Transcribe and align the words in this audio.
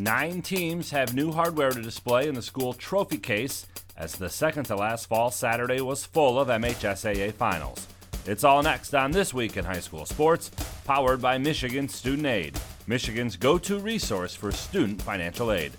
Nine 0.00 0.40
teams 0.40 0.92
have 0.92 1.14
new 1.14 1.30
hardware 1.30 1.72
to 1.72 1.82
display 1.82 2.26
in 2.26 2.34
the 2.34 2.40
school 2.40 2.72
trophy 2.72 3.18
case 3.18 3.66
as 3.98 4.16
the 4.16 4.30
second 4.30 4.64
to 4.64 4.74
last 4.74 5.04
fall 5.10 5.30
Saturday 5.30 5.82
was 5.82 6.06
full 6.06 6.40
of 6.40 6.48
MHSAA 6.48 7.34
finals. 7.34 7.86
It's 8.24 8.42
all 8.42 8.62
next 8.62 8.94
on 8.94 9.10
This 9.10 9.34
Week 9.34 9.58
in 9.58 9.66
High 9.66 9.80
School 9.80 10.06
Sports, 10.06 10.52
powered 10.86 11.20
by 11.20 11.36
Michigan 11.36 11.86
Student 11.86 12.28
Aid, 12.28 12.58
Michigan's 12.86 13.36
go 13.36 13.58
to 13.58 13.78
resource 13.78 14.34
for 14.34 14.50
student 14.52 15.02
financial 15.02 15.52
aid. 15.52 15.72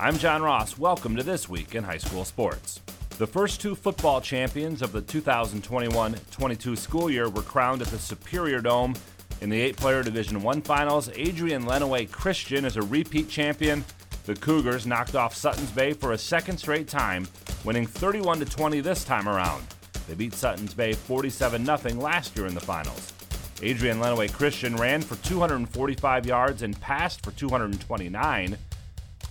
I'm 0.00 0.18
John 0.18 0.42
Ross. 0.42 0.76
Welcome 0.76 1.14
to 1.14 1.22
This 1.22 1.48
Week 1.48 1.76
in 1.76 1.84
High 1.84 1.98
School 1.98 2.24
Sports. 2.24 2.80
The 3.18 3.26
first 3.28 3.60
two 3.60 3.76
football 3.76 4.20
champions 4.20 4.82
of 4.82 4.90
the 4.90 5.02
2021 5.02 6.16
22 6.32 6.74
school 6.74 7.08
year 7.08 7.28
were 7.28 7.42
crowned 7.42 7.82
at 7.82 7.88
the 7.88 8.00
Superior 8.00 8.60
Dome. 8.60 8.94
In 9.40 9.48
the 9.48 9.60
eight 9.60 9.76
player 9.76 10.02
Division 10.02 10.42
One 10.42 10.60
finals, 10.60 11.08
Adrian 11.14 11.64
Lenawee 11.64 12.10
Christian 12.10 12.66
is 12.66 12.76
a 12.76 12.82
repeat 12.82 13.30
champion. 13.30 13.84
The 14.26 14.34
Cougars 14.34 14.86
knocked 14.86 15.14
off 15.14 15.34
Suttons 15.34 15.70
Bay 15.70 15.94
for 15.94 16.12
a 16.12 16.18
second 16.18 16.58
straight 16.58 16.88
time, 16.88 17.26
winning 17.64 17.86
31 17.86 18.40
20 18.40 18.80
this 18.80 19.02
time 19.02 19.26
around. 19.26 19.64
They 20.06 20.14
beat 20.14 20.34
Suttons 20.34 20.74
Bay 20.74 20.92
47 20.92 21.64
0 21.64 21.94
last 21.94 22.36
year 22.36 22.46
in 22.46 22.54
the 22.54 22.60
finals. 22.60 23.14
Adrian 23.62 23.98
Lenawee 23.98 24.30
Christian 24.30 24.76
ran 24.76 25.00
for 25.00 25.16
245 25.26 26.26
yards 26.26 26.60
and 26.60 26.78
passed 26.78 27.24
for 27.24 27.30
229. 27.30 28.58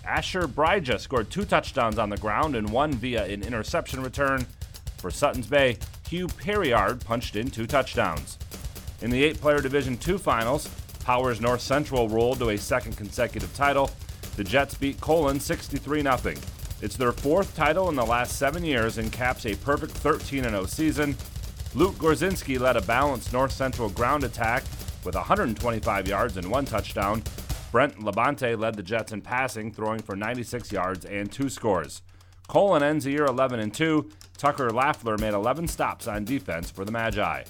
Asher 0.06 0.48
Brija 0.48 1.00
scored 1.00 1.30
two 1.30 1.46
touchdowns 1.46 2.00
on 2.00 2.10
the 2.10 2.18
ground 2.18 2.56
and 2.56 2.68
one 2.72 2.94
via 2.94 3.26
an 3.26 3.44
interception 3.44 4.02
return. 4.02 4.48
For 4.98 5.12
Suttons 5.12 5.46
Bay, 5.46 5.78
Hugh 6.10 6.28
Perriard 6.28 7.06
punched 7.06 7.36
in 7.36 7.52
two 7.52 7.68
touchdowns. 7.68 8.40
In 9.02 9.10
the 9.10 9.24
eight 9.24 9.40
player 9.40 9.62
Division 9.62 9.98
II 10.06 10.18
finals, 10.18 10.70
Powers 11.04 11.40
North 11.40 11.62
Central 11.62 12.10
rolled 12.10 12.40
to 12.40 12.50
a 12.50 12.58
second 12.58 12.98
consecutive 12.98 13.54
title. 13.56 13.90
The 14.36 14.44
Jets 14.44 14.76
beat 14.76 15.00
Colon 15.00 15.40
63 15.40 16.02
0. 16.02 16.20
It's 16.82 16.98
their 16.98 17.12
fourth 17.12 17.56
title 17.56 17.90
in 17.90 17.96
the 17.96 18.06
last 18.06 18.38
seven 18.38 18.64
years 18.64 18.98
and 18.98 19.12
caps 19.12 19.46
a 19.46 19.56
perfect 19.56 19.94
13 19.94 20.44
0 20.44 20.66
season. 20.66 21.16
Luke 21.76 21.96
Gorzinski 21.96 22.60
led 22.60 22.76
a 22.76 22.82
balanced 22.82 23.32
North 23.32 23.52
Central 23.52 23.90
ground 23.90 24.24
attack 24.24 24.64
with 25.04 25.16
125 25.16 26.08
yards 26.08 26.38
and 26.38 26.50
one 26.50 26.66
touchdown. 26.66 27.24
Brent 27.72 28.00
Labonte 28.00 28.60
led 28.60 28.76
the 28.76 28.84
Jets 28.84 29.12
in 29.12 29.22
passing, 29.22 29.72
throwing 29.72 30.02
for 30.02 30.16
96 30.16 30.72
yards 30.72 31.06
and 31.06 31.32
two 31.32 31.50
scores. 31.50 32.02
Colon 32.48 32.82
ends 32.82 33.06
the 33.06 33.12
year 33.12 33.26
11 33.26 33.60
and 33.60 33.74
2. 33.74 34.10
Tucker 34.38 34.70
Laffler 34.72 35.20
made 35.20 35.34
11 35.34 35.68
stops 35.68 36.08
on 36.08 36.26
defense 36.26 36.72
for 36.72 36.84
the 36.84 36.92
Magi. 36.92 37.44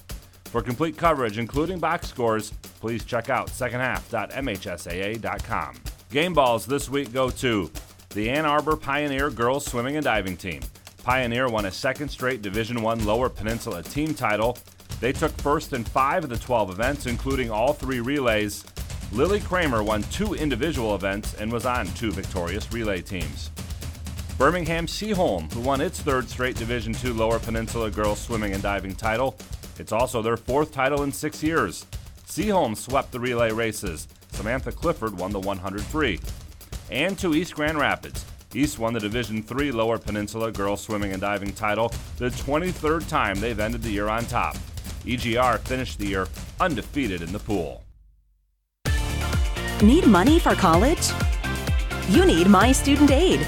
For 0.50 0.60
complete 0.60 0.96
coverage, 0.96 1.38
including 1.38 1.78
box 1.78 2.08
scores, 2.08 2.50
please 2.80 3.04
check 3.04 3.30
out 3.30 3.46
secondhalf.mhsaa.com. 3.46 5.76
Game 6.10 6.34
balls 6.34 6.66
this 6.66 6.90
week 6.90 7.12
go 7.12 7.30
to 7.30 7.70
the 8.10 8.28
Ann 8.28 8.44
Arbor 8.44 8.76
Pioneer 8.76 9.30
girls 9.30 9.64
swimming 9.64 9.94
and 9.94 10.04
diving 10.04 10.36
team. 10.36 10.60
Pioneer 11.04 11.48
won 11.48 11.66
a 11.66 11.70
second 11.70 12.08
straight 12.08 12.42
Division 12.42 12.82
One 12.82 13.04
Lower 13.04 13.28
Peninsula 13.28 13.84
team 13.84 14.12
title. 14.12 14.58
They 14.98 15.12
took 15.12 15.30
first 15.40 15.72
in 15.72 15.84
five 15.84 16.24
of 16.24 16.30
the 16.30 16.38
12 16.38 16.70
events, 16.70 17.06
including 17.06 17.52
all 17.52 17.72
three 17.72 18.00
relays. 18.00 18.64
Lily 19.12 19.38
Kramer 19.38 19.84
won 19.84 20.02
two 20.04 20.32
individual 20.34 20.96
events 20.96 21.34
and 21.34 21.52
was 21.52 21.64
on 21.64 21.86
two 21.92 22.10
victorious 22.10 22.72
relay 22.72 23.02
teams. 23.02 23.52
Birmingham 24.36 24.86
Seaholm, 24.86 25.52
who 25.52 25.60
won 25.60 25.80
its 25.80 26.00
third 26.00 26.28
straight 26.28 26.56
Division 26.56 26.92
II 27.04 27.12
Lower 27.12 27.38
Peninsula 27.38 27.88
girls 27.88 28.20
swimming 28.20 28.52
and 28.52 28.62
diving 28.62 28.96
title. 28.96 29.36
It's 29.80 29.92
also 29.92 30.20
their 30.20 30.36
fourth 30.36 30.72
title 30.72 31.04
in 31.04 31.10
six 31.10 31.42
years. 31.42 31.86
Seaholm 32.26 32.76
swept 32.76 33.12
the 33.12 33.18
relay 33.18 33.50
races. 33.50 34.08
Samantha 34.30 34.72
Clifford 34.72 35.16
won 35.16 35.32
the 35.32 35.40
100 35.40 35.80
free. 35.80 36.20
And 36.90 37.18
to 37.18 37.34
East 37.34 37.54
Grand 37.54 37.78
Rapids. 37.78 38.26
East 38.52 38.78
won 38.78 38.92
the 38.92 39.00
Division 39.00 39.42
III 39.42 39.72
Lower 39.72 39.96
Peninsula 39.96 40.52
girls 40.52 40.82
swimming 40.82 41.12
and 41.12 41.20
diving 41.20 41.54
title, 41.54 41.90
the 42.18 42.28
23rd 42.28 43.08
time 43.08 43.40
they've 43.40 43.58
ended 43.58 43.82
the 43.82 43.90
year 43.90 44.08
on 44.08 44.26
top. 44.26 44.54
EGR 45.06 45.58
finished 45.60 45.98
the 45.98 46.08
year 46.08 46.28
undefeated 46.60 47.22
in 47.22 47.32
the 47.32 47.38
pool. 47.38 47.82
Need 49.82 50.06
money 50.06 50.38
for 50.38 50.54
college? 50.54 51.08
You 52.10 52.26
need 52.26 52.48
My 52.48 52.70
Student 52.70 53.12
Aid. 53.12 53.46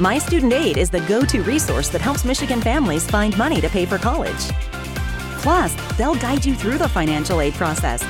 My 0.00 0.16
Student 0.16 0.54
Aid 0.54 0.78
is 0.78 0.88
the 0.88 1.00
go 1.00 1.22
to 1.26 1.42
resource 1.42 1.90
that 1.90 2.00
helps 2.00 2.24
Michigan 2.24 2.62
families 2.62 3.06
find 3.06 3.36
money 3.36 3.60
to 3.60 3.68
pay 3.68 3.84
for 3.84 3.98
college. 3.98 4.50
Plus, 5.42 5.74
they'll 5.96 6.14
guide 6.14 6.44
you 6.44 6.54
through 6.54 6.78
the 6.78 6.88
financial 6.88 7.40
aid 7.40 7.54
process 7.54 8.02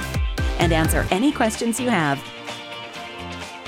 and 0.58 0.70
answer 0.70 1.06
any 1.10 1.32
questions 1.32 1.80
you 1.80 1.88
have. 1.88 2.22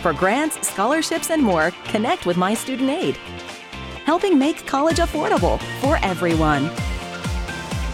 For 0.02 0.12
grants, 0.12 0.68
scholarships, 0.68 1.30
and 1.30 1.42
more, 1.42 1.70
connect 1.84 2.26
with 2.26 2.36
My 2.36 2.52
Student 2.52 2.90
Aid, 2.90 3.16
helping 4.04 4.38
make 4.38 4.66
college 4.66 4.98
affordable 4.98 5.58
for 5.80 5.96
everyone. 6.02 6.70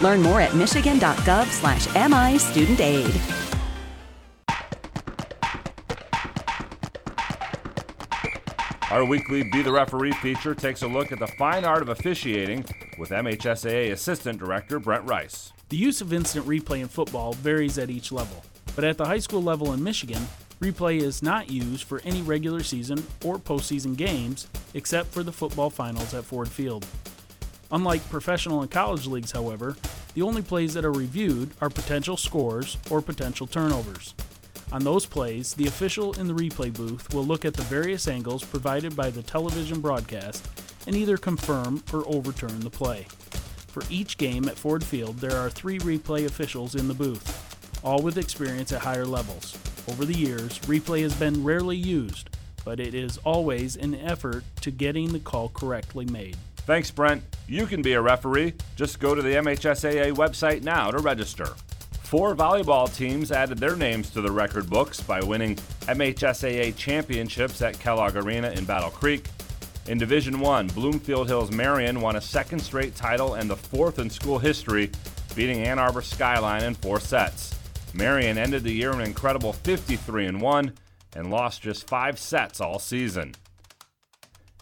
Learn 0.02 0.20
more 0.22 0.40
at 0.40 0.56
michigan.gov 0.56 1.46
slash 1.46 1.86
MI 1.94 2.36
Student 2.36 2.80
Aid. 2.80 3.20
Our 8.90 9.04
weekly 9.04 9.44
Be 9.44 9.62
the 9.62 9.70
Referee 9.70 10.10
feature 10.14 10.52
takes 10.52 10.82
a 10.82 10.88
look 10.88 11.12
at 11.12 11.20
the 11.20 11.28
fine 11.28 11.64
art 11.64 11.82
of 11.82 11.90
officiating 11.90 12.64
with 12.98 13.10
MHSAA 13.10 13.92
Assistant 13.92 14.40
Director 14.40 14.80
Brent 14.80 15.08
Rice. 15.08 15.52
The 15.70 15.76
use 15.76 16.00
of 16.00 16.12
instant 16.12 16.46
replay 16.46 16.80
in 16.80 16.88
football 16.88 17.32
varies 17.32 17.78
at 17.78 17.90
each 17.90 18.10
level, 18.10 18.44
but 18.74 18.82
at 18.82 18.98
the 18.98 19.06
high 19.06 19.20
school 19.20 19.40
level 19.40 19.72
in 19.72 19.80
Michigan, 19.80 20.26
replay 20.58 21.00
is 21.00 21.22
not 21.22 21.48
used 21.48 21.84
for 21.84 22.02
any 22.04 22.22
regular 22.22 22.64
season 22.64 23.06
or 23.24 23.38
postseason 23.38 23.96
games 23.96 24.48
except 24.74 25.12
for 25.12 25.22
the 25.22 25.30
football 25.30 25.70
finals 25.70 26.12
at 26.12 26.24
Ford 26.24 26.48
Field. 26.48 26.84
Unlike 27.70 28.10
professional 28.10 28.62
and 28.62 28.70
college 28.70 29.06
leagues, 29.06 29.30
however, 29.30 29.76
the 30.14 30.22
only 30.22 30.42
plays 30.42 30.74
that 30.74 30.84
are 30.84 30.90
reviewed 30.90 31.52
are 31.60 31.70
potential 31.70 32.16
scores 32.16 32.76
or 32.90 33.00
potential 33.00 33.46
turnovers. 33.46 34.14
On 34.72 34.82
those 34.82 35.06
plays, 35.06 35.54
the 35.54 35.68
official 35.68 36.14
in 36.14 36.26
the 36.26 36.34
replay 36.34 36.72
booth 36.72 37.14
will 37.14 37.24
look 37.24 37.44
at 37.44 37.54
the 37.54 37.62
various 37.62 38.08
angles 38.08 38.42
provided 38.42 38.96
by 38.96 39.08
the 39.08 39.22
television 39.22 39.80
broadcast 39.80 40.48
and 40.88 40.96
either 40.96 41.16
confirm 41.16 41.80
or 41.92 42.02
overturn 42.08 42.58
the 42.58 42.70
play. 42.70 43.06
For 43.70 43.84
each 43.88 44.18
game 44.18 44.48
at 44.48 44.58
Ford 44.58 44.82
Field, 44.82 45.18
there 45.18 45.36
are 45.36 45.48
three 45.48 45.78
replay 45.78 46.26
officials 46.26 46.74
in 46.74 46.88
the 46.88 46.94
booth, 46.94 47.80
all 47.84 48.02
with 48.02 48.18
experience 48.18 48.72
at 48.72 48.80
higher 48.80 49.06
levels. 49.06 49.56
Over 49.88 50.04
the 50.04 50.18
years, 50.18 50.58
replay 50.60 51.02
has 51.02 51.14
been 51.14 51.44
rarely 51.44 51.76
used, 51.76 52.30
but 52.64 52.80
it 52.80 52.94
is 52.94 53.18
always 53.18 53.76
an 53.76 53.94
effort 53.94 54.42
to 54.62 54.72
getting 54.72 55.12
the 55.12 55.20
call 55.20 55.50
correctly 55.50 56.04
made. 56.06 56.36
Thanks, 56.56 56.90
Brent. 56.90 57.22
You 57.46 57.64
can 57.64 57.80
be 57.80 57.92
a 57.92 58.02
referee. 58.02 58.54
Just 58.74 58.98
go 58.98 59.14
to 59.14 59.22
the 59.22 59.34
MHSAA 59.34 60.14
website 60.14 60.62
now 60.62 60.90
to 60.90 60.98
register. 60.98 61.50
Four 62.02 62.34
volleyball 62.34 62.92
teams 62.92 63.30
added 63.30 63.58
their 63.58 63.76
names 63.76 64.10
to 64.10 64.20
the 64.20 64.32
record 64.32 64.68
books 64.68 65.00
by 65.00 65.22
winning 65.22 65.54
MHSAA 65.82 66.74
championships 66.74 67.62
at 67.62 67.78
Kellogg 67.78 68.16
Arena 68.16 68.50
in 68.50 68.64
Battle 68.64 68.90
Creek. 68.90 69.28
In 69.86 69.98
Division 69.98 70.40
1, 70.40 70.68
Bloomfield 70.68 71.28
Hills 71.28 71.50
Marian 71.50 72.00
won 72.00 72.16
a 72.16 72.20
second 72.20 72.60
straight 72.60 72.94
title 72.94 73.34
and 73.34 73.48
the 73.48 73.56
fourth 73.56 73.98
in 73.98 74.10
school 74.10 74.38
history, 74.38 74.90
beating 75.34 75.62
Ann 75.62 75.78
Arbor 75.78 76.02
Skyline 76.02 76.64
in 76.64 76.74
four 76.74 77.00
sets. 77.00 77.54
Marian 77.94 78.38
ended 78.38 78.62
the 78.62 78.72
year 78.72 78.92
an 78.92 79.00
incredible 79.00 79.52
53 79.52 80.30
1 80.32 80.72
and 81.16 81.30
lost 81.30 81.62
just 81.62 81.88
five 81.88 82.18
sets 82.18 82.60
all 82.60 82.78
season. 82.78 83.34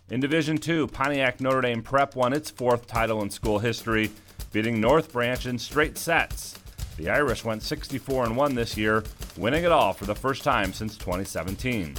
In 0.08 0.20
Division 0.20 0.56
2, 0.56 0.86
Pontiac 0.86 1.40
Notre 1.40 1.60
Dame 1.60 1.82
Prep 1.82 2.16
won 2.16 2.32
its 2.32 2.50
fourth 2.50 2.86
title 2.86 3.20
in 3.20 3.28
school 3.28 3.58
history, 3.58 4.10
beating 4.52 4.80
North 4.80 5.12
Branch 5.12 5.44
in 5.44 5.58
straight 5.58 5.98
sets. 5.98 6.58
The 6.96 7.10
Irish 7.10 7.44
went 7.44 7.62
64 7.62 8.32
1 8.32 8.54
this 8.54 8.76
year, 8.76 9.04
winning 9.36 9.64
it 9.64 9.72
all 9.72 9.92
for 9.92 10.06
the 10.06 10.14
first 10.14 10.44
time 10.44 10.72
since 10.72 10.96
2017. 10.96 11.94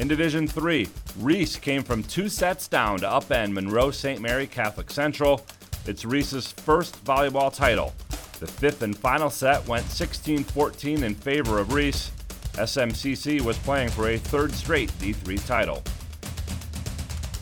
In 0.00 0.08
Division 0.08 0.48
3, 0.48 0.88
Reese 1.18 1.56
came 1.56 1.82
from 1.82 2.02
two 2.02 2.30
sets 2.30 2.68
down 2.68 3.00
to 3.00 3.06
upend 3.06 3.52
Monroe 3.52 3.90
St. 3.90 4.18
Mary 4.18 4.46
Catholic 4.46 4.90
Central. 4.90 5.44
It's 5.84 6.06
Reese's 6.06 6.52
first 6.52 7.04
volleyball 7.04 7.54
title. 7.54 7.92
The 8.38 8.46
fifth 8.46 8.80
and 8.80 8.96
final 8.96 9.28
set 9.28 9.68
went 9.68 9.84
16 9.84 10.44
14 10.44 11.02
in 11.02 11.14
favor 11.14 11.58
of 11.58 11.74
Reese. 11.74 12.12
SMCC 12.54 13.42
was 13.42 13.58
playing 13.58 13.90
for 13.90 14.08
a 14.08 14.16
third 14.16 14.54
straight 14.54 14.88
D3 14.92 15.46
title. 15.46 15.82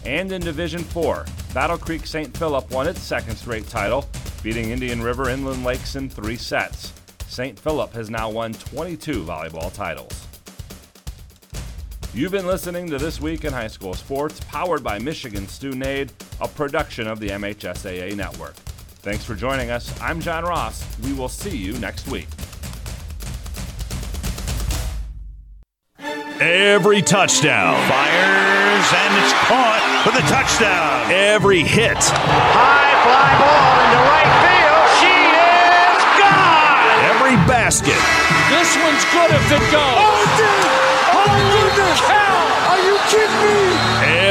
And 0.04 0.32
in 0.32 0.40
Division 0.40 0.82
4, 0.82 1.26
Battle 1.54 1.78
Creek 1.78 2.08
St. 2.08 2.36
Philip 2.36 2.68
won 2.72 2.88
its 2.88 3.00
second 3.00 3.36
straight 3.36 3.68
title, 3.68 4.04
beating 4.42 4.70
Indian 4.70 5.00
River 5.00 5.30
Inland 5.30 5.62
Lakes 5.62 5.94
in 5.94 6.10
three 6.10 6.36
sets. 6.36 6.92
St. 7.28 7.56
Philip 7.56 7.92
has 7.92 8.10
now 8.10 8.28
won 8.28 8.52
22 8.52 9.22
volleyball 9.22 9.72
titles. 9.72 10.27
You've 12.18 12.32
been 12.32 12.48
listening 12.48 12.90
to 12.90 12.98
This 12.98 13.20
Week 13.20 13.44
in 13.44 13.52
High 13.52 13.68
School 13.68 13.94
Sports, 13.94 14.40
powered 14.40 14.82
by 14.82 14.98
Michigan 14.98 15.46
Student 15.46 15.86
Aid, 15.86 16.12
a 16.40 16.48
production 16.48 17.06
of 17.06 17.20
the 17.20 17.28
MHSAA 17.28 18.16
Network. 18.16 18.54
Thanks 19.06 19.24
for 19.24 19.36
joining 19.36 19.70
us. 19.70 19.94
I'm 20.00 20.20
John 20.20 20.42
Ross. 20.42 20.84
We 21.04 21.12
will 21.12 21.28
see 21.28 21.56
you 21.56 21.78
next 21.78 22.08
week. 22.08 22.26
Every 26.40 27.02
touchdown. 27.02 27.76
Fires 27.88 28.88
and 28.98 29.14
it's 29.22 29.32
caught 29.46 30.02
for 30.02 30.10
the 30.10 30.26
touchdown. 30.26 31.12
Every 31.12 31.60
hit. 31.60 31.98
High 32.02 32.98
fly 33.06 33.30
ball 33.38 33.78
into 33.86 34.00
right 34.10 34.32
field. 34.42 34.90
She 34.98 35.14
is 35.86 36.02
gone. 36.18 36.98
Every 37.14 37.36
basket. 37.46 38.02
This 38.50 38.74
one's 38.82 39.06
good 39.14 39.30
if 39.30 39.52
it 39.52 39.70
goes. 39.70 39.94
Oh, 40.02 40.77
dude! 41.36 41.72
Holy 41.76 41.96
cow! 42.06 42.72
Are 42.72 42.80
you 42.84 42.96
kidding 43.08 43.40
me? 43.44 43.58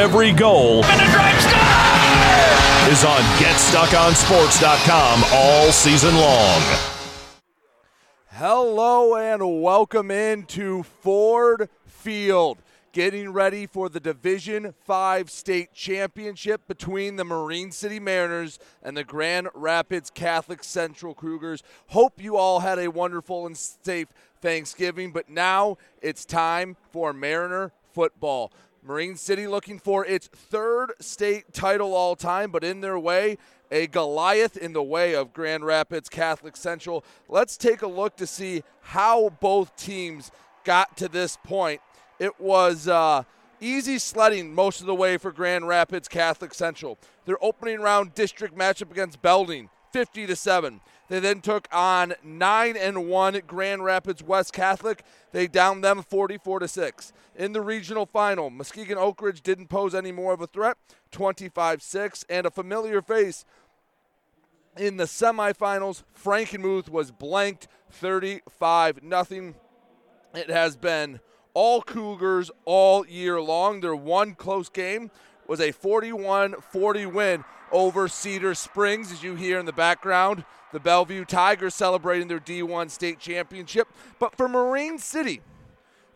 Every 0.02 0.32
goal 0.34 0.84
And 0.86 1.02
a 1.02 1.08
drive 1.12 1.40
score. 1.42 2.92
is 2.92 3.04
on 3.06 3.22
GetStuckOnSports.com 3.38 5.24
all 5.34 5.72
season 5.72 6.16
long. 6.16 6.62
Hello 8.32 9.16
and 9.16 9.62
welcome 9.62 10.12
into 10.12 10.84
Ford 10.84 11.70
Field. 11.86 12.60
Getting 12.94 13.32
ready 13.32 13.68
for 13.68 13.90
the 13.90 14.00
Division 14.00 14.74
5 14.86 15.30
state 15.30 15.74
championship 15.74 16.68
between 16.68 17.16
the 17.18 17.24
Marine 17.24 17.72
City 17.72 18.00
Mariners 18.00 18.58
and 18.82 18.98
the 18.98 19.04
Grand 19.04 19.50
Rapids 19.54 20.10
Catholic 20.10 20.64
Central 20.64 21.14
Cougars. 21.14 21.62
Hope 21.88 22.22
you 22.22 22.38
all 22.38 22.62
had 22.62 22.80
a 22.80 22.88
wonderful 22.90 23.46
and 23.46 23.56
safe 23.58 24.08
Thanksgiving, 24.42 25.12
but 25.12 25.30
now 25.30 25.78
it's 26.02 26.26
time 26.26 26.76
for 26.92 27.14
Mariner 27.14 27.72
football. 27.94 28.52
Marine 28.84 29.18
City 29.18 29.48
looking 29.48 29.80
for 29.80 30.06
its 30.06 30.28
third 30.28 30.94
state 31.00 31.52
title 31.54 31.94
all 31.94 32.16
time, 32.16 32.52
but 32.52 32.64
in 32.64 32.82
their 32.82 32.98
way, 32.98 33.38
a 33.70 33.88
Goliath 33.88 34.56
in 34.56 34.74
the 34.74 34.84
way 34.84 35.14
of 35.14 35.34
Grand 35.34 35.66
Rapids 35.66 36.08
Catholic 36.08 36.56
Central. 36.56 37.04
Let's 37.28 37.58
take 37.58 37.82
a 37.82 37.88
look 37.88 38.16
to 38.18 38.28
see 38.28 38.64
how 38.82 39.30
both 39.42 39.76
teams 39.76 40.32
got 40.64 40.96
to 40.98 41.10
this 41.10 41.38
point. 41.44 41.82
It 42.20 42.40
was 42.40 42.88
uh, 42.88 43.24
easy 43.60 44.00
sledding 44.00 44.54
most 44.54 44.80
of 44.82 44.88
the 44.88 44.96
way 44.96 45.18
for 45.18 45.32
Grand 45.32 45.68
Rapids 45.68 46.08
Catholic 46.08 46.54
Central. 46.54 46.98
Their 47.26 47.44
opening 47.44 47.82
round 47.82 48.16
district 48.16 48.58
matchup 48.58 48.92
against 48.92 49.22
Belding, 49.22 49.70
50 49.92 50.28
to 50.28 50.36
7. 50.36 50.82
They 51.08 51.20
then 51.20 51.42
took 51.42 51.68
on 51.72 52.14
9 52.24 52.78
and 52.78 53.08
1 53.08 53.42
Grand 53.48 53.84
Rapids 53.84 54.22
West 54.22 54.54
Catholic. 54.54 55.04
They 55.32 55.48
downed 55.48 55.84
them 55.84 56.04
44 56.04 56.60
to 56.60 56.68
6. 56.68 57.14
In 57.36 57.54
the 57.54 57.62
regional 57.62 58.06
final, 58.06 58.50
Muskegon 58.50 58.98
Oak 58.98 59.22
Ridge 59.22 59.42
didn't 59.42 59.68
pose 59.68 59.96
any 59.96 60.12
more 60.12 60.34
of 60.34 60.42
a 60.42 60.48
threat, 60.48 60.78
25 61.12 61.82
6. 61.82 62.26
And 62.30 62.46
a 62.46 62.52
familiar 62.52 63.02
face 63.02 63.46
in 64.78 64.98
the 64.98 65.06
semifinals, 65.06 66.04
Frankenmuth 66.14 66.90
was 66.90 67.12
blanked 67.12 67.68
35 67.92 69.00
0. 69.30 69.54
It 70.34 70.50
has 70.50 70.76
been 70.76 71.20
all 71.54 71.82
Cougars 71.82 72.52
all 72.66 73.08
year 73.08 73.42
long. 73.42 73.82
Their 73.82 73.96
one 73.96 74.36
close 74.36 74.70
game 74.70 75.10
was 75.48 75.60
a 75.60 75.72
41 75.72 76.56
40 76.72 77.06
win 77.08 77.44
over 77.72 78.08
Cedar 78.08 78.56
Springs, 78.56 79.12
as 79.12 79.24
you 79.24 79.36
hear 79.36 79.60
in 79.60 79.66
the 79.66 79.74
background. 79.74 80.46
The 80.74 80.80
Belleville 80.80 81.26
Tigers 81.26 81.76
celebrating 81.76 82.28
their 82.28 82.40
D1 82.40 82.90
state 82.90 83.20
championship. 83.20 83.88
But 84.20 84.36
for 84.36 84.48
Marine 84.48 84.98
City, 84.98 85.42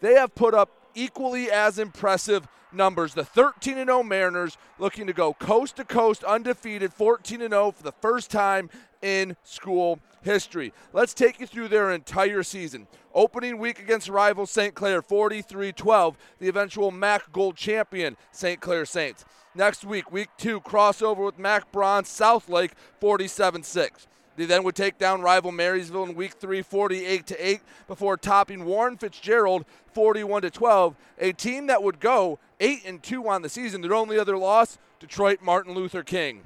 they 0.01 0.15
have 0.15 0.35
put 0.35 0.53
up 0.53 0.80
equally 0.95 1.51
as 1.51 1.79
impressive 1.79 2.47
numbers. 2.73 3.13
The 3.13 3.25
13 3.25 3.75
0 3.75 4.03
Mariners 4.03 4.57
looking 4.79 5.07
to 5.07 5.13
go 5.13 5.33
coast 5.33 5.75
to 5.77 5.85
coast 5.85 6.23
undefeated, 6.23 6.93
14 6.93 7.39
0 7.39 7.71
for 7.71 7.83
the 7.83 7.91
first 7.91 8.31
time 8.31 8.69
in 9.01 9.35
school 9.43 9.99
history. 10.21 10.73
Let's 10.93 11.13
take 11.13 11.39
you 11.39 11.47
through 11.47 11.69
their 11.69 11.91
entire 11.91 12.43
season. 12.43 12.87
Opening 13.13 13.57
week 13.57 13.79
against 13.79 14.09
rival 14.09 14.45
St. 14.45 14.73
Clair, 14.73 15.01
43 15.01 15.71
12, 15.73 16.17
the 16.39 16.47
eventual 16.47 16.91
MAC 16.91 17.31
Gold 17.31 17.55
champion, 17.55 18.15
St. 18.31 18.61
Clair 18.61 18.85
Saints. 18.85 19.25
Next 19.53 19.83
week, 19.83 20.11
week 20.11 20.29
two, 20.37 20.61
crossover 20.61 21.25
with 21.25 21.37
MAC 21.37 21.71
Bronze, 21.71 22.07
Southlake, 22.07 22.71
47 22.99 23.63
6. 23.63 24.07
They 24.41 24.47
then 24.47 24.63
would 24.63 24.73
take 24.73 24.97
down 24.97 25.21
rival 25.21 25.51
Marysville 25.51 26.05
in 26.05 26.15
week 26.15 26.33
three, 26.33 26.63
48 26.63 27.27
to 27.27 27.47
8, 27.47 27.61
before 27.87 28.17
topping 28.17 28.65
Warren 28.65 28.97
Fitzgerald 28.97 29.65
41 29.93 30.41
to 30.41 30.49
12. 30.49 30.95
A 31.19 31.31
team 31.31 31.67
that 31.67 31.83
would 31.83 31.99
go 31.99 32.39
8 32.59 32.79
and 32.83 33.03
2 33.03 33.29
on 33.29 33.43
the 33.43 33.49
season. 33.49 33.81
Their 33.81 33.93
only 33.93 34.17
other 34.17 34.39
loss, 34.39 34.79
Detroit 34.99 35.43
Martin 35.43 35.75
Luther 35.75 36.01
King. 36.01 36.41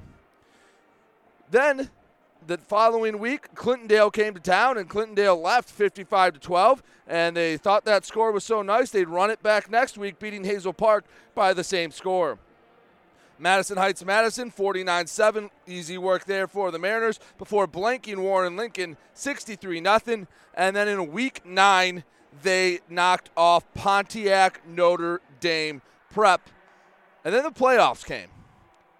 Then 1.50 1.88
the 2.46 2.58
following 2.58 3.18
week, 3.18 3.54
Clintondale 3.54 4.12
came 4.12 4.34
to 4.34 4.40
town 4.40 4.76
and 4.76 4.90
Clintondale 4.90 5.42
left 5.42 5.70
55 5.70 6.34
to 6.34 6.38
12. 6.38 6.82
And 7.06 7.34
they 7.34 7.56
thought 7.56 7.86
that 7.86 8.04
score 8.04 8.30
was 8.30 8.44
so 8.44 8.60
nice 8.60 8.90
they'd 8.90 9.08
run 9.08 9.30
it 9.30 9.42
back 9.42 9.70
next 9.70 9.96
week, 9.96 10.18
beating 10.18 10.44
Hazel 10.44 10.74
Park 10.74 11.06
by 11.34 11.54
the 11.54 11.64
same 11.64 11.90
score. 11.90 12.38
Madison 13.38 13.76
Heights 13.76 14.04
Madison 14.04 14.50
49 14.50 15.06
7. 15.06 15.50
Easy 15.66 15.98
work 15.98 16.24
there 16.24 16.46
for 16.46 16.70
the 16.70 16.78
Mariners 16.78 17.20
before 17.38 17.66
blanking 17.68 18.18
Warren 18.18 18.56
Lincoln 18.56 18.96
63 19.14 19.82
0. 19.82 20.26
And 20.54 20.74
then 20.74 20.88
in 20.88 21.12
week 21.12 21.44
nine, 21.44 22.04
they 22.42 22.80
knocked 22.88 23.30
off 23.36 23.64
Pontiac 23.74 24.66
Notre 24.66 25.20
Dame 25.40 25.82
Prep. 26.10 26.48
And 27.24 27.34
then 27.34 27.44
the 27.44 27.50
playoffs 27.50 28.04
came. 28.04 28.28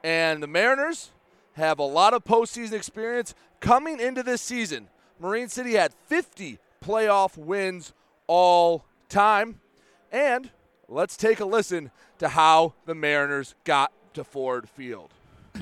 And 0.05 0.43
the 0.43 0.47
Mariners 0.47 1.11
have 1.55 1.79
a 1.79 1.85
lot 1.85 2.13
of 2.13 2.25
postseason 2.25 2.75
experience 2.75 3.35
coming 3.61 4.01
into 4.01 4.23
this 4.23 4.43
season. 4.43 4.89
Marine 5.19 5.49
City 5.49 5.73
had 5.73 5.95
50 6.07 6.59
playoff 6.85 7.39
wins 7.39 7.95
all 8.27 8.85
time. 9.09 9.61
And 10.13 10.51
let's 10.89 11.17
take 11.17 11.41
a 11.41 11.45
listen 11.45 11.91
to 12.19 12.29
how 12.29 12.75
the 12.85 12.95
Mariners 12.95 13.55
got 13.65 13.93
to 14.17 14.25
Ford 14.25 14.67
Field. 14.67 15.11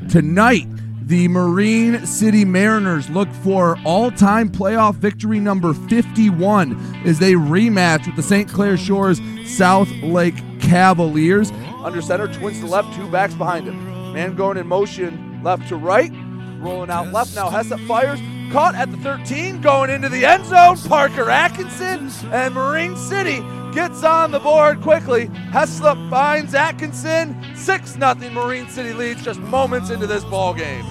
Tonight, 0.08 0.68
the 1.02 1.26
Marine 1.26 2.06
City 2.06 2.44
Mariners 2.44 3.10
look 3.10 3.28
for 3.28 3.76
all 3.84 4.12
time 4.12 4.48
playoff 4.48 4.94
victory 4.94 5.40
number 5.40 5.74
51 5.74 7.02
as 7.04 7.18
they 7.18 7.32
rematch 7.32 8.06
with 8.06 8.14
the 8.14 8.22
St. 8.22 8.48
Clair 8.48 8.76
Shores 8.76 9.20
South 9.44 9.90
Lake 10.02 10.36
Cavaliers. 10.60 11.50
Under 11.82 12.00
center, 12.00 12.32
twins 12.32 12.60
to 12.60 12.66
left, 12.66 12.94
two 12.94 13.08
backs 13.10 13.34
behind 13.34 13.66
him. 13.66 14.12
Man 14.12 14.36
going 14.36 14.56
in 14.56 14.68
motion 14.68 15.42
left 15.42 15.68
to 15.68 15.76
right, 15.76 16.12
rolling 16.58 16.90
out 16.90 17.12
left. 17.12 17.34
Now 17.34 17.50
Heslop 17.50 17.84
fires, 17.88 18.20
caught 18.54 18.76
at 18.76 18.88
the 18.92 18.96
13, 18.98 19.60
going 19.62 19.90
into 19.90 20.08
the 20.08 20.24
end 20.24 20.46
zone. 20.46 20.78
Parker 20.88 21.28
Atkinson 21.28 22.08
and 22.32 22.54
Marine 22.54 22.96
City 22.96 23.40
gets 23.74 24.04
on 24.04 24.30
the 24.30 24.38
board 24.38 24.80
quickly. 24.80 25.26
Heslop 25.50 26.08
finds 26.08 26.54
Atkinson. 26.54 27.36
6 27.56 27.94
0 27.94 28.14
Marine 28.30 28.68
City 28.68 28.92
leads 28.92 29.24
just 29.24 29.40
moments 29.40 29.90
into 29.90 30.06
this 30.06 30.22
ball 30.22 30.54
game. 30.54 30.84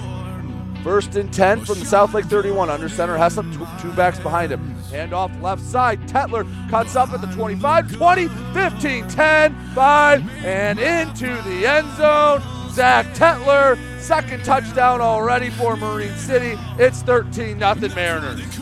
First 0.82 1.16
and 1.16 1.32
10 1.32 1.64
from 1.64 1.78
the 1.78 1.86
South 1.86 2.12
Lake 2.12 2.26
31. 2.26 2.68
Under 2.68 2.90
center, 2.90 3.16
Heslop, 3.16 3.50
two, 3.54 3.66
two 3.80 3.96
backs 3.96 4.18
behind 4.18 4.52
him. 4.52 4.74
Hand 4.90 5.14
off 5.14 5.32
left 5.40 5.62
side. 5.62 5.98
Tetler 6.02 6.46
cuts 6.68 6.96
up 6.96 7.14
at 7.14 7.22
the 7.22 7.28
25, 7.28 7.96
20, 7.96 8.28
15, 8.28 9.08
10, 9.08 9.54
5, 9.74 10.44
and 10.44 10.78
into 10.78 11.28
the 11.48 11.66
end 11.66 11.90
zone. 11.96 12.42
Zach 12.74 13.06
Tetler, 13.14 13.78
second 14.00 14.44
touchdown 14.44 15.00
already 15.00 15.48
for 15.48 15.76
Marine 15.76 16.16
City. 16.16 16.58
It's 16.76 17.02
13 17.02 17.60
0 17.60 17.74
Mariners. 17.94 18.58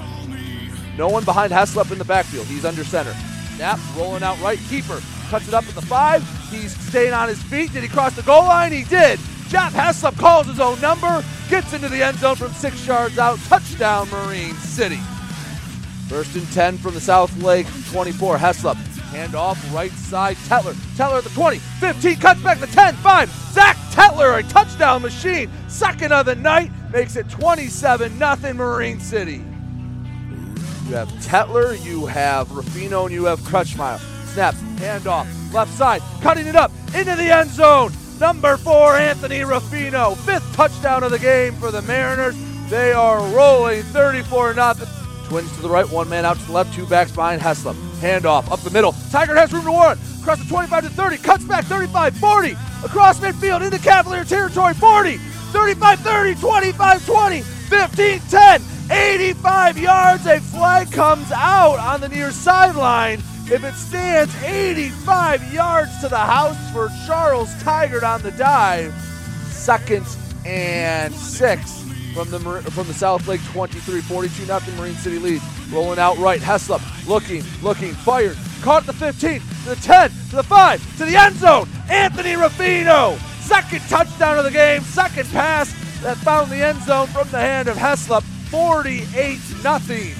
No 0.98 1.08
one 1.08 1.24
behind 1.24 1.50
Heslop 1.50 1.90
in 1.90 1.96
the 1.96 2.04
backfield. 2.04 2.46
He's 2.46 2.66
under 2.66 2.84
center. 2.84 3.14
Snap, 3.56 3.78
rolling 3.96 4.22
out 4.22 4.38
right. 4.42 4.58
Keeper 4.68 5.00
cuts 5.30 5.48
it 5.48 5.54
up 5.54 5.66
at 5.66 5.74
the 5.74 5.80
five. 5.80 6.22
He's 6.50 6.76
staying 6.88 7.14
on 7.14 7.28
his 7.28 7.42
feet. 7.42 7.72
Did 7.72 7.84
he 7.84 7.88
cross 7.88 8.14
the 8.14 8.20
goal 8.20 8.42
line? 8.42 8.70
He 8.70 8.84
did. 8.84 9.18
Jeff 9.48 9.72
Heslop 9.72 10.18
calls 10.18 10.46
his 10.46 10.60
own 10.60 10.78
number, 10.82 11.24
gets 11.48 11.72
into 11.72 11.88
the 11.88 12.02
end 12.02 12.18
zone 12.18 12.36
from 12.36 12.52
six 12.52 12.86
yards 12.86 13.16
out. 13.16 13.38
Touchdown, 13.48 14.10
Marine 14.10 14.54
City. 14.56 15.00
First 16.08 16.36
and 16.36 16.46
10 16.52 16.76
from 16.76 16.92
the 16.92 17.00
South 17.00 17.34
Lake 17.42 17.66
24. 17.90 18.36
Heslop. 18.36 18.91
Hand 19.12 19.34
off 19.34 19.58
right 19.74 19.92
side. 19.92 20.36
Tetler. 20.48 20.72
Tetler 20.96 21.18
at 21.18 21.24
the 21.24 21.30
20. 21.30 21.58
15. 21.58 22.16
Cuts 22.16 22.42
back 22.42 22.58
to 22.60 22.66
10. 22.66 22.94
5. 22.94 23.30
Zach 23.52 23.76
Tetler, 23.90 24.38
a 24.38 24.42
touchdown 24.48 25.02
machine. 25.02 25.50
Second 25.68 26.12
of 26.12 26.24
the 26.24 26.34
night. 26.34 26.70
Makes 26.92 27.16
it 27.16 27.28
27 27.28 28.18
0 28.18 28.54
Marine 28.54 29.00
City. 29.00 29.44
You 30.88 30.94
have 30.94 31.08
Tetler, 31.20 31.82
you 31.84 32.06
have 32.06 32.50
Ruffino, 32.50 33.04
and 33.04 33.14
you 33.14 33.24
have 33.26 33.40
Crutchmeyer. 33.40 33.98
Snap, 34.32 34.54
handoff, 34.76 35.26
left 35.52 35.72
side, 35.74 36.02
cutting 36.20 36.46
it 36.46 36.56
up 36.56 36.70
into 36.94 37.14
the 37.14 37.30
end 37.30 37.50
zone. 37.50 37.92
Number 38.18 38.56
four, 38.56 38.96
Anthony 38.96 39.42
Ruffino. 39.42 40.14
Fifth 40.14 40.54
touchdown 40.54 41.02
of 41.02 41.10
the 41.10 41.18
game 41.18 41.54
for 41.54 41.70
the 41.70 41.82
Mariners. 41.82 42.36
They 42.68 42.92
are 42.92 43.20
rolling 43.34 43.82
34 43.84 44.54
0. 44.54 45.01
Twins 45.32 45.56
to 45.56 45.62
the 45.62 45.70
right, 45.70 45.88
one 45.88 46.10
man 46.10 46.26
out 46.26 46.38
to 46.38 46.44
the 46.44 46.52
left, 46.52 46.74
two 46.74 46.84
backs 46.84 47.10
behind 47.10 47.40
Heslop. 47.40 47.72
Handoff 48.02 48.52
up 48.52 48.60
the 48.60 48.68
middle. 48.68 48.92
Tiger 49.10 49.34
has 49.34 49.50
room 49.50 49.62
to 49.62 49.70
run. 49.70 49.98
Across 50.20 50.40
the 50.40 50.44
25 50.44 50.84
to 50.84 50.90
30, 50.90 51.16
cuts 51.16 51.44
back 51.44 51.64
35 51.64 52.14
40. 52.18 52.50
Across 52.84 53.20
midfield 53.20 53.64
into 53.64 53.78
Cavalier 53.78 54.24
territory 54.24 54.74
40, 54.74 55.16
35 55.16 56.00
30, 56.00 56.34
25 56.34 57.06
20, 57.06 57.40
15 57.40 58.20
10. 58.20 58.62
85 58.90 59.78
yards. 59.78 60.26
A 60.26 60.38
flag 60.38 60.92
comes 60.92 61.32
out 61.32 61.78
on 61.78 62.02
the 62.02 62.10
near 62.10 62.30
sideline. 62.30 63.20
If 63.46 63.64
it 63.64 63.72
stands 63.72 64.34
85 64.42 65.50
yards 65.50 65.98
to 66.02 66.10
the 66.10 66.18
house 66.18 66.70
for 66.74 66.90
Charles 67.06 67.48
Tigert 67.62 68.02
on 68.02 68.20
the 68.20 68.32
dive, 68.32 68.92
second 69.48 70.04
and 70.44 71.14
six 71.14 71.81
from 72.12 72.30
the 72.30 72.38
from 72.70 72.86
the 72.86 72.94
South 72.94 73.26
Lake 73.26 73.40
23, 73.52 74.00
42 74.02 74.46
nothing 74.46 74.76
Marine 74.76 74.94
City 74.94 75.18
lead. 75.18 75.40
Rolling 75.70 75.98
out 75.98 76.18
right, 76.18 76.40
Heslop 76.40 76.82
looking, 77.06 77.42
looking, 77.62 77.94
fired, 77.94 78.36
caught 78.60 78.84
the 78.84 78.92
15, 78.92 79.40
to 79.40 79.68
the 79.70 79.76
10, 79.76 80.10
to 80.30 80.36
the 80.36 80.42
5, 80.42 80.98
to 80.98 81.04
the 81.04 81.16
end 81.16 81.36
zone. 81.36 81.68
Anthony 81.88 82.36
Ruffino, 82.36 83.16
second 83.40 83.80
touchdown 83.88 84.38
of 84.38 84.44
the 84.44 84.50
game, 84.50 84.82
second 84.82 85.28
pass 85.30 85.72
that 86.02 86.16
found 86.18 86.50
the 86.50 86.56
end 86.56 86.82
zone 86.82 87.06
from 87.08 87.28
the 87.30 87.38
hand 87.38 87.68
of 87.68 87.76
Heslop, 87.76 88.22
48 88.50 89.38
nothing. 89.62 90.14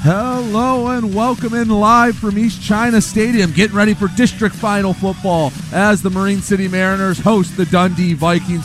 Hello 0.00 0.88
and 0.88 1.14
welcome 1.14 1.52
in 1.52 1.68
live 1.68 2.16
from 2.16 2.38
East 2.38 2.62
China 2.62 3.00
Stadium, 3.00 3.50
getting 3.50 3.76
ready 3.76 3.92
for 3.92 4.08
district 4.08 4.54
final 4.54 4.94
football 4.94 5.52
as 5.72 6.00
the 6.00 6.10
Marine 6.10 6.40
City 6.40 6.68
Mariners 6.68 7.18
host 7.18 7.56
the 7.56 7.66
Dundee 7.66 8.14
Vikings. 8.14 8.64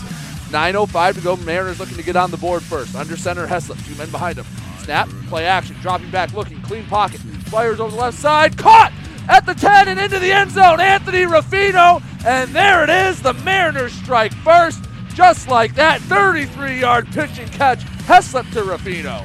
9.05 0.51 1.15
to 1.15 1.21
go. 1.21 1.35
Mariners 1.37 1.79
looking 1.79 1.97
to 1.97 2.03
get 2.03 2.15
on 2.15 2.29
the 2.29 2.37
board 2.37 2.61
first. 2.61 2.95
Under 2.95 3.15
center, 3.17 3.47
Heslop. 3.47 3.83
Two 3.87 3.95
men 3.95 4.11
behind 4.11 4.37
him. 4.37 4.45
Snap, 4.83 5.09
play 5.27 5.45
action, 5.45 5.75
dropping 5.81 6.11
back, 6.11 6.33
looking, 6.33 6.61
clean 6.61 6.85
pocket. 6.85 7.19
Fires 7.19 7.79
over 7.79 7.91
the 7.91 8.01
left 8.01 8.17
side, 8.17 8.57
caught 8.57 8.91
at 9.29 9.45
the 9.45 9.53
10 9.53 9.87
and 9.87 9.99
into 9.99 10.19
the 10.19 10.31
end 10.31 10.51
zone. 10.51 10.79
Anthony 10.79 11.25
Ruffino, 11.25 12.01
and 12.25 12.51
there 12.51 12.83
it 12.83 12.89
is. 12.89 13.21
The 13.21 13.33
Mariners 13.33 13.93
strike 13.93 14.33
first. 14.33 14.83
Just 15.13 15.49
like 15.49 15.75
that, 15.75 16.01
33 16.01 16.79
yard 16.79 17.07
pitch 17.07 17.37
and 17.37 17.51
catch. 17.51 17.79
Heslop 18.05 18.49
to 18.53 18.63
Ruffino. 18.63 19.23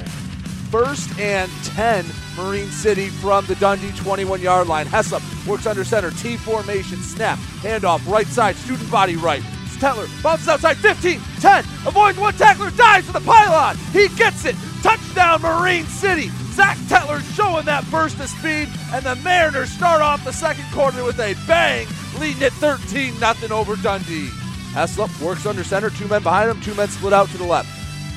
First 0.71 1.18
and 1.18 1.50
10, 1.62 2.04
Marine 2.37 2.71
City 2.71 3.09
from 3.09 3.47
the 3.47 3.54
Dundee 3.56 3.92
21 3.92 4.40
yard 4.40 4.66
line. 4.66 4.87
Heslop 4.87 5.23
works 5.47 5.66
under 5.66 5.85
center, 5.85 6.11
T 6.11 6.37
formation, 6.37 6.99
snap, 6.99 7.38
handoff, 7.62 8.06
right 8.06 8.26
side, 8.26 8.56
student 8.56 8.90
body 8.90 9.16
right. 9.16 9.42
Tetler 9.76 10.09
bounces 10.23 10.49
outside 10.49 10.76
15, 10.78 11.21
10, 11.40 11.64
avoids 11.87 12.18
one 12.18 12.35
tackler, 12.35 12.71
dives 12.71 13.06
to 13.06 13.12
the 13.12 13.21
pylon. 13.21 13.76
He 13.92 14.09
gets 14.16 14.45
it. 14.45 14.56
Touchdown, 14.83 15.42
Marine 15.42 15.85
City. 15.87 16.28
Zach 16.52 16.76
Tetler 16.88 17.21
showing 17.35 17.66
that 17.66 17.88
burst 17.90 18.18
of 18.21 18.28
speed, 18.28 18.68
and 18.92 19.04
the 19.04 19.16
Mariners 19.16 19.71
start 19.71 20.00
off 20.00 20.25
the 20.25 20.33
second 20.33 20.64
quarter 20.73 21.04
with 21.04 21.18
a 21.21 21.35
bang, 21.47 21.87
leading 22.18 22.42
it 22.42 22.52
13 22.54 23.14
0 23.14 23.35
over 23.50 23.76
Dundee. 23.76 24.28
Heslop 24.73 25.21
works 25.23 25.47
under 25.47 25.64
center, 25.64 25.90
two 25.90 26.09
men 26.09 26.23
behind 26.23 26.50
him, 26.50 26.61
two 26.61 26.75
men 26.75 26.88
split 26.88 27.12
out 27.12 27.28
to 27.28 27.38
the 27.38 27.45
left. 27.45 27.68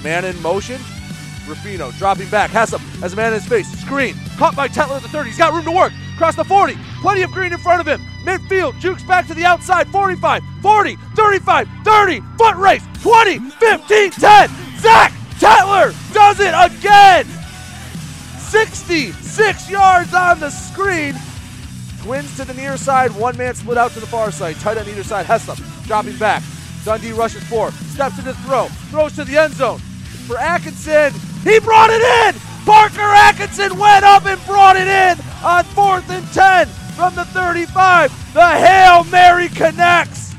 Man 0.03 0.23
in 0.25 0.41
motion, 0.41 0.79
Ruffino 1.47 1.91
dropping 1.91 2.29
back. 2.29 2.51
Heslop 2.51 2.79
has 3.01 3.13
a 3.13 3.15
man 3.15 3.33
in 3.33 3.39
his 3.39 3.47
face. 3.47 3.67
Screen. 3.81 4.15
Caught 4.37 4.55
by 4.55 4.67
Tetler 4.67 4.97
at 4.97 5.01
the 5.01 5.09
30. 5.09 5.29
He's 5.29 5.37
got 5.37 5.53
room 5.53 5.65
to 5.65 5.71
work. 5.71 5.91
Across 6.19 6.35
the 6.35 6.43
40. 6.43 6.77
Plenty 6.99 7.21
of 7.21 7.31
green 7.31 7.53
in 7.53 7.59
front 7.59 7.79
of 7.79 7.87
him. 7.87 8.05
Midfield. 8.25 8.77
Jukes 8.81 9.03
back 9.03 9.25
to 9.27 9.33
the 9.33 9.45
outside. 9.45 9.87
45, 9.87 10.43
40, 10.61 10.97
35, 11.15 11.69
30. 11.85 12.19
Foot 12.37 12.55
race. 12.57 12.83
20, 13.01 13.39
15, 13.39 14.11
10. 14.11 14.49
Zach 14.79 15.13
Tetler 15.39 16.13
does 16.13 16.41
it 16.41 16.53
again. 16.53 17.25
66 18.37 19.69
yards 19.69 20.13
on 20.13 20.41
the 20.41 20.49
screen. 20.49 21.15
Twins 22.01 22.35
to 22.35 22.43
the 22.43 22.53
near 22.53 22.75
side. 22.75 23.15
One 23.15 23.37
man 23.37 23.55
split 23.55 23.77
out 23.77 23.91
to 23.91 24.01
the 24.01 24.07
far 24.07 24.29
side. 24.29 24.57
Tight 24.57 24.77
on 24.77 24.89
either 24.89 25.03
side. 25.03 25.25
Heslop 25.25 25.87
dropping 25.87 26.17
back. 26.17 26.43
Dundee 26.83 27.13
rushes 27.13 27.45
four. 27.45 27.71
Steps 27.71 28.19
into 28.19 28.33
throw. 28.33 28.65
Throws 28.91 29.15
to 29.15 29.23
the 29.23 29.37
end 29.37 29.53
zone 29.53 29.79
for 30.27 30.37
Atkinson. 30.37 31.13
He 31.45 31.61
brought 31.61 31.91
it 31.91 32.35
in. 32.35 32.48
Parker 32.65 33.01
Atkinson 33.01 33.77
went 33.77 34.05
up 34.05 34.25
and 34.25 34.43
brought 34.45 34.75
it 34.75 34.87
in 34.87 35.17
on 35.43 35.63
fourth 35.65 36.09
and 36.09 36.25
10 36.33 36.67
from 36.95 37.15
the 37.15 37.25
35. 37.25 38.33
The 38.33 38.47
Hail 38.47 39.03
Mary 39.05 39.49
connects. 39.49 40.33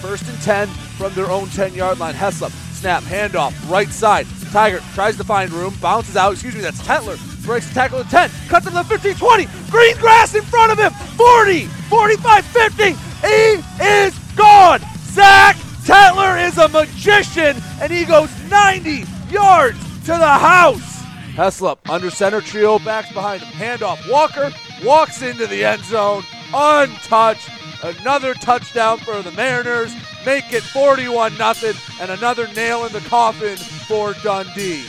First 0.00 0.28
and 0.28 0.40
10 0.42 0.68
from 0.68 1.14
their 1.14 1.30
own 1.30 1.48
10 1.48 1.74
yard 1.74 1.98
line. 1.98 2.14
Heslop, 2.14 2.50
snap, 2.74 3.02
handoff, 3.04 3.54
right 3.70 3.88
side. 3.88 4.26
Tiger 4.50 4.80
tries 4.94 5.16
to 5.16 5.24
find 5.24 5.52
room, 5.52 5.74
bounces 5.80 6.16
out. 6.16 6.32
Excuse 6.32 6.54
me, 6.54 6.60
that's 6.60 6.82
Tetler. 6.82 7.18
Breaks 7.44 7.68
the 7.68 7.74
tackle 7.74 8.00
at 8.00 8.10
10, 8.10 8.30
cuts 8.48 8.66
him 8.66 8.72
to 8.72 8.78
the 8.78 8.84
15 8.84 9.14
20. 9.14 9.46
Green 9.70 9.96
grass 9.96 10.34
in 10.34 10.42
front 10.42 10.72
of 10.72 10.78
him. 10.78 10.92
40, 11.16 11.66
45, 11.66 12.44
50. 12.44 12.84
He 13.22 13.62
is 13.82 14.18
gone. 14.36 14.80
Zach 14.98 15.56
Tetler 15.84 16.46
is 16.46 16.58
a 16.58 16.68
magician, 16.68 17.56
and 17.80 17.92
he 17.92 18.04
goes 18.04 18.30
90 18.50 19.04
yards 19.30 19.78
to 20.04 20.12
the 20.12 20.26
house. 20.26 20.89
Heslop 21.40 21.78
under 21.88 22.10
center, 22.10 22.42
trio 22.42 22.78
backs 22.78 23.10
behind 23.12 23.40
him. 23.40 23.50
Handoff. 23.54 24.06
Walker 24.10 24.52
walks 24.84 25.22
into 25.22 25.46
the 25.46 25.64
end 25.64 25.82
zone, 25.84 26.22
untouched. 26.52 27.48
Another 27.82 28.34
touchdown 28.34 28.98
for 28.98 29.22
the 29.22 29.32
Mariners. 29.32 29.90
Make 30.26 30.52
it 30.52 30.62
41 30.62 31.36
0 31.36 31.72
and 31.98 32.10
another 32.10 32.46
nail 32.48 32.84
in 32.84 32.92
the 32.92 33.00
coffin 33.00 33.56
for 33.56 34.12
Dundee. 34.22 34.82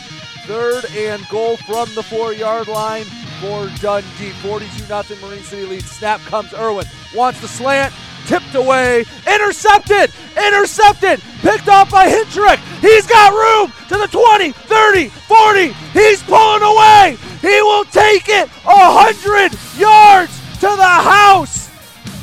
Third 0.45 0.83
and 0.91 1.25
goal 1.29 1.55
from 1.55 1.87
the 1.95 2.03
four 2.03 2.33
yard 2.33 2.67
line 2.67 3.05
for 3.39 3.69
Dundee. 3.79 4.31
42 4.41 4.83
0 4.83 5.03
Marine 5.21 5.43
City 5.43 5.65
lead. 5.65 5.83
Snap 5.83 6.19
comes 6.21 6.53
Irwin. 6.53 6.85
Wants 7.15 7.39
the 7.39 7.47
slant. 7.47 7.93
Tipped 8.25 8.55
away. 8.55 9.05
Intercepted. 9.25 10.11
Intercepted. 10.35 11.21
Picked 11.41 11.67
off 11.69 11.89
by 11.89 12.07
Hintrick. 12.07 12.57
He's 12.81 13.07
got 13.07 13.33
room 13.33 13.73
to 13.89 13.97
the 13.97 14.07
20, 14.07 14.51
30, 14.51 15.07
40. 15.09 15.67
He's 15.93 16.21
pulling 16.23 16.61
away. 16.61 17.17
He 17.41 17.61
will 17.61 17.85
take 17.85 18.29
it 18.29 18.47
100 18.63 19.51
yards 19.79 20.39
to 20.59 20.67
the 20.67 20.83
house. 20.83 21.69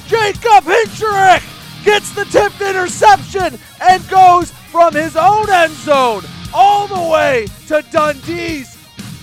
Jacob 0.07 0.65
Hintrick 0.65 1.43
gets 1.85 2.13
the 2.15 2.25
tipped 2.27 2.61
interception 2.61 3.59
and 3.81 4.09
goes 4.09 4.53
from 4.71 4.95
his 4.95 5.17
own 5.17 5.51
end 5.51 5.73
zone 5.75 6.23
all 6.55 6.87
the 6.87 7.11
way 7.11 7.47
to 7.67 7.83
Dundee's 7.91 8.79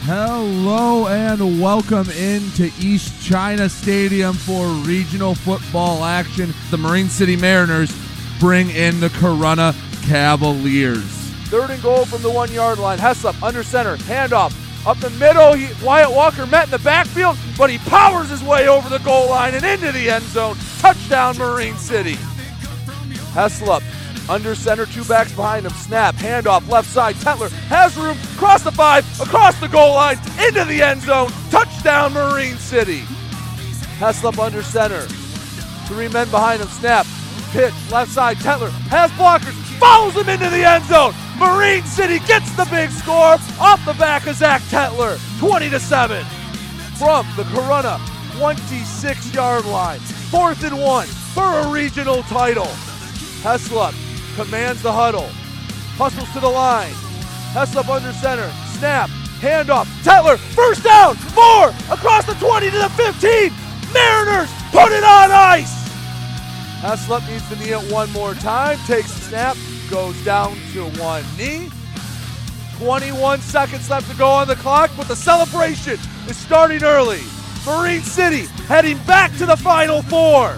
Hello 0.08 1.08
and 1.08 1.60
welcome 1.60 2.08
into 2.12 2.66
East 2.80 3.28
China 3.28 3.68
Stadium 3.68 4.36
for 4.36 4.68
regional 4.88 5.34
football 5.34 6.04
action. 6.04 6.54
The 6.70 6.78
Marine 6.78 7.10
City 7.10 7.36
Mariners 7.36 7.90
bring 8.40 8.70
in 8.70 9.00
the 9.00 9.10
Corunna 9.10 9.74
Cavaliers. 10.08 11.04
Third 11.50 11.70
and 11.70 11.82
goal 11.82 12.06
from 12.06 12.22
the 12.22 12.32
one 12.32 12.52
yard 12.52 12.80
line. 12.80 12.98
Heslop 12.98 13.42
under 13.42 13.64
center, 13.64 13.98
handoff 13.98 14.54
up 14.86 14.98
the 15.00 15.10
middle. 15.12 15.54
He, 15.54 15.68
Wyatt 15.84 16.12
Walker 16.12 16.46
met 16.46 16.66
in 16.66 16.72
the 16.72 16.80
backfield, 16.80 17.38
but 17.58 17.70
he 17.70 17.78
powers 17.80 18.30
his 18.30 18.44
way 18.44 18.68
over 18.68 18.90
the 18.90 19.00
goal 19.00 19.30
line 19.30 19.54
and 19.56 19.64
into 19.66 19.92
the 19.92 20.10
end 20.10 20.24
zone. 20.26 20.56
Touchdown, 20.80 21.38
Marine 21.38 21.76
City. 21.78 22.16
Heslop 23.34 23.84
under 24.30 24.56
center, 24.56 24.86
two 24.86 25.04
backs 25.06 25.32
behind 25.34 25.66
him. 25.66 25.72
Snap, 25.74 26.16
handoff, 26.16 26.68
left 26.70 26.90
side. 26.90 27.16
Tetler 27.16 27.52
has 27.68 27.96
room, 27.98 28.18
cross 28.38 28.64
the 28.64 28.72
five, 28.72 29.06
across 29.22 29.60
the 29.60 29.68
goal 29.68 29.96
line, 29.96 30.18
into 30.46 30.66
the 30.66 30.82
end 30.82 31.02
zone. 31.02 31.30
Touchdown, 31.50 32.14
Marine 32.14 32.58
City. 32.58 33.02
Heslop 34.00 34.40
under 34.40 34.64
center. 34.64 35.02
Three 35.88 36.08
men 36.08 36.30
behind 36.30 36.62
him. 36.62 36.68
Snap, 36.68 37.06
pitch, 37.56 37.74
left 37.90 38.12
side. 38.12 38.36
Tetler 38.38 38.70
has 38.92 39.10
blockers, 39.12 39.56
follows 39.80 40.14
him 40.14 40.28
into 40.28 40.50
the 40.50 40.64
end 40.68 40.84
zone. 40.86 41.16
Marine 41.40 41.84
City 41.84 42.20
gets 42.28 42.52
the 42.58 42.66
big 42.66 42.90
score 42.90 43.40
off 43.60 43.80
the 43.86 43.94
back 43.94 44.28
of 44.28 44.36
Zach 44.36 44.62
Tetler, 44.64 45.18
20 45.40 45.70
to 45.70 45.80
7. 45.80 46.24
From 47.00 47.26
the 47.38 47.44
Corunna 47.44 47.98
26 48.38 49.34
yard 49.34 49.66
line. 49.66 50.00
Fourth 50.00 50.64
and 50.64 50.78
one 50.78 51.08
for 51.08 51.44
a 51.44 51.68
regional 51.70 52.24
title. 52.24 52.68
Heslop 53.40 53.96
commands 54.36 54.82
the 54.82 54.92
huddle. 54.92 55.30
Hustles 55.96 56.32
to 56.34 56.42
the 56.42 56.50
line. 56.50 56.92
Heslop 57.54 57.88
under 57.88 58.12
center. 58.12 58.52
Snap. 58.78 59.10
Handoff. 59.40 59.86
Tetler. 60.04 60.38
First 60.38 60.84
down. 60.84 61.16
Four. 61.16 61.70
Across 61.90 62.26
the 62.26 62.34
20 62.34 62.70
to 62.72 62.78
the 62.78 62.90
15. 62.90 63.54
Mariners 63.94 64.52
put 64.72 64.92
it 64.92 65.04
on 65.04 65.32
ice. 65.32 65.85
Heslop 66.86 67.28
needs 67.28 67.50
the 67.50 67.56
knee 67.56 67.72
it 67.72 67.92
one 67.92 68.12
more 68.12 68.36
time. 68.36 68.78
Takes 68.86 69.12
the 69.12 69.22
snap. 69.22 69.58
Goes 69.90 70.24
down 70.24 70.56
to 70.74 70.86
one 71.02 71.24
knee. 71.36 71.72
21 72.78 73.40
seconds 73.40 73.90
left 73.90 74.08
to 74.12 74.16
go 74.16 74.28
on 74.28 74.48
the 74.48 74.56
clock, 74.58 74.92
but 74.96 75.08
the 75.08 75.16
celebration 75.16 75.98
is 76.28 76.38
starting 76.38 76.84
early. 76.84 77.22
Marine 77.66 78.02
City 78.02 78.46
heading 78.68 79.00
back 79.08 79.36
to 79.38 79.48
the 79.48 79.58
Final 79.58 80.04
Four. 80.04 80.56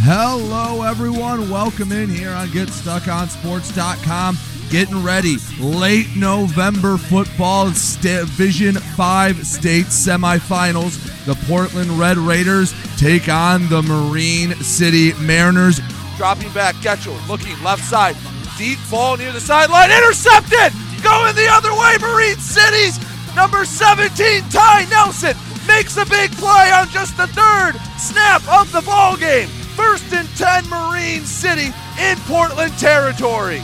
Hello, 0.00 0.82
everyone. 0.82 1.50
Welcome 1.50 1.92
in 1.92 2.08
here 2.08 2.30
on 2.30 2.48
GetStuckOnSports.com. 2.48 4.38
Getting 4.70 5.04
ready. 5.04 5.36
Late 5.60 6.08
November 6.16 6.96
football 6.96 7.66
Division 8.00 8.74
5 8.74 9.46
state 9.46 9.86
semifinals. 9.86 11.24
The 11.24 11.36
Portland 11.46 11.90
Red 11.92 12.16
Raiders 12.18 12.74
take 12.96 13.28
on 13.28 13.68
the 13.68 13.82
Marine 13.82 14.54
City 14.56 15.12
Mariners. 15.20 15.80
Dropping 16.16 16.52
back, 16.52 16.74
Getchell 16.76 17.28
looking 17.28 17.62
left 17.62 17.84
side. 17.84 18.16
Deep 18.58 18.78
ball 18.90 19.16
near 19.16 19.30
the 19.32 19.40
sideline. 19.40 19.90
Intercepted! 19.90 20.72
Going 21.02 21.34
the 21.36 21.46
other 21.48 21.72
way, 21.72 21.96
Marine 22.00 22.38
Cities. 22.38 22.98
Number 23.36 23.64
17, 23.64 24.42
Ty 24.50 24.86
Nelson. 24.90 25.36
makes 25.68 25.96
a 25.96 26.06
big 26.06 26.32
play 26.32 26.72
on 26.72 26.88
just 26.88 27.16
the 27.16 27.28
third 27.28 27.74
snap 27.98 28.42
of 28.48 28.72
the 28.72 28.82
ball 28.82 29.16
game. 29.16 29.48
First 29.76 30.12
and 30.12 30.28
10 30.36 30.68
Marine 30.68 31.24
City 31.24 31.72
in 32.00 32.16
Portland 32.26 32.76
territory. 32.78 33.62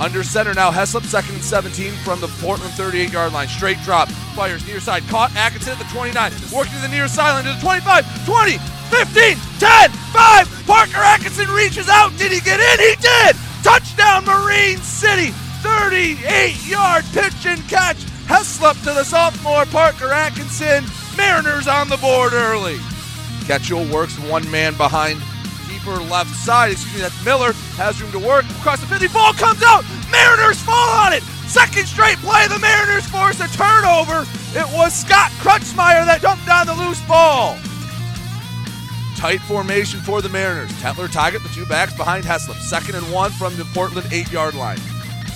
Under 0.00 0.22
center 0.22 0.54
now, 0.54 0.70
Heslop, 0.70 1.04
second 1.04 1.34
and 1.34 1.44
17 1.44 1.92
from 2.04 2.20
the 2.20 2.28
Portland 2.40 2.72
38 2.74 3.12
yard 3.12 3.32
line. 3.32 3.48
Straight 3.48 3.78
drop, 3.82 4.08
fires 4.36 4.66
near 4.66 4.80
side, 4.80 5.02
caught 5.08 5.34
Atkinson 5.34 5.72
at 5.72 5.78
the 5.78 5.84
29, 5.92 6.32
working 6.54 6.72
to 6.74 6.80
the 6.80 6.88
near 6.88 7.08
sideline 7.08 7.44
to 7.44 7.52
the 7.52 7.60
25, 7.60 8.26
20, 8.26 8.58
15, 8.58 9.36
10, 9.58 9.90
5. 9.90 10.66
Parker 10.66 11.02
Atkinson 11.02 11.48
reaches 11.50 11.88
out. 11.88 12.16
Did 12.16 12.30
he 12.30 12.40
get 12.40 12.60
in? 12.60 12.78
He 12.78 12.94
did! 13.02 13.36
Touchdown, 13.64 14.24
Marine 14.24 14.78
City! 14.78 15.32
38 15.62 16.68
yard 16.68 17.04
pitch 17.12 17.46
and 17.46 17.60
catch. 17.68 17.96
Heslop 18.26 18.78
to 18.84 18.92
the 18.94 19.02
sophomore 19.02 19.66
Parker 19.66 20.12
Atkinson. 20.12 20.84
Mariners 21.16 21.66
on 21.66 21.88
the 21.88 21.96
board 21.96 22.32
early. 22.32 22.76
Getchell 23.48 23.90
works 23.92 24.16
one 24.20 24.48
man 24.50 24.76
behind 24.76 25.20
keeper 25.78 26.00
left 26.10 26.34
side. 26.34 26.72
Excuse 26.72 26.94
me, 26.94 27.00
that's 27.00 27.24
Miller. 27.24 27.52
Has 27.76 28.00
room 28.02 28.12
to 28.12 28.18
work. 28.18 28.44
Across 28.58 28.80
the 28.80 28.86
50. 28.86 29.08
Ball 29.08 29.32
comes 29.34 29.62
out. 29.62 29.84
Mariners 30.10 30.60
fall 30.60 30.88
on 30.90 31.12
it. 31.12 31.22
Second 31.46 31.86
straight 31.86 32.18
play. 32.18 32.46
The 32.48 32.58
Mariners 32.58 33.06
force 33.06 33.40
a 33.40 33.48
turnover. 33.48 34.26
It 34.54 34.66
was 34.74 34.94
Scott 34.94 35.30
Crutchmeyer 35.38 36.04
that 36.06 36.22
dumped 36.22 36.46
down 36.46 36.66
the 36.66 36.74
loose 36.74 37.00
ball. 37.06 37.56
Tight 39.16 39.40
formation 39.42 40.00
for 40.00 40.22
the 40.22 40.28
Mariners. 40.28 40.70
Tetler 40.80 41.10
target 41.10 41.42
the 41.42 41.48
two 41.48 41.66
backs 41.66 41.94
behind 41.96 42.24
Heslop. 42.24 42.56
Second 42.56 42.94
and 42.94 43.12
one 43.12 43.30
from 43.32 43.56
the 43.56 43.64
Portland 43.74 44.06
eight 44.12 44.30
yard 44.30 44.54
line. 44.54 44.78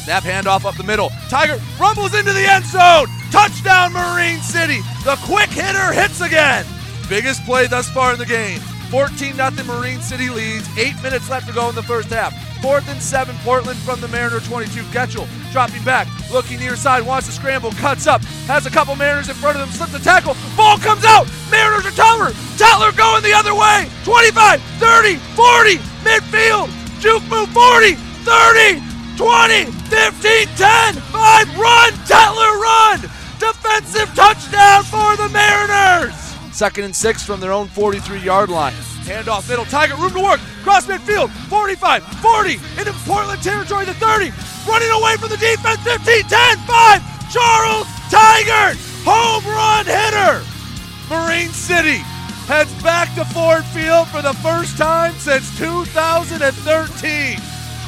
Snap 0.04 0.24
handoff 0.24 0.64
up 0.64 0.76
the 0.76 0.84
middle. 0.84 1.10
Tiger 1.28 1.60
rumbles 1.78 2.14
into 2.14 2.32
the 2.32 2.44
end 2.44 2.64
zone. 2.64 3.06
Touchdown, 3.30 3.92
Marine 3.92 4.40
City. 4.40 4.80
The 5.04 5.16
quick 5.22 5.50
hitter 5.50 5.92
hits 5.92 6.20
again. 6.20 6.66
Biggest 7.08 7.44
play 7.44 7.66
thus 7.66 7.88
far 7.88 8.12
in 8.12 8.18
the 8.18 8.26
game. 8.26 8.60
14 8.92 9.36
0 9.36 9.50
Marine 9.64 10.02
City 10.02 10.28
leads. 10.28 10.68
Eight 10.76 11.02
minutes 11.02 11.30
left 11.30 11.48
to 11.48 11.54
go 11.54 11.66
in 11.70 11.74
the 11.74 11.82
first 11.82 12.10
half. 12.10 12.36
Fourth 12.60 12.86
and 12.90 13.00
seven, 13.00 13.34
Portland 13.36 13.78
from 13.78 14.02
the 14.02 14.08
Mariner 14.08 14.38
22. 14.40 14.82
Getchell 14.92 15.26
dropping 15.50 15.82
back, 15.82 16.06
looking 16.30 16.60
near 16.60 16.76
side, 16.76 17.00
wants 17.00 17.26
to 17.26 17.32
scramble, 17.32 17.72
cuts 17.72 18.06
up, 18.06 18.20
has 18.44 18.66
a 18.66 18.70
couple 18.70 18.94
Mariners 18.94 19.30
in 19.30 19.34
front 19.36 19.56
of 19.56 19.66
him, 19.66 19.72
slips 19.72 19.92
the 19.92 19.98
tackle, 19.98 20.36
ball 20.58 20.76
comes 20.76 21.06
out. 21.06 21.26
Mariners 21.50 21.86
are 21.86 21.96
Teller. 21.96 22.32
Teller 22.60 22.92
going 22.92 23.22
the 23.22 23.32
other 23.32 23.54
way. 23.56 23.88
25, 24.04 24.60
30, 24.76 25.16
40, 25.16 25.76
midfield. 26.04 26.68
Juke 27.00 27.24
move 27.32 27.48
40, 27.48 27.96
30, 28.28 28.76
20, 29.16 29.72
15, 29.88 30.46
10, 30.52 30.94
5, 31.00 31.58
run, 31.58 31.92
Tetler 32.04 32.60
run! 32.60 33.00
Defensive 33.40 34.14
touchdown 34.14 34.84
for 34.84 35.16
the 35.16 35.30
Mariners! 35.32 36.31
Second 36.52 36.84
and 36.84 36.94
six 36.94 37.24
from 37.24 37.40
their 37.40 37.52
own 37.52 37.66
43 37.68 38.20
yard 38.20 38.50
line. 38.50 38.74
Handoff 39.04 39.48
middle, 39.48 39.64
Tiger, 39.64 39.96
room 39.96 40.12
to 40.12 40.20
work, 40.20 40.40
cross 40.62 40.86
midfield, 40.86 41.30
45, 41.48 42.04
40, 42.04 42.52
into 42.78 42.92
Portland 43.04 43.42
territory 43.42 43.86
to 43.86 43.94
30, 43.94 44.30
running 44.68 44.90
away 44.90 45.16
from 45.16 45.30
the 45.30 45.38
defense, 45.38 45.80
15, 45.82 46.22
10, 46.28 46.58
5, 46.58 47.32
Charles 47.32 47.88
Tiger, 48.10 48.78
home 49.02 49.44
run 49.46 49.86
hitter! 49.86 50.44
Marine 51.10 51.48
City 51.48 51.98
heads 52.46 52.72
back 52.82 53.12
to 53.14 53.24
Ford 53.26 53.64
Field 53.66 54.06
for 54.08 54.22
the 54.22 54.34
first 54.34 54.76
time 54.76 55.14
since 55.14 55.56
2013. 55.58 57.38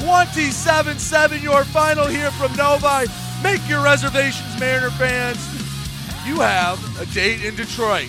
27 0.02 0.98
7 0.98 1.42
your 1.42 1.64
final 1.64 2.06
here 2.06 2.30
from 2.32 2.54
Novi. 2.56 3.06
Make 3.42 3.66
your 3.68 3.82
reservations, 3.82 4.58
Mariner 4.58 4.90
fans. 4.90 5.38
You 6.26 6.40
have 6.40 6.78
a 7.00 7.06
date 7.14 7.44
in 7.44 7.54
Detroit. 7.54 8.08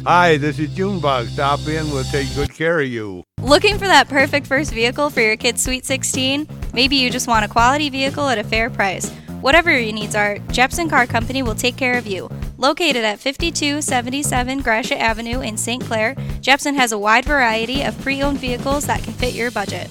Hi, 0.00 0.36
this 0.36 0.58
is 0.58 0.74
Junebug. 0.74 1.28
Stop 1.28 1.60
in, 1.68 1.90
we'll 1.90 2.04
take 2.04 2.34
good 2.34 2.52
care 2.52 2.80
of 2.80 2.88
you. 2.88 3.24
Looking 3.40 3.78
for 3.78 3.86
that 3.86 4.08
perfect 4.08 4.46
first 4.46 4.72
vehicle 4.72 5.10
for 5.10 5.20
your 5.20 5.36
kid's 5.36 5.62
Sweet 5.62 5.84
16? 5.84 6.48
Maybe 6.72 6.96
you 6.96 7.10
just 7.10 7.28
want 7.28 7.44
a 7.44 7.48
quality 7.48 7.90
vehicle 7.90 8.28
at 8.28 8.38
a 8.38 8.44
fair 8.44 8.70
price. 8.70 9.10
Whatever 9.40 9.76
your 9.76 9.92
needs 9.92 10.14
are, 10.14 10.38
Jepson 10.50 10.88
Car 10.88 11.06
Company 11.06 11.42
will 11.42 11.54
take 11.54 11.76
care 11.76 11.98
of 11.98 12.06
you. 12.06 12.30
Located 12.58 13.04
at 13.04 13.18
5277 13.18 14.60
Gratiot 14.60 14.98
Avenue 14.98 15.40
in 15.40 15.56
St. 15.56 15.82
Clair, 15.82 16.16
Jepson 16.40 16.76
has 16.76 16.92
a 16.92 16.98
wide 16.98 17.24
variety 17.24 17.82
of 17.82 18.00
pre 18.00 18.22
owned 18.22 18.38
vehicles 18.38 18.86
that 18.86 19.02
can 19.02 19.12
fit 19.12 19.34
your 19.34 19.50
budget. 19.50 19.90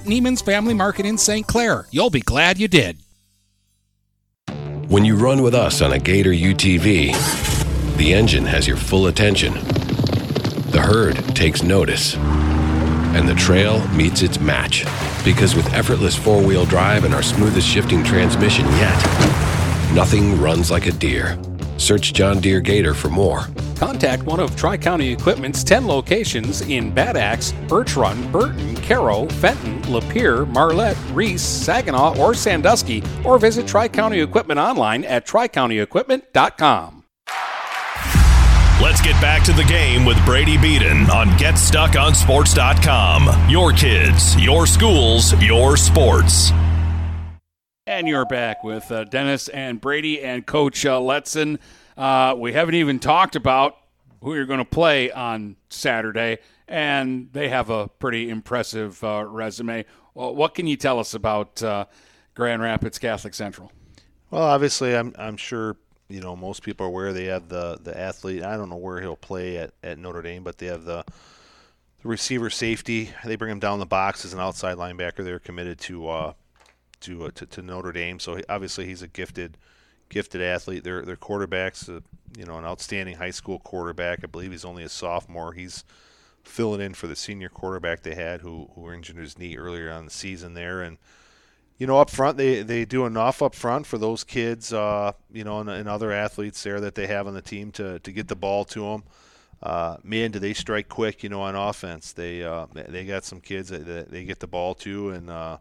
Neiman's 0.05 0.41
Family 0.41 0.73
Market 0.73 1.05
in 1.05 1.17
St. 1.17 1.45
Clair. 1.47 1.87
You'll 1.91 2.09
be 2.09 2.21
glad 2.21 2.57
you 2.57 2.67
did. 2.67 2.97
When 4.87 5.05
you 5.05 5.15
run 5.15 5.41
with 5.41 5.55
us 5.55 5.81
on 5.81 5.93
a 5.93 5.99
Gator 5.99 6.31
UTV, 6.31 7.97
the 7.97 8.13
engine 8.13 8.45
has 8.45 8.67
your 8.67 8.77
full 8.77 9.07
attention. 9.07 9.53
The 10.71 10.81
herd 10.83 11.15
takes 11.35 11.63
notice. 11.63 12.15
And 12.15 13.27
the 13.27 13.35
trail 13.35 13.85
meets 13.89 14.21
its 14.21 14.39
match. 14.39 14.85
Because 15.23 15.55
with 15.55 15.73
effortless 15.73 16.15
four 16.15 16.41
wheel 16.41 16.65
drive 16.65 17.03
and 17.03 17.13
our 17.13 17.23
smoothest 17.23 17.67
shifting 17.67 18.03
transmission 18.03 18.65
yet, 18.65 18.97
nothing 19.93 20.41
runs 20.41 20.71
like 20.71 20.87
a 20.87 20.91
Deere. 20.91 21.37
Search 21.81 22.13
John 22.13 22.39
Deere 22.39 22.61
Gator 22.61 22.93
for 22.93 23.09
more. 23.09 23.47
Contact 23.75 24.23
one 24.23 24.39
of 24.39 24.55
Tri 24.55 24.77
County 24.77 25.11
Equipment's 25.11 25.63
10 25.63 25.87
locations 25.87 26.61
in 26.61 26.93
Bad 26.93 27.17
Axe, 27.17 27.53
Birch 27.67 27.95
Run, 27.95 28.31
Burton, 28.31 28.75
Caro, 28.77 29.27
Fenton, 29.27 29.81
Lapeer, 29.83 30.47
Marlette, 30.47 30.97
Reese, 31.11 31.41
Saginaw, 31.41 32.17
or 32.19 32.33
Sandusky, 32.33 33.03
or 33.25 33.39
visit 33.39 33.67
Tri 33.67 33.87
County 33.87 34.19
Equipment 34.21 34.59
online 34.59 35.03
at 35.05 35.25
tricountyequipment.com. 35.25 37.03
Let's 38.81 39.01
get 39.01 39.19
back 39.21 39.43
to 39.43 39.53
the 39.53 39.63
game 39.63 40.05
with 40.05 40.23
Brady 40.25 40.57
Beaton 40.57 41.09
on 41.11 41.27
GetStuckOnSports.com. 41.37 43.49
Your 43.49 43.71
kids, 43.73 44.35
your 44.37 44.65
schools, 44.65 45.33
your 45.41 45.77
sports. 45.77 46.51
And 47.87 48.07
you're 48.07 48.25
back 48.25 48.63
with 48.63 48.91
uh, 48.91 49.05
Dennis 49.05 49.47
and 49.47 49.81
Brady 49.81 50.21
and 50.21 50.45
Coach 50.45 50.85
uh, 50.85 50.99
Letson. 50.99 51.57
Uh, 51.97 52.35
we 52.37 52.53
haven't 52.53 52.75
even 52.75 52.99
talked 52.99 53.35
about 53.35 53.75
who 54.21 54.35
you're 54.35 54.45
going 54.45 54.59
to 54.59 54.65
play 54.65 55.11
on 55.11 55.55
Saturday, 55.69 56.37
and 56.67 57.29
they 57.33 57.49
have 57.49 57.71
a 57.71 57.87
pretty 57.87 58.29
impressive 58.29 59.03
uh, 59.03 59.25
resume. 59.27 59.83
Well, 60.13 60.35
what 60.35 60.53
can 60.53 60.67
you 60.67 60.77
tell 60.77 60.99
us 60.99 61.15
about 61.15 61.63
uh, 61.63 61.85
Grand 62.35 62.61
Rapids 62.61 62.99
Catholic 62.99 63.33
Central? 63.33 63.71
Well, 64.29 64.43
obviously, 64.43 64.95
I'm 64.95 65.15
I'm 65.17 65.35
sure 65.35 65.75
you 66.07 66.21
know 66.21 66.35
most 66.35 66.61
people 66.61 66.85
are 66.85 66.89
aware 66.89 67.13
they 67.13 67.25
have 67.25 67.49
the 67.49 67.79
the 67.81 67.97
athlete. 67.97 68.43
I 68.43 68.57
don't 68.57 68.69
know 68.69 68.77
where 68.77 69.01
he'll 69.01 69.15
play 69.15 69.57
at, 69.57 69.73
at 69.81 69.97
Notre 69.97 70.21
Dame, 70.21 70.43
but 70.43 70.59
they 70.59 70.67
have 70.67 70.83
the 70.83 71.03
the 72.03 72.07
receiver 72.07 72.51
safety. 72.51 73.09
They 73.25 73.37
bring 73.37 73.51
him 73.51 73.59
down 73.59 73.79
the 73.79 73.87
box 73.87 74.23
as 74.23 74.33
an 74.33 74.39
outside 74.39 74.77
linebacker. 74.77 75.23
They're 75.23 75.39
committed 75.39 75.79
to 75.79 76.07
uh, 76.07 76.33
to, 77.01 77.25
uh, 77.25 77.31
to, 77.35 77.45
to 77.45 77.61
Notre 77.61 77.91
Dame. 77.91 78.19
So 78.19 78.35
he, 78.35 78.43
obviously 78.49 78.85
he's 78.85 79.01
a 79.01 79.07
gifted 79.07 79.57
gifted 80.09 80.41
athlete. 80.41 80.83
Their 80.83 81.03
their 81.03 81.15
quarterback's 81.15 81.87
a, 81.87 82.03
you 82.37 82.45
know 82.45 82.57
an 82.57 82.65
outstanding 82.65 83.17
high 83.17 83.31
school 83.31 83.59
quarterback. 83.59 84.19
I 84.23 84.27
believe 84.27 84.51
he's 84.51 84.65
only 84.65 84.83
a 84.83 84.89
sophomore. 84.89 85.53
He's 85.53 85.83
filling 86.43 86.81
in 86.81 86.93
for 86.93 87.07
the 87.07 87.15
senior 87.15 87.49
quarterback 87.49 88.01
they 88.01 88.15
had 88.15 88.41
who 88.41 88.69
who 88.75 88.91
injured 88.91 89.17
his 89.17 89.37
knee 89.37 89.57
earlier 89.57 89.91
on 89.91 90.05
the 90.05 90.11
season 90.11 90.53
there 90.53 90.81
and 90.81 90.97
you 91.81 91.87
know, 91.87 91.97
up 91.97 92.11
front, 92.11 92.37
they, 92.37 92.61
they 92.61 92.85
do 92.85 93.07
enough 93.07 93.41
up 93.41 93.55
front 93.55 93.87
for 93.87 93.97
those 93.97 94.23
kids, 94.23 94.71
uh, 94.71 95.13
you 95.33 95.43
know, 95.43 95.61
and, 95.61 95.67
and, 95.67 95.89
other 95.89 96.11
athletes 96.11 96.61
there 96.61 96.79
that 96.79 96.93
they 96.93 97.07
have 97.07 97.25
on 97.25 97.33
the 97.33 97.41
team 97.41 97.71
to, 97.71 97.97
to 97.97 98.11
get 98.11 98.27
the 98.27 98.35
ball 98.35 98.63
to 98.65 98.81
them. 98.81 99.03
Uh, 99.63 99.97
man, 100.03 100.29
do 100.29 100.37
they 100.37 100.53
strike 100.53 100.89
quick, 100.89 101.23
you 101.23 101.29
know, 101.29 101.41
on 101.41 101.55
offense. 101.55 102.13
They 102.13 102.43
uh, 102.43 102.67
they 102.71 103.03
got 103.05 103.23
some 103.23 103.41
kids 103.41 103.69
that, 103.69 103.87
that, 103.87 104.11
they 104.11 104.25
get 104.25 104.37
the 104.37 104.45
ball 104.45 104.75
to, 104.75 105.09
and 105.09 105.31
uh, 105.31 105.57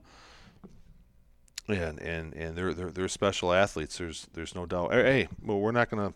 and 1.73 2.01
and 2.01 2.35
and 2.35 2.57
they're, 2.57 2.75
they're 2.75 2.91
they're 2.91 3.09
special 3.09 3.53
athletes. 3.53 3.99
There's 3.99 4.27
there's 4.33 4.55
no 4.55 4.67
doubt. 4.67 4.93
Hey, 4.93 5.29
well, 5.43 5.59
we're 5.59 5.73
not 5.73 5.91
gonna 5.91 6.13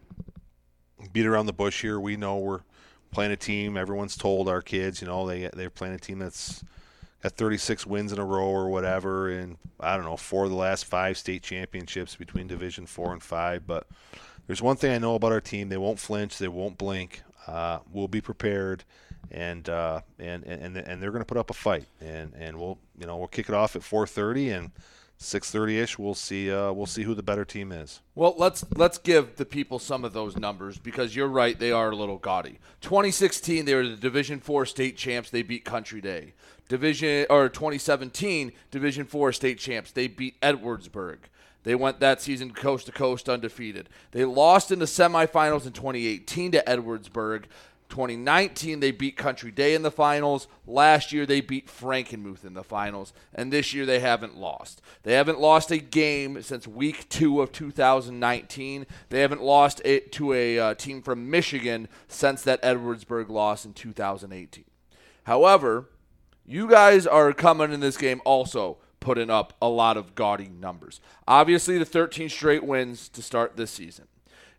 beat 1.12 1.27
around 1.27 1.47
the 1.47 1.53
bush 1.53 1.83
here. 1.83 2.01
We 2.01 2.17
know 2.17 2.38
we're 2.38 2.62
playing 3.11 3.33
a 3.33 3.37
team. 3.37 3.77
Everyone's 3.77 4.17
told 4.17 4.49
our 4.49 4.61
kids, 4.61 5.01
you 5.01 5.07
know, 5.07 5.27
they 5.27 5.49
they're 5.55 5.71
playing 5.71 5.95
a 5.95 5.99
team 5.99 6.19
that's 6.19 6.62
got 7.23 7.33
36 7.33 7.87
wins 7.87 8.12
in 8.12 8.19
a 8.19 8.25
row 8.25 8.47
or 8.47 8.69
whatever, 8.69 9.31
and 9.31 9.57
I 9.81 9.97
don't 9.97 10.05
know 10.05 10.17
four 10.17 10.45
of 10.45 10.51
the 10.51 10.57
last 10.57 10.85
five 10.85 11.17
state 11.17 11.43
championships 11.43 12.17
between 12.17 12.47
Division 12.47 12.87
four 12.87 13.12
and 13.12 13.23
five. 13.23 13.67
But 13.67 13.87
there's 14.47 14.61
one 14.61 14.77
thing 14.77 14.93
I 14.93 14.99
know 14.99 15.14
about 15.14 15.33
our 15.33 15.40
team: 15.40 15.69
they 15.69 15.79
won't 15.79 15.99
flinch, 15.99 16.38
they 16.38 16.49
won't 16.49 16.77
blink. 16.77 17.23
Uh, 17.47 17.79
we'll 17.93 18.09
be 18.09 18.21
prepared, 18.21 18.85
and 19.31 19.69
uh, 19.69 20.01
and 20.19 20.45
and 20.45 20.77
and 20.77 21.03
they're 21.03 21.11
going 21.12 21.23
to 21.23 21.27
put 21.27 21.38
up 21.38 21.51
a 21.51 21.55
fight, 21.55 21.87
and 22.01 22.35
and 22.35 22.59
we'll 22.59 22.79
you 22.99 23.07
know 23.07 23.17
we'll 23.17 23.29
kick 23.29 23.49
it 23.49 23.55
off 23.55 23.77
at 23.77 23.83
4:30 23.83 24.57
and. 24.57 24.71
6:30ish 25.20 25.98
we'll 25.98 26.14
see 26.14 26.50
uh, 26.53 26.72
we'll 26.72 26.87
see 26.87 27.05
who 27.05 27.14
the 27.14 27.22
better 27.22 27.44
team 27.44 27.72
is. 27.72 28.00
Well, 28.14 28.35
let's 28.37 28.64
let's 28.77 28.98
give 28.98 29.37
the 29.37 29.44
people 29.44 29.79
some 29.79 30.05
of 30.05 30.12
those 30.12 30.37
numbers 30.37 30.79
because 30.79 31.16
you're 31.16 31.29
right 31.29 31.59
they 31.59 31.72
are 31.72 31.90
a 31.90 31.96
little 31.96 32.18
gaudy. 32.18 32.59
2016 32.81 33.64
they 33.64 33.74
were 33.74 33.87
the 33.87 33.96
Division 33.96 34.40
4 34.40 34.66
state 34.66 34.96
champs 34.96 35.31
they 35.31 35.42
beat 35.42 35.64
Country 35.64 36.00
Day. 36.00 36.35
Division 36.68 37.27
or 37.31 37.48
2017 37.48 38.53
Division 38.70 39.05
4 39.07 39.33
state 39.33 39.59
champs 39.59 39.92
they 39.92 40.09
beat 40.09 40.40
Edwardsburg. 40.40 41.18
They 41.64 41.74
went 41.74 41.98
that 42.00 42.20
season 42.20 42.53
coast 42.53 42.87
to 42.87 42.92
coast 42.92 43.29
undefeated. 43.29 43.88
They 44.12 44.27
lost 44.27 44.70
in 44.70 44.79
the 44.79 44.85
semifinals 44.85 45.66
in 45.66 45.72
2018 45.72 46.53
to 46.53 46.62
Edwardsburg. 46.66 47.44
2019, 47.88 48.81
they 48.81 48.90
beat 48.90 49.16
Country 49.16 49.51
Day 49.51 49.75
in 49.75 49.83
the 49.83 49.90
finals. 49.90 50.49
Last 50.66 51.12
year, 51.12 51.27
they 51.27 51.40
beat 51.40 51.68
Frankenmuth 51.68 52.44
in 52.44 52.55
the 52.55 52.64
finals. 52.64 53.12
And 53.35 53.53
this 53.53 53.73
year, 53.73 53.87
they 53.87 54.01
haven't 54.01 54.37
lost. 54.37 54.83
They 55.03 55.14
haven't 55.14 55.40
lost 55.40 55.70
a 55.70 55.79
game 55.79 56.42
since 56.42 56.66
week 56.66 57.09
two 57.09 57.40
of 57.40 57.53
2019. 57.53 58.87
They 59.11 59.20
haven't 59.20 59.42
lost 59.42 59.81
it 59.85 60.12
to 60.12 60.33
a 60.33 60.59
uh, 60.59 60.75
team 60.75 61.03
from 61.03 61.31
Michigan 61.31 61.88
since 62.09 62.42
that 62.42 62.62
Edwardsburg 62.62 63.29
loss 63.29 63.64
in 63.64 63.73
2018. 63.75 64.64
However, 65.25 65.88
you 66.47 66.68
guys 66.68 67.07
are 67.07 67.33
coming 67.33 67.73
in 67.73 67.81
this 67.81 67.97
game 67.97 68.20
also 68.25 68.79
putting 69.01 69.31
up 69.31 69.53
a 69.61 69.68
lot 69.68 69.97
of 69.97 70.14
gaudy 70.14 70.49
numbers. 70.49 71.01
Obviously, 71.29 71.79
the 71.79 71.85
13 71.85 72.29
straight 72.29 72.64
wins 72.64 73.09
to 73.11 73.23
start 73.23 73.57
this 73.57 73.70
season. 73.70 74.09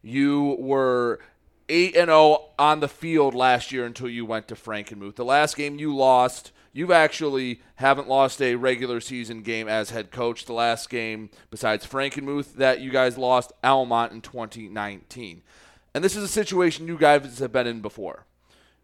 You 0.02 0.56
were 0.60 1.20
8 1.70 1.96
and 1.96 2.08
0 2.08 2.50
on 2.60 2.80
the 2.80 2.88
field 2.88 3.34
last 3.34 3.72
year 3.72 3.86
until 3.86 4.10
you 4.10 4.26
went 4.26 4.48
to 4.48 4.56
Frankenmuth. 4.56 5.16
The 5.16 5.26
last 5.26 5.58
game 5.58 5.80
you 5.80 5.96
lost, 5.96 6.52
you've 6.74 6.92
actually 6.92 7.62
haven't 7.76 8.08
lost 8.08 8.42
a 8.42 8.56
regular 8.56 9.00
season 9.00 9.42
game 9.42 9.68
as 9.68 9.90
head 9.90 10.12
coach. 10.12 10.46
The 10.46 10.54
last 10.54 10.90
game 10.90 11.30
besides 11.50 11.86
Frankenmuth 11.86 12.56
that 12.56 12.82
you 12.82 12.92
guys 12.92 13.18
lost 13.18 13.52
Almont 13.64 14.12
in 14.12 14.22
2019. 14.22 15.42
And 15.94 16.04
this 16.04 16.16
is 16.16 16.24
a 16.24 16.28
situation 16.28 16.88
you 16.88 16.98
guys 16.98 17.40
have 17.40 17.52
been 17.52 17.68
in 17.68 17.82
before. 17.82 18.26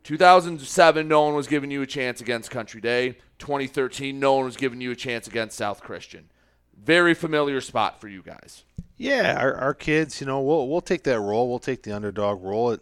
2007, 0.03 1.07
no 1.07 1.23
one 1.23 1.35
was 1.35 1.47
giving 1.47 1.69
you 1.69 1.81
a 1.81 1.87
chance 1.87 2.21
against 2.21 2.49
Country 2.49 2.81
Day. 2.81 3.17
2013, 3.37 4.19
no 4.19 4.33
one 4.33 4.45
was 4.45 4.57
giving 4.57 4.81
you 4.81 4.91
a 4.91 4.95
chance 4.95 5.27
against 5.27 5.57
South 5.57 5.81
Christian. 5.81 6.29
Very 6.75 7.13
familiar 7.13 7.61
spot 7.61 8.01
for 8.01 8.07
you 8.07 8.23
guys. 8.23 8.63
Yeah, 9.01 9.35
our, 9.39 9.55
our 9.55 9.73
kids, 9.73 10.21
you 10.21 10.27
know, 10.27 10.41
we'll 10.41 10.67
we'll 10.67 10.79
take 10.79 11.01
that 11.03 11.19
role. 11.19 11.49
We'll 11.49 11.57
take 11.57 11.81
the 11.81 11.91
underdog 11.91 12.43
role. 12.43 12.69
It, 12.69 12.81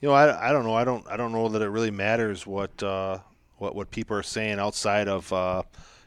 you 0.00 0.08
know, 0.08 0.14
I, 0.14 0.50
I 0.50 0.52
don't 0.52 0.64
know. 0.64 0.74
I 0.74 0.84
don't 0.84 1.04
I 1.08 1.16
don't 1.16 1.32
know 1.32 1.48
that 1.48 1.60
it 1.60 1.68
really 1.68 1.90
matters 1.90 2.46
what 2.46 2.80
uh, 2.80 3.18
what 3.56 3.74
what 3.74 3.90
people 3.90 4.16
are 4.16 4.22
saying 4.22 4.60
outside 4.60 5.08
of 5.08 5.32
uh, 5.32 5.64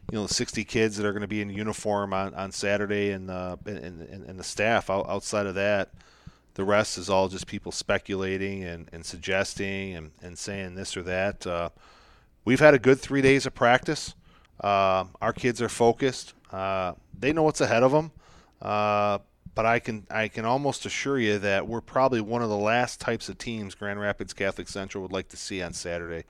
you 0.10 0.18
know 0.18 0.26
the 0.26 0.34
60 0.34 0.64
kids 0.64 0.96
that 0.96 1.06
are 1.06 1.12
going 1.12 1.22
to 1.22 1.28
be 1.28 1.42
in 1.42 1.50
uniform 1.50 2.14
on, 2.14 2.34
on 2.34 2.54
Saturday 2.54 3.12
and, 3.12 3.30
uh, 3.30 3.58
and, 3.66 4.02
and, 4.02 4.40
the 4.40 4.44
staff. 4.44 4.90
Outside 4.90 5.46
of 5.46 5.56
that, 5.56 5.90
the 6.54 6.64
rest 6.64 6.98
is 6.98 7.10
all 7.10 7.28
just 7.28 7.46
people 7.46 7.74
speculating 7.74 8.64
and, 8.64 8.88
and 8.94 9.06
suggesting 9.06 9.96
and, 9.96 10.12
and 10.22 10.38
saying 10.38 10.76
this 10.76 10.96
or 10.96 11.04
that. 11.04 11.46
Uh, 11.46 11.70
we've 12.46 12.62
had 12.62 12.74
a 12.74 12.80
good 12.80 13.02
three 13.02 13.22
days 13.22 13.46
of 13.46 13.54
practice. 13.54 14.16
Uh, 14.62 15.06
our 15.22 15.34
kids 15.34 15.62
are 15.62 15.70
focused. 15.70 16.34
Uh, 16.52 16.94
they 17.18 17.34
know 17.34 17.44
what's 17.44 17.62
ahead 17.62 17.84
of 17.84 17.92
them. 17.92 18.12
But 19.54 19.66
I 19.66 19.80
can 19.80 20.08
I 20.10 20.28
can 20.30 20.46
almost 20.46 20.86
assure 20.86 21.20
you 21.20 21.38
that 21.40 21.68
we're 21.68 21.82
probably 21.82 22.22
one 22.22 22.42
of 22.42 22.50
the 22.50 22.58
last 22.58 23.02
types 23.02 23.28
of 23.28 23.38
teams 23.38 23.76
Grand 23.76 24.00
Rapids 24.00 24.34
Catholic 24.34 24.70
Central 24.70 25.02
would 25.02 25.12
like 25.12 25.30
to 25.30 25.38
see 25.38 25.62
on 25.62 25.74
Saturday. 25.74 26.24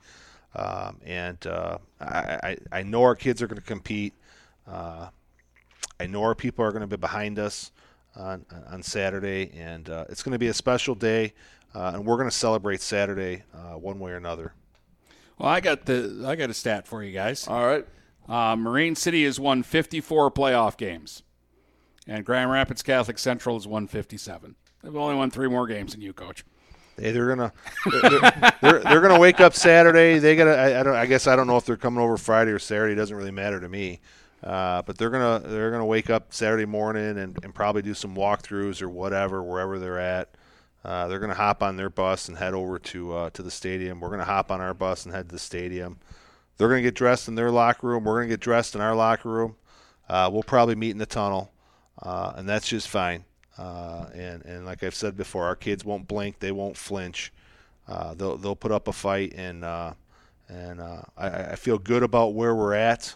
Um, 0.54 0.98
and 1.04 1.46
uh, 1.46 1.78
I, 2.00 2.06
I, 2.42 2.56
I 2.72 2.82
know 2.82 3.02
our 3.02 3.14
kids 3.14 3.40
are 3.40 3.46
going 3.46 3.60
to 3.60 3.66
compete. 3.66 4.12
Uh, 4.66 5.08
I 5.98 6.06
know 6.06 6.22
our 6.22 6.34
people 6.34 6.64
are 6.64 6.72
going 6.72 6.82
to 6.82 6.86
be 6.86 6.96
behind 6.96 7.38
us 7.38 7.70
on 8.16 8.44
on 8.68 8.82
Saturday, 8.82 9.52
and 9.56 9.88
uh, 9.88 10.04
it's 10.08 10.22
going 10.22 10.32
to 10.32 10.38
be 10.38 10.48
a 10.48 10.54
special 10.54 10.94
day, 10.94 11.32
uh, 11.74 11.92
and 11.94 12.04
we're 12.04 12.16
going 12.16 12.28
to 12.28 12.36
celebrate 12.36 12.80
Saturday 12.80 13.44
uh, 13.54 13.78
one 13.78 13.98
way 13.98 14.10
or 14.12 14.16
another. 14.16 14.52
Well, 15.38 15.48
I 15.48 15.60
got 15.60 15.86
the 15.86 16.24
I 16.26 16.34
got 16.34 16.50
a 16.50 16.54
stat 16.54 16.86
for 16.86 17.02
you 17.02 17.12
guys. 17.12 17.46
All 17.46 17.64
right, 17.64 17.86
uh, 18.28 18.56
Marine 18.56 18.96
City 18.96 19.24
has 19.24 19.40
won 19.40 19.62
54 19.62 20.32
playoff 20.32 20.76
games 20.76 21.22
and 22.06 22.24
Grand 22.24 22.50
Rapids 22.50 22.82
Catholic 22.82 23.18
Central 23.18 23.56
is 23.56 23.66
157. 23.66 24.54
They've 24.82 24.96
only 24.96 25.14
won 25.14 25.30
three 25.30 25.48
more 25.48 25.66
games 25.66 25.92
than 25.92 26.00
you, 26.00 26.12
Coach. 26.12 26.44
Hey, 26.98 27.12
they're 27.12 27.28
gonna 27.28 27.52
they're, 27.90 28.20
they're, 28.60 28.78
they're, 28.80 29.00
gonna 29.00 29.18
wake 29.18 29.40
up 29.40 29.54
Saturday. 29.54 30.18
They 30.18 30.36
gotta. 30.36 30.56
I, 30.56 30.80
I, 30.80 30.82
don't. 30.82 30.94
I 30.94 31.06
guess 31.06 31.26
I 31.26 31.36
don't 31.36 31.46
know 31.46 31.56
if 31.56 31.64
they're 31.64 31.76
coming 31.76 32.02
over 32.02 32.18
Friday 32.18 32.50
or 32.50 32.58
Saturday. 32.58 32.92
It 32.92 32.96
doesn't 32.96 33.16
really 33.16 33.30
matter 33.30 33.60
to 33.60 33.68
me. 33.68 34.00
Uh, 34.42 34.82
but 34.82 34.98
they're 34.98 35.10
gonna 35.10 35.40
they're 35.46 35.70
gonna 35.70 35.86
wake 35.86 36.10
up 36.10 36.34
Saturday 36.34 36.66
morning 36.66 37.18
and, 37.18 37.38
and 37.42 37.54
probably 37.54 37.80
do 37.80 37.94
some 37.94 38.14
walkthroughs 38.14 38.82
or 38.82 38.88
whatever 38.88 39.42
wherever 39.42 39.78
they're 39.78 40.00
at. 40.00 40.36
Uh, 40.84 41.06
they're 41.06 41.20
gonna 41.20 41.32
hop 41.32 41.62
on 41.62 41.76
their 41.76 41.88
bus 41.88 42.28
and 42.28 42.36
head 42.36 42.52
over 42.52 42.78
to 42.78 43.12
uh, 43.14 43.30
to 43.30 43.42
the 43.42 43.50
stadium. 43.50 44.00
We're 44.00 44.10
gonna 44.10 44.24
hop 44.24 44.50
on 44.50 44.60
our 44.60 44.74
bus 44.74 45.06
and 45.06 45.14
head 45.14 45.28
to 45.28 45.34
the 45.34 45.38
stadium. 45.38 45.98
They're 46.58 46.68
gonna 46.68 46.82
get 46.82 46.94
dressed 46.94 47.28
in 47.28 47.36
their 47.36 47.50
locker 47.50 47.86
room. 47.86 48.04
We're 48.04 48.16
gonna 48.16 48.28
get 48.28 48.40
dressed 48.40 48.74
in 48.74 48.80
our 48.80 48.94
locker 48.94 49.30
room. 49.30 49.56
Uh, 50.08 50.28
we'll 50.30 50.42
probably 50.42 50.74
meet 50.74 50.90
in 50.90 50.98
the 50.98 51.06
tunnel 51.06 51.52
uh, 52.02 52.32
and 52.36 52.48
that's 52.48 52.68
just 52.68 52.88
fine. 52.88 53.24
Uh, 53.58 54.06
and 54.14 54.44
and 54.44 54.64
like 54.64 54.82
I've 54.82 54.94
said 54.94 55.16
before, 55.16 55.44
our 55.44 55.56
kids 55.56 55.84
won't 55.84 56.08
blink, 56.08 56.38
they 56.38 56.52
won't 56.52 56.76
flinch. 56.76 57.32
Uh, 57.86 58.14
they'll 58.14 58.36
they'll 58.36 58.56
put 58.56 58.72
up 58.72 58.88
a 58.88 58.92
fight, 58.92 59.34
and 59.34 59.64
uh, 59.64 59.92
and 60.48 60.80
uh, 60.80 61.02
I, 61.16 61.28
I 61.28 61.56
feel 61.56 61.78
good 61.78 62.02
about 62.02 62.34
where 62.34 62.54
we're 62.54 62.74
at. 62.74 63.14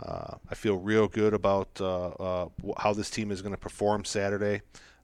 Uh, 0.00 0.34
I 0.50 0.54
feel 0.54 0.76
real 0.76 1.08
good 1.08 1.32
about 1.32 1.68
how 1.78 2.92
this 2.92 3.08
team 3.08 3.30
is 3.30 3.40
going 3.40 3.54
to 3.54 3.60
perform 3.60 4.04
Saturday, 4.04 4.60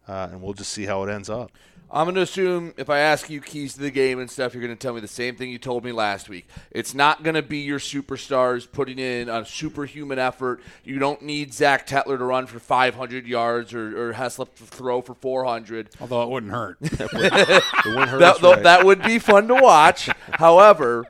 uh, 0.09 0.29
and 0.31 0.43
we'll 0.43 0.55
just 0.55 0.73
see 0.73 0.85
how 0.85 1.03
it 1.05 1.11
ends 1.11 1.31
up. 1.31 1.51
I'm 1.95 2.07
going 2.07 2.15
to 2.15 2.23
assume 2.23 2.73
if 2.79 2.89
I 2.89 3.01
ask 3.01 3.29
you 3.29 3.43
keys 3.43 3.75
to 3.75 3.81
the 3.81 3.91
game 3.91 4.19
and 4.19 4.31
stuff, 4.31 4.55
you're 4.55 4.63
going 4.63 4.75
to 4.75 4.81
tell 4.81 4.95
me 4.95 5.01
the 5.01 5.09
same 5.09 5.37
thing 5.37 5.51
you 5.51 5.59
told 5.59 5.85
me 5.85 5.93
last 5.93 6.27
week. 6.27 6.49
It's 6.71 6.95
not 6.95 7.23
going 7.23 7.35
to 7.35 7.43
be 7.43 7.59
your 7.59 7.79
superstars 7.79 8.71
putting 8.71 8.99
in 8.99 9.29
a 9.29 9.45
superhuman 9.45 10.19
effort. 10.19 10.63
You 10.85 10.99
don't 10.99 11.21
need 11.21 11.53
Zach 11.53 11.87
Tetler 11.87 12.17
to 12.17 12.25
run 12.25 12.47
for 12.47 12.59
500 12.59 13.27
yards 13.27 13.75
or, 13.75 14.09
or 14.09 14.15
Heslop 14.15 14.55
to 14.55 14.63
throw 14.65 15.03
for 15.03 15.13
400. 15.13 15.91
Although 16.01 16.23
it 16.23 16.31
wouldn't 16.31 16.53
hurt. 16.53 16.79
it 16.81 17.13
wouldn't 17.13 18.09
hurt 18.09 18.21
that, 18.21 18.41
right. 18.41 18.63
that 18.63 18.87
would 18.87 19.03
be 19.03 19.19
fun 19.19 19.47
to 19.49 19.55
watch. 19.57 20.09
However, 20.33 21.05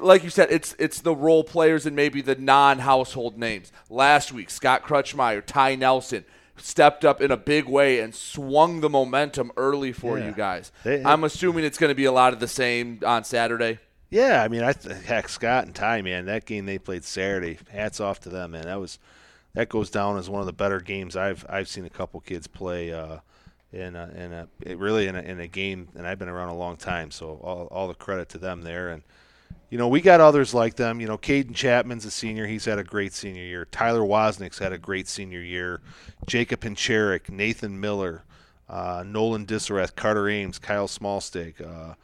like 0.00 0.22
you 0.22 0.28
said, 0.28 0.48
it's 0.50 0.76
it's 0.78 1.00
the 1.00 1.14
role 1.14 1.44
players 1.44 1.86
and 1.86 1.96
maybe 1.96 2.20
the 2.20 2.34
non-household 2.34 3.38
names. 3.38 3.72
Last 3.88 4.32
week, 4.32 4.50
Scott 4.50 4.82
Crutchmeyer, 4.82 5.42
Ty 5.46 5.76
Nelson 5.76 6.26
stepped 6.62 7.04
up 7.04 7.20
in 7.20 7.30
a 7.30 7.36
big 7.36 7.66
way 7.66 8.00
and 8.00 8.14
swung 8.14 8.80
the 8.80 8.88
momentum 8.90 9.50
early 9.56 9.92
for 9.92 10.18
Yeah. 10.18 10.26
you 10.26 10.32
guys. 10.32 10.72
They- 10.84 11.04
I'm 11.04 11.24
assuming 11.24 11.64
it's 11.64 11.78
going 11.78 11.90
to 11.90 11.94
be 11.94 12.04
a 12.04 12.12
lot 12.12 12.32
of 12.32 12.40
the 12.40 12.48
same 12.48 13.00
on 13.04 13.24
Saturday. 13.24 13.78
Yeah, 14.10 14.42
I 14.42 14.48
mean, 14.48 14.62
I 14.62 14.72
th- 14.72 15.04
heck, 15.04 15.28
Scott 15.28 15.66
and 15.66 15.74
Ty, 15.74 16.02
man, 16.02 16.26
that 16.26 16.44
game 16.44 16.66
they 16.66 16.78
played 16.78 17.04
Saturday. 17.04 17.58
Hats 17.70 18.00
off 18.00 18.18
to 18.20 18.28
them, 18.28 18.50
man. 18.52 18.64
That 18.64 18.80
was 18.80 18.98
that 19.54 19.68
goes 19.68 19.90
down 19.90 20.16
as 20.18 20.28
one 20.30 20.40
of 20.40 20.46
the 20.46 20.52
better 20.52 20.80
games 20.80 21.16
I've 21.16 21.44
I've 21.48 21.68
seen 21.68 21.84
a 21.84 21.90
couple 21.90 22.20
kids 22.20 22.46
play 22.48 22.92
uh, 22.92 23.18
in 23.72 23.94
a, 23.94 24.08
in 24.16 24.32
a 24.32 24.48
it 24.62 24.78
really 24.78 25.06
in 25.06 25.14
a, 25.14 25.20
in 25.20 25.38
a 25.38 25.46
game, 25.46 25.88
and 25.96 26.06
I've 26.08 26.18
been 26.18 26.28
around 26.28 26.48
a 26.48 26.56
long 26.56 26.76
time, 26.76 27.10
so 27.12 27.38
all 27.42 27.68
all 27.70 27.86
the 27.86 27.94
credit 27.94 28.28
to 28.30 28.38
them 28.38 28.62
there. 28.62 28.88
And 28.90 29.02
you 29.70 29.78
know, 29.78 29.88
we 29.88 30.00
got 30.00 30.20
others 30.20 30.52
like 30.52 30.74
them. 30.76 31.00
You 31.00 31.06
know, 31.06 31.16
Caden 31.16 31.54
Chapman's 31.54 32.04
a 32.04 32.10
senior; 32.10 32.46
he's 32.46 32.64
had 32.64 32.78
a 32.78 32.84
great 32.84 33.12
senior 33.12 33.42
year. 33.42 33.64
Tyler 33.70 34.00
Wozniak's 34.00 34.58
had 34.58 34.72
a 34.72 34.78
great 34.78 35.08
senior 35.08 35.40
year. 35.40 35.80
Jacob 36.26 36.60
Pincherik, 36.60 37.28
Nathan 37.30 37.80
Miller, 37.80 38.24
uh, 38.68 39.04
Nolan 39.06 39.46
Disareth, 39.46 39.94
Carter 39.96 40.28
Ames, 40.28 40.58
Kyle 40.58 40.88
Smallstake. 40.88 41.60
Uh, 41.64 41.94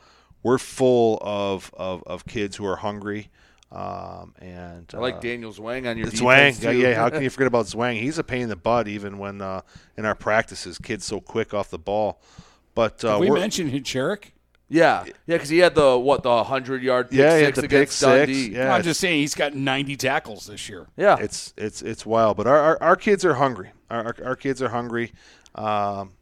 we're 0.42 0.58
full 0.58 1.18
of, 1.22 1.72
of, 1.76 2.02
of 2.06 2.24
kids 2.26 2.56
who 2.56 2.64
are 2.66 2.76
hungry. 2.76 3.30
Um, 3.72 4.32
and 4.38 4.88
I 4.94 4.98
like 4.98 5.16
uh, 5.16 5.20
Daniel 5.20 5.52
Zwang 5.52 5.90
on 5.90 5.98
your 5.98 6.06
Zwang, 6.06 6.52
defense, 6.52 6.62
yeah, 6.62 6.70
too. 6.70 6.78
yeah. 6.78 6.94
How 6.94 7.10
can 7.10 7.22
you 7.24 7.30
forget 7.30 7.48
about 7.48 7.66
Zwang? 7.66 8.00
He's 8.00 8.16
a 8.16 8.22
pain 8.24 8.42
in 8.42 8.48
the 8.48 8.54
butt, 8.56 8.86
even 8.86 9.18
when 9.18 9.42
uh, 9.42 9.62
in 9.96 10.04
our 10.04 10.14
practices, 10.14 10.78
kids 10.78 11.04
so 11.04 11.20
quick 11.20 11.52
off 11.52 11.68
the 11.70 11.78
ball. 11.78 12.20
But 12.76 13.04
uh, 13.04 13.12
Have 13.12 13.20
we 13.20 13.28
we're- 13.30 13.40
mentioned 13.40 13.72
Hincherik? 13.72 14.30
Yeah, 14.68 15.04
yeah, 15.04 15.12
because 15.26 15.48
he 15.48 15.58
had 15.58 15.76
the 15.76 15.96
what 15.96 16.24
the 16.24 16.42
hundred 16.42 16.82
yard 16.82 17.10
pick 17.10 17.18
Yeah, 17.18 17.36
he 17.36 17.44
had 17.44 17.54
six 17.54 17.56
the 17.56 17.62
pick 17.62 17.72
against 17.72 17.98
six, 17.98 18.26
Dundee. 18.26 18.50
yeah. 18.50 18.74
I'm 18.74 18.82
just 18.82 18.98
saying 18.98 19.20
he's 19.20 19.34
got 19.34 19.54
90 19.54 19.96
tackles 19.96 20.46
this 20.46 20.68
year. 20.68 20.88
Yeah, 20.96 21.18
it's 21.20 21.54
it's 21.56 21.82
it's 21.82 22.04
wild. 22.04 22.36
But 22.36 22.48
our 22.48 22.58
our, 22.58 22.82
our 22.82 22.96
kids 22.96 23.24
are 23.24 23.34
hungry. 23.34 23.70
Our, 23.90 24.06
our, 24.06 24.16
our 24.24 24.36
kids 24.36 24.60
are 24.60 24.70
hungry, 24.70 25.12
um, 25.54 26.14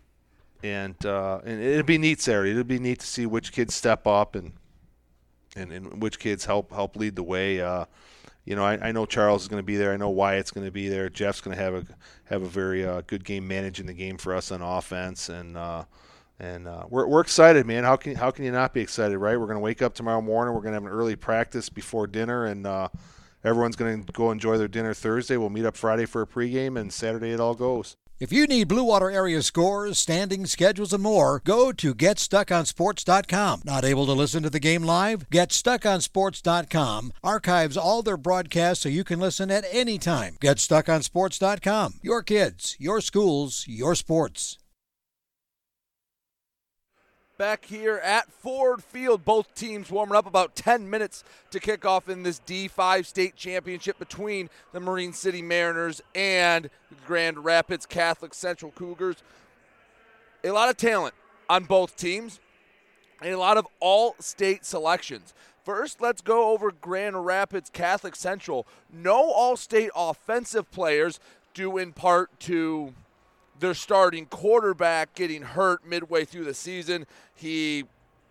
and 0.62 0.94
uh, 1.06 1.40
and 1.44 1.62
it'll 1.62 1.86
be 1.86 1.96
neat 1.96 2.20
Saturday. 2.20 2.50
It'll 2.50 2.64
be 2.64 2.78
neat 2.78 3.00
to 3.00 3.06
see 3.06 3.24
which 3.24 3.50
kids 3.50 3.74
step 3.74 4.06
up 4.06 4.34
and 4.34 4.52
and, 5.56 5.72
and 5.72 6.02
which 6.02 6.18
kids 6.18 6.44
help 6.44 6.70
help 6.70 6.96
lead 6.96 7.16
the 7.16 7.22
way. 7.22 7.62
Uh, 7.62 7.86
you 8.44 8.54
know, 8.56 8.64
I, 8.64 8.88
I 8.88 8.92
know 8.92 9.06
Charles 9.06 9.42
is 9.42 9.48
going 9.48 9.62
to 9.62 9.66
be 9.66 9.76
there. 9.76 9.92
I 9.92 9.96
know 9.96 10.10
Wyatt's 10.10 10.50
going 10.50 10.66
to 10.66 10.70
be 10.70 10.88
there. 10.88 11.08
Jeff's 11.08 11.40
going 11.40 11.56
to 11.56 11.62
have 11.62 11.74
a 11.74 11.84
have 12.24 12.42
a 12.42 12.48
very 12.48 12.84
uh, 12.84 13.00
good 13.06 13.24
game 13.24 13.48
managing 13.48 13.86
the 13.86 13.94
game 13.94 14.18
for 14.18 14.34
us 14.34 14.52
on 14.52 14.60
offense, 14.60 15.30
and 15.30 15.56
uh, 15.56 15.84
and 16.44 16.68
uh, 16.68 16.84
we're 16.88 17.06
we're 17.06 17.20
excited, 17.20 17.66
man. 17.66 17.84
How 17.84 17.96
can 17.96 18.14
how 18.14 18.30
can 18.30 18.44
you 18.44 18.52
not 18.52 18.74
be 18.74 18.80
excited, 18.80 19.16
right? 19.18 19.38
We're 19.38 19.46
going 19.46 19.56
to 19.56 19.60
wake 19.60 19.82
up 19.82 19.94
tomorrow 19.94 20.20
morning. 20.20 20.54
We're 20.54 20.60
going 20.60 20.72
to 20.72 20.76
have 20.76 20.84
an 20.84 20.96
early 20.96 21.16
practice 21.16 21.68
before 21.68 22.06
dinner, 22.06 22.44
and 22.44 22.66
uh, 22.66 22.88
everyone's 23.42 23.76
going 23.76 24.04
to 24.04 24.12
go 24.12 24.30
enjoy 24.30 24.58
their 24.58 24.68
dinner 24.68 24.94
Thursday. 24.94 25.36
We'll 25.36 25.50
meet 25.50 25.64
up 25.64 25.76
Friday 25.76 26.04
for 26.04 26.22
a 26.22 26.26
pregame, 26.26 26.78
and 26.78 26.92
Saturday 26.92 27.30
it 27.30 27.40
all 27.40 27.54
goes. 27.54 27.96
If 28.20 28.32
you 28.32 28.46
need 28.46 28.68
Blue 28.68 28.84
Water 28.84 29.10
area 29.10 29.42
scores, 29.42 29.98
standings, 29.98 30.52
schedules, 30.52 30.92
and 30.92 31.02
more, 31.02 31.42
go 31.44 31.72
to 31.72 31.94
GetStuckOnSports.com. 31.94 33.62
Not 33.64 33.84
able 33.84 34.06
to 34.06 34.12
listen 34.12 34.44
to 34.44 34.50
the 34.50 34.60
game 34.60 34.84
live? 34.84 35.28
GetStuckOnSports.com 35.30 37.12
archives 37.24 37.76
all 37.76 38.02
their 38.02 38.16
broadcasts 38.16 38.84
so 38.84 38.88
you 38.88 39.02
can 39.02 39.18
listen 39.18 39.50
at 39.50 39.64
any 39.70 39.98
time. 39.98 40.36
GetStuckOnSports.com. 40.40 41.94
Your 42.02 42.22
kids, 42.22 42.76
your 42.78 43.00
schools, 43.00 43.64
your 43.66 43.96
sports. 43.96 44.58
Back 47.36 47.64
here 47.64 47.96
at 47.96 48.30
Ford 48.30 48.82
Field. 48.82 49.24
Both 49.24 49.54
teams 49.54 49.90
warming 49.90 50.16
up 50.16 50.26
about 50.26 50.54
10 50.54 50.88
minutes 50.88 51.24
to 51.50 51.60
kick 51.60 51.84
off 51.84 52.08
in 52.08 52.22
this 52.22 52.40
D5 52.46 53.06
state 53.06 53.36
championship 53.36 53.98
between 53.98 54.50
the 54.72 54.80
Marine 54.80 55.12
City 55.12 55.42
Mariners 55.42 56.00
and 56.14 56.70
Grand 57.06 57.44
Rapids 57.44 57.86
Catholic 57.86 58.34
Central 58.34 58.70
Cougars. 58.72 59.16
A 60.44 60.50
lot 60.50 60.68
of 60.68 60.76
talent 60.76 61.14
on 61.48 61.64
both 61.64 61.96
teams 61.96 62.40
and 63.22 63.32
a 63.32 63.38
lot 63.38 63.56
of 63.56 63.66
all 63.80 64.14
state 64.20 64.64
selections. 64.64 65.34
First, 65.64 66.00
let's 66.00 66.20
go 66.20 66.52
over 66.52 66.70
Grand 66.70 67.24
Rapids 67.24 67.70
Catholic 67.70 68.14
Central. 68.14 68.66
No 68.92 69.16
all 69.16 69.56
state 69.56 69.90
offensive 69.96 70.70
players, 70.70 71.18
due 71.54 71.78
in 71.78 71.92
part 71.92 72.38
to 72.40 72.92
their 73.58 73.74
starting 73.74 74.26
quarterback 74.26 75.14
getting 75.14 75.42
hurt 75.42 75.86
midway 75.86 76.24
through 76.24 76.44
the 76.44 76.54
season. 76.54 77.06
He 77.34 77.84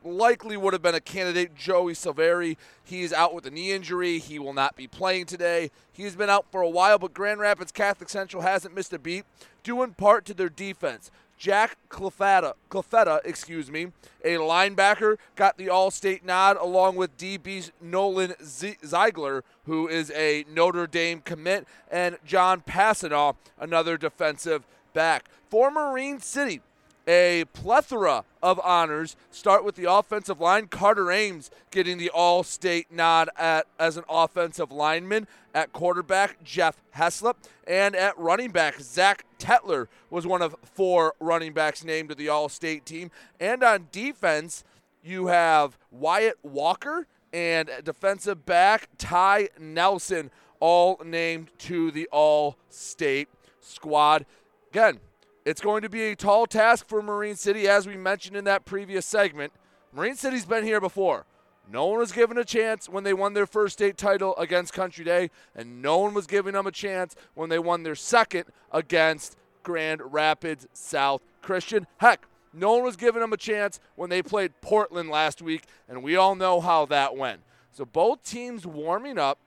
likely 0.04 0.58
would 0.58 0.74
have 0.74 0.82
been 0.82 0.96
a 0.96 1.00
candidate, 1.00 1.56
Joey 1.56 1.94
Silveri. 1.94 2.58
He's 2.84 3.14
out 3.14 3.34
with 3.34 3.46
a 3.46 3.52
knee 3.52 3.72
injury. 3.72 4.20
He 4.20 4.38
will 4.40 4.54
not 4.54 4.76
be 4.76 4.88
playing 4.88 5.26
today. 5.26 5.72
He's 5.92 6.16
been 6.16 6.30
out 6.30 6.46
for 6.52 6.62
a 6.62 6.70
while, 6.70 7.00
but 7.00 7.14
Grand 7.14 7.40
Rapids 7.40 7.72
Catholic 7.72 8.10
Central 8.10 8.44
hasn't 8.44 8.76
missed 8.76 8.94
a 8.94 9.00
beat, 9.00 9.26
due 9.64 9.82
in 9.84 9.94
part 9.94 10.26
to 10.26 10.34
their 10.34 10.50
defense. 10.50 11.10
Jack 11.38 11.78
Clefetta, 11.90 12.54
Clefetta, 12.70 13.20
excuse 13.26 13.70
me, 13.70 13.88
a 14.24 14.36
linebacker, 14.36 15.18
got 15.36 15.58
the 15.58 15.68
All-State 15.70 16.24
nod 16.24 16.58
along 16.58 16.96
with 16.96 17.18
DB 17.18 17.70
Nolan 17.82 18.36
Ziegler, 18.42 19.44
who 19.66 19.88
is 19.88 20.12
a 20.12 20.46
Notre 20.50 20.88
Dame 20.88 21.22
commit, 21.22 21.68
and 21.92 22.18
John 22.26 22.62
Passanaw, 22.62 23.36
another 23.60 23.98
defensive 23.98 24.64
back. 24.94 25.30
For 25.50 25.70
Marine 25.70 26.20
City, 26.20 26.62
a 27.08 27.46
plethora 27.54 28.24
of 28.42 28.60
honors 28.64 29.16
start 29.30 29.66
with 29.66 29.76
the 29.76 29.92
offensive 29.92 30.40
line. 30.40 30.68
Carter 30.68 31.12
Ames 31.12 31.52
getting 31.70 31.98
the 31.98 32.10
All 32.10 32.44
State 32.44 32.92
nod 32.92 33.30
at, 33.38 33.68
as 33.78 33.98
an 33.98 34.06
offensive 34.10 34.72
lineman. 34.72 35.28
At 35.54 35.74
quarterback, 35.74 36.44
Jeff 36.44 36.82
Heslop. 36.96 37.36
And 37.68 37.96
at 37.96 38.18
running 38.18 38.52
back, 38.52 38.80
Zach 38.80 39.26
Tetler 39.38 39.88
was 40.10 40.26
one 40.26 40.42
of 40.42 40.56
four 40.64 41.14
running 41.20 41.54
backs 41.54 41.84
named 41.84 42.10
to 42.10 42.16
the 42.16 42.30
All 42.30 42.50
State 42.50 42.86
team. 42.86 43.12
And 43.40 43.64
on 43.64 43.90
defense, 43.92 44.64
you 45.04 45.28
have 45.28 45.78
Wyatt 45.92 46.40
Walker 46.42 47.06
and 47.34 47.70
defensive 47.84 48.46
back 48.46 48.90
Ty 48.98 49.50
Nelson, 49.60 50.32
all 50.60 51.02
named 51.04 51.50
to 51.60 51.92
the 51.92 52.08
All 52.12 52.58
State 52.70 53.28
squad. 53.60 54.26
Again, 54.74 55.02
it's 55.46 55.62
going 55.62 55.84
to 55.84 55.90
be 55.90 56.02
a 56.06 56.16
tall 56.16 56.48
task 56.48 56.88
for 56.88 57.04
Marine 57.04 57.36
City, 57.36 57.68
as 57.68 57.86
we 57.86 57.96
mentioned 57.96 58.36
in 58.36 58.46
that 58.46 58.66
previous 58.66 59.06
segment. 59.06 59.54
Marine 59.94 60.16
City's 60.16 60.48
been 60.48 60.64
here 60.64 60.82
before. 60.82 61.28
No 61.72 61.86
one 61.86 62.00
was 62.00 62.12
given 62.12 62.40
a 62.40 62.44
chance 62.44 62.90
when 62.90 63.04
they 63.04 63.14
won 63.14 63.36
their 63.36 63.46
first 63.46 63.74
state 63.74 63.98
title 63.98 64.36
against 64.36 64.74
Country 64.74 65.06
Day, 65.06 65.30
and 65.56 65.84
no 65.84 66.00
one 66.00 66.16
was 66.16 66.26
giving 66.26 66.54
them 66.54 66.66
a 66.66 66.72
chance 66.72 67.16
when 67.36 67.50
they 67.50 67.60
won 67.60 67.84
their 67.84 67.94
second 67.94 68.46
against 68.72 69.36
Grand 69.62 70.02
Rapids 70.12 70.66
South 70.74 71.22
Christian. 71.44 71.86
Heck, 71.98 72.26
no 72.52 72.74
one 72.74 72.84
was 72.84 72.96
giving 72.96 73.22
them 73.22 73.32
a 73.32 73.38
chance 73.38 73.80
when 73.94 74.10
they 74.10 74.24
played 74.24 74.60
Portland 74.60 75.08
last 75.08 75.40
week, 75.40 75.66
and 75.88 76.02
we 76.02 76.16
all 76.16 76.34
know 76.34 76.60
how 76.60 76.88
that 76.88 77.16
went. 77.16 77.42
So 77.72 77.86
both 77.86 78.24
teams 78.24 78.66
warming 78.66 79.20
up, 79.20 79.38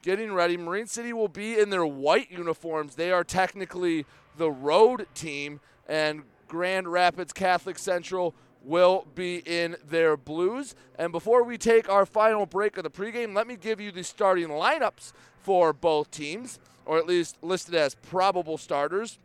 getting 0.00 0.32
ready. 0.32 0.56
Marine 0.56 0.86
City 0.86 1.12
will 1.12 1.28
be 1.28 1.58
in 1.58 1.68
their 1.68 1.84
white 1.84 2.30
uniforms. 2.30 2.94
They 2.94 3.12
are 3.12 3.24
technically 3.24 4.06
the 4.40 4.50
road 4.50 5.06
team, 5.14 5.60
and 5.86 6.22
Grand 6.48 6.88
Rapids 6.88 7.30
Catholic 7.30 7.78
Central 7.78 8.34
will 8.64 9.06
be 9.14 9.42
in 9.44 9.76
their 9.86 10.16
blues. 10.16 10.74
And 10.98 11.12
before 11.12 11.44
we 11.44 11.58
take 11.58 11.90
our 11.90 12.06
final 12.06 12.46
break 12.46 12.78
of 12.78 12.84
the 12.84 12.90
pregame, 12.90 13.36
let 13.36 13.46
me 13.46 13.56
give 13.56 13.82
you 13.82 13.92
the 13.92 14.02
starting 14.02 14.48
lineups 14.48 15.12
for 15.42 15.74
both 15.74 16.10
teams, 16.10 16.58
or 16.86 16.96
at 16.96 17.06
least 17.06 17.36
listed 17.42 17.74
as 17.74 17.94
probable 17.94 18.56
starters. 18.56 19.18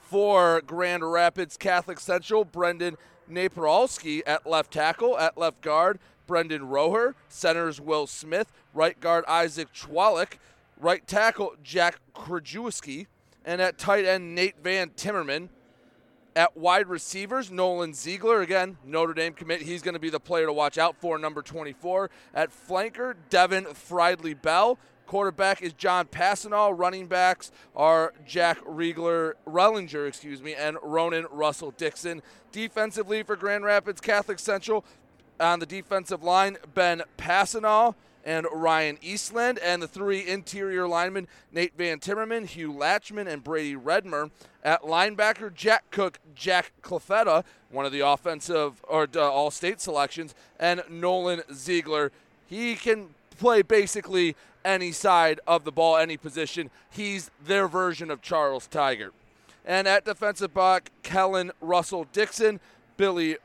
For 0.00 0.62
Grand 0.62 1.12
Rapids 1.12 1.58
Catholic 1.58 2.00
Central, 2.00 2.46
Brendan 2.46 2.96
Napralski 3.30 4.22
at 4.26 4.46
left 4.46 4.72
tackle, 4.72 5.18
at 5.18 5.36
left 5.36 5.60
guard, 5.60 5.98
Brendan 6.26 6.62
Roher, 6.62 7.12
centers 7.28 7.82
Will 7.82 8.06
Smith, 8.06 8.50
right 8.72 8.98
guard 8.98 9.26
Isaac 9.28 9.74
Chwalik, 9.74 10.38
right 10.80 11.06
tackle 11.06 11.54
Jack 11.62 12.00
Krajewski, 12.14 13.08
and 13.46 13.62
at 13.62 13.78
tight 13.78 14.04
end 14.04 14.34
Nate 14.34 14.56
Van 14.62 14.90
Timmerman. 14.90 15.48
At 16.34 16.54
wide 16.54 16.88
receivers, 16.88 17.50
Nolan 17.50 17.94
Ziegler, 17.94 18.42
again, 18.42 18.76
Notre 18.84 19.14
Dame 19.14 19.32
commit. 19.32 19.62
He's 19.62 19.80
going 19.80 19.94
to 19.94 20.00
be 20.00 20.10
the 20.10 20.20
player 20.20 20.44
to 20.44 20.52
watch 20.52 20.76
out 20.76 20.94
for, 21.00 21.16
number 21.16 21.40
24. 21.40 22.10
At 22.34 22.50
flanker, 22.50 23.14
Devin 23.30 23.64
Friedley 23.72 24.34
Bell. 24.34 24.78
Quarterback 25.06 25.62
is 25.62 25.72
John 25.72 26.04
Passanal. 26.06 26.78
Running 26.78 27.06
backs 27.06 27.52
are 27.74 28.12
Jack 28.26 28.58
Riegler, 28.64 29.32
Rellinger, 29.46 30.06
excuse 30.06 30.42
me, 30.42 30.54
and 30.54 30.76
Ronan 30.82 31.24
Russell 31.30 31.70
Dixon. 31.70 32.20
Defensively 32.52 33.22
for 33.22 33.36
Grand 33.36 33.64
Rapids 33.64 34.02
Catholic 34.02 34.38
Central, 34.38 34.84
on 35.40 35.58
the 35.58 35.66
defensive 35.66 36.22
line, 36.22 36.58
Ben 36.74 37.02
Passanal 37.16 37.94
and 38.26 38.44
Ryan 38.52 38.98
Eastland, 39.00 39.58
and 39.60 39.80
the 39.80 39.86
three 39.86 40.26
interior 40.26 40.88
linemen, 40.88 41.28
Nate 41.52 41.74
Van 41.78 42.00
Timmerman, 42.00 42.44
Hugh 42.44 42.72
Latchman, 42.72 43.28
and 43.28 43.42
Brady 43.42 43.76
Redmer. 43.76 44.30
At 44.64 44.82
linebacker, 44.82 45.54
Jack 45.54 45.84
Cook, 45.92 46.18
Jack 46.34 46.72
Clefetta, 46.82 47.44
one 47.70 47.86
of 47.86 47.92
the 47.92 48.00
offensive 48.00 48.84
or 48.88 49.06
uh, 49.14 49.20
all 49.20 49.52
state 49.52 49.80
selections, 49.80 50.34
and 50.58 50.82
Nolan 50.90 51.42
Ziegler. 51.54 52.10
He 52.48 52.74
can 52.74 53.10
play 53.38 53.62
basically 53.62 54.34
any 54.64 54.90
side 54.90 55.38
of 55.46 55.62
the 55.62 55.70
ball, 55.70 55.96
any 55.96 56.16
position. 56.16 56.70
He's 56.90 57.30
their 57.44 57.68
version 57.68 58.10
of 58.10 58.22
Charles 58.22 58.66
Tiger. 58.66 59.12
And 59.64 59.86
at 59.86 60.04
defensive 60.04 60.52
back, 60.52 60.90
Kellen 61.04 61.52
Russell 61.60 62.06
Dixon, 62.12 62.58
Billy 62.96 63.36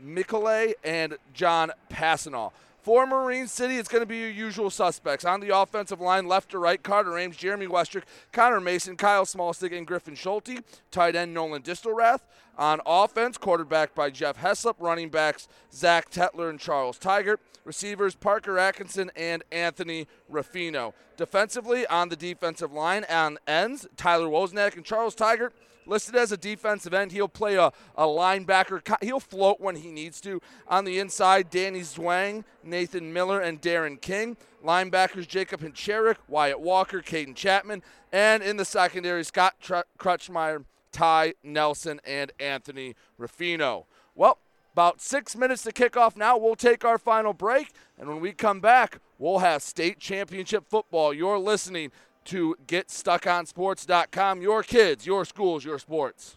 Michele, 0.00 0.74
and 0.82 1.18
John 1.32 1.70
Passanal. 1.88 2.50
For 2.80 3.06
Marine 3.06 3.48
City, 3.48 3.76
it's 3.76 3.88
going 3.88 4.02
to 4.02 4.06
be 4.06 4.18
your 4.18 4.30
usual 4.30 4.70
suspects. 4.70 5.24
On 5.24 5.40
the 5.40 5.54
offensive 5.56 6.00
line, 6.00 6.26
left 6.26 6.50
to 6.52 6.58
right, 6.58 6.82
Carter 6.82 7.18
Ames, 7.18 7.36
Jeremy 7.36 7.66
Westrick, 7.66 8.04
Connor 8.32 8.60
Mason, 8.60 8.96
Kyle 8.96 9.26
Smallstick, 9.26 9.76
and 9.76 9.86
Griffin 9.86 10.14
Schulte. 10.14 10.60
Tight 10.90 11.16
end, 11.16 11.34
Nolan 11.34 11.62
Distelrath. 11.62 12.20
On 12.56 12.80
offense, 12.86 13.36
quarterback 13.36 13.94
by 13.94 14.10
Jeff 14.10 14.38
Heslop. 14.38 14.76
Running 14.78 15.08
backs, 15.08 15.48
Zach 15.72 16.10
Tetler 16.10 16.48
and 16.50 16.60
Charles 16.60 16.98
Tiger. 16.98 17.38
Receivers, 17.64 18.14
Parker 18.14 18.58
Atkinson 18.58 19.10
and 19.14 19.42
Anthony 19.52 20.06
Ruffino. 20.28 20.94
Defensively, 21.16 21.86
on 21.88 22.08
the 22.08 22.16
defensive 22.16 22.72
line, 22.72 23.04
on 23.10 23.38
ends, 23.46 23.86
Tyler 23.96 24.28
Wozniak 24.28 24.76
and 24.76 24.84
Charles 24.84 25.14
Tiger 25.14 25.52
listed 25.88 26.14
as 26.14 26.30
a 26.32 26.36
defensive 26.36 26.94
end. 26.94 27.12
He'll 27.12 27.28
play 27.28 27.56
a, 27.56 27.72
a 27.96 28.04
linebacker. 28.04 28.80
He'll 29.02 29.20
float 29.20 29.60
when 29.60 29.76
he 29.76 29.90
needs 29.90 30.20
to. 30.22 30.40
On 30.68 30.84
the 30.84 30.98
inside, 30.98 31.50
Danny 31.50 31.80
Zwang, 31.80 32.44
Nathan 32.62 33.12
Miller, 33.12 33.40
and 33.40 33.60
Darren 33.60 34.00
King. 34.00 34.36
Linebackers 34.64 35.26
Jacob 35.26 35.60
Hincherik, 35.60 36.16
Wyatt 36.26 36.60
Walker, 36.60 37.00
Caden 37.00 37.34
Chapman. 37.34 37.82
And 38.12 38.42
in 38.42 38.56
the 38.56 38.64
secondary, 38.64 39.24
Scott 39.24 39.54
Tr- 39.60 39.86
Crutchmeyer, 39.98 40.64
Ty 40.92 41.34
Nelson, 41.42 42.00
and 42.04 42.32
Anthony 42.40 42.94
Ruffino. 43.18 43.86
Well, 44.14 44.38
about 44.72 45.00
six 45.00 45.34
minutes 45.36 45.62
to 45.64 45.72
kick 45.72 45.96
off 45.96 46.16
now. 46.16 46.36
We'll 46.36 46.54
take 46.54 46.84
our 46.84 46.98
final 46.98 47.32
break. 47.32 47.72
And 47.98 48.08
when 48.08 48.20
we 48.20 48.32
come 48.32 48.60
back, 48.60 49.00
we'll 49.18 49.40
have 49.40 49.62
state 49.62 49.98
championship 49.98 50.68
football. 50.68 51.12
You're 51.12 51.38
listening 51.38 51.90
to 52.28 52.54
GetStuckOnSports.com. 52.66 54.42
Your 54.42 54.62
kids, 54.62 55.06
your 55.06 55.24
schools, 55.24 55.64
your 55.64 55.78
sports. 55.78 56.36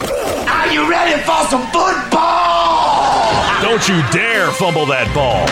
Are 0.00 0.72
you 0.72 0.90
ready 0.90 1.20
for 1.22 1.44
some 1.46 1.62
football? 1.68 3.62
Don't 3.62 3.88
you 3.88 4.02
dare 4.10 4.50
fumble 4.52 4.86
that 4.86 5.06
ball. 5.14 5.46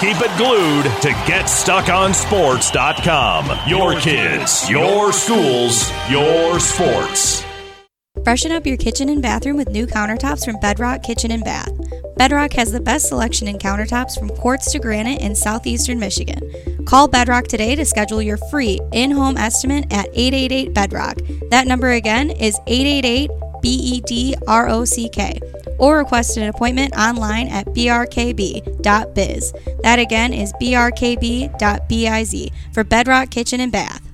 Keep 0.00 0.20
it 0.20 0.36
glued 0.36 0.84
to 1.00 1.08
GetStuckOnSports.com. 1.24 3.68
Your 3.68 3.94
kids, 3.98 4.68
your 4.68 5.10
schools, 5.12 5.90
your 6.10 6.60
sports. 6.60 7.45
Freshen 8.24 8.52
up 8.52 8.66
your 8.66 8.76
kitchen 8.76 9.08
and 9.08 9.22
bathroom 9.22 9.56
with 9.56 9.68
new 9.68 9.86
countertops 9.86 10.44
from 10.44 10.58
Bedrock 10.60 11.02
Kitchen 11.02 11.30
and 11.30 11.44
Bath. 11.44 11.70
Bedrock 12.16 12.52
has 12.54 12.72
the 12.72 12.80
best 12.80 13.08
selection 13.08 13.46
in 13.46 13.58
countertops 13.58 14.18
from 14.18 14.30
quartz 14.30 14.72
to 14.72 14.78
granite 14.78 15.20
in 15.20 15.34
southeastern 15.34 15.98
Michigan. 15.98 16.40
Call 16.86 17.08
Bedrock 17.08 17.46
today 17.46 17.74
to 17.74 17.84
schedule 17.84 18.22
your 18.22 18.38
free 18.50 18.80
in 18.92 19.10
home 19.10 19.36
estimate 19.36 19.92
at 19.92 20.08
888 20.14 20.72
Bedrock. 20.74 21.18
That 21.50 21.66
number 21.66 21.90
again 21.90 22.30
is 22.30 22.58
888 22.66 23.30
B 23.62 23.68
E 23.68 24.00
D 24.00 24.34
R 24.46 24.68
O 24.68 24.84
C 24.84 25.08
K. 25.08 25.40
Or 25.78 25.98
request 25.98 26.36
an 26.36 26.48
appointment 26.48 26.96
online 26.96 27.48
at 27.48 27.66
brkb.biz. 27.66 29.52
That 29.82 29.98
again 29.98 30.32
is 30.32 30.52
brkb.biz 30.54 32.50
for 32.72 32.84
Bedrock 32.84 33.30
Kitchen 33.30 33.60
and 33.60 33.72
Bath. 33.72 34.05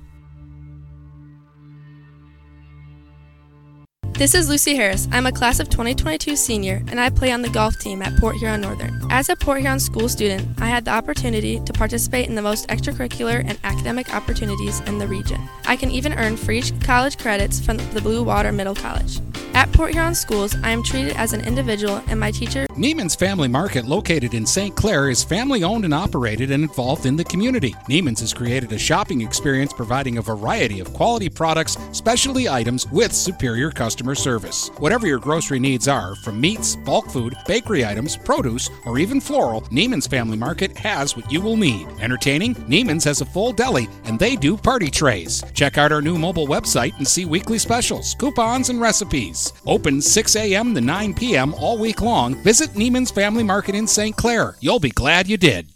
This 4.22 4.36
is 4.36 4.48
Lucy 4.48 4.76
Harris. 4.76 5.08
I'm 5.10 5.26
a 5.26 5.32
class 5.32 5.58
of 5.58 5.68
2022 5.68 6.36
senior 6.36 6.80
and 6.86 7.00
I 7.00 7.10
play 7.10 7.32
on 7.32 7.42
the 7.42 7.48
golf 7.48 7.80
team 7.80 8.02
at 8.02 8.16
Port 8.20 8.36
Huron 8.36 8.60
Northern. 8.60 9.00
As 9.10 9.28
a 9.28 9.34
Port 9.34 9.62
Huron 9.62 9.80
school 9.80 10.08
student, 10.08 10.46
I 10.60 10.66
had 10.66 10.84
the 10.84 10.92
opportunity 10.92 11.58
to 11.58 11.72
participate 11.72 12.28
in 12.28 12.36
the 12.36 12.40
most 12.40 12.68
extracurricular 12.68 13.44
and 13.44 13.58
academic 13.64 14.14
opportunities 14.14 14.78
in 14.82 14.98
the 14.98 15.08
region. 15.08 15.40
I 15.66 15.74
can 15.74 15.90
even 15.90 16.12
earn 16.12 16.36
free 16.36 16.62
college 16.84 17.18
credits 17.18 17.58
from 17.58 17.78
the 17.78 18.00
Blue 18.00 18.22
Water 18.22 18.52
Middle 18.52 18.76
College. 18.76 19.18
At 19.54 19.70
Port 19.72 19.92
Huron 19.92 20.14
Schools, 20.14 20.56
I 20.62 20.70
am 20.70 20.82
treated 20.82 21.14
as 21.16 21.34
an 21.34 21.42
individual 21.46 22.02
and 22.06 22.18
my 22.18 22.30
teacher. 22.30 22.66
Neiman's 22.70 23.14
Family 23.14 23.48
Market, 23.48 23.84
located 23.84 24.32
in 24.32 24.46
St. 24.46 24.74
Clair, 24.74 25.10
is 25.10 25.22
family 25.22 25.62
owned 25.62 25.84
and 25.84 25.92
operated 25.92 26.50
and 26.50 26.62
involved 26.62 27.04
in 27.04 27.16
the 27.16 27.24
community. 27.24 27.72
Neiman's 27.86 28.20
has 28.20 28.32
created 28.32 28.72
a 28.72 28.78
shopping 28.78 29.20
experience 29.20 29.72
providing 29.74 30.16
a 30.16 30.22
variety 30.22 30.80
of 30.80 30.92
quality 30.94 31.28
products, 31.28 31.76
specialty 31.92 32.48
items 32.48 32.90
with 32.90 33.12
superior 33.12 33.70
customer 33.70 34.11
service. 34.14 34.70
Whatever 34.78 35.06
your 35.06 35.18
grocery 35.18 35.58
needs 35.58 35.88
are, 35.88 36.14
from 36.16 36.40
meats, 36.40 36.76
bulk 36.76 37.10
food, 37.10 37.34
bakery 37.46 37.84
items, 37.84 38.16
produce, 38.16 38.68
or 38.86 38.98
even 38.98 39.20
floral, 39.20 39.62
Neiman's 39.62 40.06
Family 40.06 40.36
Market 40.36 40.76
has 40.76 41.16
what 41.16 41.30
you 41.30 41.40
will 41.40 41.56
need. 41.56 41.86
Entertaining? 42.00 42.54
Neiman's 42.54 43.04
has 43.04 43.20
a 43.20 43.26
full 43.26 43.52
deli 43.52 43.88
and 44.04 44.18
they 44.18 44.36
do 44.36 44.56
party 44.56 44.90
trays. 44.90 45.42
Check 45.54 45.78
out 45.78 45.92
our 45.92 46.02
new 46.02 46.18
mobile 46.18 46.46
website 46.46 46.96
and 46.98 47.06
see 47.06 47.24
weekly 47.24 47.58
specials, 47.58 48.14
coupons, 48.14 48.68
and 48.68 48.80
recipes. 48.80 49.52
Open 49.66 50.00
6 50.00 50.36
a.m. 50.36 50.74
to 50.74 50.80
9 50.80 51.14
p.m. 51.14 51.54
all 51.54 51.78
week 51.78 52.02
long. 52.02 52.34
Visit 52.42 52.70
Neiman's 52.70 53.10
Family 53.10 53.42
Market 53.44 53.74
in 53.74 53.86
St. 53.86 54.16
Clair. 54.16 54.56
You'll 54.60 54.80
be 54.80 54.90
glad 54.90 55.28
you 55.28 55.36
did. 55.36 55.68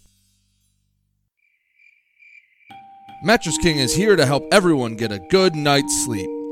Mattress 3.22 3.58
King 3.58 3.78
is 3.78 3.94
here 3.96 4.14
to 4.14 4.26
help 4.26 4.44
everyone 4.52 4.94
get 4.94 5.10
a 5.10 5.18
good 5.18 5.56
night's 5.56 6.04
sleep. 6.04 6.35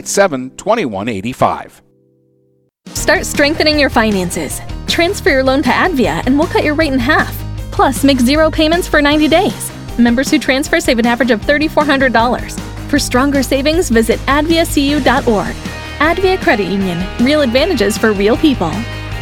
987 0.00 0.56
2185. 0.56 1.82
Start 2.86 3.26
strengthening 3.26 3.78
your 3.78 3.90
finances. 3.90 4.60
Transfer 4.86 5.30
your 5.30 5.44
loan 5.44 5.62
to 5.62 5.70
Advia 5.70 6.24
and 6.26 6.38
we'll 6.38 6.48
cut 6.48 6.64
your 6.64 6.74
rate 6.74 6.92
in 6.92 6.98
half. 6.98 7.36
Plus, 7.70 8.02
make 8.04 8.18
zero 8.18 8.50
payments 8.50 8.88
for 8.88 9.02
90 9.02 9.28
days. 9.28 9.70
Members 9.98 10.30
who 10.30 10.38
transfer 10.38 10.80
save 10.80 10.98
an 10.98 11.06
average 11.06 11.30
of 11.30 11.40
$3,400. 11.42 12.58
For 12.88 12.98
stronger 12.98 13.42
savings, 13.42 13.90
visit 13.90 14.18
adviacu.org. 14.20 15.54
Advia 15.98 16.40
Credit 16.40 16.64
Union. 16.64 16.98
Real 17.24 17.42
advantages 17.42 17.98
for 17.98 18.12
real 18.12 18.36
people. 18.36 18.72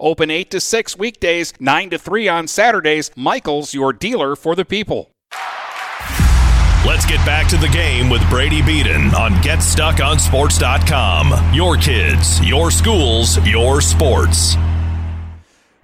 open 0.00 0.30
8 0.30 0.50
to 0.50 0.60
6 0.60 0.98
weekdays, 0.98 1.52
9 1.60 1.90
to 1.90 1.98
3 1.98 2.28
on 2.28 2.48
Saturdays. 2.48 3.10
Michael's, 3.16 3.74
your 3.74 3.92
dealer 3.92 4.36
for 4.36 4.54
the 4.54 4.64
people. 4.64 5.10
Let's 6.86 7.04
get 7.04 7.24
back 7.26 7.46
to 7.48 7.58
the 7.58 7.68
game 7.68 8.08
with 8.08 8.26
Brady 8.30 8.62
Beaton 8.62 9.14
on 9.14 9.32
GetStuckOnSports.com. 9.42 11.54
Your 11.54 11.76
kids, 11.76 12.40
your 12.40 12.70
schools, 12.70 13.36
your 13.46 13.82
sports. 13.82 14.56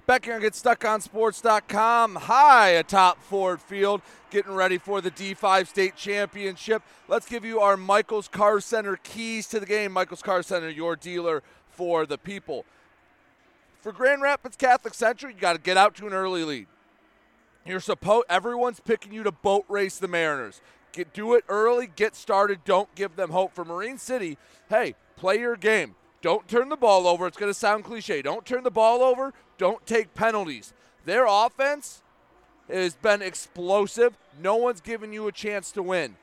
Back 0.07 0.25
here 0.25 0.35
on 0.35 0.41
GetStuckOnSports.com, 0.41 2.15
high 2.15 2.69
atop 2.69 3.21
Ford 3.21 3.61
Field, 3.61 4.01
getting 4.31 4.53
ready 4.53 4.77
for 4.77 5.01
the 5.01 5.11
D5 5.11 5.67
State 5.67 5.95
Championship. 5.95 6.81
Let's 7.07 7.27
give 7.27 7.45
you 7.45 7.59
our 7.59 7.77
Michaels 7.77 8.27
Car 8.27 8.59
Center 8.59 8.95
keys 8.95 9.47
to 9.49 9.59
the 9.59 9.65
game. 9.65 9.91
Michaels 9.91 10.21
Car 10.21 10.41
Center, 10.41 10.69
your 10.69 10.95
dealer 10.95 11.43
for 11.69 12.05
the 12.05 12.17
people. 12.17 12.65
For 13.81 13.91
Grand 13.91 14.21
Rapids 14.21 14.55
Catholic 14.55 14.93
Central, 14.93 15.31
you 15.31 15.37
got 15.37 15.53
to 15.53 15.59
get 15.59 15.77
out 15.77 15.95
to 15.95 16.07
an 16.07 16.13
early 16.13 16.43
lead. 16.43 16.67
You're 17.65 17.79
supposed 17.79 18.25
everyone's 18.29 18.79
picking 18.79 19.11
you 19.11 19.23
to 19.23 19.31
boat 19.31 19.65
race 19.67 19.99
the 19.99 20.07
Mariners. 20.07 20.61
Get 20.93 21.13
do 21.13 21.35
it 21.35 21.43
early, 21.47 21.87
get 21.87 22.15
started, 22.15 22.61
don't 22.65 22.93
give 22.95 23.15
them 23.15 23.29
hope. 23.29 23.53
For 23.53 23.65
Marine 23.65 23.97
City, 23.97 24.37
hey, 24.69 24.95
play 25.15 25.39
your 25.39 25.55
game. 25.55 25.95
Don't 26.21 26.47
turn 26.47 26.69
the 26.69 26.77
ball 26.77 27.07
over. 27.07 27.27
It's 27.27 27.37
going 27.37 27.51
to 27.51 27.57
sound 27.57 27.83
cliche. 27.83 28.21
Don't 28.21 28.45
turn 28.45 28.63
the 28.63 28.71
ball 28.71 29.03
over. 29.03 29.33
Don't 29.57 29.85
take 29.85 30.15
penalties. 30.15 30.73
Their 31.05 31.25
offense 31.27 32.01
has 32.67 32.95
been 32.95 33.21
explosive. 33.21 34.17
No 34.41 34.55
one's 34.55 34.81
given 34.81 35.13
you 35.13 35.27
a 35.27 35.31
chance 35.31 35.71
to 35.73 35.83
win. 35.83 36.15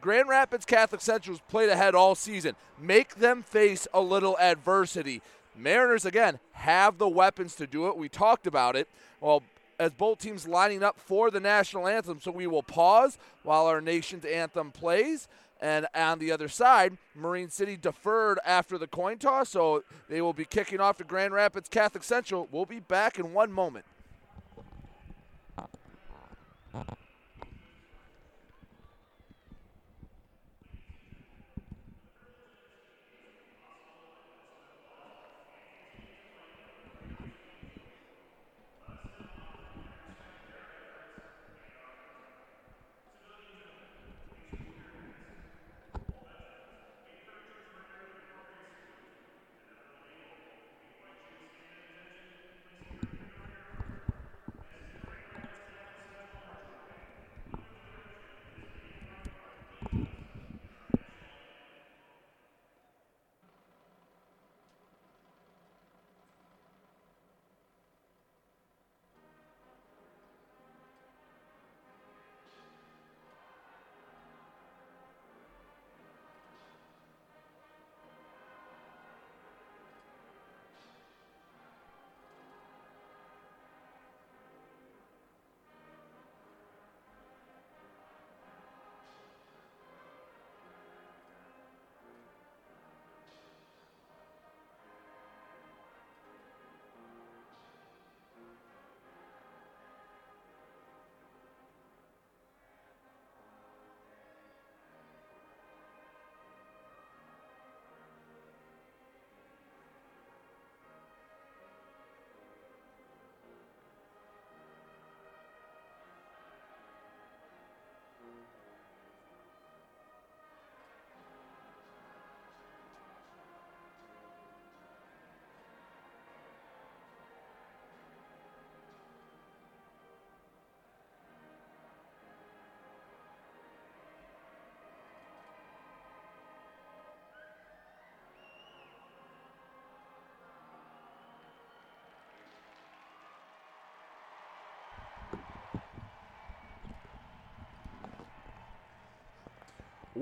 Grand 0.00 0.28
Rapids 0.28 0.64
Catholic 0.64 1.00
Central's 1.00 1.40
played 1.48 1.68
ahead 1.70 1.94
all 1.94 2.16
season. 2.16 2.56
Make 2.80 3.14
them 3.16 3.42
face 3.42 3.86
a 3.94 4.00
little 4.00 4.36
adversity. 4.38 5.22
Mariners, 5.56 6.04
again, 6.04 6.38
have 6.52 6.98
the 6.98 7.08
weapons 7.08 7.54
to 7.56 7.66
do 7.66 7.88
it. 7.88 7.96
We 7.96 8.08
talked 8.08 8.46
about 8.46 8.76
it. 8.76 8.88
Well, 9.20 9.42
as 9.78 9.92
both 9.92 10.18
teams 10.18 10.46
lining 10.46 10.82
up 10.82 10.98
for 10.98 11.30
the 11.30 11.40
national 11.40 11.88
anthem. 11.88 12.20
So 12.20 12.30
we 12.30 12.46
will 12.46 12.62
pause 12.62 13.18
while 13.42 13.66
our 13.66 13.80
nation's 13.80 14.24
anthem 14.24 14.70
plays. 14.70 15.28
And 15.60 15.86
on 15.94 16.18
the 16.18 16.32
other 16.32 16.48
side, 16.48 16.98
Marine 17.14 17.50
City 17.50 17.76
deferred 17.76 18.38
after 18.44 18.78
the 18.78 18.88
coin 18.88 19.18
toss, 19.18 19.50
so 19.50 19.84
they 20.08 20.20
will 20.20 20.32
be 20.32 20.44
kicking 20.44 20.80
off 20.80 20.98
to 20.98 21.04
Grand 21.04 21.32
Rapids 21.32 21.68
Catholic 21.68 22.02
Central. 22.02 22.48
We'll 22.50 22.66
be 22.66 22.80
back 22.80 23.18
in 23.18 23.32
one 23.32 23.52
moment. 23.52 23.84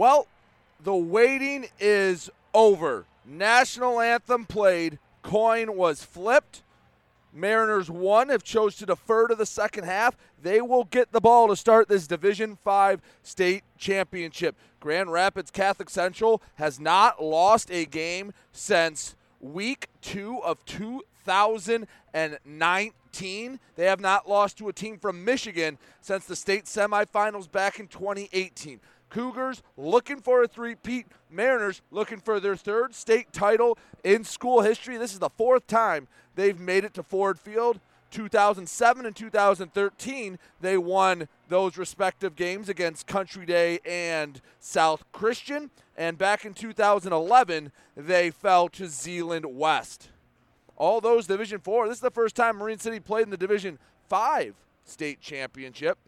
Well, 0.01 0.27
the 0.83 0.97
waiting 0.97 1.67
is 1.79 2.31
over. 2.55 3.05
National 3.27 4.01
anthem 4.01 4.47
played, 4.47 4.99
coin 5.21 5.77
was 5.77 6.03
flipped. 6.03 6.63
Mariners 7.35 7.91
won, 7.91 8.31
have 8.31 8.43
chose 8.43 8.77
to 8.77 8.87
defer 8.87 9.29
to 9.29 9.35
the 9.35 9.45
second 9.45 9.85
half. 9.85 10.17
They 10.43 10.63
will 10.63 10.85
get 10.85 11.13
the 11.13 11.21
ball 11.21 11.49
to 11.49 11.57
start 11.57 11.89
this 11.89 12.07
Division 12.07 12.57
5 12.65 13.03
state 13.23 13.63
championship. 13.77 14.57
Grand 14.81 15.13
Rapids 15.13 15.51
Catholic 15.51 15.91
Central 15.91 16.41
has 16.55 16.81
not 16.81 17.23
lost 17.23 17.71
a 17.71 17.85
game 17.85 18.33
since 18.53 19.17
week 19.39 19.89
2 20.01 20.43
of 20.43 20.65
2019. 20.65 23.61
They 23.77 23.85
have 23.85 24.01
not 24.01 24.27
lost 24.27 24.57
to 24.57 24.71
a 24.71 24.73
team 24.73 24.97
from 24.97 25.27
Michigan 25.27 25.77
since 26.01 26.25
the 26.25 26.37
state 26.37 26.65
semifinals 26.65 27.53
back 27.53 27.79
in 27.79 27.87
2018. 27.87 28.81
Cougars 29.11 29.63
looking 29.77 30.21
for 30.21 30.43
a 30.43 30.49
three-peat. 30.49 31.07
Mariners 31.31 31.83
looking 31.91 32.21
for 32.21 32.41
their 32.41 32.57
third 32.57 32.95
state 32.95 33.33
title 33.33 33.77
in 34.03 34.25
school 34.25 34.63
history. 34.63 34.97
This 34.97 35.13
is 35.13 35.19
the 35.19 35.31
fourth 35.31 35.67
time 35.67 36.09
they've 36.35 36.59
made 36.59 36.85
it 36.85 36.95
to 36.95 37.03
Ford 37.03 37.39
Field. 37.39 37.81
2007 38.11 39.07
and 39.07 39.15
2013, 39.15 40.39
they 40.61 40.77
won 40.77 41.29
those 41.49 41.79
respective 41.79 42.35
games 42.35 42.69
against 42.69 43.07
Country 43.07 43.47
Day 43.47 43.79
and 43.85 44.41
South 44.59 45.05
Christian. 45.13 45.71
And 45.97 46.19
back 46.19 46.45
in 46.45 46.55
2011, 46.55 47.73
they 47.97 48.31
fell 48.31 48.69
to 48.71 48.87
Zeeland 48.89 49.47
West. 49.47 50.09
All 50.77 51.01
those 51.01 51.27
Division 51.27 51.61
4. 51.61 51.89
This 51.89 51.99
is 51.99 52.03
the 52.03 52.11
first 52.11 52.35
time 52.35 52.57
Marine 52.57 52.79
City 52.79 53.01
played 53.01 53.25
in 53.25 53.31
the 53.31 53.37
Division 53.37 53.79
5 54.09 54.55
state 54.85 55.21
championship. 55.21 55.99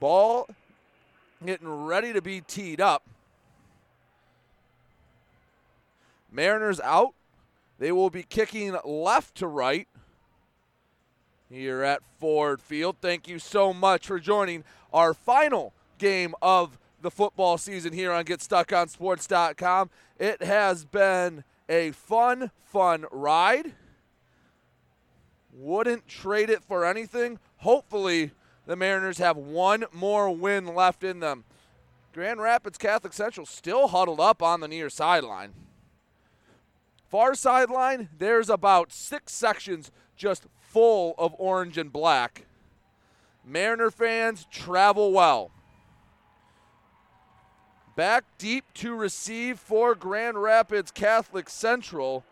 Ball 0.00 0.48
getting 1.44 1.68
ready 1.86 2.12
to 2.12 2.22
be 2.22 2.40
teed 2.40 2.80
up. 2.80 3.02
Mariners 6.30 6.80
out. 6.80 7.14
They 7.78 7.92
will 7.92 8.10
be 8.10 8.22
kicking 8.22 8.76
left 8.84 9.36
to 9.36 9.46
right 9.46 9.86
here 11.50 11.82
at 11.82 12.00
Ford 12.18 12.60
Field. 12.60 12.96
Thank 13.00 13.28
you 13.28 13.38
so 13.38 13.72
much 13.72 14.06
for 14.06 14.18
joining 14.18 14.64
our 14.92 15.14
final 15.14 15.72
game 15.98 16.34
of 16.40 16.78
the 17.02 17.10
football 17.10 17.58
season 17.58 17.92
here 17.92 18.12
on 18.12 18.24
GetStuckOnSports.com. 18.24 19.90
It 20.18 20.42
has 20.42 20.84
been 20.84 21.44
a 21.68 21.92
fun, 21.92 22.50
fun 22.64 23.04
ride. 23.10 23.74
Wouldn't 25.52 26.08
trade 26.08 26.50
it 26.50 26.62
for 26.64 26.84
anything. 26.84 27.38
Hopefully, 27.58 28.32
the 28.66 28.76
Mariners 28.76 29.18
have 29.18 29.36
one 29.36 29.84
more 29.92 30.30
win 30.30 30.74
left 30.74 31.04
in 31.04 31.20
them. 31.20 31.44
Grand 32.12 32.40
Rapids 32.40 32.78
Catholic 32.78 33.12
Central 33.12 33.46
still 33.46 33.88
huddled 33.88 34.20
up 34.20 34.42
on 34.42 34.60
the 34.60 34.68
near 34.68 34.90
sideline. 34.90 35.52
Far 37.08 37.34
sideline, 37.34 38.08
there's 38.18 38.50
about 38.50 38.92
six 38.92 39.32
sections 39.32 39.90
just 40.16 40.46
full 40.60 41.14
of 41.18 41.34
orange 41.38 41.78
and 41.78 41.92
black. 41.92 42.46
Mariner 43.44 43.90
fans 43.90 44.46
travel 44.50 45.12
well. 45.12 45.50
Back 47.94 48.24
deep 48.38 48.64
to 48.74 48.94
receive 48.94 49.58
for 49.58 49.94
Grand 49.94 50.42
Rapids 50.42 50.90
Catholic 50.90 51.48
Central. 51.48 52.24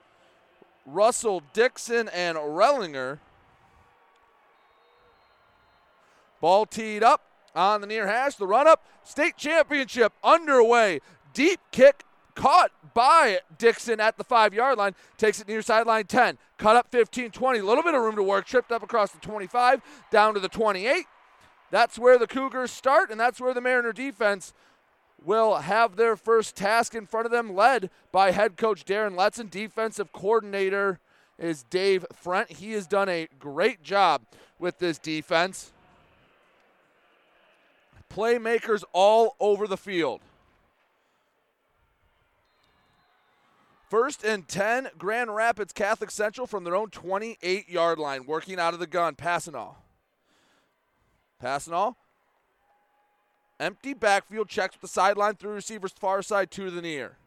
Russell 0.84 1.42
Dixon 1.52 2.08
and 2.08 2.36
Rellinger. 2.36 3.20
Ball 6.44 6.66
teed 6.66 7.02
up 7.02 7.22
on 7.54 7.80
the 7.80 7.86
near 7.86 8.06
hash. 8.06 8.34
The 8.34 8.46
run 8.46 8.68
up. 8.68 8.84
State 9.02 9.38
championship 9.38 10.12
underway. 10.22 11.00
Deep 11.32 11.58
kick 11.72 12.04
caught 12.34 12.70
by 12.92 13.38
Dixon 13.56 13.98
at 13.98 14.18
the 14.18 14.24
five 14.24 14.52
yard 14.52 14.76
line. 14.76 14.94
Takes 15.16 15.40
it 15.40 15.48
near 15.48 15.62
sideline 15.62 16.04
10. 16.04 16.36
Cut 16.58 16.76
up 16.76 16.88
15 16.90 17.30
20. 17.30 17.60
A 17.60 17.64
little 17.64 17.82
bit 17.82 17.94
of 17.94 18.02
room 18.02 18.16
to 18.16 18.22
work. 18.22 18.44
Tripped 18.44 18.72
up 18.72 18.82
across 18.82 19.10
the 19.10 19.20
25, 19.20 19.80
down 20.10 20.34
to 20.34 20.40
the 20.40 20.50
28. 20.50 21.06
That's 21.70 21.98
where 21.98 22.18
the 22.18 22.26
Cougars 22.26 22.70
start, 22.70 23.10
and 23.10 23.18
that's 23.18 23.40
where 23.40 23.54
the 23.54 23.62
Mariner 23.62 23.94
defense 23.94 24.52
will 25.24 25.54
have 25.54 25.96
their 25.96 26.14
first 26.14 26.56
task 26.56 26.94
in 26.94 27.06
front 27.06 27.24
of 27.24 27.32
them, 27.32 27.56
led 27.56 27.88
by 28.12 28.32
head 28.32 28.58
coach 28.58 28.84
Darren 28.84 29.16
Letson. 29.16 29.48
Defensive 29.48 30.12
coordinator 30.12 30.98
is 31.38 31.62
Dave 31.62 32.04
Front. 32.12 32.52
He 32.52 32.72
has 32.72 32.86
done 32.86 33.08
a 33.08 33.28
great 33.38 33.82
job 33.82 34.26
with 34.58 34.78
this 34.78 34.98
defense. 34.98 35.72
Playmakers 38.10 38.84
all 38.92 39.36
over 39.40 39.66
the 39.66 39.76
field. 39.76 40.20
First 43.90 44.24
and 44.24 44.48
10, 44.48 44.88
Grand 44.98 45.34
Rapids 45.34 45.72
Catholic 45.72 46.10
Central 46.10 46.46
from 46.46 46.64
their 46.64 46.74
own 46.74 46.90
28 46.90 47.68
yard 47.68 47.98
line, 47.98 48.26
working 48.26 48.58
out 48.58 48.74
of 48.74 48.80
the 48.80 48.86
gun. 48.86 49.14
Passanal. 49.14 49.76
Passanal. 51.42 51.94
Empty 53.60 53.94
backfield, 53.94 54.48
checks 54.48 54.74
with 54.74 54.82
the 54.82 54.88
sideline 54.88 55.36
through 55.36 55.52
receiver's 55.52 55.92
far 55.92 56.22
side 56.22 56.50
to 56.50 56.70
the 56.70 56.82
near. 56.82 57.18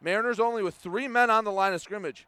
Mariners 0.00 0.40
only 0.40 0.62
with 0.62 0.74
three 0.74 1.06
men 1.06 1.30
on 1.30 1.44
the 1.44 1.52
line 1.52 1.72
of 1.72 1.80
scrimmage. 1.80 2.26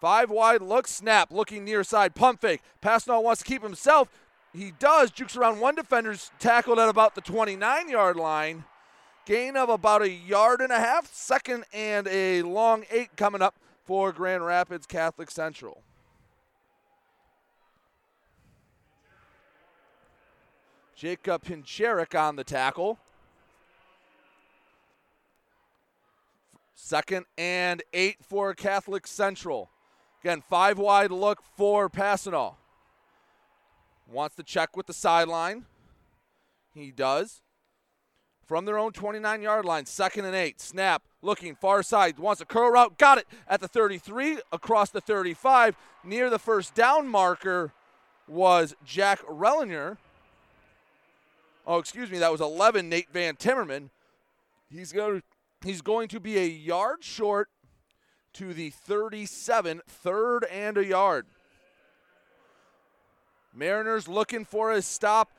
Five 0.00 0.28
wide 0.28 0.60
look, 0.60 0.86
snap, 0.86 1.30
looking 1.30 1.64
near 1.64 1.84
side, 1.84 2.14
pump 2.14 2.40
fake. 2.40 2.60
Passanal 2.82 3.22
wants 3.22 3.42
to 3.42 3.48
keep 3.48 3.62
himself. 3.62 4.08
He 4.54 4.70
does, 4.78 5.10
jukes 5.10 5.36
around 5.36 5.58
one 5.58 5.74
defender's 5.74 6.30
tackled 6.38 6.78
at 6.78 6.88
about 6.88 7.16
the 7.16 7.20
29 7.20 7.88
yard 7.88 8.16
line. 8.16 8.64
Gain 9.26 9.56
of 9.56 9.68
about 9.68 10.02
a 10.02 10.10
yard 10.10 10.60
and 10.60 10.70
a 10.70 10.78
half. 10.78 11.12
Second 11.12 11.64
and 11.72 12.06
a 12.06 12.42
long 12.42 12.84
eight 12.90 13.16
coming 13.16 13.42
up 13.42 13.56
for 13.84 14.12
Grand 14.12 14.44
Rapids 14.44 14.86
Catholic 14.86 15.30
Central. 15.30 15.82
Jacob 20.94 21.42
Pincherik 21.42 22.18
on 22.18 22.36
the 22.36 22.44
tackle. 22.44 22.98
Second 26.76 27.26
and 27.36 27.82
eight 27.92 28.18
for 28.22 28.54
Catholic 28.54 29.06
Central. 29.06 29.70
Again, 30.22 30.42
five 30.48 30.78
wide 30.78 31.10
look 31.10 31.42
for 31.56 31.90
Passanal. 31.90 32.54
Wants 34.10 34.36
to 34.36 34.42
check 34.42 34.76
with 34.76 34.86
the 34.86 34.92
sideline. 34.92 35.64
He 36.74 36.90
does. 36.90 37.40
From 38.46 38.66
their 38.66 38.78
own 38.78 38.92
29 38.92 39.40
yard 39.40 39.64
line, 39.64 39.86
second 39.86 40.26
and 40.26 40.36
eight. 40.36 40.60
Snap, 40.60 41.02
looking 41.22 41.54
far 41.54 41.82
side, 41.82 42.18
wants 42.18 42.42
a 42.42 42.44
curl 42.44 42.70
route, 42.70 42.98
got 42.98 43.16
it 43.16 43.26
at 43.48 43.60
the 43.60 43.68
33, 43.68 44.40
across 44.52 44.90
the 44.90 45.00
35. 45.00 45.76
Near 46.04 46.28
the 46.28 46.38
first 46.38 46.74
down 46.74 47.08
marker 47.08 47.72
was 48.28 48.74
Jack 48.84 49.20
Rellinger. 49.26 49.96
Oh, 51.66 51.78
excuse 51.78 52.10
me, 52.10 52.18
that 52.18 52.30
was 52.30 52.42
11, 52.42 52.90
Nate 52.90 53.08
Van 53.10 53.36
Timmerman. 53.36 53.88
He's 54.68 54.92
going, 54.92 55.22
he's 55.64 55.80
going 55.80 56.08
to 56.08 56.20
be 56.20 56.36
a 56.36 56.46
yard 56.46 57.02
short 57.02 57.48
to 58.34 58.52
the 58.52 58.70
37, 58.70 59.80
third 59.88 60.44
and 60.44 60.76
a 60.76 60.84
yard. 60.84 61.26
Mariners 63.54 64.08
looking 64.08 64.44
for 64.44 64.72
a 64.72 64.82
stop 64.82 65.30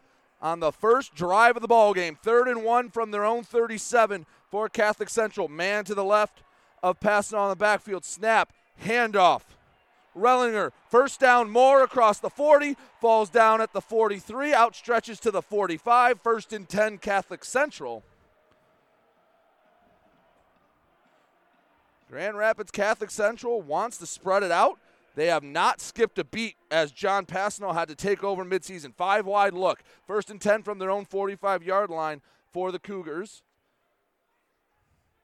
on 0.41 0.59
the 0.59 0.71
first 0.71 1.13
drive 1.15 1.55
of 1.55 1.61
the 1.61 1.67
ball 1.67 1.93
game. 1.93 2.15
Third 2.15 2.47
and 2.47 2.63
one 2.63 2.89
from 2.89 3.11
their 3.11 3.25
own 3.25 3.43
37 3.43 4.25
for 4.49 4.69
Catholic 4.69 5.09
Central. 5.09 5.47
Man 5.47 5.83
to 5.85 5.95
the 5.95 6.03
left 6.03 6.41
of 6.81 6.99
passing 6.99 7.37
on 7.37 7.49
the 7.49 7.55
backfield. 7.55 8.05
Snap, 8.05 8.53
handoff. 8.83 9.41
Rellinger, 10.15 10.71
first 10.89 11.19
down, 11.19 11.49
more 11.49 11.83
across 11.83 12.19
the 12.19 12.29
40, 12.29 12.77
falls 13.01 13.29
down 13.29 13.59
at 13.59 13.73
the 13.73 13.81
43, 13.81 14.53
outstretches 14.53 15.19
to 15.19 15.29
the 15.29 15.41
45, 15.41 16.21
first 16.21 16.53
and 16.53 16.69
10 16.69 16.99
Catholic 16.99 17.43
Central. 17.43 18.01
Grand 22.09 22.37
Rapids 22.37 22.71
Catholic 22.71 23.11
Central 23.11 23.61
wants 23.61 23.97
to 23.97 24.05
spread 24.05 24.41
it 24.41 24.51
out. 24.51 24.79
They 25.15 25.27
have 25.27 25.43
not 25.43 25.79
skipped 25.79 26.19
a 26.19 26.25
beat 26.25 26.57
as 26.69 26.91
John 26.91 27.25
Passanal 27.25 27.73
had 27.73 27.87
to 27.87 27.95
take 27.95 28.23
over 28.23 28.43
midseason. 28.43 28.93
Five 28.93 29.25
wide 29.25 29.53
look. 29.53 29.81
First 30.05 30.29
and 30.29 30.41
10 30.41 30.63
from 30.63 30.77
their 30.77 30.91
own 30.91 31.05
45 31.05 31.63
yard 31.63 31.89
line 31.89 32.21
for 32.51 32.71
the 32.71 32.79
Cougars. 32.79 33.41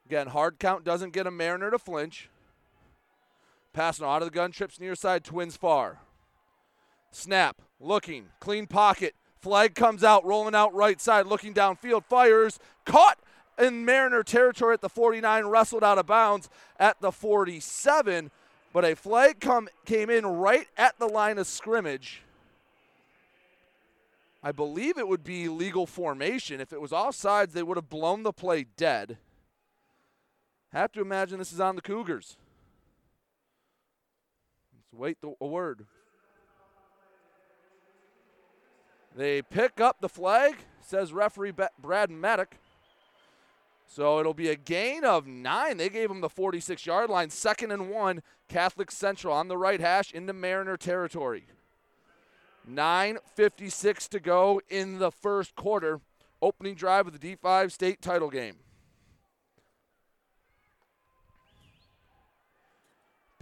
Again, 0.06 0.28
hard 0.28 0.58
count 0.58 0.84
doesn't 0.84 1.12
get 1.12 1.26
a 1.26 1.30
Mariner 1.30 1.70
to 1.70 1.78
flinch. 1.78 2.30
Passanal 3.74 4.14
out 4.14 4.22
of 4.22 4.28
the 4.28 4.34
gun, 4.34 4.50
trips 4.50 4.80
near 4.80 4.94
side, 4.94 5.24
twins 5.24 5.56
far. 5.56 6.00
Snap, 7.10 7.62
looking, 7.78 8.26
clean 8.40 8.66
pocket. 8.66 9.14
Flag 9.38 9.74
comes 9.74 10.04
out, 10.04 10.24
rolling 10.24 10.54
out 10.54 10.74
right 10.74 11.00
side, 11.00 11.26
looking 11.26 11.52
downfield, 11.52 12.04
fires, 12.04 12.58
caught 12.86 13.18
in 13.58 13.84
Mariner 13.84 14.22
territory 14.22 14.74
at 14.74 14.80
the 14.80 14.88
49, 14.88 15.46
wrestled 15.46 15.84
out 15.84 15.98
of 15.98 16.06
bounds 16.06 16.48
at 16.78 17.00
the 17.00 17.12
47 17.12 18.30
but 18.72 18.84
a 18.84 18.96
flag 18.96 19.40
come 19.40 19.68
came 19.84 20.10
in 20.10 20.26
right 20.26 20.66
at 20.76 20.98
the 20.98 21.06
line 21.06 21.38
of 21.38 21.46
scrimmage. 21.46 22.22
I 24.42 24.50
believe 24.50 24.98
it 24.98 25.06
would 25.06 25.22
be 25.22 25.48
legal 25.48 25.86
formation. 25.86 26.60
If 26.60 26.72
it 26.72 26.80
was 26.80 26.90
offsides, 26.90 27.52
they 27.52 27.62
would 27.62 27.76
have 27.76 27.88
blown 27.88 28.22
the 28.22 28.32
play 28.32 28.66
dead. 28.76 29.18
Have 30.72 30.90
to 30.92 31.00
imagine 31.00 31.38
this 31.38 31.52
is 31.52 31.60
on 31.60 31.76
the 31.76 31.82
Cougars. 31.82 32.36
Let's 34.74 34.92
wait 34.92 35.20
the, 35.20 35.34
a 35.40 35.46
word. 35.46 35.86
They 39.14 39.42
pick 39.42 39.80
up 39.80 40.00
the 40.00 40.08
flag, 40.08 40.56
says 40.80 41.12
referee 41.12 41.52
Brad 41.78 42.10
Maddock. 42.10 42.56
So 43.94 44.18
it'll 44.18 44.32
be 44.32 44.48
a 44.48 44.56
gain 44.56 45.04
of 45.04 45.26
nine. 45.26 45.76
They 45.76 45.90
gave 45.90 46.10
him 46.10 46.22
the 46.22 46.30
46 46.30 46.86
yard 46.86 47.10
line. 47.10 47.28
Second 47.28 47.72
and 47.72 47.90
one, 47.90 48.22
Catholic 48.48 48.90
Central 48.90 49.34
on 49.34 49.48
the 49.48 49.58
right 49.58 49.80
hash 49.80 50.12
into 50.12 50.32
Mariner 50.32 50.78
territory. 50.78 51.44
9.56 52.66 54.08
to 54.08 54.18
go 54.18 54.62
in 54.70 54.98
the 54.98 55.10
first 55.10 55.54
quarter. 55.56 56.00
Opening 56.40 56.74
drive 56.74 57.06
of 57.06 57.20
the 57.20 57.36
D5 57.36 57.70
state 57.70 58.00
title 58.00 58.30
game. 58.30 58.56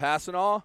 Passanal 0.01 0.65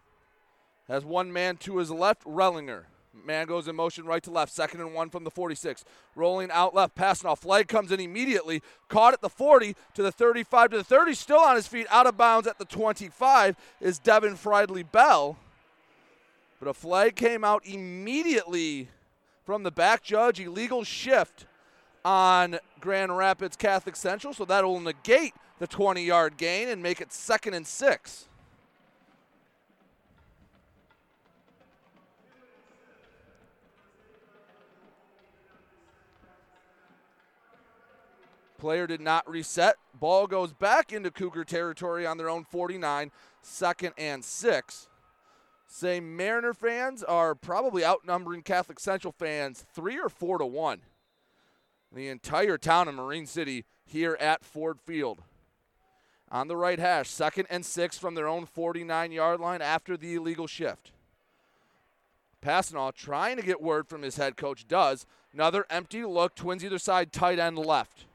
has 0.88 1.06
one 1.06 1.32
man 1.32 1.58
to 1.58 1.78
his 1.78 1.92
left, 1.92 2.24
Rellinger. 2.24 2.86
Man 3.24 3.48
goes 3.48 3.68
in 3.68 3.76
motion 3.76 4.06
right 4.06 4.22
to 4.24 4.32
left. 4.32 4.52
Second 4.52 4.82
and 4.82 4.94
one 4.94 5.10
from 5.10 5.24
the 5.24 5.32
46. 5.32 5.86
Rolling 6.16 6.52
out 6.52 6.76
left. 6.76 6.96
Passing 6.96 7.30
off. 7.30 7.40
Flag 7.40 7.68
comes 7.68 7.92
in 7.92 8.00
immediately. 8.00 8.62
Caught 8.90 9.14
at 9.14 9.22
the 9.22 9.30
40 9.30 9.76
to 9.94 10.04
the 10.04 10.12
35 10.12 10.72
to 10.72 10.78
the 10.78 10.84
30. 10.84 11.14
Still 11.14 11.40
on 11.40 11.56
his 11.56 11.68
feet. 11.68 11.88
Out 11.90 12.08
of 12.08 12.18
bounds 12.18 12.48
at 12.48 12.58
the 12.58 12.66
25 12.66 13.56
is 13.80 14.00
Devin 14.00 14.36
Friedley 14.36 14.84
Bell. 14.84 15.38
But 16.60 16.70
a 16.70 16.74
flag 16.74 17.16
came 17.16 17.44
out 17.44 17.66
immediately 17.66 18.90
from 19.46 19.64
the 19.64 19.72
back 19.72 20.04
judge. 20.04 20.40
Illegal 20.40 20.84
shift 20.84 21.46
on 22.04 22.60
Grand 22.80 23.16
Rapids 23.16 23.56
Catholic 23.56 23.96
Central. 23.96 24.34
So 24.34 24.46
that 24.46 24.64
will 24.64 24.80
negate 24.80 25.34
the 25.60 25.68
20 25.68 26.04
yard 26.04 26.38
gain 26.38 26.70
and 26.70 26.84
make 26.84 27.02
it 27.02 27.12
second 27.14 27.54
and 27.54 27.66
six. 27.66 28.28
Player 38.66 38.88
did 38.88 39.00
not 39.00 39.30
reset. 39.30 39.76
Ball 39.94 40.26
goes 40.26 40.52
back 40.52 40.92
into 40.92 41.12
Cougar 41.12 41.44
territory 41.44 42.04
on 42.04 42.18
their 42.18 42.32
own 42.32 42.44
49, 42.44 43.12
second 43.44 43.94
and 43.96 44.26
six. 44.26 44.90
Say 45.68 46.00
Mariner 46.00 46.52
fans 46.52 47.04
are 47.04 47.36
probably 47.36 47.86
outnumbering 47.86 48.42
Catholic 48.42 48.80
Central 48.80 49.14
fans 49.20 49.66
three 49.76 50.00
or 50.00 50.10
four 50.10 50.40
to 50.40 50.48
one. 50.48 50.82
The 51.94 52.08
entire 52.08 52.58
town 52.58 52.88
of 52.88 52.96
Marine 52.96 53.28
City 53.28 53.66
here 53.86 54.18
at 54.20 54.44
Ford 54.44 54.80
Field. 54.84 55.22
On 56.32 56.48
the 56.48 56.58
right 56.58 56.80
hash, 56.80 57.12
second 57.12 57.46
and 57.52 57.64
six 57.64 58.00
from 58.00 58.16
their 58.16 58.28
own 58.28 58.48
49 58.48 59.12
yard 59.12 59.40
line 59.40 59.62
after 59.62 59.96
the 59.96 60.16
illegal 60.16 60.48
shift. 60.48 60.92
Passanal 62.42 62.96
trying 62.96 63.38
to 63.38 63.44
get 63.44 63.62
word 63.62 63.88
from 63.88 64.02
his 64.02 64.18
head 64.18 64.38
coach, 64.38 64.68
does. 64.68 65.06
Another 65.32 65.68
empty 65.70 66.04
look, 66.04 66.34
twins 66.34 66.66
either 66.66 66.80
side, 66.80 67.14
tight 67.14 67.38
end 67.38 67.60
left. 67.60 68.06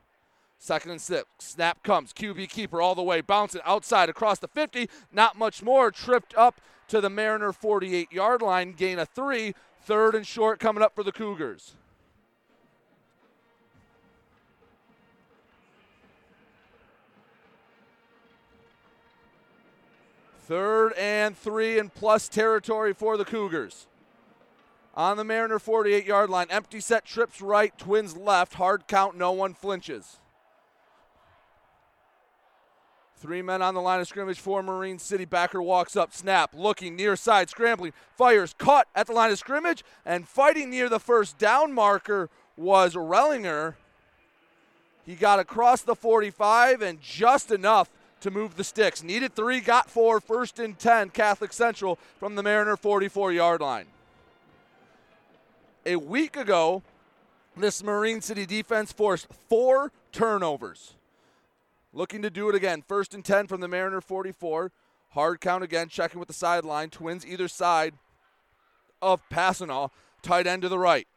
Second 0.63 0.91
and 0.91 1.01
six. 1.01 1.27
Snap 1.39 1.83
comes. 1.83 2.13
QB 2.13 2.51
keeper 2.51 2.83
all 2.83 2.95
the 2.95 3.03
way, 3.03 3.23
bouncing 3.23 3.63
outside 3.65 4.11
across 4.11 4.39
the 4.39 4.47
50. 4.47 4.91
Not 5.11 5.39
much 5.39 5.63
more. 5.63 5.91
Tripped 5.91 6.35
up 6.37 6.61
to 6.89 7.01
the 7.01 7.09
Mariner 7.09 7.51
48 7.51 8.13
yard 8.13 8.43
line. 8.43 8.73
Gain 8.73 8.99
a 8.99 9.07
three. 9.07 9.55
Third 9.83 10.15
and 10.15 10.27
short 10.27 10.61
coming 10.61 10.83
up 10.83 10.95
for 10.95 11.03
the 11.03 11.13
Cougars. 11.13 11.77
Third 20.43 20.93
and 20.93 21.39
three 21.39 21.79
and 21.79 21.95
plus 21.95 22.29
territory 22.29 22.93
for 22.93 23.17
the 23.17 23.25
Cougars. 23.25 23.87
On 24.95 25.17
the 25.17 25.25
Mariner 25.25 25.59
48 25.59 26.05
yard 26.05 26.29
line, 26.29 26.49
empty 26.51 26.81
set 26.81 27.07
trips 27.07 27.41
right, 27.41 27.77
twins 27.79 28.15
left, 28.15 28.55
hard 28.55 28.87
count, 28.87 29.17
no 29.17 29.33
one 29.33 29.55
flinches. 29.55 30.20
Three 33.21 33.43
men 33.43 33.61
on 33.61 33.75
the 33.75 33.83
line 33.83 34.01
of 34.01 34.09
scrimmage 34.09 34.41
for 34.41 34.63
Marine 34.63 34.99
City. 34.99 35.27
Backer 35.27 35.61
walks 35.61 35.95
up, 35.95 36.15
snap, 36.15 36.55
looking 36.55 36.97
near 36.97 37.17
side, 37.17 37.51
scrambling, 37.51 37.93
fires, 38.17 38.55
caught 38.57 38.89
at 38.95 39.09
the 39.09 39.13
line 39.13 39.31
of 39.31 39.39
scrimmage, 39.39 39.85
and 40.07 40.27
fighting 40.27 40.71
near 40.71 40.89
the 40.89 40.99
first 40.99 41.37
down 41.37 41.71
marker 41.75 42.31
was 42.57 42.95
Rellinger. 42.95 43.75
He 45.05 45.17
got 45.17 45.39
across 45.39 45.83
the 45.83 45.95
45 45.95 46.81
and 46.81 46.99
just 47.03 47.51
enough 47.51 47.91
to 48.23 48.31
move 48.31 48.57
the 48.57 48.65
sticks. 48.65 49.03
Needed 49.03 49.35
three, 49.35 49.61
got 49.61 49.91
four, 49.91 50.19
first 50.19 50.59
and 50.59 50.79
10, 50.79 51.11
Catholic 51.11 51.53
Central 51.53 51.99
from 52.19 52.37
the 52.37 52.43
Mariner 52.43 52.79
44 52.79 53.33
yard 53.35 53.61
line. 53.61 53.87
A 55.85 55.97
week 55.97 56.39
ago, 56.39 56.83
this 57.55 57.83
Marine 57.83 58.23
City 58.23 58.47
defense 58.47 58.93
forced 58.93 59.27
four 59.51 59.93
turnovers. 60.11 60.95
Looking 61.93 62.23
to 62.23 62.31
do 62.31 62.49
it 62.49 62.55
again. 62.55 62.83
First 62.87 63.15
and 63.15 63.25
10 63.25 63.47
from 63.47 63.61
the 63.61 63.69
Mariner 63.69 64.01
44. 64.01 64.71
Hard 65.11 65.41
count 65.41 65.65
again, 65.65 65.89
checking 65.89 66.21
with 66.21 66.29
the 66.29 66.35
sideline. 66.35 66.89
Twins 66.91 67.27
either 67.27 67.49
side 67.49 67.95
of 69.03 69.21
Passanal. 69.29 69.91
Tight 70.23 70.47
end 70.47 70.63
to 70.63 70.69
the 70.69 70.79
right. 70.79 71.09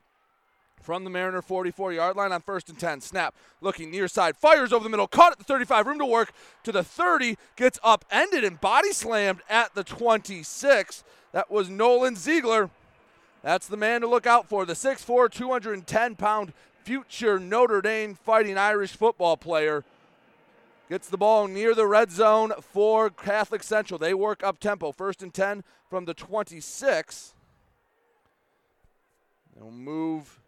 From 0.82 1.04
the 1.04 1.10
Mariner 1.10 1.42
44 1.42 1.94
yard 1.94 2.16
line 2.16 2.32
on 2.32 2.42
first 2.42 2.70
and 2.70 2.80
10. 2.80 3.02
Snap. 3.02 3.36
Looking 3.62 3.92
near 3.92 4.08
side. 4.08 4.36
Fires 4.36 4.74
over 4.74 4.84
the 4.84 4.90
middle. 4.90 5.08
Caught 5.08 5.34
at 5.34 5.38
the 5.38 5.44
35. 5.44 5.88
Room 5.88 6.00
to 6.00 6.06
work 6.06 6.34
to 6.64 6.72
the 6.72 6.84
30. 6.84 7.38
Gets 7.56 7.80
upended 7.84 8.44
and 8.44 8.60
body 8.60 8.92
slammed 8.92 9.42
at 9.50 9.76
the 9.76 9.84
26. 9.84 11.04
That 11.32 11.52
was 11.52 11.70
Nolan 11.70 12.16
Ziegler. 12.16 12.70
That's 13.44 13.68
the 13.68 13.78
man 13.78 14.02
to 14.02 14.08
look 14.08 14.26
out 14.26 14.48
for. 14.48 14.66
The 14.66 14.74
6'4, 14.74 15.30
210 15.30 16.16
pound 16.16 16.54
future 16.84 17.40
Notre 17.40 17.82
Dame 17.82 18.16
fighting 18.16 18.58
Irish 18.58 18.94
football 18.94 19.38
player 19.38 19.84
Gets 20.90 21.08
the 21.08 21.18
ball 21.18 21.48
near 21.48 21.74
the 21.74 21.88
red 21.88 22.12
zone 22.12 22.52
for 22.60 23.10
Catholic 23.10 23.64
Central. 23.64 23.98
They 23.98 24.14
work 24.14 24.44
up 24.44 24.60
tempo. 24.60 24.92
First 24.92 25.24
and 25.24 25.34
10 25.34 25.64
from 25.90 26.06
the 26.06 26.14
26. 26.14 27.34
They'll 29.56 29.72
move 29.72 30.40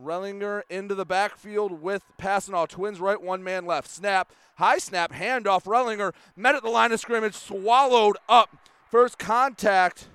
Rellinger 0.00 0.62
into 0.70 0.94
the 0.94 1.04
backfield 1.04 1.82
with 1.82 2.02
Passanal. 2.18 2.66
Twins 2.66 2.98
right, 2.98 3.20
one 3.20 3.44
man 3.44 3.66
left. 3.66 3.88
Snap, 3.88 4.32
high 4.56 4.78
snap, 4.78 5.12
handoff. 5.12 5.64
Rellinger 5.64 6.12
met 6.34 6.54
at 6.54 6.62
the 6.62 6.70
line 6.70 6.92
of 6.92 7.00
scrimmage, 7.00 7.34
swallowed 7.34 8.16
up. 8.28 8.56
First 8.90 9.18
contact, 9.18 10.08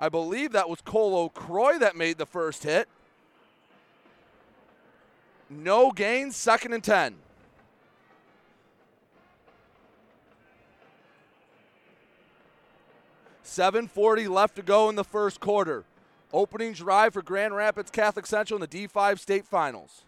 I 0.00 0.08
believe 0.08 0.52
that 0.52 0.68
was 0.68 0.80
Cole 0.80 1.16
O'Croy 1.16 1.78
that 1.78 1.96
made 1.96 2.18
the 2.18 2.26
first 2.26 2.64
hit. 2.64 2.88
No 5.48 5.92
gains, 5.92 6.34
second 6.36 6.72
and 6.72 6.82
10. 6.82 7.14
7.40 13.54 14.28
left 14.28 14.56
to 14.56 14.62
go 14.62 14.88
in 14.88 14.96
the 14.96 15.04
first 15.04 15.38
quarter. 15.38 15.84
Opening 16.32 16.72
drive 16.72 17.14
for 17.14 17.22
Grand 17.22 17.54
Rapids 17.54 17.88
Catholic 17.88 18.26
Central 18.26 18.60
in 18.60 18.68
the 18.68 18.88
D5 18.88 19.20
state 19.20 19.46
finals. 19.46 20.02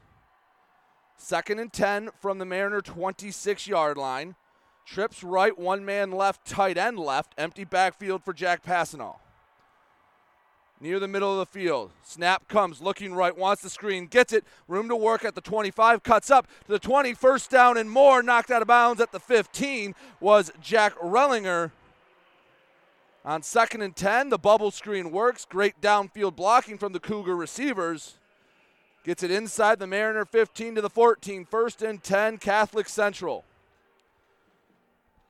Second 1.16 1.61
and 1.61 1.72
10 1.72 2.11
from 2.20 2.38
the 2.38 2.44
Mariner 2.44 2.80
26 2.80 3.68
yard 3.68 3.97
line. 3.97 4.34
Trips 4.84 5.22
right, 5.22 5.57
one 5.57 5.84
man 5.84 6.11
left, 6.11 6.44
tight 6.44 6.76
end 6.76 6.99
left. 6.99 7.34
Empty 7.38 7.62
backfield 7.62 8.24
for 8.24 8.32
Jack 8.32 8.64
Passanal. 8.64 9.18
Near 10.80 10.99
the 10.99 11.07
middle 11.07 11.30
of 11.30 11.38
the 11.38 11.59
field. 11.59 11.92
Snap 12.03 12.49
comes, 12.49 12.82
looking 12.82 13.14
right, 13.14 13.36
wants 13.36 13.62
the 13.62 13.70
screen, 13.70 14.07
gets 14.09 14.32
it. 14.32 14.44
Room 14.66 14.88
to 14.88 14.97
work 14.97 15.24
at 15.24 15.36
the 15.36 15.40
25, 15.40 16.03
cuts 16.03 16.32
up 16.32 16.49
to 16.66 16.72
the 16.72 16.80
20, 16.80 17.14
first 17.14 17.49
down 17.49 17.76
and 17.76 17.88
more. 17.88 18.24
Knocked 18.24 18.51
out 18.51 18.61
of 18.61 18.68
bounds 18.68 19.01
at 19.01 19.12
the 19.12 19.20
15 19.20 19.94
was 20.18 20.51
Jack 20.61 20.97
Rellinger. 20.97 21.70
On 23.27 23.43
second 23.43 23.83
and 23.83 23.97
10, 23.97 24.29
the 24.29 24.39
bubble 24.39 24.70
screen 24.70 25.11
works. 25.11 25.45
Great 25.45 25.81
downfield 25.81 26.37
blocking 26.37 26.79
from 26.79 26.93
the 26.93 27.01
Cougar 27.01 27.35
receivers. 27.35 28.18
Gets 29.03 29.24
it 29.24 29.33
inside 29.33 29.81
the 29.81 29.87
Mariner 29.89 30.24
15 30.24 30.77
to 30.77 30.81
the 30.81 30.89
14. 30.89 31.45
First 31.45 31.83
and 31.83 32.01
10, 32.01 32.39
Catholic 32.39 32.89
Central. 32.89 33.45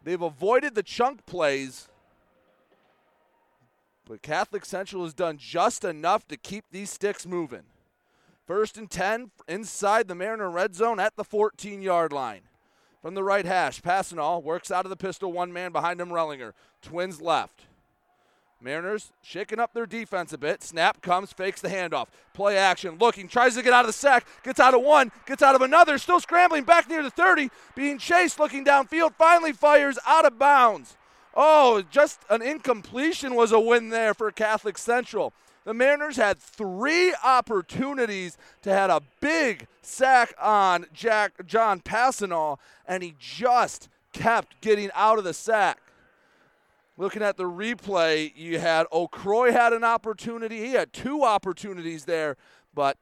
They've 0.04 0.20
avoided 0.20 0.74
the 0.74 0.82
chunk 0.82 1.24
plays, 1.24 1.88
but 4.06 4.22
Catholic 4.22 4.66
Central 4.66 5.02
has 5.02 5.14
done 5.14 5.38
just 5.38 5.82
enough 5.82 6.28
to 6.28 6.36
keep 6.36 6.64
these 6.70 6.90
sticks 6.90 7.26
moving. 7.26 7.62
First 8.46 8.76
and 8.76 8.90
10 8.90 9.30
inside 9.48 10.06
the 10.06 10.14
Mariner 10.14 10.50
red 10.50 10.74
zone 10.74 11.00
at 11.00 11.16
the 11.16 11.24
14 11.24 11.80
yard 11.80 12.12
line. 12.12 12.42
From 13.00 13.14
the 13.14 13.24
right 13.24 13.46
hash, 13.46 13.80
Passanal 13.80 14.42
works 14.42 14.70
out 14.70 14.84
of 14.84 14.90
the 14.90 14.96
pistol, 14.96 15.32
one 15.32 15.52
man 15.52 15.72
behind 15.72 16.00
him, 16.00 16.10
Rellinger. 16.10 16.52
Twins 16.82 17.20
left. 17.22 17.62
Mariners 18.60 19.12
shaking 19.22 19.60
up 19.60 19.74
their 19.74 19.86
defense 19.86 20.32
a 20.32 20.38
bit. 20.38 20.62
Snap 20.62 21.02
comes, 21.02 21.32
fakes 21.32 21.60
the 21.60 21.68
handoff. 21.68 22.06
Play 22.32 22.56
action, 22.56 22.96
looking, 22.98 23.28
tries 23.28 23.54
to 23.54 23.62
get 23.62 23.72
out 23.72 23.84
of 23.84 23.88
the 23.88 23.92
sack, 23.92 24.26
gets 24.42 24.58
out 24.58 24.74
of 24.74 24.82
one, 24.82 25.12
gets 25.26 25.42
out 25.42 25.54
of 25.54 25.62
another, 25.62 25.98
still 25.98 26.20
scrambling 26.20 26.64
back 26.64 26.88
near 26.88 27.02
the 27.02 27.10
30, 27.10 27.50
being 27.74 27.98
chased, 27.98 28.38
looking 28.38 28.64
downfield, 28.64 29.14
finally 29.14 29.52
fires 29.52 29.98
out 30.06 30.24
of 30.24 30.38
bounds. 30.38 30.96
Oh, 31.34 31.82
just 31.90 32.20
an 32.30 32.40
incompletion 32.40 33.34
was 33.34 33.52
a 33.52 33.60
win 33.60 33.90
there 33.90 34.14
for 34.14 34.30
Catholic 34.30 34.78
Central. 34.78 35.34
The 35.64 35.74
Mariners 35.74 36.16
had 36.16 36.38
three 36.38 37.12
opportunities 37.22 38.38
to 38.62 38.72
had 38.72 38.88
a 38.88 39.02
big 39.20 39.66
sack 39.82 40.32
on 40.40 40.86
Jack 40.94 41.46
John 41.46 41.80
Passanal, 41.80 42.58
and 42.86 43.02
he 43.02 43.14
just 43.18 43.88
kept 44.12 44.60
getting 44.62 44.90
out 44.94 45.18
of 45.18 45.24
the 45.24 45.34
sack. 45.34 45.78
Looking 46.98 47.22
at 47.22 47.36
the 47.36 47.44
replay, 47.44 48.32
you 48.34 48.58
had 48.58 48.86
O'Croy 48.90 49.52
had 49.52 49.72
an 49.72 49.84
opportunity. 49.84 50.60
He 50.60 50.72
had 50.72 50.92
two 50.92 51.24
opportunities 51.24 52.06
there, 52.06 52.36
but 52.74 52.96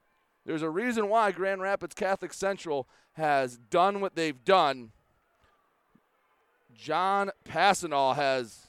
there's 0.44 0.62
a 0.62 0.70
reason 0.70 1.08
why 1.08 1.30
Grand 1.30 1.62
Rapids 1.62 1.94
Catholic 1.94 2.32
Central 2.32 2.88
has 3.12 3.56
done 3.70 4.00
what 4.00 4.16
they've 4.16 4.44
done. 4.44 4.90
John 6.74 7.30
Passanal 7.44 8.16
has 8.16 8.66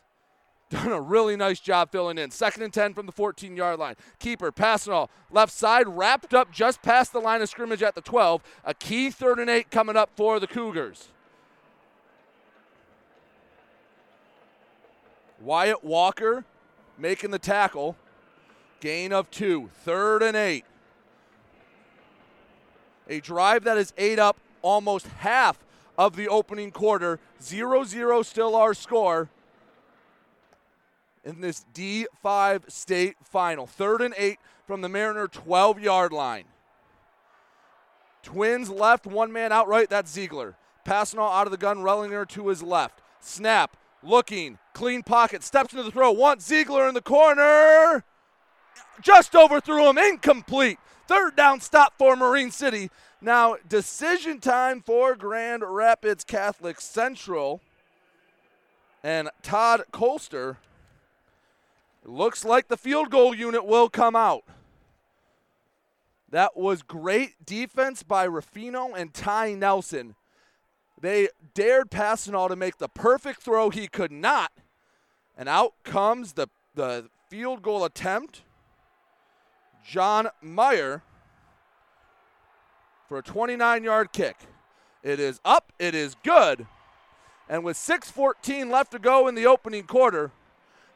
done 0.70 0.92
a 0.92 1.02
really 1.02 1.36
nice 1.36 1.60
job 1.60 1.92
filling 1.92 2.20
in. 2.20 2.30
Second 2.30 2.62
and 2.62 2.74
10 2.74 2.94
from 2.94 3.08
the 3.08 3.12
14 3.12 3.58
yard 3.58 3.80
line. 3.80 3.96
Keeper, 4.20 4.52
Passanal, 4.52 5.10
left 5.32 5.52
side, 5.52 5.88
wrapped 5.88 6.34
up 6.34 6.52
just 6.52 6.82
past 6.84 7.14
the 7.14 7.20
line 7.20 7.42
of 7.42 7.50
scrimmage 7.50 7.82
at 7.82 7.96
the 7.96 8.02
12. 8.02 8.42
A 8.64 8.74
key 8.74 9.10
third 9.10 9.40
and 9.40 9.50
eight 9.50 9.72
coming 9.72 9.98
up 9.98 10.12
for 10.16 10.40
the 10.40 10.48
Cougars. 10.48 11.10
Wyatt 15.46 15.84
Walker 15.84 16.44
making 16.98 17.30
the 17.30 17.40
tackle. 17.40 17.96
Gain 18.80 19.14
of 19.14 19.30
two. 19.30 19.70
Third 19.84 20.24
and 20.24 20.36
eight. 20.36 20.66
A 23.08 23.20
drive 23.20 23.64
that 23.64 23.78
has 23.78 23.94
ate 23.98 24.18
up 24.18 24.38
almost 24.64 25.06
half 25.20 25.60
of 25.98 26.16
the 26.16 26.28
opening 26.28 26.72
quarter. 26.72 27.20
0 27.42 27.84
0 27.84 28.24
still 28.24 28.56
our 28.56 28.74
score 28.74 29.30
in 31.24 31.42
this 31.42 31.64
D5 31.74 32.72
state 32.72 33.16
final. 33.24 33.68
Third 33.68 34.02
and 34.02 34.16
eight 34.18 34.40
from 34.66 34.82
the 34.82 34.90
Mariner 34.90 35.28
12 35.28 35.80
yard 35.80 36.12
line. 36.12 36.46
Twins 38.24 38.72
left, 38.72 39.06
one 39.06 39.32
man 39.32 39.52
outright. 39.52 39.90
That's 39.92 40.12
Ziegler. 40.12 40.56
Passanal 40.84 41.32
out 41.32 41.46
of 41.46 41.52
the 41.52 41.58
gun, 41.58 41.78
Rellinger 41.80 42.28
to 42.30 42.48
his 42.48 42.64
left. 42.64 43.02
Snap, 43.20 43.78
looking, 44.06 44.58
clean 44.74 45.04
pocket, 45.04 45.44
steps 45.44 45.74
into 45.74 45.84
the 45.84 45.92
throw. 45.92 46.12
Wants 46.12 46.46
Ziegler 46.46 46.88
in 46.88 46.94
the 46.94 47.02
corner. 47.02 48.04
Just 49.02 49.36
overthrew 49.36 49.90
him, 49.90 49.98
incomplete. 49.98 50.80
Third 51.08 51.36
down 51.36 51.62
stop 51.62 51.94
for 51.98 52.16
Marine 52.16 52.52
City. 52.52 52.90
Now, 53.22 53.58
decision 53.68 54.40
time 54.40 54.82
for 54.82 55.16
Grand 55.16 55.64
Rapids 55.66 56.24
Catholic 56.24 56.82
Central. 56.82 57.62
And 59.04 59.30
Todd 59.44 59.84
Kolster 59.92 60.58
looks 62.04 62.46
like 62.46 62.68
the 62.68 62.78
field 62.78 63.10
goal 63.10 63.36
unit 63.36 63.66
will 63.66 63.90
come 63.90 64.16
out. 64.16 64.44
That 66.30 66.58
was 66.58 66.82
great 66.82 67.46
defense 67.46 68.04
by 68.04 68.28
Ruffino 68.28 68.94
and 68.94 69.14
Ty 69.14 69.54
Nelson. 69.54 70.16
They 71.06 71.30
dared 71.54 71.92
Passanal 71.92 72.50
to 72.50 72.56
make 72.56 72.80
the 72.80 72.90
perfect 72.90 73.44
throw. 73.44 73.70
He 73.70 73.88
could 73.88 74.12
not. 74.12 74.52
And 75.38 75.48
out 75.48 75.76
comes 75.84 76.34
the, 76.34 76.48
the 76.74 77.10
field 77.30 77.62
goal 77.62 77.86
attempt. 77.86 78.42
John 79.88 80.30
Meyer 80.42 81.04
for 83.08 83.20
a 83.20 83.22
29 83.22 83.84
yard 83.84 84.14
kick. 84.14 84.36
It 85.04 85.20
is 85.20 85.40
up, 85.46 85.72
it 85.78 85.94
is 85.94 86.16
good. 86.24 86.66
And 87.48 87.64
with 87.64 87.78
6.14 87.78 88.72
left 88.72 88.92
to 88.94 88.98
go 88.98 89.28
in 89.28 89.36
the 89.36 89.46
opening 89.46 89.84
quarter, 89.84 90.32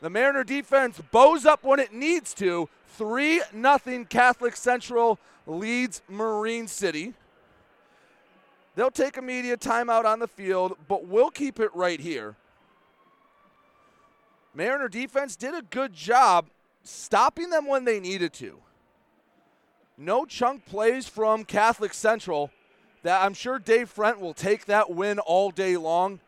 the 0.01 0.10
Mariner 0.10 0.43
defense 0.43 0.99
bows 1.12 1.45
up 1.45 1.64
when 1.64 1.80
it 1.80 1.93
needs 1.93 2.34
to. 2.34 2.68
3 2.97 3.43
0 3.51 4.05
Catholic 4.10 4.55
Central 4.55 5.20
leads 5.45 6.01
Marine 6.10 6.68
City. 6.68 7.14
They'll 8.80 8.89
take 8.89 9.17
a 9.17 9.21
media 9.21 9.57
timeout 9.57 10.05
on 10.05 10.19
the 10.19 10.27
field, 10.30 10.77
but 10.88 11.05
we'll 11.05 11.32
keep 11.32 11.59
it 11.59 11.69
right 11.75 11.99
here. 11.99 12.38
Mariner 14.53 14.88
defense 14.88 15.36
did 15.36 15.53
a 15.53 15.61
good 15.63 15.91
job 15.91 16.45
stopping 16.84 17.49
them 17.49 17.67
when 17.67 17.84
they 17.84 17.99
needed 17.99 18.32
to. 18.36 18.57
No 19.97 20.23
chunk 20.23 20.65
plays 20.65 21.09
from 21.09 21.43
Catholic 21.43 21.93
Central 21.93 22.51
that 23.03 23.21
I'm 23.21 23.34
sure 23.34 23.59
Dave 23.59 23.93
Frent 23.93 24.19
will 24.19 24.34
take 24.34 24.63
that 24.67 24.89
win 24.89 25.19
all 25.19 25.51
day 25.51 25.75
long, 25.75 26.21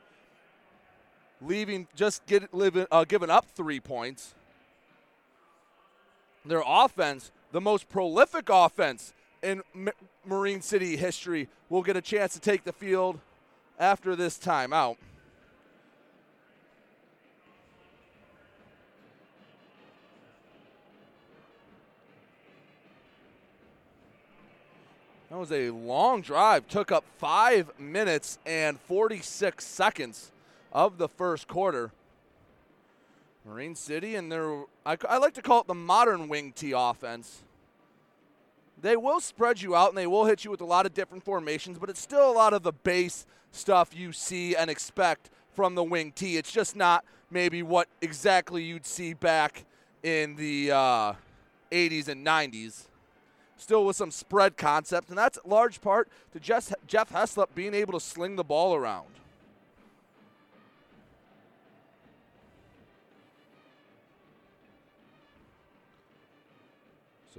leaving 1.41 1.87
just 1.95 2.25
get, 2.25 2.53
living, 2.53 2.85
uh, 2.91 3.05
giving 3.05 3.29
up 3.29 3.45
three 3.55 3.79
points. 3.79 4.35
Their 6.43 6.63
offense, 6.67 7.31
the 7.53 7.61
most 7.61 7.87
prolific 7.87 8.49
offense 8.49 9.13
in 9.43 9.61
Marine 10.25 10.61
City 10.61 10.97
history, 10.97 11.47
will 11.69 11.81
get 11.81 11.97
a 11.97 12.01
chance 12.01 12.33
to 12.33 12.39
take 12.39 12.63
the 12.63 12.73
field 12.73 13.19
after 13.79 14.15
this 14.15 14.37
timeout. 14.37 14.97
That 25.31 25.37
was 25.37 25.51
a 25.53 25.69
long 25.69 26.21
drive. 26.21 26.67
Took 26.67 26.91
up 26.91 27.05
five 27.17 27.71
minutes 27.79 28.37
and 28.45 28.77
46 28.81 29.65
seconds 29.65 30.29
of 30.73 30.97
the 30.97 31.07
first 31.07 31.47
quarter. 31.47 31.91
Marine 33.45 33.75
City 33.75 34.15
and 34.15 34.29
their, 34.29 34.63
I, 34.85 34.97
I 35.07 35.17
like 35.19 35.33
to 35.35 35.41
call 35.41 35.61
it 35.61 35.67
the 35.67 35.73
modern 35.73 36.27
wing 36.27 36.51
T 36.51 36.73
offense. 36.75 37.43
They 38.81 38.97
will 38.97 39.19
spread 39.19 39.61
you 39.61 39.75
out 39.75 39.89
and 39.89 39.97
they 39.97 40.07
will 40.07 40.25
hit 40.25 40.43
you 40.43 40.51
with 40.51 40.61
a 40.61 40.65
lot 40.65 40.85
of 40.85 40.93
different 40.93 41.23
formations, 41.23 41.77
but 41.77 41.89
it's 41.89 42.01
still 42.01 42.29
a 42.29 42.33
lot 42.33 42.53
of 42.53 42.63
the 42.63 42.71
base 42.71 43.25
stuff 43.51 43.95
you 43.95 44.11
see 44.11 44.55
and 44.55 44.69
expect 44.69 45.29
from 45.53 45.75
the 45.75 45.83
wing 45.83 46.11
T. 46.11 46.37
It's 46.37 46.51
just 46.51 46.75
not 46.75 47.05
maybe 47.29 47.61
what 47.63 47.87
exactly 48.01 48.63
you'd 48.63 48.85
see 48.85 49.13
back 49.13 49.65
in 50.03 50.35
the 50.35 50.71
uh, 50.71 51.13
80s 51.71 52.07
and 52.07 52.25
90s 52.25 52.87
still 53.61 53.85
with 53.85 53.95
some 53.95 54.11
spread 54.11 54.57
concept, 54.57 55.09
and 55.09 55.17
that's 55.17 55.37
large 55.45 55.81
part 55.81 56.09
to 56.33 56.39
Jeff 56.39 56.73
Heslop 56.87 57.47
being 57.53 57.73
able 57.73 57.93
to 57.93 57.99
sling 57.99 58.35
the 58.35 58.43
ball 58.43 58.75
around. 58.75 59.20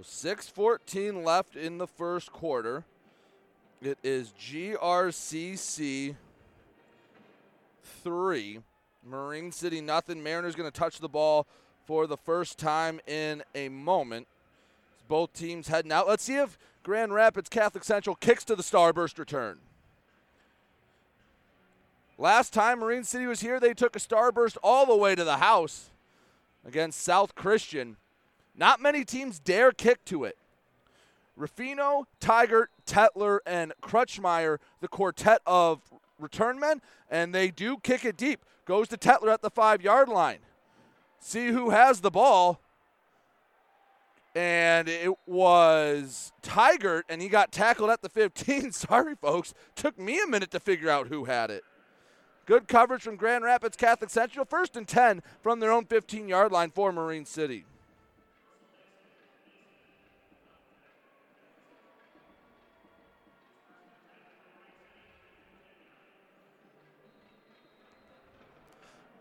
So 0.03 0.35
6:14 0.35 1.25
left 1.25 1.55
in 1.55 1.79
the 1.79 1.87
first 1.87 2.33
quarter. 2.33 2.85
It 3.81 3.99
is 4.03 4.33
GRCC 4.33 6.17
3, 7.83 8.61
Marine 9.05 9.53
City 9.53 9.81
nothing. 9.81 10.23
Mariners 10.23 10.55
going 10.55 10.71
to 10.71 10.77
touch 10.77 10.99
the 10.99 11.09
ball 11.09 11.47
for 11.85 12.07
the 12.07 12.17
first 12.17 12.59
time 12.59 13.01
in 13.07 13.43
a 13.55 13.69
moment. 13.69 14.29
Both 15.09 15.33
teams 15.35 15.69
heading 15.69 15.93
out. 15.93 16.09
Let's 16.09 16.25
see 16.25 16.37
if 16.37 16.59
Grand 16.83 17.13
Rapids 17.13 17.49
Catholic 17.49 17.85
Central 17.85 18.17
kicks 18.17 18.45
to 18.45 18.57
the 18.57 18.63
Starburst 18.63 19.19
return. 19.19 19.59
Last 22.19 22.53
time 22.53 22.81
Marine 22.81 23.05
City 23.05 23.27
was 23.27 23.41
here, 23.41 23.59
they 23.59 23.75
took 23.75 23.97
a 23.97 24.01
Starburst 24.01 24.57
all 24.63 24.87
the 24.87 24.97
way 24.97 25.15
to 25.15 25.25
the 25.25 25.39
house 25.39 25.91
against 26.65 27.01
South 27.01 27.35
Christian. 27.35 27.97
Not 28.57 28.81
many 28.81 29.05
teams 29.05 29.39
dare 29.39 29.73
kick 29.73 30.05
to 30.07 30.25
it. 30.25 30.37
Ruffino, 31.37 32.07
Tiger, 32.21 32.69
Tetler, 32.87 33.39
and 33.47 33.73
Crutchmeyer, 33.83 34.59
the 34.81 34.89
quartet 34.89 35.41
of 35.47 35.81
return 36.19 36.61
men, 36.61 36.83
and 37.11 37.35
they 37.35 37.51
do 37.51 37.79
kick 37.79 38.05
it 38.05 38.17
deep. 38.17 38.45
Goes 38.65 38.89
to 38.89 38.97
Tetler 38.97 39.33
at 39.33 39.43
the 39.43 39.51
five 39.51 39.83
yard 39.83 40.09
line. 40.09 40.39
See 41.19 41.49
who 41.49 41.71
has 41.71 42.01
the 42.01 42.11
ball 42.11 42.61
and 44.35 44.89
it 44.89 45.13
was 45.27 46.33
Tiger, 46.43 47.05
and 47.09 47.21
he 47.21 47.29
got 47.29 47.53
tackled 47.53 47.91
at 47.91 48.03
the 48.03 48.09
15. 48.09 48.73
Sorry, 48.73 49.15
folks. 49.15 49.55
Took 49.75 49.99
me 49.99 50.21
a 50.23 50.27
minute 50.27 50.51
to 50.53 50.61
figure 50.61 50.89
out 50.89 51.09
who 51.09 51.25
had 51.25 51.51
it. 51.51 51.65
Good 52.47 52.67
coverage 52.67 53.03
from 53.03 53.17
Grand 53.17 53.45
Rapids 53.45 53.77
Catholic 53.77 54.11
Central. 54.11 54.45
First 54.45 54.77
and 54.77 54.89
10 54.89 55.23
from 55.43 55.61
their 55.61 55.71
own 55.71 55.85
15 55.85 56.29
yard 56.29 56.51
line 56.51 56.71
for 56.71 56.93
Marine 56.93 57.25
City. 57.25 57.65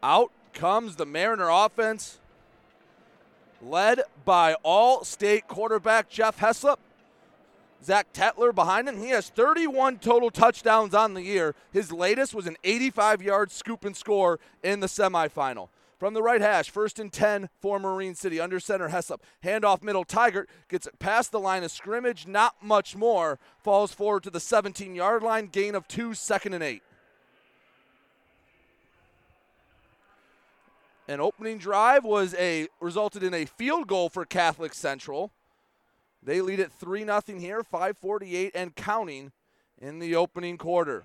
Out 0.04 0.32
comes 0.54 0.96
the 0.96 1.06
Mariner 1.06 1.50
offense 1.50 2.20
led 3.62 4.02
by 4.26 4.56
all 4.64 5.04
state 5.04 5.48
quarterback 5.48 6.10
Jeff 6.10 6.40
Heslop. 6.40 6.78
Zach 7.84 8.14
Tetler 8.14 8.54
behind 8.54 8.88
him. 8.88 8.98
He 8.98 9.10
has 9.10 9.30
31 9.30 9.98
total 9.98 10.30
touchdowns 10.30 10.94
on 10.94 11.14
the 11.14 11.24
year. 11.24 11.56
His 11.72 11.92
latest 11.92 12.34
was 12.34 12.46
an 12.46 12.58
85 12.64 13.22
yard 13.22 13.52
scoop 13.52 13.86
and 13.86 13.96
score 13.96 14.40
in 14.64 14.80
the 14.80 14.88
semifinal. 14.88 15.70
From 15.98 16.16
the 16.16 16.24
right 16.24 16.42
hash, 16.42 16.72
first 16.72 17.00
and 17.00 17.14
10 17.14 17.50
for 17.60 17.78
Marine 17.80 18.16
City. 18.16 18.40
Under 18.40 18.60
center, 18.60 18.90
Heslop. 18.90 19.20
Handoff 19.44 19.84
middle, 19.84 20.04
Tiger 20.04 20.48
gets 20.68 20.88
it 20.88 20.98
past 20.98 21.32
the 21.32 21.40
line 21.40 21.64
of 21.64 21.70
scrimmage, 21.70 22.26
not 22.26 22.56
much 22.64 22.96
more. 22.96 23.38
Falls 23.64 23.94
forward 23.94 24.24
to 24.24 24.32
the 24.32 24.40
17 24.40 24.96
yard 24.96 25.22
line, 25.22 25.48
gain 25.48 25.76
of 25.76 25.88
two, 25.88 26.16
second 26.16 26.54
and 26.54 26.64
eight. 26.64 26.82
An 31.08 31.20
opening 31.20 31.58
drive 31.58 32.04
was 32.04 32.36
a 32.36 32.68
resulted 32.80 33.24
in 33.24 33.34
a 33.34 33.46
field 33.46 33.88
goal 33.88 34.10
for 34.10 34.26
Catholic 34.26 34.74
Central. 34.74 35.32
They 36.24 36.42
lead 36.42 36.60
it 36.60 36.72
3 36.72 37.06
0 37.06 37.22
here, 37.40 37.64
548 37.64 38.52
and 38.54 38.76
counting 38.76 39.32
in 39.80 40.00
the 40.00 40.16
opening 40.16 40.58
quarter. 40.58 41.04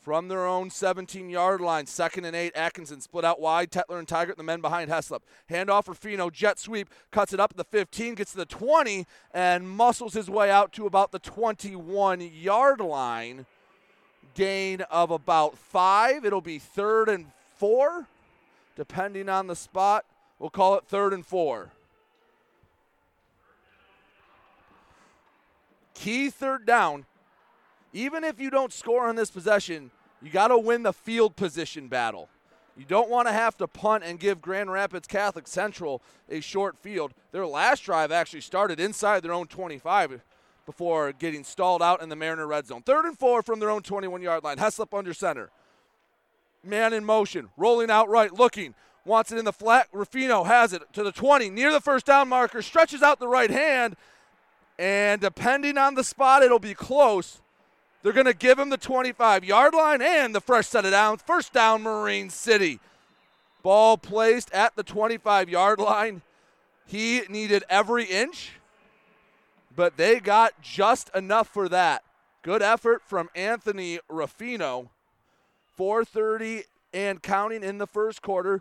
From 0.00 0.28
their 0.28 0.46
own 0.46 0.70
17 0.70 1.28
yard 1.28 1.60
line, 1.60 1.86
second 1.86 2.24
and 2.24 2.36
eight, 2.36 2.54
Atkinson 2.54 3.00
split 3.00 3.24
out 3.24 3.40
wide. 3.40 3.70
Tetler 3.70 3.98
and 3.98 4.08
Tiger, 4.08 4.32
the 4.34 4.44
men 4.44 4.60
behind 4.60 4.88
Heslop. 4.88 5.20
Handoff 5.50 5.84
for 5.84 5.94
Fino, 5.94 6.30
jet 6.30 6.58
sweep, 6.58 6.88
cuts 7.10 7.34
it 7.34 7.40
up 7.40 7.50
at 7.50 7.56
the 7.58 7.64
15, 7.64 8.14
gets 8.14 8.30
to 8.30 8.38
the 8.38 8.46
20, 8.46 9.06
and 9.34 9.68
muscles 9.68 10.14
his 10.14 10.30
way 10.30 10.50
out 10.50 10.72
to 10.72 10.86
about 10.86 11.10
the 11.10 11.18
21 11.18 12.20
yard 12.20 12.80
line 12.80 13.44
gain 14.34 14.82
of 14.82 15.10
about 15.10 15.56
five. 15.56 16.24
It'll 16.24 16.40
be 16.40 16.58
third 16.58 17.08
and 17.08 17.26
four, 17.56 18.06
depending 18.76 19.28
on 19.28 19.46
the 19.46 19.56
spot. 19.56 20.04
We'll 20.38 20.50
call 20.50 20.76
it 20.76 20.84
third 20.86 21.12
and 21.12 21.26
four. 21.26 21.70
Key 25.94 26.30
third 26.30 26.64
down. 26.64 27.06
Even 27.92 28.22
if 28.22 28.38
you 28.38 28.50
don't 28.50 28.72
score 28.72 29.08
on 29.08 29.16
this 29.16 29.30
possession, 29.30 29.90
you 30.22 30.30
got 30.30 30.48
to 30.48 30.58
win 30.58 30.82
the 30.82 30.92
field 30.92 31.36
position 31.36 31.88
battle. 31.88 32.28
You 32.76 32.84
don't 32.84 33.10
want 33.10 33.26
to 33.26 33.32
have 33.32 33.56
to 33.56 33.66
punt 33.66 34.04
and 34.04 34.20
give 34.20 34.40
Grand 34.40 34.70
Rapids 34.70 35.08
Catholic 35.08 35.48
Central 35.48 36.00
a 36.30 36.40
short 36.40 36.78
field. 36.78 37.12
Their 37.32 37.44
last 37.46 37.80
drive 37.80 38.12
actually 38.12 38.42
started 38.42 38.78
inside 38.78 39.24
their 39.24 39.32
own 39.32 39.48
25 39.48 40.20
before 40.68 41.12
getting 41.12 41.44
stalled 41.44 41.80
out 41.80 42.02
in 42.02 42.10
the 42.10 42.14
Mariner 42.14 42.46
red 42.46 42.66
zone. 42.66 42.82
Third 42.82 43.06
and 43.06 43.18
four 43.18 43.40
from 43.40 43.58
their 43.58 43.70
own 43.70 43.80
21 43.80 44.20
yard 44.20 44.44
line. 44.44 44.58
Heslop 44.58 44.96
under 44.96 45.14
center. 45.14 45.48
Man 46.62 46.92
in 46.92 47.06
motion, 47.06 47.48
rolling 47.56 47.90
out 47.90 48.10
right, 48.10 48.30
looking, 48.30 48.74
wants 49.06 49.32
it 49.32 49.38
in 49.38 49.46
the 49.46 49.52
flat. 49.52 49.88
Ruffino 49.94 50.44
has 50.44 50.74
it 50.74 50.82
to 50.92 51.02
the 51.02 51.10
20, 51.10 51.48
near 51.48 51.72
the 51.72 51.80
first 51.80 52.04
down 52.04 52.28
marker, 52.28 52.60
stretches 52.60 53.02
out 53.02 53.18
the 53.18 53.28
right 53.28 53.50
hand, 53.50 53.96
and 54.78 55.22
depending 55.22 55.78
on 55.78 55.94
the 55.94 56.04
spot, 56.04 56.42
it'll 56.42 56.58
be 56.58 56.74
close. 56.74 57.40
They're 58.02 58.12
going 58.12 58.26
to 58.26 58.34
give 58.34 58.58
him 58.58 58.68
the 58.68 58.76
25 58.76 59.44
yard 59.44 59.72
line 59.72 60.02
and 60.02 60.34
the 60.34 60.40
fresh 60.42 60.66
set 60.66 60.84
of 60.84 60.90
downs. 60.90 61.22
First 61.26 61.54
down, 61.54 61.80
Marine 61.82 62.28
City. 62.28 62.78
Ball 63.62 63.96
placed 63.96 64.52
at 64.52 64.76
the 64.76 64.82
25 64.82 65.48
yard 65.48 65.78
line. 65.78 66.20
He 66.86 67.22
needed 67.30 67.64
every 67.70 68.04
inch, 68.04 68.57
but 69.78 69.96
they 69.96 70.18
got 70.18 70.60
just 70.60 71.08
enough 71.14 71.46
for 71.46 71.68
that. 71.68 72.02
Good 72.42 72.62
effort 72.62 73.00
from 73.06 73.30
Anthony 73.36 74.00
Ruffino. 74.08 74.90
4:30 75.78 76.64
and 76.92 77.22
counting 77.22 77.62
in 77.62 77.78
the 77.78 77.86
first 77.86 78.20
quarter. 78.20 78.60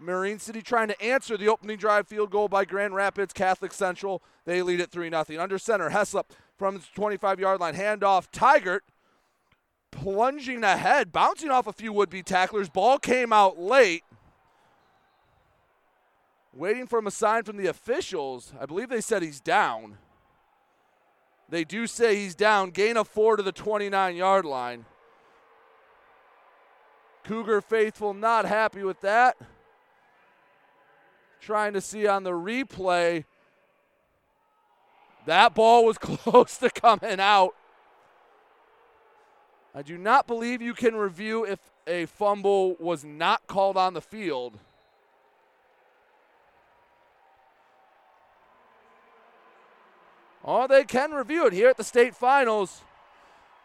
Marine 0.00 0.40
City 0.40 0.62
trying 0.62 0.88
to 0.88 1.00
answer 1.00 1.36
the 1.36 1.46
opening 1.46 1.76
drive 1.76 2.08
field 2.08 2.32
goal 2.32 2.48
by 2.48 2.64
Grand 2.64 2.96
Rapids 2.96 3.32
Catholic 3.32 3.72
Central. 3.72 4.24
They 4.44 4.60
lead 4.60 4.80
it 4.80 4.90
3 4.90 5.08
0. 5.08 5.40
Under 5.40 5.56
center, 5.56 5.90
Heslop 5.90 6.30
from 6.58 6.78
the 6.78 6.84
25 6.96 7.38
yard 7.38 7.60
line. 7.60 7.74
Handoff, 7.74 8.28
Tigert 8.32 8.80
plunging 9.92 10.64
ahead, 10.64 11.12
bouncing 11.12 11.50
off 11.52 11.68
a 11.68 11.72
few 11.72 11.92
would 11.92 12.10
be 12.10 12.24
tacklers. 12.24 12.68
Ball 12.68 12.98
came 12.98 13.32
out 13.32 13.56
late. 13.56 14.02
Waiting 16.52 16.88
for 16.88 16.98
him 16.98 17.06
a 17.06 17.12
sign 17.12 17.44
from 17.44 17.56
the 17.56 17.68
officials. 17.68 18.52
I 18.60 18.66
believe 18.66 18.88
they 18.88 19.00
said 19.00 19.22
he's 19.22 19.40
down. 19.40 19.98
They 21.48 21.64
do 21.64 21.86
say 21.86 22.16
he's 22.16 22.34
down. 22.34 22.70
Gain 22.70 22.96
of 22.96 23.08
four 23.08 23.36
to 23.36 23.42
the 23.42 23.52
29 23.52 24.16
yard 24.16 24.44
line. 24.44 24.84
Cougar 27.24 27.60
faithful 27.60 28.14
not 28.14 28.44
happy 28.44 28.82
with 28.82 29.00
that. 29.00 29.36
Trying 31.40 31.72
to 31.74 31.80
see 31.80 32.06
on 32.06 32.24
the 32.24 32.30
replay. 32.30 33.24
That 35.26 35.54
ball 35.54 35.84
was 35.84 35.98
close 36.00 36.56
to 36.58 36.70
coming 36.70 37.20
out. 37.20 37.54
I 39.74 39.82
do 39.82 39.98
not 39.98 40.26
believe 40.26 40.62
you 40.62 40.72
can 40.72 40.94
review 40.94 41.44
if 41.44 41.58
a 41.86 42.06
fumble 42.06 42.76
was 42.80 43.04
not 43.04 43.46
called 43.46 43.76
on 43.76 43.94
the 43.94 44.00
field. 44.00 44.58
Oh, 50.46 50.68
they 50.68 50.84
can 50.84 51.10
review 51.10 51.46
it 51.46 51.52
here 51.52 51.68
at 51.68 51.76
the 51.76 51.82
state 51.82 52.14
finals. 52.14 52.82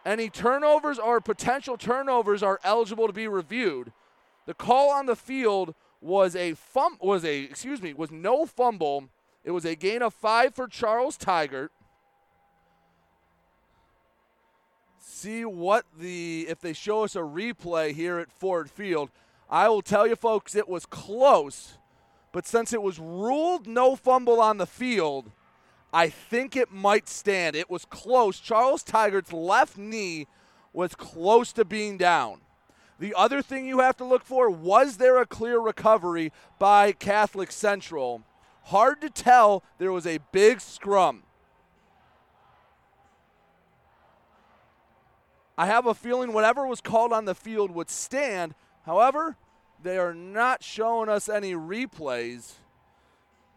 Any 0.03 0.29
turnovers 0.29 0.97
or 0.97 1.21
potential 1.21 1.77
turnovers 1.77 2.41
are 2.41 2.59
eligible 2.63 3.05
to 3.05 3.13
be 3.13 3.27
reviewed. 3.27 3.91
The 4.47 4.55
call 4.55 4.89
on 4.89 5.05
the 5.05 5.15
field 5.15 5.75
was 6.01 6.36
a 6.36 6.55
fum 6.55 6.97
was 6.99 7.23
a 7.23 7.41
excuse 7.41 7.84
me 7.84 7.93
was 7.93 8.09
no 8.09 8.47
fumble. 8.47 9.09
It 9.43 9.51
was 9.51 9.65
a 9.65 9.75
gain 9.75 10.01
of 10.01 10.15
five 10.15 10.55
for 10.55 10.67
Charles 10.67 11.17
Tigert. 11.17 11.69
See 14.99 15.45
what 15.45 15.86
the 15.99 16.47
if 16.49 16.59
they 16.61 16.73
show 16.73 17.03
us 17.03 17.15
a 17.15 17.19
replay 17.19 17.93
here 17.93 18.17
at 18.17 18.32
Ford 18.32 18.71
Field. 18.71 19.11
I 19.51 19.69
will 19.69 19.84
tell 19.84 20.07
you 20.07 20.15
folks 20.15 20.55
it 20.55 20.67
was 20.67 20.88
close, 20.88 21.77
but 22.32 22.47
since 22.47 22.73
it 22.73 22.82
was 22.82 22.97
ruled 22.97 23.67
no 23.67 23.95
fumble 23.95 24.41
on 24.41 24.57
the 24.57 24.65
field, 24.65 25.32
I 25.93 26.09
think 26.09 26.55
it 26.55 26.71
might 26.71 27.09
stand. 27.09 27.55
It 27.55 27.69
was 27.69 27.85
close. 27.85 28.39
Charles 28.39 28.83
Tigert's 28.83 29.33
left 29.33 29.77
knee 29.77 30.27
was 30.73 30.95
close 30.95 31.51
to 31.53 31.65
being 31.65 31.97
down. 31.97 32.41
The 32.99 33.13
other 33.15 33.41
thing 33.41 33.65
you 33.65 33.79
have 33.79 33.97
to 33.97 34.05
look 34.05 34.23
for 34.23 34.49
was 34.49 34.97
there 34.97 35.17
a 35.17 35.25
clear 35.25 35.59
recovery 35.59 36.31
by 36.59 36.91
Catholic 36.91 37.51
Central? 37.51 38.23
Hard 38.65 39.01
to 39.01 39.09
tell. 39.09 39.63
There 39.79 39.91
was 39.91 40.05
a 40.05 40.19
big 40.31 40.61
scrum. 40.61 41.23
I 45.57 45.65
have 45.65 45.85
a 45.85 45.93
feeling 45.93 46.31
whatever 46.31 46.65
was 46.65 46.79
called 46.79 47.11
on 47.11 47.25
the 47.25 47.35
field 47.35 47.71
would 47.71 47.89
stand. 47.89 48.55
However, 48.85 49.35
they 49.83 49.97
are 49.97 50.13
not 50.13 50.63
showing 50.63 51.09
us 51.09 51.27
any 51.27 51.53
replays. 51.53 52.53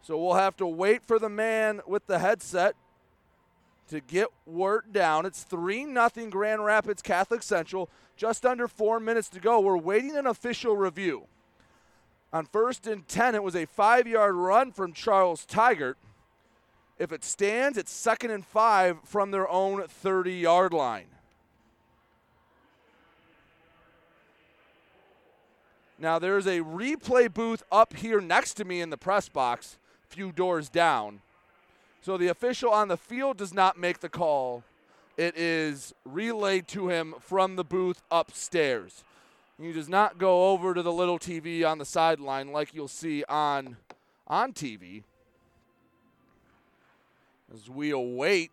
So 0.04 0.18
we'll 0.18 0.34
have 0.34 0.54
to 0.58 0.66
wait 0.66 1.02
for 1.02 1.18
the 1.18 1.30
man 1.30 1.80
with 1.86 2.06
the 2.06 2.18
headset 2.18 2.76
to 3.88 4.00
get 4.00 4.28
word 4.44 4.92
down. 4.92 5.24
It's 5.24 5.44
3 5.44 5.86
0 5.86 6.10
Grand 6.28 6.62
Rapids 6.62 7.00
Catholic 7.00 7.42
Central. 7.42 7.88
Just 8.14 8.44
under 8.44 8.68
four 8.68 9.00
minutes 9.00 9.30
to 9.30 9.40
go. 9.40 9.60
We're 9.60 9.78
waiting 9.78 10.14
an 10.14 10.26
official 10.26 10.76
review. 10.76 11.24
On 12.34 12.44
first 12.44 12.86
and 12.86 13.08
10, 13.08 13.34
it 13.34 13.42
was 13.42 13.56
a 13.56 13.64
five 13.64 14.06
yard 14.06 14.34
run 14.34 14.72
from 14.72 14.92
Charles 14.92 15.46
Tigert. 15.46 15.94
If 16.98 17.10
it 17.10 17.24
stands, 17.24 17.78
it's 17.78 17.90
second 17.90 18.30
and 18.30 18.44
five 18.44 18.98
from 19.04 19.30
their 19.30 19.48
own 19.48 19.86
30 19.88 20.34
yard 20.34 20.74
line. 20.74 21.06
Now, 25.98 26.18
there's 26.18 26.46
a 26.46 26.60
replay 26.60 27.32
booth 27.32 27.62
up 27.72 27.96
here 27.96 28.20
next 28.20 28.54
to 28.54 28.66
me 28.66 28.82
in 28.82 28.90
the 28.90 28.98
press 28.98 29.30
box 29.30 29.78
few 30.14 30.30
doors 30.30 30.68
down. 30.68 31.20
So 32.00 32.16
the 32.16 32.28
official 32.28 32.70
on 32.70 32.88
the 32.88 32.96
field 32.96 33.36
does 33.36 33.52
not 33.52 33.78
make 33.78 33.98
the 33.98 34.08
call. 34.08 34.62
It 35.16 35.36
is 35.36 35.92
relayed 36.04 36.68
to 36.68 36.88
him 36.88 37.14
from 37.18 37.56
the 37.56 37.64
booth 37.64 38.00
upstairs. 38.10 39.02
He 39.60 39.72
does 39.72 39.88
not 39.88 40.18
go 40.18 40.50
over 40.50 40.72
to 40.72 40.82
the 40.82 40.92
little 40.92 41.18
TV 41.18 41.68
on 41.68 41.78
the 41.78 41.84
sideline 41.84 42.52
like 42.52 42.74
you'll 42.74 42.88
see 42.88 43.24
on 43.28 43.76
on 44.26 44.52
TV. 44.52 45.02
As 47.52 47.68
we 47.68 47.90
await 47.90 48.50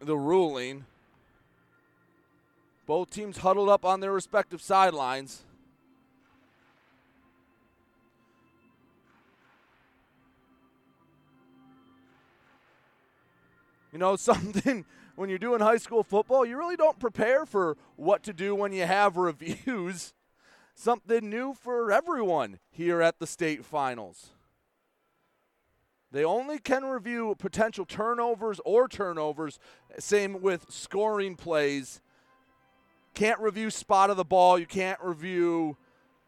the 0.00 0.16
ruling, 0.16 0.84
both 2.86 3.10
teams 3.10 3.38
huddled 3.38 3.68
up 3.68 3.84
on 3.84 4.00
their 4.00 4.12
respective 4.12 4.60
sidelines. 4.60 5.42
You 13.92 13.98
know, 13.98 14.16
something 14.16 14.84
when 15.16 15.28
you're 15.28 15.38
doing 15.38 15.60
high 15.60 15.76
school 15.76 16.02
football, 16.02 16.44
you 16.44 16.56
really 16.56 16.76
don't 16.76 16.98
prepare 16.98 17.44
for 17.46 17.76
what 17.96 18.22
to 18.24 18.32
do 18.32 18.54
when 18.54 18.72
you 18.72 18.84
have 18.84 19.16
reviews. 19.18 20.14
Something 20.74 21.28
new 21.28 21.52
for 21.52 21.92
everyone 21.92 22.58
here 22.70 23.02
at 23.02 23.18
the 23.18 23.26
state 23.26 23.64
finals. 23.64 24.30
They 26.12 26.24
only 26.24 26.58
can 26.58 26.84
review 26.84 27.34
potential 27.38 27.84
turnovers 27.84 28.60
or 28.64 28.88
turnovers. 28.88 29.58
Same 29.98 30.40
with 30.40 30.66
scoring 30.70 31.36
plays. 31.36 32.00
Can't 33.14 33.38
review 33.40 33.70
spot 33.70 34.10
of 34.10 34.16
the 34.16 34.24
ball. 34.24 34.58
You 34.58 34.66
can't 34.66 34.98
review 35.02 35.76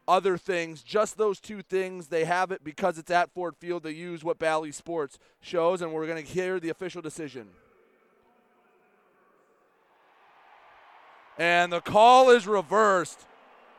other 0.07 0.37
things. 0.37 0.81
Just 0.83 1.17
those 1.17 1.39
two 1.39 1.61
things. 1.61 2.07
They 2.07 2.25
have 2.25 2.51
it 2.51 2.63
because 2.63 2.97
it's 2.97 3.11
at 3.11 3.31
Ford 3.31 3.55
Field. 3.57 3.83
They 3.83 3.91
use 3.91 4.23
what 4.23 4.39
Bally 4.39 4.71
Sports 4.71 5.19
shows, 5.41 5.81
and 5.81 5.91
we're 5.91 6.07
going 6.07 6.23
to 6.23 6.29
hear 6.29 6.59
the 6.59 6.69
official 6.69 7.01
decision. 7.01 7.49
And 11.37 11.71
the 11.73 11.81
call 11.81 12.29
is 12.29 12.47
reversed. 12.47 13.25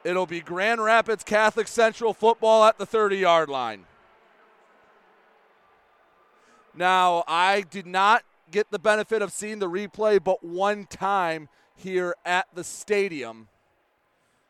It'll 0.02 0.26
be 0.26 0.40
Grand 0.40 0.82
Rapids 0.82 1.24
Catholic 1.24 1.68
Central 1.68 2.12
football 2.12 2.64
at 2.64 2.78
the 2.78 2.86
30 2.86 3.16
yard 3.16 3.48
line. 3.48 3.84
Now, 6.76 7.22
I 7.28 7.62
did 7.62 7.86
not 7.86 8.24
get 8.50 8.70
the 8.70 8.78
benefit 8.78 9.22
of 9.22 9.32
seeing 9.32 9.60
the 9.60 9.68
replay 9.68 10.22
but 10.22 10.44
one 10.44 10.86
time 10.86 11.48
here 11.76 12.14
at 12.24 12.46
the 12.54 12.64
stadium 12.64 13.48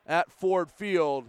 at 0.07 0.31
Ford 0.31 0.70
Field. 0.70 1.27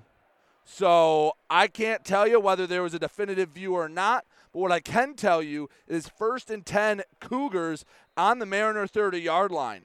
So 0.65 1.33
I 1.49 1.67
can't 1.67 2.03
tell 2.03 2.27
you 2.27 2.39
whether 2.39 2.65
there 2.65 2.81
was 2.83 2.95
a 2.95 2.99
definitive 2.99 3.49
view 3.49 3.75
or 3.75 3.87
not. 3.87 4.25
But 4.51 4.59
what 4.59 4.71
I 4.71 4.79
can 4.79 5.13
tell 5.13 5.41
you 5.41 5.69
is 5.87 6.09
first 6.09 6.49
and 6.49 6.65
10 6.65 7.03
Cougars 7.19 7.85
on 8.17 8.39
the 8.39 8.45
Mariner 8.45 8.87
30 8.87 9.19
yard 9.19 9.51
line. 9.51 9.83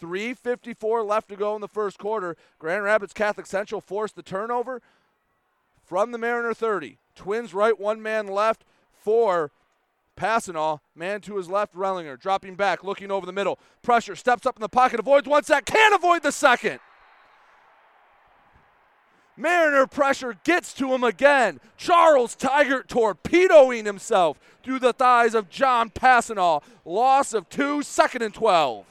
3.54 0.00 1.06
left 1.06 1.28
to 1.28 1.36
go 1.36 1.54
in 1.54 1.60
the 1.60 1.68
first 1.68 1.98
quarter. 1.98 2.36
Grand 2.58 2.84
Rapids 2.84 3.12
Catholic 3.12 3.46
Central 3.46 3.80
forced 3.80 4.16
the 4.16 4.22
turnover 4.22 4.80
from 5.84 6.10
the 6.10 6.18
Mariner 6.18 6.54
30. 6.54 6.96
Twins 7.14 7.52
right, 7.52 7.78
one 7.78 8.00
man 8.00 8.26
left 8.26 8.64
for 8.92 9.50
Passanal. 10.16 10.80
Man 10.94 11.20
to 11.22 11.36
his 11.36 11.50
left, 11.50 11.74
Rellinger. 11.74 12.18
Dropping 12.18 12.54
back, 12.54 12.82
looking 12.82 13.10
over 13.10 13.26
the 13.26 13.32
middle. 13.32 13.58
Pressure, 13.82 14.16
steps 14.16 14.46
up 14.46 14.56
in 14.56 14.60
the 14.62 14.68
pocket, 14.68 15.00
avoids 15.00 15.28
one 15.28 15.44
sack, 15.44 15.66
can't 15.66 15.94
avoid 15.94 16.22
the 16.22 16.32
second. 16.32 16.80
Mariner 19.40 19.86
pressure 19.86 20.36
gets 20.44 20.74
to 20.74 20.92
him 20.92 21.02
again. 21.02 21.60
Charles 21.78 22.36
Tiger 22.36 22.82
torpedoing 22.82 23.86
himself 23.86 24.38
through 24.62 24.80
the 24.80 24.92
thighs 24.92 25.34
of 25.34 25.48
John 25.48 25.88
Passanal. 25.88 26.62
Loss 26.84 27.32
of 27.32 27.48
two, 27.48 27.82
second 27.82 28.20
and 28.20 28.34
12. 28.34 28.84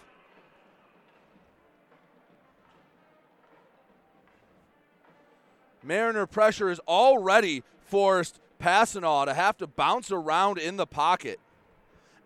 Mariner 5.84 6.26
pressure 6.26 6.70
has 6.70 6.80
already 6.88 7.64
forced 7.86 8.40
Passanal 8.60 9.26
to 9.26 9.34
have 9.36 9.58
to 9.58 9.68
bounce 9.68 10.12
around 10.12 10.58
in 10.58 10.78
the 10.78 10.88
pocket. 10.88 11.40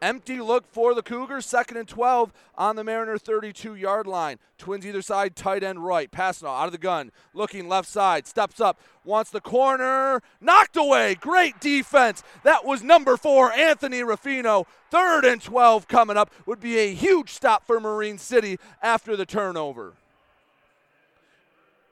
Empty 0.03 0.41
look 0.41 0.67
for 0.67 0.93
the 0.93 1.01
Cougars, 1.01 1.45
second 1.45 1.77
and 1.77 1.87
12 1.87 2.33
on 2.55 2.75
the 2.75 2.83
Mariner 2.83 3.17
32 3.17 3.75
yard 3.75 4.05
line. 4.05 4.37
Twins 4.57 4.85
either 4.85 5.01
side, 5.01 5.33
tight 5.33 5.63
end 5.63 5.85
right. 5.85 6.11
Passing 6.11 6.45
out 6.45 6.65
of 6.65 6.73
the 6.73 6.77
gun, 6.77 7.09
looking 7.33 7.69
left 7.69 7.87
side, 7.87 8.27
steps 8.27 8.59
up, 8.59 8.77
wants 9.05 9.31
the 9.31 9.39
corner, 9.39 10.21
knocked 10.41 10.75
away. 10.75 11.15
Great 11.15 11.57
defense. 11.61 12.21
That 12.43 12.65
was 12.65 12.83
number 12.83 13.15
four, 13.15 13.53
Anthony 13.53 14.03
Ruffino. 14.03 14.67
Third 14.91 15.23
and 15.23 15.41
12 15.41 15.87
coming 15.87 16.17
up 16.17 16.33
would 16.45 16.59
be 16.59 16.79
a 16.79 16.93
huge 16.93 17.29
stop 17.29 17.65
for 17.65 17.79
Marine 17.79 18.17
City 18.17 18.59
after 18.81 19.15
the 19.15 19.25
turnover. 19.25 19.93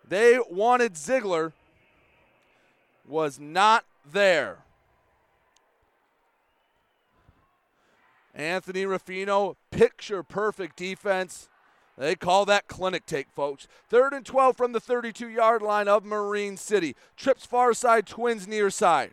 They 0.05 0.37
wanted 0.49 0.97
Ziegler, 0.97 1.53
was 3.07 3.39
not 3.39 3.85
there. 4.05 4.65
Anthony 8.33 8.85
Ruffino, 8.85 9.57
picture 9.71 10.23
perfect 10.23 10.77
defense. 10.77 11.49
They 11.97 12.15
call 12.15 12.45
that 12.45 12.67
clinic 12.67 13.05
take, 13.05 13.29
folks. 13.29 13.67
Third 13.89 14.13
and 14.13 14.25
12 14.25 14.55
from 14.55 14.71
the 14.71 14.79
32 14.79 15.29
yard 15.29 15.61
line 15.61 15.87
of 15.87 16.05
Marine 16.05 16.57
City. 16.57 16.95
Trips 17.17 17.45
far 17.45 17.73
side, 17.73 18.07
twins 18.07 18.47
near 18.47 18.69
side. 18.69 19.11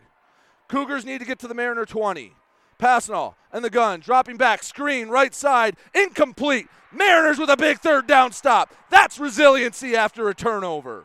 Cougars 0.68 1.04
need 1.04 1.18
to 1.18 1.26
get 1.26 1.38
to 1.40 1.48
the 1.48 1.54
Mariner 1.54 1.84
20. 1.84 2.34
Passanal 2.78 3.34
and 3.52 3.64
the 3.64 3.70
gun, 3.70 4.00
dropping 4.00 4.36
back, 4.36 4.62
screen, 4.62 5.08
right 5.08 5.34
side, 5.34 5.76
incomplete. 5.94 6.68
Mariners 6.92 7.38
with 7.38 7.50
a 7.50 7.56
big 7.56 7.80
third 7.80 8.06
down 8.06 8.32
stop. 8.32 8.74
That's 8.88 9.18
resiliency 9.18 9.96
after 9.96 10.28
a 10.28 10.34
turnover. 10.34 11.04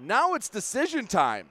Now 0.00 0.34
it's 0.34 0.48
decision 0.48 1.06
time. 1.06 1.48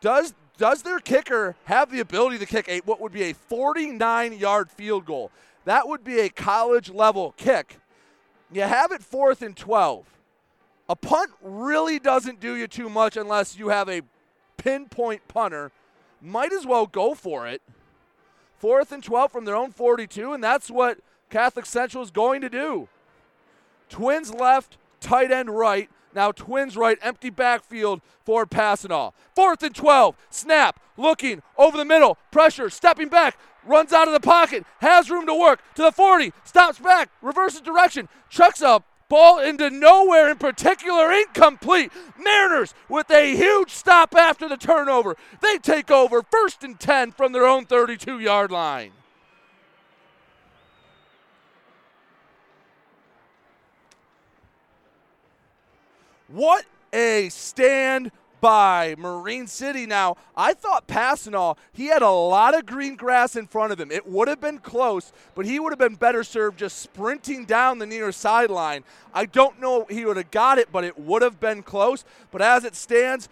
Does 0.00 0.34
does 0.56 0.82
their 0.82 1.00
kicker 1.00 1.56
have 1.64 1.90
the 1.90 2.00
ability 2.00 2.38
to 2.38 2.46
kick 2.46 2.68
a 2.68 2.80
what 2.80 3.00
would 3.00 3.12
be 3.12 3.24
a 3.24 3.34
49 3.34 4.32
yard 4.34 4.70
field 4.70 5.04
goal? 5.04 5.30
That 5.64 5.88
would 5.88 6.04
be 6.04 6.20
a 6.20 6.28
college 6.28 6.90
level 6.90 7.34
kick. 7.36 7.78
You 8.52 8.62
have 8.62 8.92
it 8.92 9.02
fourth 9.02 9.42
and 9.42 9.56
12. 9.56 10.06
A 10.88 10.96
punt 10.96 11.30
really 11.42 11.98
doesn't 11.98 12.40
do 12.40 12.54
you 12.54 12.68
too 12.68 12.88
much 12.88 13.16
unless 13.16 13.58
you 13.58 13.68
have 13.68 13.88
a 13.88 14.02
pinpoint 14.56 15.26
punter. 15.28 15.72
Might 16.20 16.52
as 16.52 16.66
well 16.66 16.86
go 16.86 17.14
for 17.14 17.46
it. 17.46 17.62
Fourth 18.58 18.92
and 18.92 19.02
12 19.02 19.32
from 19.32 19.44
their 19.44 19.56
own 19.56 19.72
42, 19.72 20.32
and 20.32 20.42
that's 20.42 20.70
what 20.70 20.98
Catholic 21.30 21.66
Central 21.66 22.02
is 22.02 22.10
going 22.10 22.40
to 22.42 22.48
do. 22.48 22.88
Twins 23.88 24.32
left, 24.32 24.76
tight 25.00 25.30
end 25.30 25.50
right. 25.50 25.90
Now 26.14 26.30
Twins 26.32 26.76
right, 26.76 26.98
empty 27.02 27.30
backfield 27.30 28.00
for 28.24 28.46
Passanal. 28.46 29.12
Fourth 29.34 29.62
and 29.62 29.74
12, 29.74 30.16
snap, 30.30 30.80
looking 30.96 31.42
over 31.58 31.76
the 31.76 31.84
middle, 31.84 32.16
pressure, 32.30 32.70
stepping 32.70 33.08
back, 33.08 33.36
runs 33.66 33.92
out 33.92 34.06
of 34.06 34.14
the 34.14 34.20
pocket, 34.20 34.64
has 34.80 35.10
room 35.10 35.26
to 35.26 35.34
work 35.34 35.60
to 35.74 35.82
the 35.82 35.92
40, 35.92 36.32
stops 36.44 36.78
back, 36.78 37.10
reverses 37.20 37.60
direction, 37.60 38.08
chucks 38.30 38.62
up. 38.62 38.84
Ball 39.10 39.38
into 39.38 39.68
nowhere 39.68 40.30
in 40.30 40.38
particular, 40.38 41.12
incomplete. 41.12 41.92
Mariners 42.18 42.72
with 42.88 43.10
a 43.10 43.36
huge 43.36 43.70
stop 43.70 44.14
after 44.14 44.48
the 44.48 44.56
turnover. 44.56 45.14
They 45.42 45.58
take 45.58 45.90
over 45.90 46.22
first 46.22 46.64
and 46.64 46.80
10 46.80 47.12
from 47.12 47.32
their 47.32 47.44
own 47.44 47.66
32 47.66 48.18
yard 48.18 48.50
line. 48.50 48.92
What 56.34 56.64
a 56.92 57.28
stand 57.28 58.10
by 58.40 58.96
Marine 58.98 59.46
City. 59.46 59.86
Now, 59.86 60.16
I 60.36 60.52
thought 60.52 60.88
Passanal, 60.88 61.56
he 61.72 61.86
had 61.86 62.02
a 62.02 62.10
lot 62.10 62.58
of 62.58 62.66
green 62.66 62.96
grass 62.96 63.36
in 63.36 63.46
front 63.46 63.72
of 63.72 63.78
him. 63.78 63.92
It 63.92 64.08
would 64.08 64.26
have 64.26 64.40
been 64.40 64.58
close, 64.58 65.12
but 65.36 65.46
he 65.46 65.60
would 65.60 65.70
have 65.70 65.78
been 65.78 65.94
better 65.94 66.24
served 66.24 66.58
just 66.58 66.80
sprinting 66.80 67.44
down 67.44 67.78
the 67.78 67.86
near 67.86 68.10
sideline. 68.10 68.82
I 69.14 69.26
don't 69.26 69.60
know 69.60 69.86
he 69.88 70.04
would 70.04 70.16
have 70.16 70.32
got 70.32 70.58
it, 70.58 70.72
but 70.72 70.82
it 70.82 70.98
would 70.98 71.22
have 71.22 71.38
been 71.38 71.62
close. 71.62 72.04
But 72.32 72.42
as 72.42 72.64
it 72.64 72.74
stands, 72.74 73.28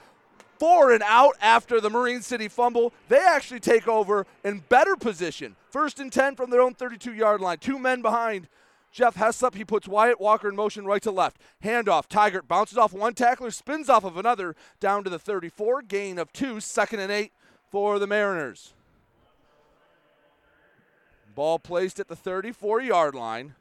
four 0.61 0.93
and 0.93 1.03
out 1.05 1.35
after 1.41 1.81
the 1.81 1.91
Marine 1.91 2.23
City 2.23 2.47
fumble. 2.47 2.93
They 3.09 3.19
actually 3.19 3.59
take 3.59 3.89
over 3.89 4.29
in 4.45 4.63
better 4.69 4.95
position. 4.95 5.57
First 5.71 5.99
and 5.99 6.13
10 6.13 6.37
from 6.37 6.51
their 6.51 6.61
own 6.61 6.75
32 6.75 7.15
yard 7.15 7.41
line. 7.41 7.59
Two 7.59 7.81
men 7.81 8.01
behind 8.01 8.47
Jeff 8.93 9.17
Heslop, 9.17 9.55
he 9.55 9.65
puts 9.65 9.89
Wyatt 9.89 10.21
Walker 10.21 10.51
in 10.51 10.55
motion 10.55 10.85
right 10.85 11.03
to 11.03 11.11
left. 11.11 11.41
Handoff. 11.65 12.07
Tiger 12.07 12.43
bounces 12.43 12.77
off 12.77 12.93
one 12.93 13.15
tackler, 13.15 13.51
spins 13.51 13.89
off 13.89 14.05
of 14.05 14.19
another 14.19 14.55
down 14.81 15.03
to 15.03 15.11
the 15.11 15.19
34. 15.19 15.83
Gain 15.83 16.19
of 16.19 16.31
two, 16.33 16.61
second 16.61 17.01
and 17.01 17.11
eight 17.11 17.33
for 17.71 17.99
the 17.99 18.07
Mariners. 18.07 18.75
Ball 21.35 21.59
placed 21.59 21.99
at 21.99 22.09
the 22.09 22.17
34 22.17 22.83
yard 22.83 23.15
line. 23.15 23.55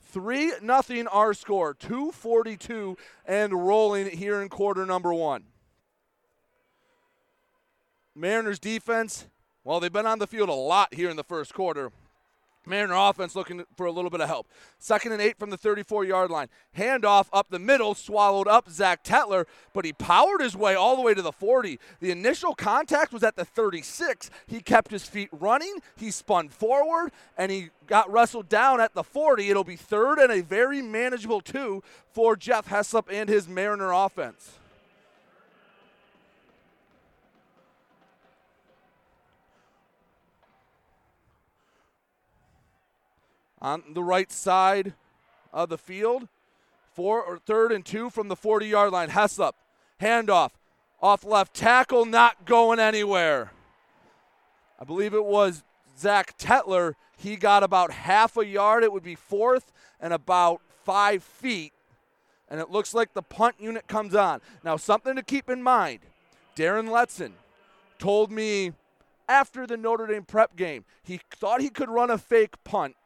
3 0.00 0.52
nothing 0.62 1.06
our 1.08 1.34
score. 1.34 1.74
242 1.74 2.96
and 3.26 3.66
rolling 3.66 4.08
here 4.08 4.40
in 4.40 4.48
quarter 4.48 4.86
number 4.86 5.12
one. 5.12 5.44
Mariners 8.14 8.58
defense, 8.58 9.26
well, 9.64 9.80
they've 9.80 9.92
been 9.92 10.06
on 10.06 10.18
the 10.18 10.26
field 10.26 10.48
a 10.48 10.54
lot 10.54 10.94
here 10.94 11.10
in 11.10 11.16
the 11.16 11.22
first 11.22 11.52
quarter. 11.52 11.92
Mariner 12.68 12.94
offense 12.96 13.34
looking 13.34 13.64
for 13.76 13.86
a 13.86 13.92
little 13.92 14.10
bit 14.10 14.20
of 14.20 14.28
help. 14.28 14.48
Second 14.78 15.12
and 15.12 15.22
eight 15.22 15.38
from 15.38 15.50
the 15.50 15.56
34 15.56 16.04
yard 16.04 16.30
line. 16.30 16.48
Handoff 16.76 17.26
up 17.32 17.48
the 17.50 17.58
middle, 17.58 17.94
swallowed 17.94 18.46
up 18.46 18.68
Zach 18.70 19.02
Tetler, 19.02 19.46
but 19.72 19.84
he 19.84 19.92
powered 19.92 20.40
his 20.40 20.56
way 20.56 20.74
all 20.74 20.96
the 20.96 21.02
way 21.02 21.14
to 21.14 21.22
the 21.22 21.32
40. 21.32 21.78
The 22.00 22.10
initial 22.10 22.54
contact 22.54 23.12
was 23.12 23.22
at 23.22 23.36
the 23.36 23.44
36. 23.44 24.30
He 24.46 24.60
kept 24.60 24.90
his 24.90 25.04
feet 25.04 25.30
running, 25.32 25.78
he 25.96 26.10
spun 26.10 26.48
forward, 26.48 27.12
and 27.36 27.50
he 27.50 27.70
got 27.86 28.10
wrestled 28.10 28.48
down 28.48 28.80
at 28.80 28.94
the 28.94 29.02
40. 29.02 29.48
It'll 29.48 29.64
be 29.64 29.76
third 29.76 30.18
and 30.18 30.30
a 30.30 30.42
very 30.42 30.82
manageable 30.82 31.40
two 31.40 31.82
for 32.12 32.36
Jeff 32.36 32.68
Heslop 32.68 33.06
and 33.10 33.28
his 33.28 33.48
Mariner 33.48 33.92
offense. 33.92 34.57
On 43.60 43.82
the 43.92 44.02
right 44.02 44.30
side 44.30 44.94
of 45.52 45.68
the 45.68 45.78
field. 45.78 46.28
Four 46.92 47.22
or 47.22 47.38
third 47.38 47.72
and 47.72 47.84
two 47.84 48.10
from 48.10 48.28
the 48.28 48.36
40 48.36 48.66
yard 48.66 48.92
line. 48.92 49.10
Heslop, 49.10 49.52
handoff, 50.00 50.50
off 51.00 51.24
left 51.24 51.54
tackle, 51.54 52.04
not 52.04 52.44
going 52.44 52.78
anywhere. 52.78 53.52
I 54.80 54.84
believe 54.84 55.14
it 55.14 55.24
was 55.24 55.64
Zach 55.98 56.36
Tetler. 56.38 56.94
He 57.16 57.36
got 57.36 57.62
about 57.62 57.90
half 57.90 58.36
a 58.36 58.46
yard. 58.46 58.84
It 58.84 58.92
would 58.92 59.02
be 59.02 59.14
fourth 59.14 59.72
and 60.00 60.12
about 60.12 60.60
five 60.84 61.22
feet. 61.22 61.72
And 62.48 62.60
it 62.60 62.70
looks 62.70 62.94
like 62.94 63.12
the 63.12 63.22
punt 63.22 63.56
unit 63.58 63.86
comes 63.88 64.14
on. 64.14 64.40
Now, 64.64 64.76
something 64.76 65.16
to 65.16 65.22
keep 65.22 65.50
in 65.50 65.62
mind 65.62 66.00
Darren 66.56 66.88
Letson 66.88 67.32
told 67.98 68.32
me 68.32 68.72
after 69.28 69.66
the 69.66 69.76
Notre 69.76 70.06
Dame 70.06 70.24
prep 70.24 70.56
game, 70.56 70.84
he 71.04 71.20
thought 71.30 71.60
he 71.60 71.68
could 71.68 71.88
run 71.88 72.10
a 72.10 72.18
fake 72.18 72.54
punt 72.64 72.96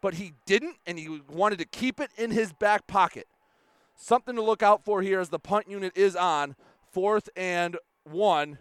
but 0.00 0.14
he 0.14 0.34
didn't, 0.46 0.76
and 0.86 0.98
he 0.98 1.20
wanted 1.28 1.58
to 1.58 1.64
keep 1.64 2.00
it 2.00 2.10
in 2.16 2.30
his 2.30 2.52
back 2.52 2.86
pocket. 2.86 3.26
Something 3.96 4.36
to 4.36 4.42
look 4.42 4.62
out 4.62 4.84
for 4.84 5.02
here 5.02 5.20
as 5.20 5.28
the 5.28 5.38
punt 5.38 5.68
unit 5.68 5.92
is 5.96 6.14
on. 6.14 6.54
Fourth 6.90 7.28
and 7.36 7.76
one. 8.04 8.58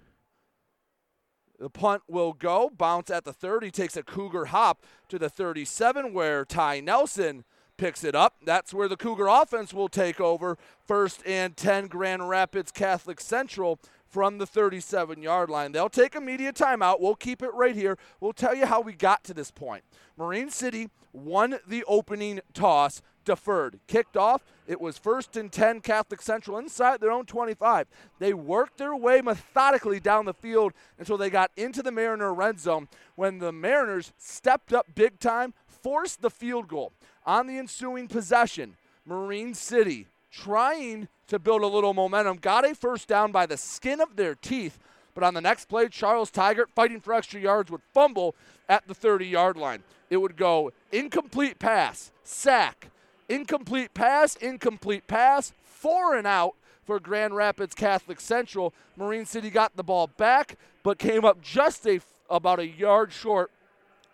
The 1.59 1.69
punt 1.69 2.03
will 2.07 2.33
go, 2.33 2.69
bounce 2.69 3.09
at 3.09 3.23
the 3.23 3.33
30, 3.33 3.71
takes 3.71 3.97
a 3.97 4.03
Cougar 4.03 4.45
hop 4.45 4.83
to 5.09 5.17
the 5.17 5.29
37, 5.29 6.13
where 6.13 6.45
Ty 6.45 6.81
Nelson 6.81 7.45
picks 7.77 8.03
it 8.03 8.15
up. 8.15 8.35
That's 8.43 8.73
where 8.73 8.87
the 8.87 8.97
Cougar 8.97 9.27
offense 9.27 9.73
will 9.73 9.89
take 9.89 10.19
over. 10.19 10.57
First 10.85 11.21
and 11.25 11.55
10, 11.55 11.87
Grand 11.87 12.29
Rapids 12.29 12.71
Catholic 12.71 13.19
Central 13.19 13.79
from 14.09 14.37
the 14.37 14.45
37 14.45 15.21
yard 15.21 15.49
line. 15.49 15.71
They'll 15.71 15.89
take 15.89 16.15
a 16.15 16.21
media 16.21 16.53
timeout. 16.53 16.99
We'll 16.99 17.15
keep 17.15 17.41
it 17.41 17.53
right 17.53 17.75
here. 17.75 17.97
We'll 18.19 18.33
tell 18.33 18.55
you 18.55 18.65
how 18.65 18.81
we 18.81 18.93
got 18.93 19.23
to 19.25 19.33
this 19.33 19.51
point. 19.51 19.83
Marine 20.17 20.49
City 20.49 20.89
won 21.13 21.59
the 21.67 21.83
opening 21.85 22.39
toss, 22.53 23.01
deferred. 23.25 23.79
Kicked 23.87 24.15
off, 24.15 24.43
it 24.67 24.79
was 24.79 24.97
first 24.97 25.35
and 25.35 25.51
10 25.51 25.81
Catholic 25.81 26.21
Central 26.21 26.57
inside 26.57 27.01
their 27.01 27.11
own 27.11 27.25
25. 27.25 27.87
They 28.19 28.33
worked 28.33 28.77
their 28.77 28.95
way 28.95 29.21
methodically 29.21 29.99
down 29.99 30.25
the 30.25 30.33
field 30.33 30.73
until 30.97 31.17
they 31.17 31.29
got 31.29 31.51
into 31.57 31.83
the 31.83 31.91
Mariner 31.91 32.33
red 32.33 32.59
zone 32.59 32.87
when 33.15 33.39
the 33.39 33.51
Mariners 33.51 34.13
stepped 34.17 34.73
up 34.73 34.87
big 34.95 35.19
time, 35.19 35.53
forced 35.67 36.21
the 36.21 36.29
field 36.29 36.67
goal. 36.67 36.93
On 37.25 37.47
the 37.47 37.57
ensuing 37.57 38.07
possession, 38.07 38.77
Marine 39.05 39.53
City 39.53 40.07
trying 40.31 41.07
to 41.27 41.39
build 41.39 41.61
a 41.61 41.67
little 41.67 41.93
momentum, 41.93 42.37
got 42.37 42.69
a 42.69 42.73
first 42.73 43.07
down 43.07 43.31
by 43.31 43.45
the 43.45 43.57
skin 43.57 44.01
of 44.01 44.15
their 44.15 44.35
teeth. 44.35 44.79
But 45.13 45.23
on 45.23 45.33
the 45.33 45.41
next 45.41 45.65
play, 45.65 45.89
Charles 45.89 46.31
Tigert, 46.31 46.69
fighting 46.75 47.01
for 47.01 47.13
extra 47.13 47.39
yards, 47.39 47.71
would 47.71 47.81
fumble 47.93 48.35
at 48.69 48.87
the 48.87 48.93
30 48.93 49.25
yard 49.25 49.57
line. 49.57 49.83
It 50.09 50.17
would 50.17 50.37
go 50.37 50.71
incomplete 50.91 51.59
pass, 51.59 52.11
sack, 52.23 52.89
incomplete 53.27 53.93
pass, 53.93 54.35
incomplete 54.35 55.07
pass, 55.07 55.53
four 55.63 56.15
and 56.15 56.27
out 56.27 56.55
for 56.85 56.99
Grand 56.99 57.35
Rapids 57.35 57.75
Catholic 57.75 58.21
Central. 58.21 58.73
Marine 58.95 59.25
City 59.25 59.49
got 59.49 59.75
the 59.75 59.83
ball 59.83 60.07
back, 60.07 60.57
but 60.83 60.97
came 60.97 61.25
up 61.25 61.41
just 61.41 61.85
a 61.87 61.99
about 62.29 62.59
a 62.59 62.67
yard 62.67 63.11
short 63.11 63.51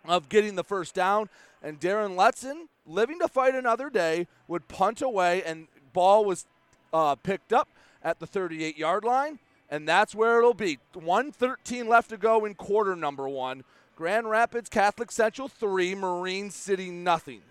of 0.05 0.30
getting 0.30 0.55
the 0.55 0.64
first 0.64 0.93
down. 0.93 1.30
And 1.61 1.80
Darren 1.80 2.16
Letson, 2.16 2.68
living 2.86 3.20
to 3.20 3.28
fight 3.28 3.55
another 3.55 3.89
day, 3.89 4.28
would 4.47 4.68
punt 4.68 5.01
away, 5.01 5.43
and 5.43 5.68
ball 5.93 6.26
was 6.26 6.45
uh, 6.94 7.16
picked 7.16 7.52
up 7.52 7.68
at 8.04 8.20
the 8.20 8.28
38 8.28 8.78
yard 8.78 9.04
line. 9.04 9.39
And 9.70 9.88
that's 9.88 10.14
where 10.14 10.38
it'll 10.38 10.54
be. 10.54 10.78
113 10.94 11.88
left 11.88 12.10
to 12.12 12.18
go 12.18 12.46
in 12.46 12.54
quarter 12.54 12.96
number 12.96 13.28
one. 13.28 13.64
Grand 13.96 14.30
Rapids 14.30 14.70
Catholic 14.70 15.12
Central 15.12 15.48
3, 15.48 15.96
Marine 15.96 16.52
City 16.52 16.91
nothing. 16.91 17.41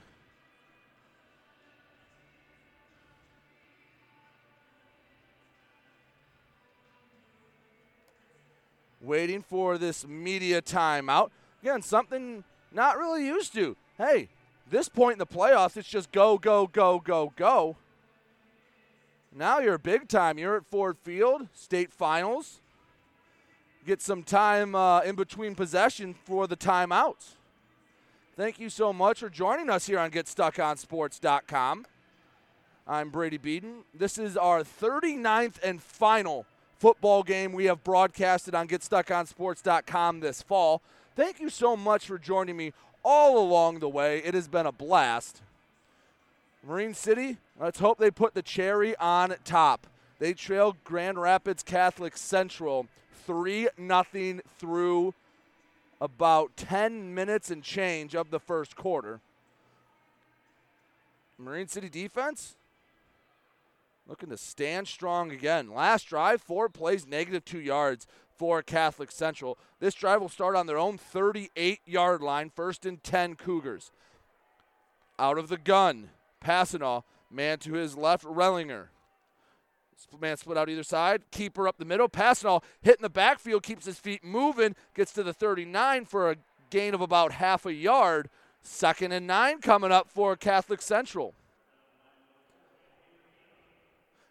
Waiting 9.01 9.43
for 9.43 9.79
this 9.79 10.07
media 10.07 10.63
timeout. 10.63 11.31
Again, 11.61 11.83
something 11.83 12.45
not 12.73 12.99
really 12.99 13.27
used 13.27 13.53
to. 13.55 13.77
Hey, 13.99 14.29
this 14.71 14.89
point 14.89 15.15
in 15.15 15.19
the 15.19 15.27
playoffs, 15.27 15.77
it's 15.77 15.89
just 15.89 16.13
go, 16.13 16.39
go, 16.39 16.69
go, 16.69 17.01
go, 17.01 17.33
go. 17.37 17.77
Now 19.35 19.61
you're 19.61 19.79
big 19.79 20.09
time. 20.09 20.39
You're 20.39 20.57
at 20.57 20.67
Ford 20.67 20.99
Field, 20.99 21.49
state 21.55 21.91
finals. 21.91 22.61
Get 23.87 24.03
some 24.03 24.23
time 24.23 24.75
uh, 24.75 25.01
in 25.01 25.17
between 25.17 25.55
possession 25.55 26.15
for 26.25 26.47
the 26.47 26.57
timeouts. 26.57 27.35
Thank 28.37 28.61
you 28.61 28.69
so 28.69 28.93
much 28.93 29.21
for 29.21 29.31
joining 29.31 29.71
us 29.71 29.87
here 29.87 29.99
on 29.99 30.11
GetStuckOnSports.com. 30.11 31.87
I'm 32.87 33.11
Brady 33.11 33.39
Beaton. 33.39 33.85
This 33.95 34.19
is 34.19 34.37
our 34.37 34.63
39th 34.63 35.63
and 35.63 35.83
final 35.83 36.47
football 36.79 37.23
game 37.23 37.53
we 37.53 37.67
have 37.67 37.83
broadcasted 37.85 38.55
on 38.55 38.69
GetStuckOnSports.com 38.69 40.21
this 40.21 40.43
fall. 40.43 40.83
Thank 41.17 41.41
you 41.41 41.49
so 41.49 41.77
much 41.77 42.07
for 42.07 42.19
joining 42.19 42.57
me 42.57 42.73
all 43.03 43.39
along 43.39 43.79
the 43.79 43.89
way. 43.89 44.19
It 44.19 44.35
has 44.35 44.49
been 44.49 44.67
a 44.67 44.73
blast. 44.73 45.43
Marine 46.65 46.95
City, 46.95 47.39
let's 47.59 47.81
hope 47.81 47.99
they 47.99 48.11
put 48.11 48.35
the 48.35 48.43
cherry 48.43 48.95
on 48.97 49.35
top. 49.45 49.89
They 50.21 50.33
trail 50.33 50.77
Grand 50.85 51.19
Rapids 51.19 51.65
Catholic 51.65 52.17
Central 52.17 52.87
3 53.27 53.69
nothing 53.77 54.41
through 54.59 55.15
about 56.01 56.57
10 56.57 57.15
minutes 57.15 57.51
and 57.51 57.65
change 57.65 58.15
of 58.15 58.31
the 58.31 58.39
first 58.39 58.77
quarter. 58.77 59.21
Marine 61.37 61.67
City 61.67 61.89
defense 61.89 62.55
looking 64.07 64.29
to 64.29 64.37
stand 64.37 64.87
strong 64.87 65.33
again. 65.33 65.73
Last 65.73 66.05
drive, 66.05 66.43
four 66.43 66.69
plays, 66.69 67.07
negative 67.07 67.45
two 67.45 67.61
yards 67.61 68.07
for 68.37 68.63
Catholic 68.63 69.11
Central. 69.11 69.59
This 69.81 69.95
drive 69.95 70.21
will 70.21 70.29
start 70.29 70.55
on 70.55 70.67
their 70.67 70.79
own 70.79 70.99
38 70.99 71.81
yard 71.87 72.21
line, 72.21 72.51
first 72.55 72.87
and 72.87 73.03
10 73.03 73.35
Cougars. 73.35 73.91
Out 75.19 75.39
of 75.39 75.49
the 75.49 75.57
gun, 75.57 76.11
Passanal, 76.43 77.05
man 77.31 77.59
to 77.61 77.75
his 77.75 77.97
left, 77.97 78.25
Rellinger. 78.25 78.89
Man 80.21 80.37
split 80.37 80.59
out 80.59 80.69
either 80.69 80.83
side. 80.83 81.23
Keeper 81.31 81.69
up 81.69 81.79
the 81.79 81.85
middle. 81.85 82.09
Passanal 82.09 82.63
hitting 82.83 83.03
the 83.03 83.11
backfield, 83.11 83.63
keeps 83.63 83.87
his 83.87 83.99
feet 83.99 84.25
moving, 84.25 84.75
gets 84.95 85.13
to 85.13 85.23
the 85.23 85.33
39 85.33 86.05
for 86.07 86.31
a 86.31 86.37
gain 86.71 86.93
of 86.93 87.01
about 87.01 87.33
half 87.33 87.65
a 87.65 87.73
yard. 87.73 88.29
Second 88.63 89.13
and 89.13 89.27
nine 89.27 89.61
coming 89.61 89.93
up 89.93 90.11
for 90.11 90.37
Catholic 90.37 90.83
Central. 90.83 91.35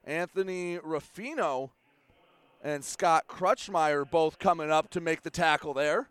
Anthony 0.04 0.78
Ruffino 0.78 1.72
and 2.64 2.84
Scott 2.84 3.26
Crutchmeyer 3.28 4.10
both 4.10 4.40
coming 4.40 4.72
up 4.72 4.90
to 4.92 5.02
make 5.02 5.22
the 5.22 5.30
tackle 5.30 5.74
there. 5.74 6.10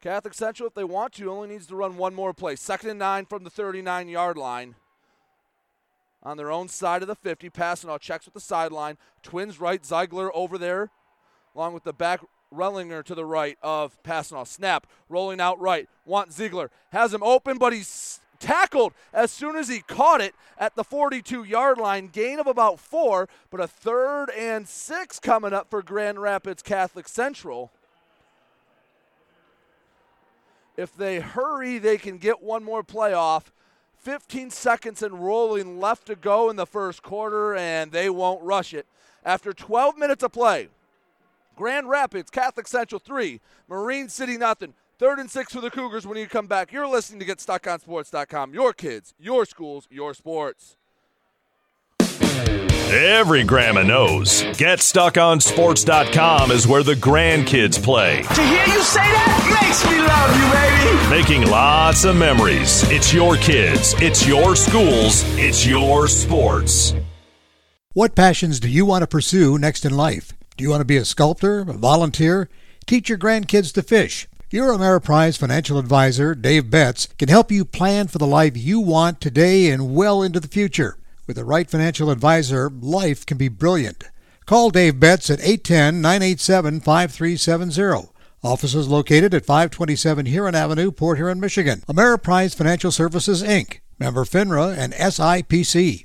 Catholic 0.00 0.32
Central, 0.32 0.66
if 0.66 0.74
they 0.74 0.84
want 0.84 1.12
to, 1.14 1.30
only 1.30 1.48
needs 1.48 1.66
to 1.66 1.76
run 1.76 1.96
one 1.96 2.14
more 2.14 2.32
play. 2.32 2.56
Second 2.56 2.90
and 2.90 2.98
nine 2.98 3.26
from 3.26 3.44
the 3.44 3.50
39 3.50 4.08
yard 4.08 4.36
line. 4.38 4.74
On 6.22 6.36
their 6.36 6.50
own 6.50 6.68
side 6.68 7.02
of 7.02 7.08
the 7.08 7.14
50, 7.14 7.50
Passanal 7.50 8.00
checks 8.00 8.26
with 8.26 8.34
the 8.34 8.40
sideline. 8.40 8.98
Twins 9.22 9.60
right, 9.60 9.84
Ziegler 9.84 10.34
over 10.34 10.58
there, 10.58 10.90
along 11.54 11.74
with 11.74 11.84
the 11.84 11.92
back 11.92 12.20
Rellinger 12.54 13.04
to 13.04 13.14
the 13.14 13.24
right 13.24 13.56
of 13.62 14.02
Passanal. 14.02 14.46
Snap, 14.46 14.86
rolling 15.08 15.40
out 15.40 15.60
right. 15.60 15.88
Want 16.04 16.32
Ziegler. 16.32 16.70
Has 16.92 17.14
him 17.14 17.22
open, 17.22 17.58
but 17.58 17.72
he's 17.72 18.20
tackled 18.38 18.92
as 19.12 19.30
soon 19.30 19.54
as 19.54 19.68
he 19.68 19.80
caught 19.80 20.20
it 20.20 20.34
at 20.58 20.74
the 20.74 20.84
42 20.84 21.44
yard 21.44 21.78
line. 21.78 22.08
Gain 22.08 22.38
of 22.38 22.46
about 22.46 22.80
four, 22.80 23.28
but 23.50 23.60
a 23.60 23.68
third 23.68 24.30
and 24.30 24.66
six 24.66 25.20
coming 25.20 25.52
up 25.52 25.70
for 25.70 25.82
Grand 25.82 26.20
Rapids 26.20 26.62
Catholic 26.62 27.06
Central. 27.06 27.70
If 30.80 30.96
they 30.96 31.20
hurry, 31.20 31.76
they 31.76 31.98
can 31.98 32.16
get 32.16 32.42
one 32.42 32.64
more 32.64 32.82
playoff. 32.82 33.52
15 33.98 34.48
seconds 34.48 35.02
and 35.02 35.22
rolling 35.22 35.78
left 35.78 36.06
to 36.06 36.16
go 36.16 36.48
in 36.48 36.56
the 36.56 36.64
first 36.64 37.02
quarter, 37.02 37.54
and 37.54 37.92
they 37.92 38.08
won't 38.08 38.42
rush 38.42 38.72
it. 38.72 38.86
After 39.22 39.52
12 39.52 39.98
minutes 39.98 40.22
of 40.22 40.32
play, 40.32 40.68
Grand 41.54 41.90
Rapids, 41.90 42.30
Catholic 42.30 42.66
Central 42.66 42.98
3, 42.98 43.42
Marine 43.68 44.08
City 44.08 44.38
nothing. 44.38 44.72
Third 44.98 45.18
and 45.18 45.30
six 45.30 45.52
for 45.52 45.60
the 45.60 45.70
Cougars 45.70 46.06
when 46.06 46.16
you 46.16 46.26
come 46.26 46.46
back. 46.46 46.72
You're 46.72 46.88
listening 46.88 47.20
to 47.20 47.26
GetStuckOnSports.com. 47.26 48.54
Your 48.54 48.72
kids, 48.72 49.12
your 49.18 49.44
schools, 49.44 49.86
your 49.90 50.14
sports. 50.14 50.78
Every 52.92 53.44
grandma 53.44 53.84
knows. 53.84 54.42
GetStuckOnSports.com 54.42 56.50
is 56.50 56.66
where 56.66 56.82
the 56.82 56.94
grandkids 56.94 57.80
play. 57.80 58.22
To 58.22 58.42
hear 58.42 58.66
you 58.66 58.82
say 58.82 58.98
that 58.98 59.60
makes 59.62 59.84
me 59.86 60.00
love 60.00 60.34
you, 60.34 60.50
baby. 60.50 61.08
Making 61.08 61.46
lots 61.48 62.02
of 62.02 62.16
memories. 62.16 62.82
It's 62.90 63.14
your 63.14 63.36
kids, 63.36 63.94
it's 63.98 64.26
your 64.26 64.56
schools, 64.56 65.22
it's 65.38 65.64
your 65.64 66.08
sports. 66.08 66.92
What 67.92 68.16
passions 68.16 68.58
do 68.58 68.68
you 68.68 68.84
want 68.84 69.02
to 69.02 69.06
pursue 69.06 69.56
next 69.56 69.84
in 69.84 69.96
life? 69.96 70.32
Do 70.56 70.64
you 70.64 70.70
want 70.70 70.80
to 70.80 70.84
be 70.84 70.96
a 70.96 71.04
sculptor, 71.04 71.60
a 71.60 71.66
volunteer, 71.66 72.48
teach 72.86 73.08
your 73.08 73.18
grandkids 73.18 73.72
to 73.74 73.84
fish? 73.84 74.26
Your 74.50 74.72
Ameriprise 74.72 75.38
financial 75.38 75.78
advisor, 75.78 76.34
Dave 76.34 76.70
Betts, 76.70 77.06
can 77.20 77.28
help 77.28 77.52
you 77.52 77.64
plan 77.64 78.08
for 78.08 78.18
the 78.18 78.26
life 78.26 78.56
you 78.56 78.80
want 78.80 79.20
today 79.20 79.70
and 79.70 79.94
well 79.94 80.24
into 80.24 80.40
the 80.40 80.48
future. 80.48 80.96
With 81.30 81.36
the 81.36 81.44
right 81.44 81.70
financial 81.70 82.10
advisor, 82.10 82.68
life 82.80 83.24
can 83.24 83.38
be 83.38 83.46
brilliant. 83.46 84.02
Call 84.46 84.70
Dave 84.70 84.98
Betts 84.98 85.30
at 85.30 85.38
810 85.38 86.00
987 86.00 86.80
5370. 86.80 88.08
Office 88.42 88.74
is 88.74 88.88
located 88.88 89.32
at 89.32 89.46
527 89.46 90.26
Huron 90.26 90.56
Avenue, 90.56 90.90
Port 90.90 91.18
Huron, 91.18 91.38
Michigan. 91.38 91.84
Ameriprise 91.88 92.56
Financial 92.56 92.90
Services, 92.90 93.44
Inc., 93.44 93.78
member 94.00 94.24
FINRA 94.24 94.76
and 94.76 94.92
SIPC. 94.92 96.04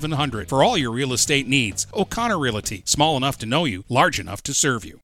8700 0.00 0.48
for 0.48 0.64
all 0.64 0.78
your 0.78 0.92
real 0.92 1.12
estate 1.12 1.48
needs. 1.48 1.86
O'Connor 1.94 2.38
Realty, 2.38 2.82
small 2.86 3.16
enough 3.16 3.38
to 3.38 3.46
know 3.46 3.64
you, 3.64 3.84
large 3.88 4.20
enough 4.20 4.42
to 4.44 4.54
serve 4.54 4.84
you. 4.84 5.00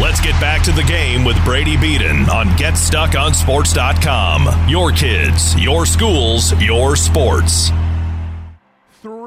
Let's 0.00 0.20
get 0.20 0.40
back 0.40 0.62
to 0.64 0.72
the 0.72 0.82
game 0.82 1.24
with 1.24 1.42
Brady 1.44 1.76
Beaton 1.76 2.30
on 2.30 2.46
GetStuckOnSports.com. 2.56 4.68
Your 4.68 4.92
kids, 4.92 5.60
your 5.60 5.84
schools, 5.84 6.54
your 6.62 6.96
sports. 6.96 7.70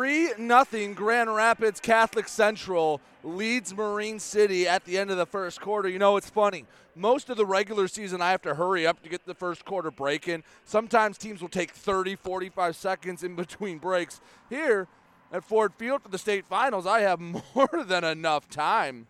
3 0.04 0.34
nothing 0.38 0.94
Grand 0.94 1.34
Rapids 1.34 1.80
Catholic 1.80 2.28
Central 2.28 3.00
leads 3.24 3.74
Marine 3.74 4.20
City 4.20 4.68
at 4.68 4.84
the 4.84 4.98
end 4.98 5.10
of 5.12 5.16
the 5.16 5.26
first 5.26 5.62
quarter. 5.62 5.88
You 5.88 5.98
know, 5.98 6.18
it's 6.18 6.30
funny. 6.30 6.66
Most 6.94 7.30
of 7.30 7.38
the 7.38 7.46
regular 7.46 7.88
season, 7.88 8.22
I 8.22 8.32
have 8.32 8.42
to 8.42 8.56
hurry 8.56 8.86
up 8.86 9.02
to 9.04 9.10
get 9.10 9.26
the 9.26 9.34
first 9.34 9.64
quarter 9.64 9.92
break 9.92 10.28
in. 10.28 10.44
Sometimes 10.66 11.18
teams 11.18 11.42
will 11.42 11.48
take 11.48 11.72
30, 11.72 12.18
45 12.18 12.76
seconds 12.76 13.24
in 13.24 13.38
between 13.38 13.78
breaks. 13.78 14.20
Here 14.50 14.90
at 15.32 15.46
Ford 15.46 15.72
Field 15.78 16.02
for 16.02 16.10
the 16.10 16.18
state 16.18 16.44
finals, 16.50 16.86
I 16.86 17.00
have 17.00 17.22
more 17.56 17.86
than 17.88 18.04
enough 18.04 18.50
time 18.50 19.08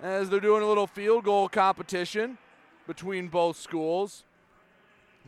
as 0.00 0.30
they're 0.30 0.38
doing 0.38 0.62
a 0.62 0.68
little 0.68 0.86
field 0.86 1.24
goal 1.24 1.48
competition 1.48 2.38
between 2.86 3.26
both 3.26 3.56
schools, 3.56 4.22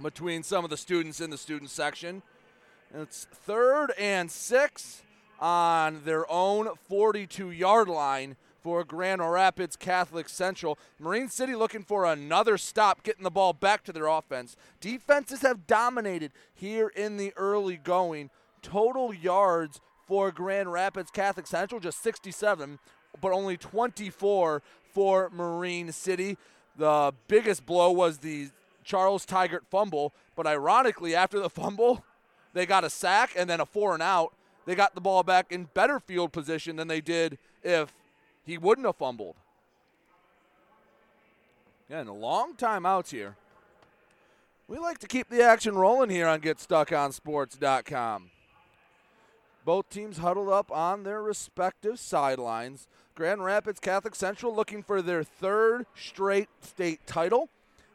between 0.01 0.45
some 0.45 0.63
of 0.63 0.71
the 0.71 0.77
students 0.77 1.21
in 1.21 1.31
the 1.31 1.39
student 1.39 1.71
section. 1.71 2.23
It's 2.93 3.29
third 3.33 3.93
and 3.99 4.31
six 4.31 5.03
on 5.39 6.03
their 6.05 6.31
own 6.31 6.71
42 6.89 7.53
yard 7.53 7.89
line 7.89 8.37
for 8.61 8.83
Grand 8.83 9.23
Rapids 9.23 9.77
Catholic 9.77 10.29
Central. 10.29 10.77
Marine 10.99 11.29
City 11.29 11.55
looking 11.55 11.85
for 11.85 12.05
another 12.05 12.59
stop, 12.59 13.05
getting 13.05 13.23
the 13.23 13.31
ball 13.31 13.53
back 13.53 13.85
to 13.85 13.93
their 13.93 14.07
offense. 14.07 14.57
Defenses 14.81 15.43
have 15.43 15.69
dominated 15.69 16.33
here 16.53 16.89
in 16.89 17.17
the 17.17 17.33
early 17.37 17.77
going. 17.77 18.29
Total 18.61 19.15
yards 19.15 19.81
for 20.07 20.33
Grand 20.33 20.73
Rapids 20.73 21.13
Catholic 21.13 21.47
Central, 21.47 21.81
just 21.81 22.03
67, 22.03 22.81
but 23.21 23.33
only 23.33 23.57
24 23.57 24.63
for 24.93 25.31
Marine 25.31 25.93
City. 25.93 26.37
The 26.77 27.13
biggest 27.29 27.65
blow 27.65 27.93
was 27.93 28.19
the 28.19 28.49
Charles 28.83 29.25
Tigert 29.25 29.67
fumble, 29.71 30.13
but 30.35 30.47
ironically, 30.47 31.15
after 31.15 31.39
the 31.39 31.51
fumble, 31.51 32.05
they 32.53 32.67
got 32.67 32.85
a 32.85 32.91
sack 32.91 33.33
and 33.37 33.49
then 33.49 33.61
a 33.61 33.67
four 33.67 33.95
and 33.95 34.03
out. 34.03 34.33
They 34.67 34.75
got 34.75 34.95
the 34.95 35.01
ball 35.01 35.23
back 35.23 35.51
in 35.51 35.69
better 35.75 35.99
field 36.01 36.33
position 36.33 36.77
than 36.77 36.89
they 36.89 37.01
did 37.01 37.39
if 37.63 37.93
he 38.45 38.59
wouldn't 38.59 38.87
have 38.87 38.97
fumbled. 38.97 39.37
And 41.89 42.09
a 42.09 42.13
long 42.13 42.55
time 42.55 42.87
outs 42.87 43.11
here. 43.11 43.37
We 44.69 44.79
like 44.79 44.99
to 44.99 45.09
keep 45.09 45.29
the 45.29 45.43
action 45.43 45.75
rolling 45.75 46.11
here 46.11 46.29
on 46.29 46.41
GetStuckOnSports.com. 46.41 48.31
Both 49.65 49.91
teams 49.91 50.19
huddled 50.19 50.49
up 50.49 50.71
on 50.71 51.03
their 51.03 51.21
respective 51.21 51.99
sidelines. 51.99 52.87
Grand 53.17 53.45
Rapids 53.45 53.81
Catholic 53.81 54.15
Central 54.15 54.55
looking 54.55 54.83
for 54.83 55.03
their 55.03 55.25
third 55.25 55.87
straight 55.97 56.49
state 56.61 57.05
title 57.07 57.49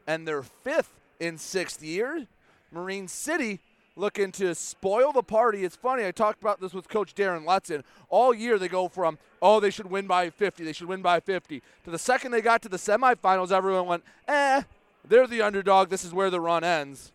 and 0.05 0.27
their 0.27 0.43
fifth 0.43 0.99
in 1.19 1.37
sixth 1.37 1.81
year. 1.81 2.27
Marine 2.71 3.07
City 3.07 3.61
looking 3.95 4.31
to 4.33 4.53
spoil 4.55 5.11
the 5.11 5.23
party. 5.23 5.63
It's 5.63 5.75
funny, 5.75 6.05
I 6.05 6.11
talked 6.11 6.41
about 6.41 6.59
this 6.59 6.73
with 6.73 6.89
Coach 6.89 7.15
Darren 7.15 7.45
Letson. 7.45 7.83
All 8.09 8.33
year 8.33 8.59
they 8.59 8.67
go 8.67 8.87
from, 8.87 9.17
oh, 9.41 9.59
they 9.59 9.69
should 9.69 9.89
win 9.89 10.07
by 10.07 10.29
50, 10.29 10.63
they 10.63 10.73
should 10.73 10.87
win 10.87 11.01
by 11.01 11.19
50, 11.19 11.61
to 11.85 11.89
the 11.89 11.99
second 11.99 12.31
they 12.31 12.41
got 12.41 12.61
to 12.63 12.69
the 12.69 12.77
semifinals, 12.77 13.51
everyone 13.51 13.87
went, 13.87 14.03
eh, 14.27 14.63
they're 15.07 15.27
the 15.27 15.41
underdog. 15.41 15.89
This 15.89 16.03
is 16.03 16.13
where 16.13 16.29
the 16.29 16.41
run 16.41 16.63
ends. 16.63 17.11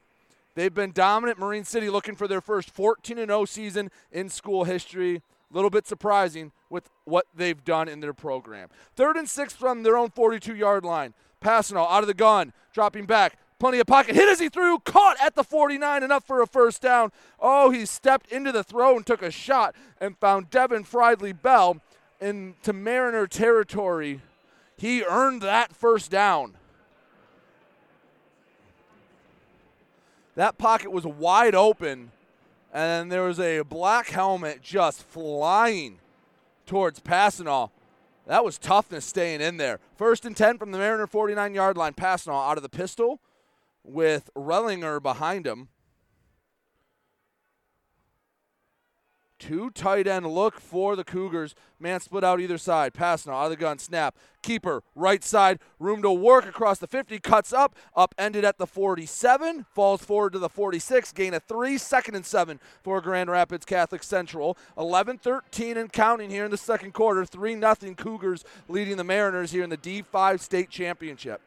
They've 0.55 0.75
been 0.75 0.93
dominant. 0.93 1.39
Marine 1.39 1.65
City 1.65 1.89
looking 1.89 2.17
for 2.17 2.29
their 2.29 2.41
first 2.41 2.71
14 2.71 3.17
0 3.17 3.45
season 3.45 3.91
in 4.13 4.29
school 4.29 4.65
history. 4.65 5.17
A 5.17 5.55
little 5.55 5.71
bit 5.71 5.87
surprising 5.87 6.53
with 6.69 6.89
what 7.05 7.27
they've 7.35 7.65
done 7.65 7.89
in 7.89 8.01
their 8.01 8.13
program. 8.13 8.69
Third 8.95 9.17
and 9.17 9.29
six 9.29 9.53
from 9.53 9.83
their 9.83 9.97
own 9.97 10.11
42 10.11 10.55
yard 10.55 10.85
line. 10.85 11.15
Passanal 11.43 11.91
out 11.91 12.03
of 12.03 12.07
the 12.07 12.15
gun, 12.15 12.53
dropping 12.73 13.07
back, 13.07 13.39
Plenty 13.61 13.79
of 13.79 13.87
pocket. 13.87 14.15
Hit 14.15 14.27
as 14.27 14.41
he 14.41 14.49
threw. 14.49 14.79
Caught 14.79 15.19
at 15.21 15.37
the 15.37 15.45
49. 15.45 16.03
Enough 16.03 16.25
for 16.25 16.41
a 16.41 16.47
first 16.47 16.81
down. 16.81 17.13
Oh, 17.39 17.71
he 17.71 17.85
stepped 17.85 18.33
into 18.33 18.53
the 18.53 18.65
throw 18.65 18.97
and 18.97 19.07
took 19.07 19.21
a 19.21 19.31
shot 19.31 19.77
and 20.01 20.17
found 20.17 20.49
Devin 20.49 20.85
Friedley 20.85 21.35
Bell 21.35 21.77
into 22.21 22.73
Mariner 22.73 23.27
territory. 23.27 24.23
He 24.79 25.05
earned 25.05 25.43
that 25.43 25.77
first 25.77 26.11
down. 26.11 26.55
That 30.37 30.57
pocket 30.57 30.91
was 30.91 31.05
wide 31.05 31.55
open, 31.55 32.13
and 32.73 33.13
there 33.13 33.25
was 33.25 33.39
a 33.39 33.61
black 33.61 34.07
helmet 34.09 34.63
just 34.63 35.03
flying 35.03 35.99
towards 36.65 37.01
Passanal. 37.01 37.71
That 38.27 38.43
was 38.43 38.57
toughness 38.57 39.05
staying 39.05 39.43
in 39.43 39.59
there. 39.59 39.81
First 39.97 40.25
and 40.25 40.35
10 40.35 40.57
from 40.57 40.71
the 40.71 40.79
Mariner 40.79 41.07
49 41.07 41.53
yard 41.53 41.77
line. 41.77 41.93
Passanal 41.93 42.51
out 42.51 42.57
of 42.57 42.63
the 42.63 42.71
pistol 42.71 43.21
with 43.85 44.31
Rellinger 44.37 45.03
behind 45.03 45.47
him. 45.47 45.69
Two 49.41 49.71
tight 49.71 50.07
end 50.07 50.27
look 50.27 50.61
for 50.61 50.95
the 50.95 51.03
Cougars. 51.03 51.55
Man 51.79 52.01
split 52.01 52.23
out 52.23 52.41
either 52.41 52.59
side. 52.59 52.93
Passing 52.93 53.33
out 53.33 53.45
of 53.45 53.51
the 53.51 53.57
gun. 53.57 53.79
Snap. 53.79 54.15
Keeper 54.43 54.83
right 54.95 55.25
side. 55.25 55.61
Room 55.79 56.03
to 56.03 56.13
work 56.13 56.47
across 56.47 56.79
the 56.79 56.87
50. 56.87 57.19
Cuts 57.21 57.51
up. 57.51 57.75
Up 57.97 58.15
ended 58.19 58.45
at 58.45 58.59
the 58.59 58.67
47. 58.67 59.65
Falls 59.75 60.05
forward 60.05 60.35
to 60.35 60.39
the 60.39 60.51
46. 60.51 61.13
Gain 61.13 61.33
a 61.33 61.41
three. 61.41 61.79
Second 61.79 62.17
and 62.17 62.27
seven 62.27 62.61
for 62.83 63.01
Grand 63.01 63.31
Rapids 63.31 63.65
Catholic 63.65 64.03
Central. 64.03 64.59
11 64.77 65.17
13 65.17 65.79
and 65.79 65.91
counting 65.91 66.29
here 66.29 66.45
in 66.45 66.51
the 66.51 66.59
second 66.59 66.93
quarter. 66.93 67.25
3 67.25 67.59
0 67.59 67.75
Cougars 67.97 68.45
leading 68.69 68.99
the 68.99 69.05
Mariners 69.05 69.53
here 69.53 69.65
in 69.65 69.71
the 69.71 69.79
D5 69.79 70.41
state 70.41 70.69
championship. 70.69 71.41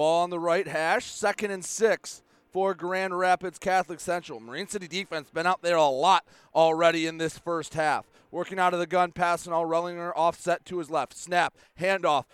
Ball 0.00 0.22
on 0.22 0.30
the 0.30 0.38
right 0.38 0.66
hash, 0.66 1.04
second 1.04 1.50
and 1.50 1.62
six 1.62 2.22
for 2.50 2.72
Grand 2.72 3.18
Rapids 3.18 3.58
Catholic 3.58 4.00
Central. 4.00 4.40
Marine 4.40 4.66
City 4.66 4.88
defense 4.88 5.28
been 5.28 5.46
out 5.46 5.60
there 5.60 5.76
a 5.76 5.88
lot 5.88 6.24
already 6.54 7.06
in 7.06 7.18
this 7.18 7.36
first 7.36 7.74
half. 7.74 8.06
Working 8.30 8.58
out 8.58 8.72
of 8.72 8.80
the 8.80 8.86
gun, 8.86 9.12
Passanal 9.12 9.68
Rellinger 9.68 10.12
offset 10.16 10.64
to 10.64 10.78
his 10.78 10.88
left. 10.88 11.14
Snap, 11.18 11.54
handoff. 11.78 12.24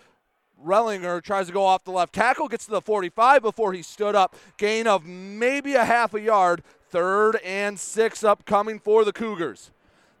Rellinger 0.65 1.21
tries 1.21 1.47
to 1.47 1.51
go 1.51 1.65
off 1.65 1.83
the 1.83 1.91
left 1.91 2.13
tackle, 2.13 2.47
gets 2.47 2.63
to 2.63 2.71
the 2.71 2.79
45 2.79 3.41
before 3.41 3.73
he 3.73 3.81
stood 3.81 4.15
up. 4.15 4.33
Gain 4.57 4.87
of 4.87 5.05
maybe 5.05 5.73
a 5.73 5.83
half 5.83 6.13
a 6.13 6.21
yard. 6.21 6.63
Third 6.89 7.35
and 7.43 7.77
six 7.77 8.23
upcoming 8.23 8.79
for 8.79 9.03
the 9.03 9.11
Cougars. 9.11 9.71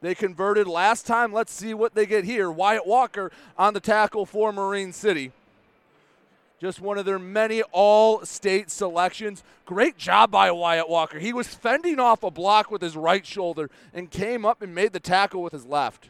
They 0.01 0.15
converted 0.15 0.67
last 0.67 1.07
time. 1.07 1.31
Let's 1.31 1.53
see 1.53 1.73
what 1.73 1.95
they 1.95 2.05
get 2.05 2.25
here. 2.25 2.51
Wyatt 2.51 2.85
Walker 2.85 3.31
on 3.57 3.73
the 3.73 3.79
tackle 3.79 4.25
for 4.25 4.51
Marine 4.51 4.91
City. 4.91 5.31
Just 6.59 6.81
one 6.81 6.97
of 6.97 7.05
their 7.05 7.19
many 7.19 7.61
all 7.71 8.25
state 8.25 8.71
selections. 8.71 9.43
Great 9.65 9.97
job 9.97 10.31
by 10.31 10.49
Wyatt 10.51 10.89
Walker. 10.89 11.19
He 11.19 11.33
was 11.33 11.47
fending 11.47 11.99
off 11.99 12.23
a 12.23 12.31
block 12.31 12.71
with 12.71 12.81
his 12.81 12.95
right 12.95 13.25
shoulder 13.25 13.69
and 13.93 14.09
came 14.09 14.45
up 14.45 14.61
and 14.61 14.73
made 14.73 14.93
the 14.93 14.99
tackle 14.99 15.43
with 15.43 15.53
his 15.53 15.65
left. 15.65 16.09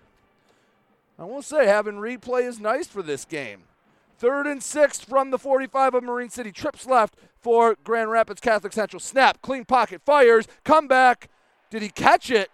I 1.19 1.26
will 1.26 1.41
say, 1.41 1.65
having 1.65 1.95
replay 1.95 2.48
is 2.48 2.60
nice 2.60 2.88
for 2.88 3.02
this 3.02 3.26
game. 3.26 3.64
Third 4.19 4.48
and 4.48 4.64
six 4.64 4.99
from 4.99 5.32
the 5.32 5.38
45 5.38 5.95
of 5.95 6.03
Marine 6.03 6.30
City. 6.30 6.52
Trips 6.52 6.86
left 6.86 7.15
for 7.40 7.76
Grand 7.84 8.10
Rapids 8.10 8.41
Catholic 8.41 8.74
Central. 8.74 8.99
Snap, 8.99 9.41
clean 9.41 9.65
pocket, 9.65 10.02
fires, 10.06 10.48
come 10.64 10.88
back. 10.88 11.30
Did 11.69 11.82
he 11.82 11.90
catch 11.90 12.32
it? 12.32 12.49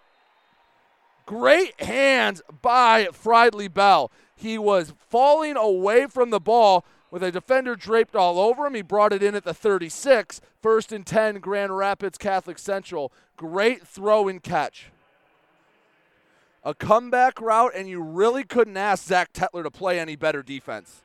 Great 1.26 1.80
hands 1.80 2.42
by 2.60 3.08
Friedley 3.12 3.68
Bell. 3.68 4.10
He 4.36 4.58
was 4.58 4.92
falling 5.08 5.56
away 5.56 6.06
from 6.06 6.30
the 6.30 6.40
ball, 6.40 6.84
with 7.14 7.22
a 7.22 7.30
defender 7.30 7.76
draped 7.76 8.16
all 8.16 8.40
over 8.40 8.66
him. 8.66 8.74
He 8.74 8.82
brought 8.82 9.12
it 9.12 9.22
in 9.22 9.36
at 9.36 9.44
the 9.44 9.54
36. 9.54 10.40
First 10.60 10.90
and 10.90 11.06
10, 11.06 11.36
Grand 11.36 11.76
Rapids 11.76 12.18
Catholic 12.18 12.58
Central. 12.58 13.12
Great 13.36 13.86
throw 13.86 14.26
and 14.26 14.42
catch. 14.42 14.90
A 16.64 16.74
comeback 16.74 17.40
route, 17.40 17.70
and 17.72 17.88
you 17.88 18.02
really 18.02 18.42
couldn't 18.42 18.76
ask 18.76 19.04
Zach 19.04 19.32
Tetler 19.32 19.62
to 19.62 19.70
play 19.70 20.00
any 20.00 20.16
better 20.16 20.42
defense. 20.42 21.02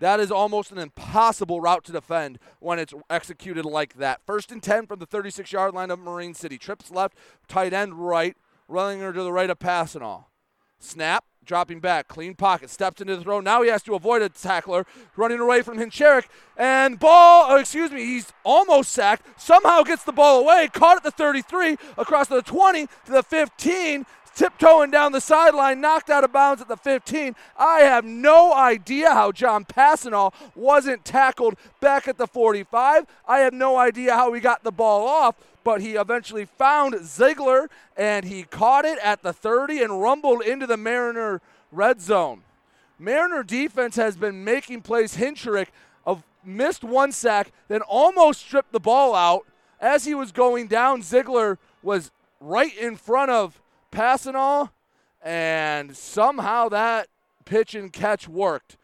That 0.00 0.18
is 0.18 0.32
almost 0.32 0.72
an 0.72 0.78
impossible 0.78 1.60
route 1.60 1.84
to 1.84 1.92
defend 1.92 2.40
when 2.58 2.80
it's 2.80 2.92
executed 3.08 3.64
like 3.64 3.98
that. 3.98 4.20
First 4.26 4.50
and 4.50 4.60
10 4.60 4.88
from 4.88 4.98
the 4.98 5.06
36 5.06 5.52
yard 5.52 5.74
line 5.74 5.92
of 5.92 6.00
Marine 6.00 6.34
City. 6.34 6.58
Trips 6.58 6.90
left, 6.90 7.16
tight 7.46 7.72
end 7.72 7.94
right, 7.94 8.36
running 8.66 8.98
her 8.98 9.12
to 9.12 9.22
the 9.22 9.32
right 9.32 9.48
of 9.48 9.60
Passanal. 9.60 10.24
Snap, 10.82 11.24
dropping 11.44 11.78
back, 11.78 12.08
clean 12.08 12.34
pocket, 12.34 12.68
steps 12.68 13.00
into 13.00 13.16
the 13.16 13.22
throw. 13.22 13.40
Now 13.40 13.62
he 13.62 13.70
has 13.70 13.82
to 13.84 13.94
avoid 13.94 14.20
a 14.20 14.28
tackler, 14.28 14.84
running 15.16 15.38
away 15.38 15.62
from 15.62 15.78
Hincherik. 15.78 16.24
And 16.56 16.98
ball, 16.98 17.46
oh, 17.48 17.56
excuse 17.56 17.90
me, 17.92 18.04
he's 18.04 18.32
almost 18.44 18.90
sacked. 18.90 19.40
Somehow 19.40 19.82
gets 19.82 20.02
the 20.02 20.12
ball 20.12 20.40
away, 20.40 20.68
caught 20.72 20.96
at 20.96 21.02
the 21.04 21.12
33, 21.12 21.76
across 21.96 22.26
the 22.26 22.42
20 22.42 22.86
to 22.86 23.12
the 23.12 23.22
15, 23.22 24.06
tiptoeing 24.34 24.90
down 24.90 25.12
the 25.12 25.20
sideline, 25.20 25.80
knocked 25.80 26.10
out 26.10 26.24
of 26.24 26.32
bounds 26.32 26.62
at 26.62 26.68
the 26.68 26.76
15. 26.76 27.34
I 27.56 27.80
have 27.80 28.04
no 28.04 28.52
idea 28.54 29.12
how 29.12 29.32
John 29.32 29.64
Passanal 29.64 30.32
wasn't 30.54 31.04
tackled 31.04 31.56
back 31.80 32.08
at 32.08 32.18
the 32.18 32.26
45. 32.26 33.06
I 33.26 33.38
have 33.40 33.52
no 33.52 33.76
idea 33.76 34.14
how 34.14 34.32
he 34.32 34.40
got 34.40 34.64
the 34.64 34.72
ball 34.72 35.06
off, 35.06 35.36
but 35.64 35.80
he 35.80 35.92
eventually 35.92 36.44
found 36.44 37.04
Ziegler 37.04 37.68
and 37.96 38.24
he 38.24 38.42
caught 38.44 38.84
it 38.84 38.98
at 39.02 39.22
the 39.22 39.32
30 39.32 39.82
and 39.82 40.00
rumbled 40.00 40.42
into 40.42 40.66
the 40.66 40.76
Mariner 40.76 41.40
red 41.70 42.00
zone. 42.00 42.42
Mariner 42.98 43.42
defense 43.42 43.96
has 43.96 44.16
been 44.16 44.44
making 44.44 44.82
plays. 44.82 45.16
Hincherik 45.16 45.68
of 46.06 46.22
missed 46.44 46.84
one 46.84 47.12
sack, 47.12 47.52
then 47.68 47.82
almost 47.82 48.40
stripped 48.40 48.72
the 48.72 48.80
ball 48.80 49.14
out. 49.14 49.46
As 49.80 50.04
he 50.04 50.14
was 50.14 50.30
going 50.30 50.68
down, 50.68 51.02
Ziegler 51.02 51.58
was 51.82 52.12
right 52.40 52.76
in 52.76 52.96
front 52.96 53.30
of 53.30 53.60
Passanal, 53.92 54.70
and 55.22 55.96
somehow 55.96 56.68
that 56.70 57.08
pitch 57.44 57.74
and 57.74 57.92
catch 57.92 58.26
worked. 58.26 58.76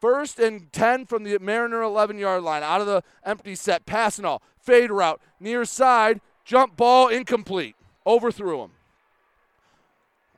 First 0.00 0.38
and 0.38 0.72
10 0.72 1.06
from 1.06 1.24
the 1.24 1.38
Mariner 1.38 1.82
11 1.82 2.18
yard 2.18 2.42
line. 2.42 2.62
Out 2.62 2.80
of 2.80 2.86
the 2.86 3.02
empty 3.24 3.54
set. 3.54 3.86
Passanal, 3.86 4.40
fade 4.58 4.90
route, 4.90 5.20
near 5.40 5.64
side, 5.64 6.20
jump 6.44 6.76
ball, 6.76 7.08
incomplete. 7.08 7.74
Overthrew 8.04 8.62
him. 8.62 8.70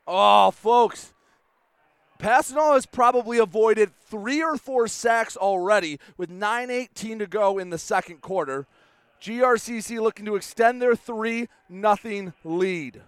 Oh, 0.06 0.50
folks. 0.52 1.12
Passanal 2.18 2.74
has 2.74 2.86
probably 2.86 3.38
avoided 3.38 3.92
three 4.06 4.42
or 4.42 4.56
four 4.56 4.88
sacks 4.88 5.36
already 5.36 6.00
with 6.16 6.30
9.18 6.30 7.18
to 7.18 7.26
go 7.26 7.58
in 7.58 7.70
the 7.70 7.78
second 7.78 8.20
quarter. 8.20 8.66
GRCC 9.20 10.00
looking 10.00 10.24
to 10.24 10.36
extend 10.36 10.80
their 10.80 10.96
3 10.96 11.48
nothing 11.68 12.32
lead. 12.44 13.02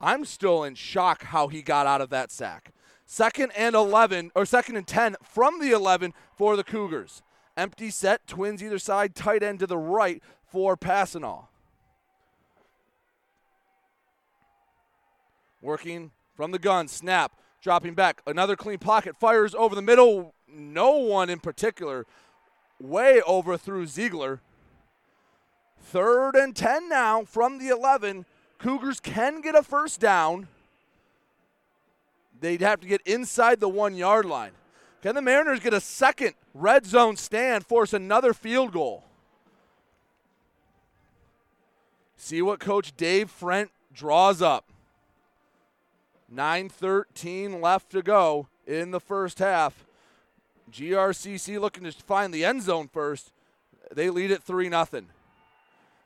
I'm 0.00 0.24
still 0.24 0.64
in 0.64 0.74
shock 0.74 1.24
how 1.24 1.48
he 1.48 1.62
got 1.62 1.86
out 1.86 2.00
of 2.00 2.10
that 2.10 2.30
sack. 2.30 2.72
Second 3.04 3.52
and 3.56 3.74
11, 3.74 4.32
or 4.34 4.44
second 4.44 4.76
and 4.76 4.86
10 4.86 5.16
from 5.22 5.60
the 5.60 5.70
11 5.70 6.12
for 6.36 6.56
the 6.56 6.64
Cougars. 6.64 7.22
Empty 7.56 7.90
set, 7.90 8.26
twins 8.26 8.62
either 8.62 8.78
side, 8.78 9.14
tight 9.14 9.42
end 9.42 9.58
to 9.60 9.66
the 9.66 9.78
right 9.78 10.22
for 10.46 10.76
Passanal. 10.76 11.46
Working 15.60 16.12
from 16.36 16.52
the 16.52 16.58
gun, 16.58 16.86
snap, 16.86 17.32
dropping 17.60 17.94
back. 17.94 18.22
Another 18.26 18.54
clean 18.54 18.78
pocket, 18.78 19.16
fires 19.16 19.54
over 19.54 19.74
the 19.74 19.82
middle. 19.82 20.34
No 20.46 20.92
one 20.92 21.28
in 21.28 21.40
particular. 21.40 22.06
Way 22.80 23.20
overthrew 23.26 23.86
Ziegler. 23.86 24.40
Third 25.80 26.36
and 26.36 26.54
10 26.54 26.88
now 26.88 27.24
from 27.24 27.58
the 27.58 27.68
11. 27.68 28.24
Cougars 28.58 29.00
can 29.00 29.40
get 29.40 29.54
a 29.54 29.62
first 29.62 30.00
down. 30.00 30.48
They'd 32.40 32.60
have 32.60 32.80
to 32.80 32.88
get 32.88 33.00
inside 33.02 33.60
the 33.60 33.68
one 33.68 33.94
yard 33.94 34.24
line. 34.24 34.52
Can 35.02 35.14
the 35.14 35.22
Mariners 35.22 35.60
get 35.60 35.72
a 35.72 35.80
second 35.80 36.34
red 36.54 36.84
zone 36.84 37.16
stand, 37.16 37.64
force 37.66 37.92
another 37.92 38.34
field 38.34 38.72
goal? 38.72 39.04
See 42.16 42.42
what 42.42 42.58
Coach 42.58 42.96
Dave 42.96 43.30
Frent 43.30 43.68
draws 43.94 44.42
up. 44.42 44.64
9.13 46.34 47.62
left 47.62 47.90
to 47.90 48.02
go 48.02 48.48
in 48.66 48.90
the 48.90 49.00
first 49.00 49.38
half. 49.38 49.86
GRCC 50.70 51.60
looking 51.60 51.84
to 51.84 51.92
find 51.92 52.34
the 52.34 52.44
end 52.44 52.62
zone 52.62 52.88
first. 52.88 53.32
They 53.92 54.10
lead 54.10 54.30
at 54.30 54.42
3 54.42 54.68
0. 54.68 54.86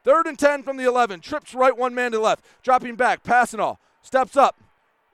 Third 0.04 0.26
and 0.26 0.38
10 0.38 0.62
from 0.62 0.76
the 0.76 0.84
11. 0.84 1.20
Trips 1.20 1.54
right, 1.54 1.76
one 1.76 1.94
man 1.94 2.12
to 2.12 2.20
left. 2.20 2.44
Dropping 2.62 2.96
back, 2.96 3.22
Passanal. 3.22 3.76
Steps 4.02 4.36
up. 4.36 4.60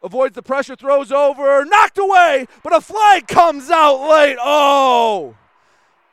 Avoids 0.02 0.35
the 0.35 0.43
pressure, 0.43 0.77
throws 0.77 1.12
over. 1.12 1.65
Knocked 1.65 1.98
away, 1.98 2.47
but 2.62 2.74
a 2.74 2.81
flag 2.81 3.28
comes 3.28 3.70
out 3.70 4.09
late. 4.09 4.39
Oh! 4.40 5.36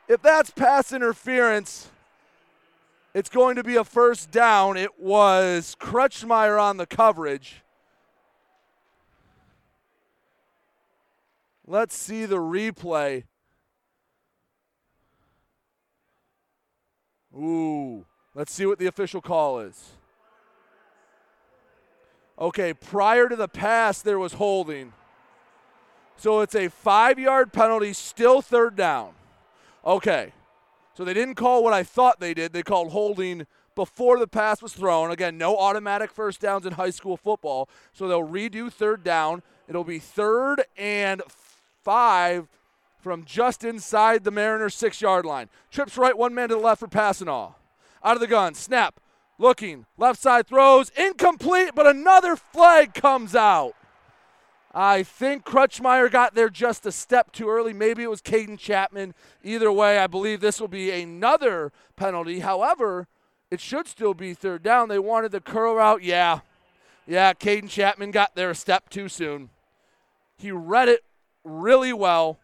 If 0.08 0.22
that's 0.22 0.50
pass 0.50 0.92
interference, 0.92 1.88
it's 3.14 3.30
going 3.30 3.56
to 3.56 3.64
be 3.64 3.76
a 3.76 3.84
first 3.84 4.30
down. 4.30 4.76
It 4.76 5.00
was 5.00 5.76
Crutchmeyer 5.80 6.60
on 6.60 6.76
the 6.76 6.86
coverage. 6.86 7.62
Let's 11.66 11.96
see 11.96 12.26
the 12.26 12.36
replay. 12.36 13.24
Ooh. 17.34 18.04
Let's 18.36 18.52
see 18.52 18.66
what 18.66 18.78
the 18.78 18.86
official 18.86 19.22
call 19.22 19.60
is. 19.60 19.92
Okay, 22.38 22.74
prior 22.74 23.30
to 23.30 23.34
the 23.34 23.48
pass, 23.48 24.02
there 24.02 24.18
was 24.18 24.34
holding. 24.34 24.92
So 26.18 26.40
it's 26.40 26.54
a 26.54 26.68
five 26.68 27.18
yard 27.18 27.54
penalty, 27.54 27.94
still 27.94 28.42
third 28.42 28.76
down. 28.76 29.14
Okay. 29.86 30.34
So 30.92 31.02
they 31.02 31.14
didn't 31.14 31.36
call 31.36 31.64
what 31.64 31.72
I 31.72 31.82
thought 31.82 32.20
they 32.20 32.34
did. 32.34 32.52
They 32.52 32.62
called 32.62 32.92
holding 32.92 33.46
before 33.74 34.18
the 34.18 34.26
pass 34.26 34.60
was 34.60 34.74
thrown. 34.74 35.10
Again, 35.10 35.38
no 35.38 35.56
automatic 35.56 36.10
first 36.10 36.40
downs 36.40 36.66
in 36.66 36.74
high 36.74 36.90
school 36.90 37.16
football. 37.16 37.70
So 37.94 38.06
they'll 38.06 38.26
redo 38.26 38.70
third 38.70 39.02
down. 39.02 39.42
It'll 39.66 39.82
be 39.82 39.98
third 39.98 40.62
and 40.76 41.22
five 41.82 42.48
from 42.98 43.24
just 43.24 43.64
inside 43.64 44.24
the 44.24 44.30
Mariners 44.30 44.74
six 44.74 45.00
yard 45.00 45.24
line. 45.24 45.48
Trips 45.70 45.96
right, 45.96 46.16
one 46.16 46.34
man 46.34 46.50
to 46.50 46.54
the 46.54 46.60
left 46.60 46.80
for 46.80 46.88
Passanal. 46.88 47.54
Out 48.06 48.14
of 48.14 48.20
the 48.20 48.28
gun, 48.28 48.54
snap, 48.54 49.00
looking, 49.36 49.84
left 49.98 50.22
side 50.22 50.46
throws, 50.46 50.92
incomplete, 50.96 51.72
but 51.74 51.88
another 51.88 52.36
flag 52.36 52.94
comes 52.94 53.34
out. 53.34 53.74
I 54.72 55.02
think 55.02 55.44
Crutchmeyer 55.44 56.08
got 56.08 56.36
there 56.36 56.48
just 56.48 56.86
a 56.86 56.92
step 56.92 57.32
too 57.32 57.48
early. 57.48 57.72
Maybe 57.72 58.04
it 58.04 58.10
was 58.10 58.22
Caden 58.22 58.60
Chapman. 58.60 59.12
Either 59.42 59.72
way, 59.72 59.98
I 59.98 60.06
believe 60.06 60.40
this 60.40 60.60
will 60.60 60.68
be 60.68 60.92
another 60.92 61.72
penalty. 61.96 62.38
However, 62.38 63.08
it 63.50 63.58
should 63.58 63.88
still 63.88 64.14
be 64.14 64.34
third 64.34 64.62
down. 64.62 64.88
They 64.88 65.00
wanted 65.00 65.32
the 65.32 65.40
curl 65.40 65.74
route. 65.74 66.04
Yeah. 66.04 66.40
Yeah, 67.08 67.32
Caden 67.32 67.68
Chapman 67.68 68.12
got 68.12 68.36
there 68.36 68.50
a 68.50 68.54
step 68.54 68.88
too 68.88 69.08
soon. 69.08 69.50
He 70.36 70.52
read 70.52 70.88
it 70.88 71.02
really 71.42 71.92
well. 71.92 72.38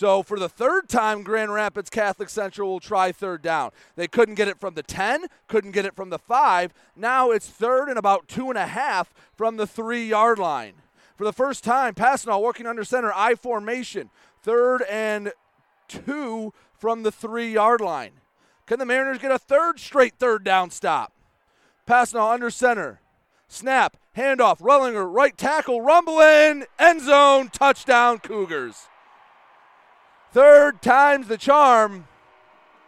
So 0.00 0.22
for 0.22 0.38
the 0.38 0.48
third 0.48 0.88
time, 0.88 1.22
Grand 1.22 1.52
Rapids 1.52 1.90
Catholic 1.90 2.30
Central 2.30 2.70
will 2.70 2.80
try 2.80 3.12
third 3.12 3.42
down. 3.42 3.70
They 3.96 4.08
couldn't 4.08 4.36
get 4.36 4.48
it 4.48 4.58
from 4.58 4.72
the 4.72 4.82
10, 4.82 5.26
couldn't 5.46 5.72
get 5.72 5.84
it 5.84 5.94
from 5.94 6.08
the 6.08 6.18
5. 6.18 6.72
Now 6.96 7.30
it's 7.30 7.46
third 7.46 7.90
and 7.90 7.98
about 7.98 8.26
two 8.26 8.48
and 8.48 8.56
a 8.56 8.66
half 8.66 9.12
from 9.36 9.58
the 9.58 9.66
three 9.66 10.06
yard 10.06 10.38
line. 10.38 10.72
For 11.18 11.24
the 11.24 11.34
first 11.34 11.62
time, 11.62 11.92
Passanal 11.92 12.40
working 12.40 12.64
under 12.64 12.82
center, 12.82 13.12
I 13.14 13.34
formation. 13.34 14.08
Third 14.42 14.80
and 14.88 15.32
two 15.86 16.54
from 16.72 17.02
the 17.02 17.12
three 17.12 17.52
yard 17.52 17.82
line. 17.82 18.12
Can 18.64 18.78
the 18.78 18.86
Mariners 18.86 19.18
get 19.18 19.32
a 19.32 19.38
third 19.38 19.78
straight 19.78 20.14
third 20.18 20.44
down 20.44 20.70
stop? 20.70 21.12
Passanal 21.86 22.32
under 22.32 22.48
center. 22.48 23.02
Snap, 23.48 23.98
handoff, 24.16 24.60
Rellinger, 24.60 25.12
right 25.14 25.36
tackle, 25.36 25.82
rumbling, 25.82 26.64
end 26.78 27.02
zone, 27.02 27.50
touchdown, 27.50 28.18
Cougars. 28.18 28.86
Third 30.32 30.80
time's 30.80 31.26
the 31.26 31.36
charm, 31.36 32.06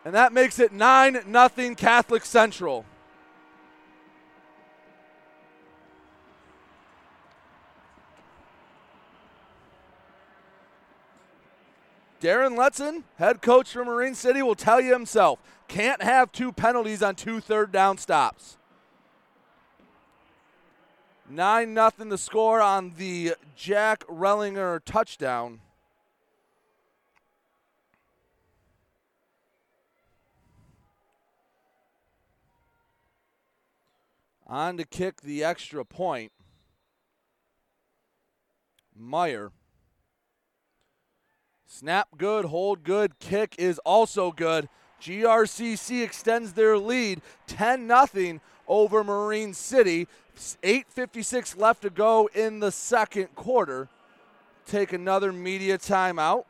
and 0.05 0.15
that 0.15 0.33
makes 0.33 0.59
it 0.59 0.73
9 0.73 1.23
nothing 1.27 1.75
Catholic 1.75 2.25
Central. 2.25 2.85
Darren 12.21 12.57
Letson, 12.57 13.03
head 13.19 13.43
coach 13.43 13.73
for 13.73 13.85
Marine 13.85 14.15
City, 14.15 14.43
will 14.43 14.55
tell 14.55 14.81
you 14.81 14.93
himself 14.93 15.41
can't 15.67 16.03
have 16.03 16.31
two 16.31 16.53
penalties 16.53 17.03
on 17.03 17.17
two 17.17 17.41
third 17.41 17.73
down 17.73 17.99
stops. 17.99 18.59
9 21.29 21.75
nothing 21.75 22.11
the 22.11 22.19
score 22.19 22.61
on 22.61 22.93
the 22.99 23.35
Jack 23.57 24.07
Rellinger 24.07 24.81
touchdown. 24.85 25.61
On 34.53 34.77
to 34.77 34.85
kick 34.85 35.23
the 35.23 35.43
extra 35.43 35.83
point. 35.83 36.31
Meyer. 38.95 39.51
Snap 41.67 42.09
good, 42.19 42.45
hold 42.45 42.85
good, 42.85 43.19
kick 43.19 43.55
is 43.57 43.79
also 43.79 44.31
good. 44.31 44.69
GRCC 45.01 46.05
extends 46.05 46.53
their 46.53 46.77
lead 46.77 47.23
10 47.47 47.91
0 48.13 48.41
over 48.69 49.03
Marine 49.03 49.55
City. 49.55 50.07
8.56 50.37 51.59
left 51.59 51.81
to 51.81 51.89
go 51.89 52.29
in 52.35 52.61
the 52.61 52.71
second 52.71 53.35
quarter. 53.35 53.89
Take 54.67 54.93
another 54.93 55.33
media 55.33 55.79
timeout. 55.79 56.45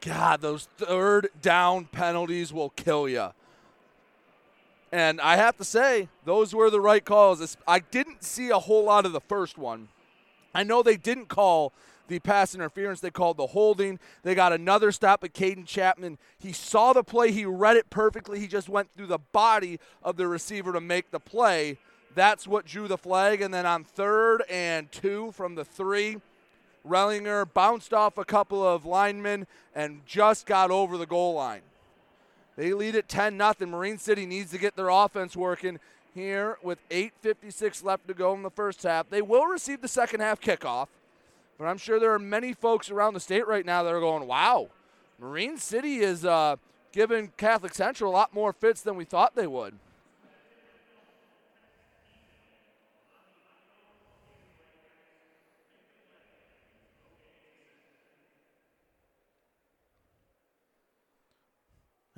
God, 0.00 0.40
those 0.40 0.68
third 0.78 1.28
down 1.42 1.86
penalties 1.86 2.52
will 2.52 2.70
kill 2.70 3.08
you. 3.08 3.28
And 4.92 5.20
I 5.20 5.36
have 5.36 5.56
to 5.58 5.64
say, 5.64 6.08
those 6.24 6.54
were 6.54 6.70
the 6.70 6.80
right 6.80 7.04
calls. 7.04 7.56
I 7.66 7.78
didn't 7.78 8.24
see 8.24 8.50
a 8.50 8.58
whole 8.58 8.84
lot 8.84 9.06
of 9.06 9.12
the 9.12 9.20
first 9.20 9.56
one. 9.56 9.88
I 10.54 10.64
know 10.64 10.82
they 10.82 10.96
didn't 10.96 11.28
call 11.28 11.72
the 12.08 12.18
pass 12.18 12.56
interference. 12.56 12.98
They 13.00 13.10
called 13.10 13.36
the 13.36 13.46
holding. 13.48 14.00
They 14.24 14.34
got 14.34 14.52
another 14.52 14.90
stop 14.90 15.22
at 15.22 15.32
Caden 15.32 15.64
Chapman. 15.64 16.18
He 16.38 16.52
saw 16.52 16.92
the 16.92 17.04
play. 17.04 17.30
He 17.30 17.44
read 17.44 17.76
it 17.76 17.88
perfectly. 17.88 18.40
He 18.40 18.48
just 18.48 18.68
went 18.68 18.88
through 18.96 19.06
the 19.06 19.18
body 19.18 19.78
of 20.02 20.16
the 20.16 20.26
receiver 20.26 20.72
to 20.72 20.80
make 20.80 21.12
the 21.12 21.20
play. 21.20 21.78
That's 22.16 22.48
what 22.48 22.66
drew 22.66 22.88
the 22.88 22.98
flag. 22.98 23.40
And 23.42 23.54
then 23.54 23.66
on 23.66 23.84
third 23.84 24.42
and 24.50 24.90
two 24.90 25.30
from 25.32 25.54
the 25.54 25.64
three, 25.64 26.16
Rellinger 26.86 27.46
bounced 27.52 27.92
off 27.92 28.18
a 28.18 28.24
couple 28.24 28.66
of 28.66 28.84
linemen 28.84 29.46
and 29.74 30.00
just 30.06 30.46
got 30.46 30.70
over 30.70 30.96
the 30.96 31.06
goal 31.06 31.34
line. 31.34 31.62
They 32.56 32.72
lead 32.72 32.94
at 32.96 33.08
10 33.08 33.38
0. 33.38 33.54
Marine 33.70 33.98
City 33.98 34.26
needs 34.26 34.50
to 34.50 34.58
get 34.58 34.76
their 34.76 34.88
offense 34.88 35.36
working 35.36 35.78
here 36.14 36.58
with 36.62 36.78
8.56 36.90 37.84
left 37.84 38.08
to 38.08 38.14
go 38.14 38.34
in 38.34 38.42
the 38.42 38.50
first 38.50 38.82
half. 38.82 39.08
They 39.08 39.22
will 39.22 39.46
receive 39.46 39.80
the 39.80 39.88
second 39.88 40.20
half 40.20 40.40
kickoff, 40.40 40.88
but 41.58 41.66
I'm 41.66 41.78
sure 41.78 42.00
there 42.00 42.12
are 42.12 42.18
many 42.18 42.52
folks 42.52 42.90
around 42.90 43.14
the 43.14 43.20
state 43.20 43.46
right 43.46 43.64
now 43.64 43.82
that 43.82 43.92
are 43.92 44.00
going, 44.00 44.26
wow, 44.26 44.68
Marine 45.18 45.58
City 45.58 45.98
is 45.98 46.24
uh, 46.24 46.56
giving 46.92 47.32
Catholic 47.36 47.74
Central 47.74 48.10
a 48.10 48.14
lot 48.14 48.34
more 48.34 48.52
fits 48.52 48.80
than 48.80 48.96
we 48.96 49.04
thought 49.04 49.34
they 49.34 49.46
would. 49.46 49.74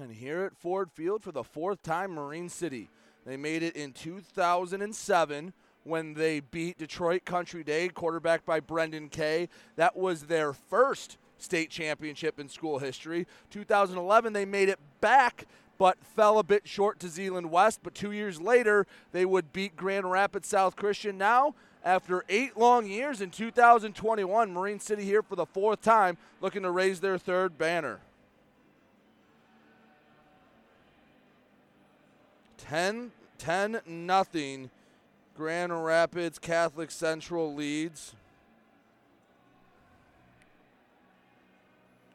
And 0.03 0.13
here 0.13 0.43
at 0.43 0.57
Ford 0.57 0.91
Field 0.91 1.23
for 1.23 1.31
the 1.31 1.45
fourth 1.45 1.81
time, 1.85 2.11
Marine 2.11 2.49
City. 2.49 2.91
They 3.25 3.37
made 3.37 3.63
it 3.63 3.77
in 3.77 3.93
2007 3.93 5.53
when 5.85 6.15
they 6.15 6.41
beat 6.41 6.77
Detroit 6.77 7.25
Country 7.25 7.63
Day, 7.63 7.89
quarterback 7.89 8.45
by 8.45 8.59
Brendan 8.59 9.11
Kay. 9.11 9.49
That 9.77 9.97
was 9.97 10.25
their 10.25 10.53
first 10.53 11.19
state 11.39 11.71
championship 11.71 12.41
in 12.41 12.49
school 12.49 12.81
history. 12.81 13.29
2011, 13.51 14.33
they 14.33 14.45
made 14.45 14.69
it 14.69 14.81
back, 15.01 15.47
but 15.79 15.99
fell 16.03 16.41
a 16.41 16.45
bit 16.45 16.67
short 16.67 16.99
to 16.99 17.09
Zeeland 17.09 17.53
West. 17.53 17.79
But 17.85 17.95
two 17.95 18.11
years 18.11 18.41
later, 18.41 18.89
they 19.13 19.25
would 19.25 19.53
beat 19.53 19.77
Grand 19.77 20.11
Rapids 20.11 20.49
South 20.49 20.75
Christian. 20.75 21.17
Now, 21.17 21.55
after 21.85 22.25
eight 22.29 22.57
long 22.57 22.87
years 22.87 23.21
in 23.21 23.31
2021, 23.31 24.53
Marine 24.53 24.81
City 24.81 25.05
here 25.05 25.23
for 25.23 25.37
the 25.37 25.47
fourth 25.47 25.81
time, 25.81 26.19
looking 26.41 26.63
to 26.63 26.73
raise 26.73 26.99
their 26.99 27.19
third 27.19 27.57
banner. 27.57 28.01
10 32.73 33.11
10 33.37 33.81
nothing 33.85 34.71
Grand 35.37 35.85
Rapids 35.85 36.39
Catholic 36.39 36.91
Central 36.91 37.55
leads 37.55 38.15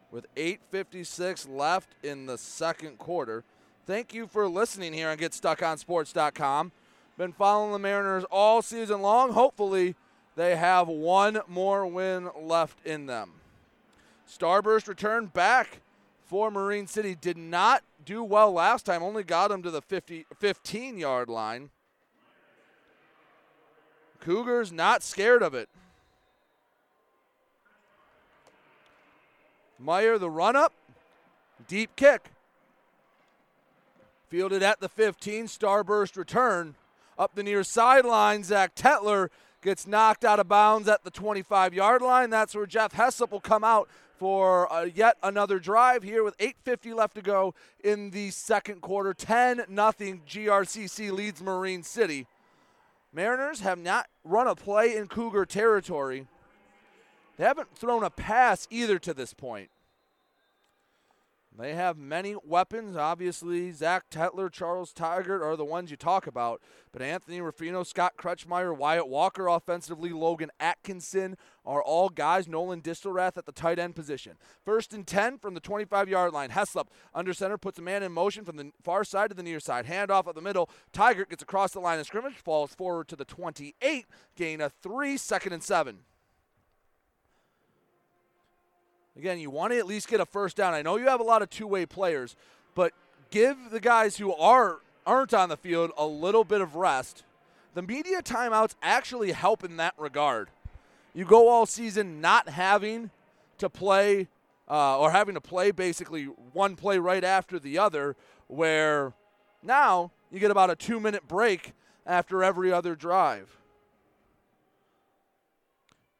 with 0.09 0.25
8:56 0.35 1.47
left 1.47 1.89
in 2.01 2.25
the 2.25 2.39
second 2.39 2.97
quarter. 2.97 3.43
Thank 3.85 4.15
you 4.15 4.25
for 4.25 4.47
listening 4.47 4.93
here 4.93 5.09
on 5.09 5.17
GetStuckOnSports.com. 5.17 6.71
Been 7.19 7.34
following 7.34 7.71
the 7.71 7.77
Mariners 7.77 8.23
all 8.31 8.63
season 8.63 9.03
long. 9.03 9.34
Hopefully, 9.34 9.93
they 10.35 10.55
have 10.55 10.88
one 10.88 11.39
more 11.47 11.85
win 11.85 12.31
left 12.35 12.84
in 12.84 13.05
them. 13.05 13.34
Starburst 14.27 14.88
returned 14.88 15.34
back 15.34 15.81
for 16.27 16.51
Marine 16.51 16.87
City. 16.87 17.15
Did 17.15 17.37
not 17.37 17.83
do 18.05 18.23
well 18.23 18.51
last 18.51 18.85
time, 18.85 19.01
only 19.01 19.23
got 19.23 19.51
him 19.51 19.63
to 19.63 19.71
the 19.71 19.81
50, 19.81 20.25
15 20.37 20.97
yard 20.97 21.29
line. 21.29 21.69
Cougars 24.19 24.71
not 24.71 25.03
scared 25.03 25.41
of 25.41 25.53
it. 25.53 25.69
Meyer, 29.79 30.17
the 30.17 30.29
run 30.29 30.55
up, 30.55 30.73
deep 31.67 31.95
kick. 31.95 32.31
Fielded 34.27 34.63
at 34.63 34.79
the 34.79 34.89
15, 34.89 35.45
starburst 35.45 36.17
return. 36.17 36.75
Up 37.17 37.35
the 37.35 37.43
near 37.43 37.63
sideline, 37.63 38.43
Zach 38.43 38.75
Tetler 38.75 39.29
gets 39.61 39.87
knocked 39.87 40.25
out 40.25 40.39
of 40.39 40.47
bounds 40.47 40.87
at 40.87 41.03
the 41.03 41.11
25 41.11 41.73
yard 41.73 42.01
line. 42.01 42.29
That's 42.29 42.55
where 42.55 42.65
Jeff 42.65 42.93
Heslop 42.93 43.31
will 43.31 43.39
come 43.39 43.63
out 43.63 43.87
for 44.18 44.72
uh, 44.72 44.84
yet 44.84 45.18
another 45.22 45.60
drive 45.60 46.03
here 46.03 46.23
with 46.23 46.38
8.50 46.38 46.95
left 46.95 47.15
to 47.15 47.22
go 47.22 47.53
in 47.84 48.11
the 48.11 48.31
second 48.31 48.81
quarter. 48.81 49.14
10 49.14 49.65
nothing 49.69 50.22
GRCC 50.27 51.11
leads 51.11 51.41
Marine 51.41 51.84
City. 51.84 52.27
Mariners 53.14 53.61
have 53.61 53.80
not 53.80 54.07
run 54.23 54.48
a 54.48 54.56
play 54.56 54.95
in 54.95 55.07
Cougar 55.07 55.45
territory. 55.45 56.27
They 57.38 57.45
haven't 57.45 57.76
thrown 57.76 58.03
a 58.03 58.10
pass 58.10 58.68
either 58.69 58.99
to 58.99 59.14
this 59.14 59.34
point. 59.34 59.69
They 61.57 61.73
have 61.73 61.97
many 61.97 62.35
weapons. 62.43 62.95
Obviously, 62.95 63.71
Zach 63.71 64.11
Tetler, 64.11 64.51
Charles 64.51 64.93
Tigert 64.93 65.41
are 65.41 65.55
the 65.55 65.65
ones 65.65 65.89
you 65.89 65.97
talk 65.97 66.27
about. 66.27 66.61
But 66.91 67.01
Anthony 67.01 67.41
Ruffino, 67.41 67.81
Scott 67.81 68.13
Crutchmeyer, 68.15 68.77
Wyatt 68.77 69.07
Walker 69.07 69.47
offensively, 69.47 70.11
Logan 70.11 70.51
Atkinson 70.59 71.35
are 71.65 71.81
all 71.81 72.09
guys. 72.09 72.47
Nolan 72.47 72.81
Distelrath 72.81 73.38
at 73.38 73.47
the 73.47 73.51
tight 73.51 73.79
end 73.79 73.95
position. 73.95 74.38
First 74.63 74.93
and 74.93 75.07
10 75.07 75.39
from 75.39 75.55
the 75.55 75.59
25 75.59 76.07
yard 76.07 76.31
line. 76.31 76.51
Heslop 76.51 76.89
under 77.15 77.34
center 77.34 77.57
puts 77.57 77.79
a 77.79 77.81
man 77.81 78.03
in 78.03 78.11
motion 78.11 78.45
from 78.45 78.57
the 78.57 78.71
far 78.84 79.03
side 79.03 79.29
to 79.29 79.35
the 79.35 79.41
near 79.41 79.59
side. 79.59 79.88
Handoff 79.88 80.27
at 80.27 80.35
the 80.35 80.41
middle. 80.41 80.69
Tigert 80.93 81.29
gets 81.29 81.41
across 81.41 81.71
the 81.71 81.79
line 81.79 81.99
of 81.99 82.05
scrimmage, 82.05 82.35
falls 82.35 82.75
forward 82.75 83.07
to 83.07 83.15
the 83.15 83.25
28, 83.25 84.05
gain 84.35 84.61
a 84.61 84.69
three, 84.69 85.17
second 85.17 85.53
and 85.53 85.63
seven. 85.63 85.99
Again, 89.18 89.39
you 89.39 89.49
want 89.49 89.73
to 89.73 89.80
at 89.80 89.88
least 89.88 90.07
get 90.07 90.19
a 90.19 90.26
first 90.26 90.56
down. 90.56 90.76
I 90.76 90.84
know 90.84 90.98
you 90.98 91.07
have 91.07 91.19
a 91.19 91.23
lot 91.23 91.41
of 91.41 91.49
two-way 91.49 91.88
players, 91.88 92.35
but 92.76 92.94
give 93.31 93.57
the 93.72 93.80
guys 93.80 94.18
who 94.18 94.34
are 94.34 94.80
aren't 95.07 95.34
on 95.34 95.49
the 95.49 95.57
field 95.57 95.91
a 95.98 96.06
little 96.06 96.44
bit 96.44 96.61
of 96.61 96.76
rest. 96.76 97.23
The 97.73 97.81
media 97.81 98.22
timeouts 98.22 98.76
actually 98.81 99.31
help 99.31 99.64
in 99.64 99.77
that 99.77 99.94
regard. 99.98 100.49
You 101.14 101.26
go 101.26 101.48
all 101.48 101.65
season 101.65 102.22
not 102.22 102.49
having 102.49 103.10
to 103.57 103.69
play 103.69 104.27
uh, 104.69 104.99
or 104.99 105.11
having 105.11 105.34
to 105.34 105.41
play 105.41 105.72
basically 105.72 106.26
one 106.53 106.76
play 106.76 106.99
right 106.99 107.23
after 107.23 107.57
the 107.57 107.80
other, 107.80 108.15
where 108.48 109.14
now 109.64 110.11
you 110.30 110.39
get 110.39 110.52
about 110.52 110.69
a 110.69 110.76
two-minute 110.76 111.27
break 111.27 111.73
after 112.06 112.44
every 112.44 112.72
other 112.72 112.95
drive. 112.95 113.57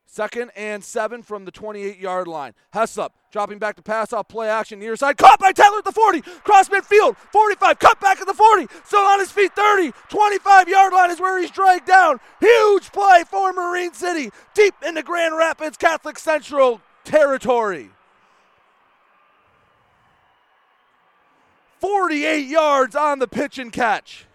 Second 0.10 0.52
and 0.56 0.84
seven 0.84 1.22
from 1.22 1.44
the 1.44 1.52
28 1.52 2.00
yard 2.00 2.30
line. 2.30 2.54
Heslop 2.74 3.10
dropping 3.30 3.60
back 3.60 3.76
to 3.76 3.82
pass 3.82 4.14
off 4.14 4.30
play 4.30 4.50
action 4.50 4.80
near 4.80 4.96
side. 4.96 5.18
Caught 5.18 5.40
by 5.40 5.52
Tetler 5.52 5.80
at 5.80 5.84
the 5.84 5.92
40. 5.92 6.22
Cross 6.22 6.70
midfield. 6.70 7.18
45. 7.34 7.78
Cut 7.78 8.00
back 8.00 8.22
at 8.22 8.26
the 8.26 8.34
40. 8.34 8.68
Still 8.86 9.02
on 9.02 9.20
his 9.20 9.32
feet. 9.32 9.52
30. 9.54 9.92
25 10.10 10.70
yard 10.70 10.94
line 10.94 11.12
is 11.12 11.20
where 11.20 11.40
he's 11.40 11.52
dragged 11.52 11.86
down. 11.86 12.22
Huge 12.40 12.92
play 12.94 13.24
for 13.30 13.52
Marine 13.52 13.94
City. 13.94 14.32
Deep 14.56 14.74
into 14.86 15.04
Grand 15.04 15.36
Rapids 15.38 15.76
Catholic 15.76 16.18
Central 16.18 16.82
territory. 17.04 17.90
48 21.82 22.48
yards 22.48 22.96
on 22.96 23.20
the 23.20 23.28
pitch 23.28 23.60
and 23.60 23.74
catch. 23.74 24.27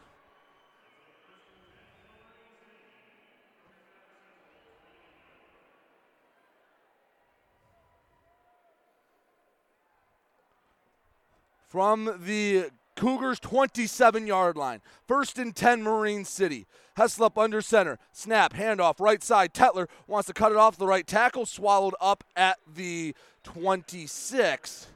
From 11.72 12.18
the 12.26 12.68
Cougars 12.96 13.40
27 13.40 14.26
yard 14.26 14.58
line. 14.58 14.82
First 15.08 15.38
and 15.38 15.56
10, 15.56 15.82
Marine 15.82 16.26
City. 16.26 16.66
Heslop 16.98 17.42
under 17.42 17.62
center. 17.62 17.98
Snap, 18.12 18.52
handoff, 18.52 19.00
right 19.00 19.22
side. 19.22 19.54
Tetler 19.54 19.88
wants 20.06 20.26
to 20.26 20.34
cut 20.34 20.52
it 20.52 20.58
off 20.58 20.76
the 20.76 20.86
right 20.86 21.06
tackle. 21.06 21.46
Swallowed 21.46 21.94
up 21.98 22.24
at 22.36 22.58
the 22.70 23.14
26. 23.42 24.88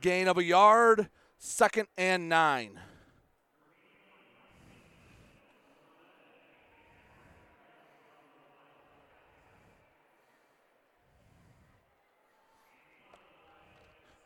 Gain 0.00 0.26
of 0.26 0.36
a 0.36 0.42
yard. 0.42 1.08
Second 1.38 1.86
and 1.96 2.28
nine. 2.28 2.80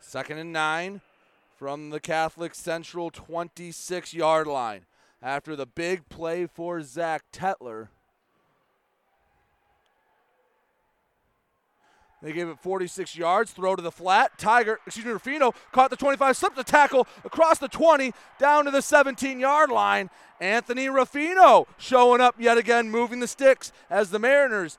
Second 0.01 0.39
and 0.39 0.55
nine 0.55 1.02
from 1.59 1.90
the 1.90 1.98
Catholic 1.98 2.55
Central 2.55 3.10
26 3.10 4.14
yard 4.14 4.47
line 4.47 4.86
after 5.20 5.56
the 5.56 5.66
big 5.66 6.09
play 6.09 6.47
for 6.47 6.80
Zach 6.82 7.24
Tetler. 7.32 7.89
They 12.22 12.32
gave 12.32 12.48
it 12.48 12.59
46 12.60 13.16
yards, 13.16 13.51
throw 13.51 13.74
to 13.74 13.82
the 13.82 13.93
flat. 13.93 14.39
Tiger, 14.39 14.78
excuse 14.86 15.05
me, 15.05 15.12
Ruffino 15.12 15.52
caught 15.72 15.90
the 15.90 15.97
25, 15.97 16.36
slipped 16.36 16.56
the 16.56 16.64
tackle 16.64 17.09
across 17.24 17.59
the 17.59 17.68
20, 17.68 18.12
down 18.39 18.64
to 18.64 18.70
the 18.70 18.82
17 18.82 19.40
yard 19.40 19.70
line. 19.70 20.10
Anthony 20.40 20.89
Ruffino 20.89 21.66
showing 21.76 22.20
up 22.20 22.36
yet 22.39 22.56
again, 22.56 22.89
moving 22.89 23.18
the 23.18 23.26
sticks 23.26 23.72
as 23.90 24.10
the 24.10 24.20
Mariners 24.20 24.78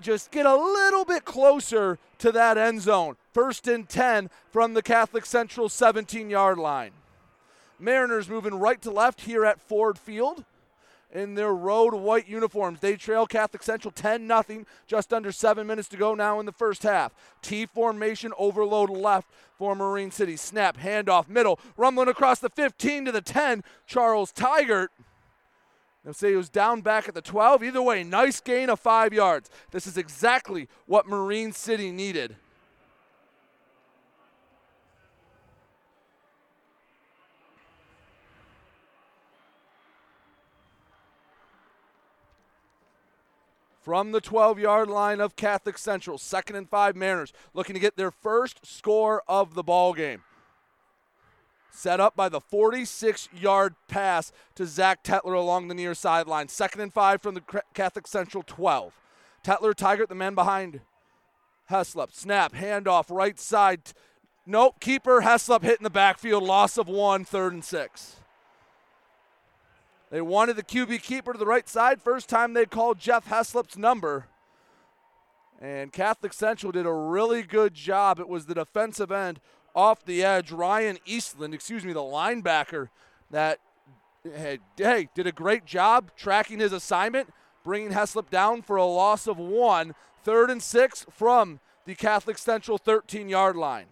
just 0.00 0.30
get 0.30 0.46
a 0.46 0.56
little 0.56 1.04
bit 1.04 1.24
closer 1.24 1.98
to 2.18 2.32
that 2.32 2.58
end 2.58 2.82
zone. 2.82 3.16
First 3.32 3.68
and 3.68 3.88
10 3.88 4.30
from 4.50 4.74
the 4.74 4.82
Catholic 4.82 5.26
Central 5.26 5.68
17 5.68 6.30
yard 6.30 6.58
line. 6.58 6.92
Mariners 7.78 8.28
moving 8.28 8.54
right 8.54 8.80
to 8.82 8.90
left 8.90 9.22
here 9.22 9.44
at 9.44 9.60
Ford 9.60 9.98
Field 9.98 10.44
in 11.12 11.34
their 11.34 11.54
road 11.54 11.94
white 11.94 12.28
uniforms. 12.28 12.80
They 12.80 12.96
trail 12.96 13.26
Catholic 13.26 13.62
Central 13.62 13.92
10 13.92 14.28
0, 14.28 14.64
just 14.86 15.12
under 15.12 15.32
seven 15.32 15.66
minutes 15.66 15.88
to 15.88 15.96
go 15.96 16.14
now 16.14 16.40
in 16.40 16.46
the 16.46 16.52
first 16.52 16.82
half. 16.82 17.12
T 17.42 17.66
formation 17.66 18.32
overload 18.38 18.90
left 18.90 19.30
for 19.58 19.74
Marine 19.74 20.10
City. 20.10 20.36
Snap, 20.36 20.78
handoff, 20.78 21.28
middle, 21.28 21.58
rumbling 21.76 22.08
across 22.08 22.38
the 22.38 22.50
15 22.50 23.06
to 23.06 23.12
the 23.12 23.20
10. 23.20 23.62
Charles 23.86 24.32
Tigert. 24.32 24.88
They'll 26.06 26.14
say 26.14 26.30
he 26.30 26.36
was 26.36 26.48
down 26.48 26.82
back 26.82 27.08
at 27.08 27.14
the 27.14 27.20
12. 27.20 27.64
Either 27.64 27.82
way, 27.82 28.04
nice 28.04 28.38
gain 28.38 28.70
of 28.70 28.78
five 28.78 29.12
yards. 29.12 29.50
This 29.72 29.88
is 29.88 29.98
exactly 29.98 30.68
what 30.86 31.08
Marine 31.08 31.50
City 31.50 31.90
needed. 31.90 32.36
from 43.82 44.10
the 44.10 44.20
12 44.20 44.58
yard 44.58 44.90
line 44.90 45.20
of 45.20 45.36
Catholic 45.36 45.78
Central. 45.78 46.18
Second 46.18 46.56
and 46.56 46.68
five 46.68 46.96
Mariners 46.96 47.32
looking 47.54 47.74
to 47.74 47.78
get 47.78 47.96
their 47.96 48.10
first 48.10 48.66
score 48.66 49.22
of 49.28 49.54
the 49.54 49.62
ball 49.62 49.92
game. 49.92 50.22
Set 51.76 52.00
up 52.00 52.16
by 52.16 52.30
the 52.30 52.40
46 52.40 53.28
yard 53.38 53.74
pass 53.86 54.32
to 54.54 54.64
Zach 54.64 55.04
Tetler 55.04 55.34
along 55.34 55.68
the 55.68 55.74
near 55.74 55.92
sideline. 55.92 56.48
Second 56.48 56.80
and 56.80 56.90
five 56.92 57.20
from 57.20 57.34
the 57.34 57.42
Catholic 57.74 58.06
Central 58.06 58.42
12. 58.42 58.98
Tetler, 59.44 59.74
Tiger, 59.74 60.06
the 60.06 60.14
man 60.14 60.34
behind 60.34 60.80
Heslop. 61.70 62.14
Snap, 62.14 62.54
handoff, 62.54 63.14
right 63.14 63.38
side. 63.38 63.92
Nope, 64.46 64.80
keeper, 64.80 65.20
Heslop 65.20 65.62
hitting 65.62 65.84
the 65.84 65.90
backfield. 65.90 66.42
Loss 66.42 66.78
of 66.78 66.88
one, 66.88 67.26
third 67.26 67.52
and 67.52 67.62
six. 67.62 68.16
They 70.10 70.22
wanted 70.22 70.56
the 70.56 70.62
QB 70.62 71.02
keeper 71.02 71.34
to 71.34 71.38
the 71.38 71.44
right 71.44 71.68
side. 71.68 72.00
First 72.00 72.30
time 72.30 72.54
they 72.54 72.64
called 72.64 72.98
Jeff 72.98 73.28
Heslop's 73.28 73.76
number. 73.76 74.28
And 75.60 75.92
Catholic 75.92 76.32
Central 76.32 76.72
did 76.72 76.86
a 76.86 76.92
really 76.92 77.42
good 77.42 77.74
job. 77.74 78.18
It 78.18 78.28
was 78.28 78.46
the 78.46 78.54
defensive 78.54 79.12
end 79.12 79.40
off 79.76 80.04
the 80.04 80.24
edge, 80.24 80.50
Ryan 80.50 80.98
Eastland, 81.04 81.54
excuse 81.54 81.84
me, 81.84 81.92
the 81.92 82.00
linebacker, 82.00 82.88
that 83.30 83.60
hey, 84.24 84.58
hey 84.78 85.08
did 85.14 85.26
a 85.26 85.32
great 85.32 85.66
job 85.66 86.10
tracking 86.16 86.58
his 86.58 86.72
assignment, 86.72 87.32
bringing 87.62 87.90
Heslop 87.90 88.30
down 88.30 88.62
for 88.62 88.76
a 88.76 88.86
loss 88.86 89.26
of 89.26 89.38
one. 89.38 89.94
Third 90.24 90.50
and 90.50 90.62
six 90.62 91.06
from 91.10 91.60
the 91.84 91.94
Catholic 91.94 92.38
Central 92.38 92.78
13 92.78 93.28
yard 93.28 93.54
line. 93.54 93.86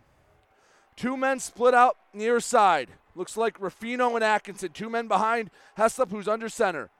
Two 0.96 1.16
men 1.16 1.38
split 1.38 1.74
out 1.74 1.96
near 2.12 2.40
side. 2.40 2.88
Looks 3.14 3.36
like 3.36 3.60
Ruffino 3.60 4.14
and 4.16 4.24
Atkinson, 4.24 4.70
two 4.72 4.90
men 4.90 5.06
behind 5.06 5.50
Heslop, 5.78 6.10
who's 6.10 6.26
under 6.26 6.48
center. 6.48 6.90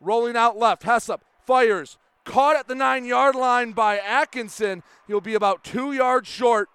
Rolling 0.00 0.36
out 0.36 0.56
left. 0.56 0.82
Heslop 0.82 1.20
fires. 1.44 1.98
Caught 2.24 2.56
at 2.56 2.68
the 2.68 2.74
nine 2.74 3.04
yard 3.04 3.34
line 3.34 3.72
by 3.72 3.98
Atkinson. 3.98 4.82
He'll 5.06 5.20
be 5.20 5.34
about 5.34 5.64
two 5.64 5.92
yards 5.92 6.28
short. 6.28 6.68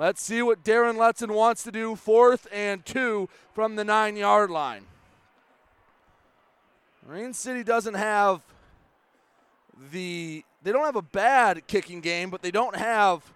Let's 0.00 0.22
see 0.22 0.40
what 0.40 0.64
Darren 0.64 0.96
Letson 0.96 1.30
wants 1.30 1.62
to 1.64 1.70
do. 1.70 1.94
Fourth 1.94 2.46
and 2.50 2.86
two 2.86 3.28
from 3.52 3.76
the 3.76 3.84
nine 3.84 4.16
yard 4.16 4.48
line. 4.48 4.86
Marine 7.06 7.34
City 7.34 7.62
doesn't 7.62 7.92
have 7.92 8.40
the, 9.92 10.42
they 10.62 10.72
don't 10.72 10.86
have 10.86 10.96
a 10.96 11.02
bad 11.02 11.66
kicking 11.66 12.00
game, 12.00 12.30
but 12.30 12.40
they 12.40 12.50
don't 12.50 12.76
have, 12.76 13.34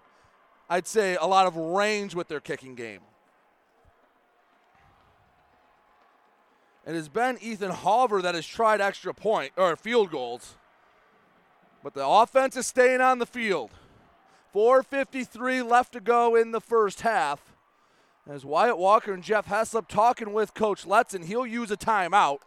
I'd 0.67 0.87
say, 0.87 1.15
a 1.17 1.27
lot 1.27 1.45
of 1.45 1.55
range 1.55 2.15
with 2.15 2.29
their 2.29 2.39
kicking 2.39 2.73
game. 2.73 3.01
It 6.87 6.95
has 6.95 7.09
been 7.09 7.37
Ethan 7.41 7.73
Halver 7.73 8.23
that 8.23 8.33
has 8.33 8.47
tried 8.47 8.81
extra 8.81 9.13
point 9.13 9.51
or 9.55 9.75
field 9.75 10.09
goals. 10.09 10.55
But 11.83 11.93
the 11.93 12.07
offense 12.07 12.57
is 12.57 12.65
staying 12.65 13.01
on 13.01 13.19
the 13.19 13.27
field. 13.27 13.69
4.53 14.55 15.69
left 15.69 15.91
to 15.93 15.99
go 15.99 16.35
in 16.35 16.51
the 16.51 16.61
first 16.61 17.01
half. 17.01 17.53
As 18.27 18.45
Wyatt 18.45 18.77
Walker 18.77 19.11
and 19.11 19.21
Jeff 19.21 19.47
Heslop 19.47 19.87
talking 19.87 20.31
with 20.31 20.53
Coach 20.53 20.85
Letson, 20.85 21.25
he'll 21.25 21.45
use 21.45 21.69
a 21.69 21.77
timeout 21.77 22.39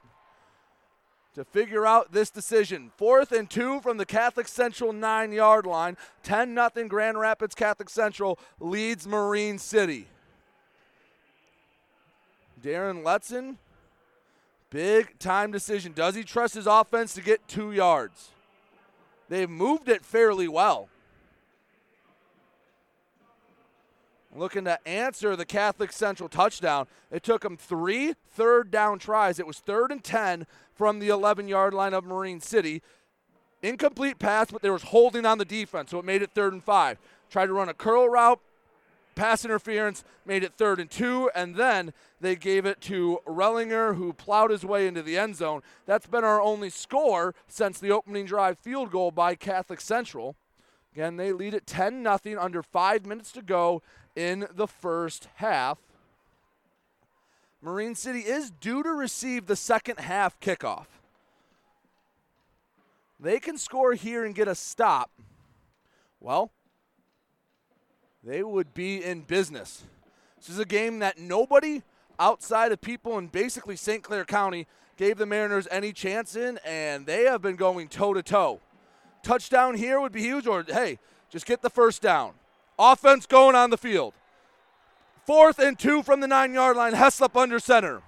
to 1.34 1.44
figure 1.44 1.86
out 1.86 2.12
this 2.12 2.30
decision. 2.30 2.90
Fourth 2.96 3.30
and 3.30 3.48
two 3.48 3.80
from 3.80 3.98
the 3.98 4.06
Catholic 4.06 4.48
Central 4.48 4.92
nine 4.92 5.32
yard 5.32 5.66
line. 5.66 5.96
10 6.22 6.54
0 6.54 6.88
Grand 6.88 7.20
Rapids 7.20 7.54
Catholic 7.54 7.90
Central 7.90 8.38
leads 8.58 9.06
Marine 9.06 9.58
City. 9.58 10.08
Darren 12.60 13.04
Letson 13.04 13.56
Big 14.70 15.18
time 15.18 15.50
decision. 15.50 15.92
Does 15.92 16.14
he 16.14 16.22
trust 16.22 16.54
his 16.54 16.66
offense 16.66 17.14
to 17.14 17.22
get 17.22 17.46
two 17.48 17.72
yards? 17.72 18.30
They've 19.28 19.48
moved 19.48 19.88
it 19.88 20.04
fairly 20.04 20.48
well. 20.48 20.88
Looking 24.38 24.64
to 24.66 24.86
answer 24.86 25.34
the 25.34 25.44
Catholic 25.44 25.90
Central 25.90 26.28
touchdown. 26.28 26.86
It 27.10 27.24
took 27.24 27.42
them 27.42 27.56
three 27.56 28.14
third 28.30 28.70
down 28.70 29.00
tries. 29.00 29.40
It 29.40 29.46
was 29.46 29.58
third 29.58 29.90
and 29.90 30.02
10 30.02 30.46
from 30.74 31.00
the 31.00 31.08
11 31.08 31.48
yard 31.48 31.74
line 31.74 31.92
of 31.92 32.04
Marine 32.04 32.40
City. 32.40 32.80
Incomplete 33.62 34.20
pass, 34.20 34.52
but 34.52 34.62
there 34.62 34.72
was 34.72 34.84
holding 34.84 35.26
on 35.26 35.38
the 35.38 35.44
defense, 35.44 35.90
so 35.90 35.98
it 35.98 36.04
made 36.04 36.22
it 36.22 36.30
third 36.34 36.52
and 36.52 36.62
five. 36.62 36.98
Tried 37.28 37.46
to 37.46 37.52
run 37.52 37.68
a 37.68 37.74
curl 37.74 38.08
route, 38.08 38.40
pass 39.16 39.44
interference 39.44 40.04
made 40.24 40.44
it 40.44 40.54
third 40.56 40.78
and 40.78 40.88
two, 40.88 41.28
and 41.34 41.56
then 41.56 41.92
they 42.20 42.36
gave 42.36 42.64
it 42.64 42.80
to 42.82 43.18
Rellinger, 43.26 43.96
who 43.96 44.12
plowed 44.12 44.52
his 44.52 44.64
way 44.64 44.86
into 44.86 45.02
the 45.02 45.18
end 45.18 45.34
zone. 45.34 45.62
That's 45.86 46.06
been 46.06 46.22
our 46.22 46.40
only 46.40 46.70
score 46.70 47.34
since 47.48 47.80
the 47.80 47.90
opening 47.90 48.26
drive 48.26 48.58
field 48.60 48.92
goal 48.92 49.10
by 49.10 49.34
Catholic 49.34 49.80
Central. 49.80 50.36
Again, 50.92 51.16
they 51.16 51.32
lead 51.32 51.54
it 51.54 51.66
10 51.66 52.02
0 52.02 52.40
under 52.40 52.62
five 52.62 53.06
minutes 53.06 53.32
to 53.32 53.42
go 53.42 53.82
in 54.16 54.46
the 54.54 54.66
first 54.66 55.28
half. 55.36 55.78
Marine 57.60 57.94
City 57.94 58.20
is 58.20 58.50
due 58.50 58.82
to 58.82 58.90
receive 58.90 59.46
the 59.46 59.56
second 59.56 59.98
half 59.98 60.38
kickoff. 60.40 60.86
They 63.20 63.40
can 63.40 63.58
score 63.58 63.94
here 63.94 64.24
and 64.24 64.34
get 64.34 64.46
a 64.46 64.54
stop. 64.54 65.10
Well, 66.20 66.52
they 68.22 68.42
would 68.42 68.74
be 68.74 69.02
in 69.02 69.22
business. 69.22 69.84
This 70.36 70.48
is 70.48 70.58
a 70.58 70.64
game 70.64 71.00
that 71.00 71.18
nobody 71.18 71.82
outside 72.18 72.72
of 72.72 72.80
people 72.80 73.18
in 73.18 73.26
basically 73.26 73.76
St. 73.76 74.02
Clair 74.02 74.24
County 74.24 74.66
gave 74.96 75.18
the 75.18 75.26
Mariners 75.26 75.66
any 75.70 75.92
chance 75.92 76.36
in, 76.36 76.58
and 76.64 77.06
they 77.06 77.24
have 77.24 77.40
been 77.40 77.56
going 77.56 77.88
toe 77.88 78.14
to 78.14 78.22
toe. 78.22 78.60
Touchdown 79.22 79.74
here 79.74 80.00
would 80.00 80.12
be 80.12 80.22
huge, 80.22 80.46
or 80.46 80.64
hey, 80.66 80.98
just 81.30 81.46
get 81.46 81.62
the 81.62 81.70
first 81.70 82.02
down. 82.02 82.32
Offense 82.78 83.26
going 83.26 83.54
on 83.56 83.70
the 83.70 83.76
field. 83.76 84.14
Fourth 85.26 85.58
and 85.58 85.78
two 85.78 86.02
from 86.02 86.20
the 86.20 86.28
nine 86.28 86.54
yard 86.54 86.76
line. 86.76 86.94
Heslop 86.94 87.40
under 87.40 87.58
center. 87.58 88.02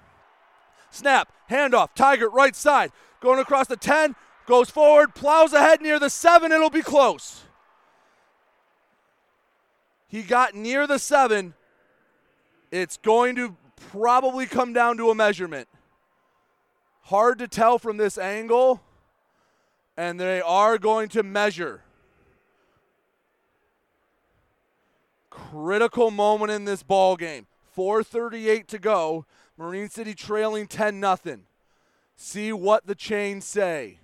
Snap, 0.89 1.31
handoff, 1.49 1.89
Tiger 1.95 2.29
right 2.29 2.55
side. 2.55 2.91
Going 3.19 3.39
across 3.39 3.67
the 3.67 3.77
10, 3.77 4.15
goes 4.47 4.69
forward, 4.69 5.13
plows 5.13 5.53
ahead 5.53 5.81
near 5.81 5.99
the 5.99 6.09
seven. 6.09 6.51
It'll 6.51 6.69
be 6.69 6.81
close. 6.81 7.43
He 10.07 10.23
got 10.23 10.55
near 10.55 10.87
the 10.87 10.99
seven. 10.99 11.53
It's 12.71 12.97
going 12.97 13.35
to 13.35 13.55
probably 13.91 14.45
come 14.45 14.73
down 14.73 14.97
to 14.97 15.09
a 15.09 15.15
measurement. 15.15 15.67
Hard 17.03 17.39
to 17.39 17.47
tell 17.47 17.79
from 17.79 17.97
this 17.97 18.17
angle, 18.17 18.81
and 20.01 20.19
they 20.19 20.41
are 20.41 20.79
going 20.79 21.07
to 21.07 21.21
measure. 21.21 21.83
Critical 25.29 26.09
moment 26.09 26.49
in 26.51 26.65
this 26.65 26.81
ball 26.81 27.15
game. 27.15 27.45
4:38 27.77 28.65
to 28.69 28.79
go. 28.79 29.27
Marine 29.57 29.89
City 29.89 30.15
trailing 30.15 30.65
10 30.65 30.99
nothing. 30.99 31.43
See 32.15 32.51
what 32.51 32.87
the 32.87 32.95
chains 32.95 33.45
say. 33.45 33.99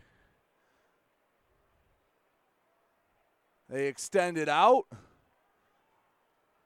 They 3.67 3.87
extend 3.87 4.37
it 4.37 4.47
out. 4.47 4.85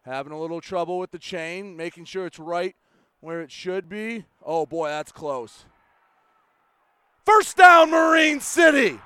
Having 0.01 0.33
a 0.33 0.41
little 0.41 0.59
trouble 0.59 0.99
with 0.99 1.11
the 1.11 1.19
chain, 1.19 1.77
making 1.77 2.03
sure 2.03 2.25
it's 2.25 2.37
right 2.37 2.75
where 3.21 3.39
it 3.39 3.49
should 3.49 3.87
be. 3.87 4.25
Oh 4.45 4.65
boy, 4.65 4.89
that's 4.89 5.13
close. 5.13 5.63
First 7.23 7.55
down, 7.55 7.91
Marine 7.91 8.41
City. 8.41 8.99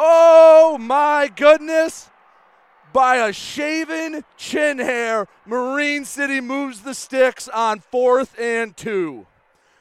Oh 0.00 0.78
my 0.78 1.30
goodness. 1.34 2.08
By 2.92 3.16
a 3.16 3.32
shaven 3.32 4.24
chin 4.36 4.78
hair, 4.78 5.26
Marine 5.44 6.04
City 6.04 6.40
moves 6.40 6.82
the 6.82 6.94
sticks 6.94 7.48
on 7.48 7.80
fourth 7.80 8.38
and 8.38 8.76
two. 8.76 9.26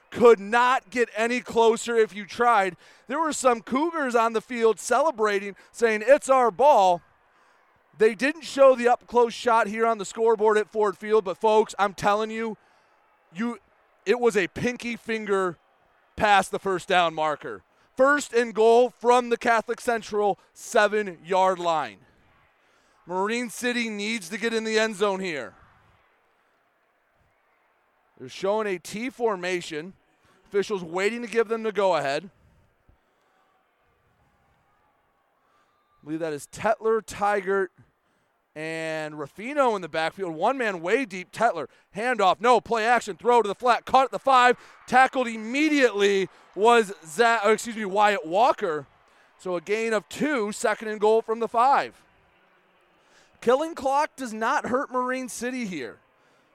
could 0.09 0.39
not 0.39 0.89
get 0.89 1.09
any 1.15 1.41
closer 1.41 1.95
if 1.95 2.15
you 2.15 2.25
tried. 2.25 2.75
There 3.07 3.19
were 3.19 3.33
some 3.33 3.61
Cougars 3.61 4.15
on 4.15 4.33
the 4.33 4.41
field 4.41 4.79
celebrating, 4.79 5.55
saying, 5.71 6.03
It's 6.05 6.29
our 6.29 6.49
ball. 6.49 7.01
They 7.97 8.15
didn't 8.15 8.43
show 8.43 8.75
the 8.75 8.87
up 8.87 9.05
close 9.07 9.33
shot 9.33 9.67
here 9.67 9.85
on 9.85 9.97
the 9.97 10.05
scoreboard 10.05 10.57
at 10.57 10.71
Ford 10.71 10.97
Field, 10.97 11.23
but 11.23 11.37
folks, 11.37 11.75
I'm 11.77 11.93
telling 11.93 12.31
you, 12.31 12.57
you 13.33 13.59
it 14.05 14.19
was 14.19 14.37
a 14.37 14.47
pinky 14.47 14.95
finger 14.95 15.57
past 16.15 16.51
the 16.51 16.59
first 16.59 16.87
down 16.87 17.13
marker. 17.13 17.63
First 17.97 18.31
and 18.31 18.53
goal 18.53 18.91
from 18.91 19.29
the 19.29 19.37
Catholic 19.37 19.81
Central 19.81 20.37
seven 20.53 21.17
yard 21.25 21.57
line. 21.57 21.97
Marine 23.07 23.49
City 23.49 23.89
needs 23.89 24.29
to 24.29 24.37
get 24.37 24.53
in 24.53 24.63
the 24.63 24.77
end 24.77 24.95
zone 24.95 25.19
here. 25.19 25.55
They're 28.19 28.29
showing 28.29 28.67
a 28.67 28.77
T 28.77 29.09
formation. 29.09 29.93
Officials 30.45 30.83
waiting 30.83 31.21
to 31.23 31.27
give 31.27 31.47
them 31.47 31.63
the 31.63 31.71
go 31.71 31.95
ahead. 31.95 32.29
I 36.01 36.05
believe 36.05 36.19
that 36.19 36.33
is 36.33 36.47
Tetler, 36.47 37.01
Tigert, 37.03 37.67
and 38.57 39.19
Ruffino 39.19 39.75
in 39.75 39.83
the 39.83 39.87
backfield. 39.87 40.33
One 40.33 40.57
man 40.57 40.81
way 40.81 41.05
deep. 41.05 41.31
Tetler, 41.31 41.67
handoff, 41.95 42.41
no 42.41 42.59
play 42.59 42.87
action, 42.87 43.15
throw 43.15 43.43
to 43.43 43.47
the 43.47 43.53
flat, 43.53 43.85
caught 43.85 44.05
at 44.05 44.11
the 44.11 44.17
five, 44.17 44.57
tackled 44.87 45.27
immediately 45.27 46.27
was 46.55 46.91
Zach, 47.05 47.41
excuse 47.45 47.75
me, 47.75 47.85
Wyatt 47.85 48.25
Walker. 48.25 48.87
So 49.37 49.55
a 49.55 49.61
gain 49.61 49.93
of 49.93 50.09
two, 50.09 50.51
second 50.51 50.87
and 50.87 50.99
goal 50.99 51.21
from 51.21 51.39
the 51.39 51.47
five. 51.47 52.01
Killing 53.41 53.75
clock 53.75 54.15
does 54.15 54.33
not 54.33 54.65
hurt 54.65 54.91
Marine 54.91 55.29
City 55.29 55.67
here. 55.67 55.97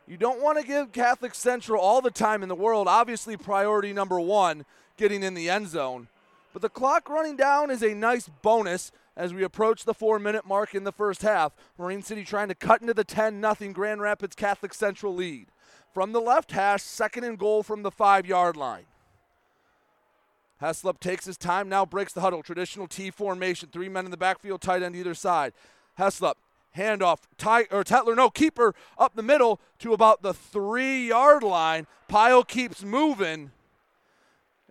You 0.09 0.17
don't 0.17 0.43
want 0.43 0.59
to 0.59 0.67
give 0.67 0.91
Catholic 0.91 1.37
Central 1.37 1.81
all 1.81 2.01
the 2.01 2.11
time 2.11 2.43
in 2.43 2.49
the 2.49 2.57
world. 2.57 2.89
Obviously, 2.89 3.37
priority 3.37 3.93
number 3.93 4.19
one, 4.19 4.65
getting 4.97 5.23
in 5.23 5.35
the 5.35 5.49
end 5.49 5.69
zone. 5.69 6.09
But 6.53 6.63
the 6.63 6.69
clock 6.69 7.09
running 7.09 7.37
down 7.37 7.71
is 7.71 7.85
a 7.85 7.95
nice 7.95 8.29
bonus 8.43 8.91
as 9.17 9.35
we 9.35 9.43
approach 9.43 9.85
the 9.85 9.95
four 9.95 10.19
minute 10.19 10.47
mark 10.47 10.75
in 10.75 10.85
the 10.85 10.93
first 10.93 11.23
half. 11.23 11.55
Marine 11.79 12.03
City 12.03 12.25
trying 12.25 12.49
to 12.49 12.55
cut 12.55 12.81
into 12.81 12.95
the 12.95 13.05
10 13.05 13.41
0 13.41 13.73
Grand 13.73 14.01
Rapids 14.01 14.35
Catholic 14.35 14.75
Central 14.75 15.15
lead. 15.15 15.49
From 15.93 16.13
the 16.13 16.21
left 16.21 16.53
hash, 16.53 16.83
second 16.83 17.25
and 17.25 17.39
goal 17.39 17.63
from 17.63 17.83
the 17.83 17.91
five 17.91 18.27
yard 18.27 18.57
line. 18.57 18.85
Heslop 20.63 21.01
takes 21.01 21.27
his 21.27 21.37
time, 21.37 21.69
now 21.69 21.85
breaks 21.85 22.13
the 22.13 22.21
huddle. 22.21 22.43
Traditional 22.43 22.87
T 22.87 23.11
formation, 23.11 23.69
three 23.71 23.89
men 23.89 24.05
in 24.05 24.11
the 24.11 24.17
backfield, 24.17 24.61
tight 24.61 24.83
end 24.83 24.95
either 24.95 25.13
side. 25.13 25.53
Heslop, 25.99 26.35
handoff, 26.77 27.19
Ty, 27.37 27.67
or 27.71 27.83
Tetler, 27.83 28.17
no, 28.17 28.31
keeper 28.31 28.75
up 28.97 29.15
the 29.15 29.23
middle 29.23 29.61
to 29.81 29.93
about 29.93 30.23
the 30.23 30.33
three 30.33 31.09
yard 31.09 31.43
line. 31.43 31.87
Pile 32.09 32.45
keeps 32.45 32.85
moving. 32.85 33.51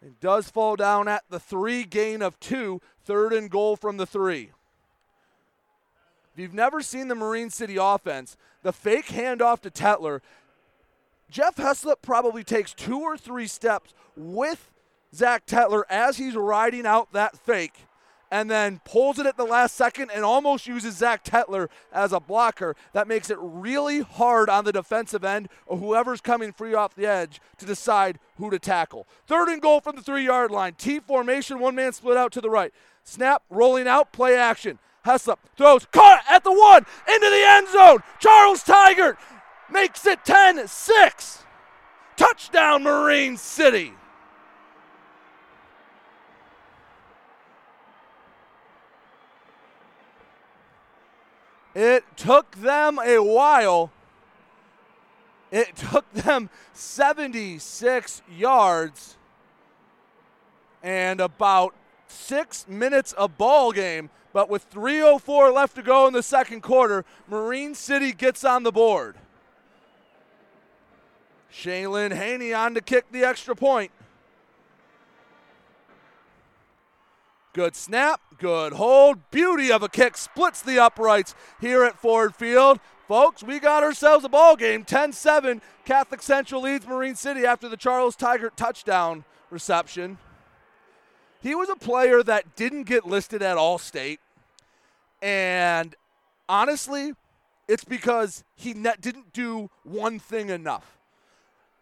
It 0.02 0.20
does 0.20 0.50
fall 0.50 0.76
down 0.76 1.08
at 1.08 1.24
the 1.30 1.40
three, 1.40 1.84
gain 1.84 2.24
of 2.24 2.40
two, 2.40 2.82
third 3.06 3.34
and 3.34 3.50
goal 3.50 3.76
from 3.76 3.98
the 3.98 4.06
three. 4.06 4.52
If 6.34 6.40
you've 6.40 6.54
never 6.54 6.82
seen 6.82 7.08
the 7.08 7.16
Marine 7.16 7.50
City 7.50 7.78
offense, 7.80 8.38
the 8.64 8.72
fake 8.72 9.08
handoff 9.08 9.60
to 9.62 9.70
Tetler, 9.70 10.22
Jeff 11.30 11.56
Heslop 11.56 12.02
probably 12.02 12.44
takes 12.44 12.74
two 12.74 13.00
or 13.00 13.18
three 13.18 13.48
steps 13.48 13.94
with 14.16 14.72
Zach 15.14 15.46
Tetler 15.46 15.84
as 15.90 16.18
he's 16.18 16.36
riding 16.36 16.86
out 16.86 17.12
that 17.14 17.38
fake 17.38 17.86
and 18.32 18.50
then 18.50 18.80
pulls 18.86 19.20
it 19.20 19.26
at 19.26 19.36
the 19.36 19.44
last 19.44 19.76
second 19.76 20.10
and 20.10 20.24
almost 20.24 20.66
uses 20.66 20.96
Zach 20.96 21.24
Tetler 21.24 21.68
as 21.92 22.14
a 22.14 22.20
blocker. 22.20 22.76
That 22.94 23.08
makes 23.08 23.30
it 23.30 23.38
really 23.42 24.00
hard 24.00 24.50
on 24.50 24.64
the 24.64 24.72
defensive 24.72 25.26
end 25.26 25.50
or 25.66 25.78
whoever's 25.78 26.22
coming 26.22 26.54
free 26.54 26.74
off 26.74 26.96
the 26.96 27.06
edge 27.06 27.42
to 27.58 27.66
decide 27.66 28.20
who 28.38 28.50
to 28.50 28.58
tackle. 28.58 29.06
Third 29.28 29.50
and 29.50 29.62
goal 29.62 29.82
from 29.82 29.98
the 29.98 30.02
three 30.02 30.26
yard 30.26 30.50
line. 30.50 30.76
T 30.78 31.02
formation, 31.02 31.60
one 31.60 31.76
man 31.76 31.92
split 31.92 32.18
out 32.18 32.32
to 32.32 32.42
the 32.42 32.50
right. 32.50 32.74
Snap, 33.04 33.44
rolling 33.50 33.88
out, 33.88 34.12
play 34.12 34.36
action. 34.36 34.80
Heslop 35.06 35.38
throws, 35.58 35.86
caught 35.92 36.22
at 36.30 36.44
the 36.44 36.52
one, 36.52 36.86
into 37.08 37.30
the 37.30 37.44
end 37.46 37.68
zone. 37.70 38.00
Charles 38.20 38.64
Tigert 38.64 39.18
makes 39.72 40.06
it 40.06 40.24
10 40.24 40.68
6. 40.68 41.44
Touchdown, 42.16 42.84
Marine 42.84 43.38
City. 43.38 43.94
It 51.74 52.04
took 52.18 52.56
them 52.56 53.00
a 53.00 53.20
while. 53.20 53.92
It 55.52 55.76
took 55.76 56.12
them 56.14 56.50
76 56.74 58.22
yards 58.30 59.18
and 60.84 61.20
about 61.20 61.74
six 62.12 62.68
minutes 62.68 63.14
of 63.14 63.38
ball 63.38 63.72
game. 63.72 64.10
But 64.34 64.50
with 64.50 64.70
3.04 64.72 65.54
left 65.54 65.76
to 65.76 65.82
go 65.82 66.08
in 66.08 66.14
the 66.14 66.24
second 66.24 66.62
quarter, 66.62 67.04
Marine 67.28 67.76
City 67.76 68.14
gets 68.14 68.46
on 68.46 68.64
the 68.64 68.72
board. 68.72 69.18
Shaylin 71.52 72.16
Haney 72.16 72.54
on 72.54 72.74
to 72.76 72.82
kick 72.82 73.12
the 73.12 73.24
extra 73.24 73.56
point. 73.56 73.92
Good 77.54 77.76
snap, 77.76 78.22
good 78.38 78.74
hold, 78.74 79.30
beauty 79.30 79.74
of 79.74 79.84
a 79.84 79.90
kick, 79.90 80.16
splits 80.16 80.62
the 80.62 80.80
uprights 80.80 81.36
here 81.60 81.84
at 81.84 82.00
Ford 82.00 82.34
Field. 82.34 82.80
Folks, 83.10 83.44
we 83.44 83.60
got 83.60 83.84
ourselves 83.84 84.24
a 84.24 84.30
ball 84.30 84.56
game. 84.56 84.86
10-7, 84.86 85.60
Catholic 85.84 86.22
Central 86.22 86.62
leads 86.62 86.88
Marine 86.88 87.16
City 87.16 87.46
after 87.46 87.68
the 87.68 87.76
Charles 87.76 88.16
Tigert 88.16 88.56
touchdown 88.56 89.26
reception. 89.50 90.18
He 91.42 91.56
was 91.56 91.70
a 91.70 91.76
player 91.76 92.22
that 92.24 92.56
didn't 92.56 92.84
get 92.84 93.06
listed 93.06 93.42
at 93.42 93.58
All 93.58 93.78
State, 93.78 94.20
and 95.22 95.96
honestly, 96.48 97.14
it's 97.68 97.84
because 97.84 98.44
he 98.56 98.74
didn't 98.74 99.34
do 99.34 99.70
one 99.84 100.20
thing 100.20 100.50
enough. 100.50 100.98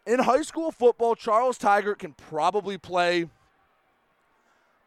In 0.06 0.20
high 0.20 0.42
school 0.42 0.72
football, 0.72 1.14
Charles 1.14 1.58
Tigert 1.58 1.98
can 1.98 2.12
probably 2.12 2.78
play– 2.78 3.28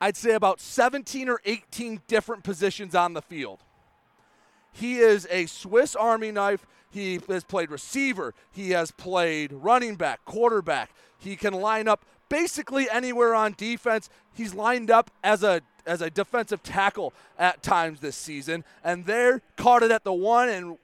I'd 0.01 0.17
say 0.17 0.33
about 0.33 0.59
17 0.59 1.29
or 1.29 1.39
18 1.45 2.01
different 2.07 2.43
positions 2.43 2.93
on 2.93 3.13
the 3.13 3.21
field. 3.21 3.59
He 4.73 4.97
is 4.97 5.25
a 5.31 5.45
Swiss 5.45 5.95
Army 5.95 6.29
knife. 6.29 6.65
He 6.89 7.21
has 7.29 7.45
played 7.45 7.71
receiver. 7.71 8.33
He 8.51 8.71
has 8.71 8.91
played 8.91 9.53
running 9.53 9.95
back, 9.95 10.25
quarterback. 10.25 10.91
He 11.17 11.37
can 11.37 11.53
line 11.53 11.87
up 11.87 12.03
basically 12.29 12.89
anywhere 12.89 13.35
on 13.35 13.53
defense. 13.57 14.09
He's 14.33 14.53
lined 14.53 14.89
up 14.89 15.11
as 15.23 15.43
a 15.43 15.61
as 15.85 16.01
a 16.01 16.09
defensive 16.09 16.63
tackle 16.63 17.13
at 17.37 17.61
times 17.61 17.99
this 17.99 18.15
season, 18.15 18.63
and 18.83 19.05
there 19.05 19.41
caught 19.57 19.83
it 19.83 19.91
at 19.91 20.03
the 20.03 20.13
one 20.13 20.47
and 20.47 20.77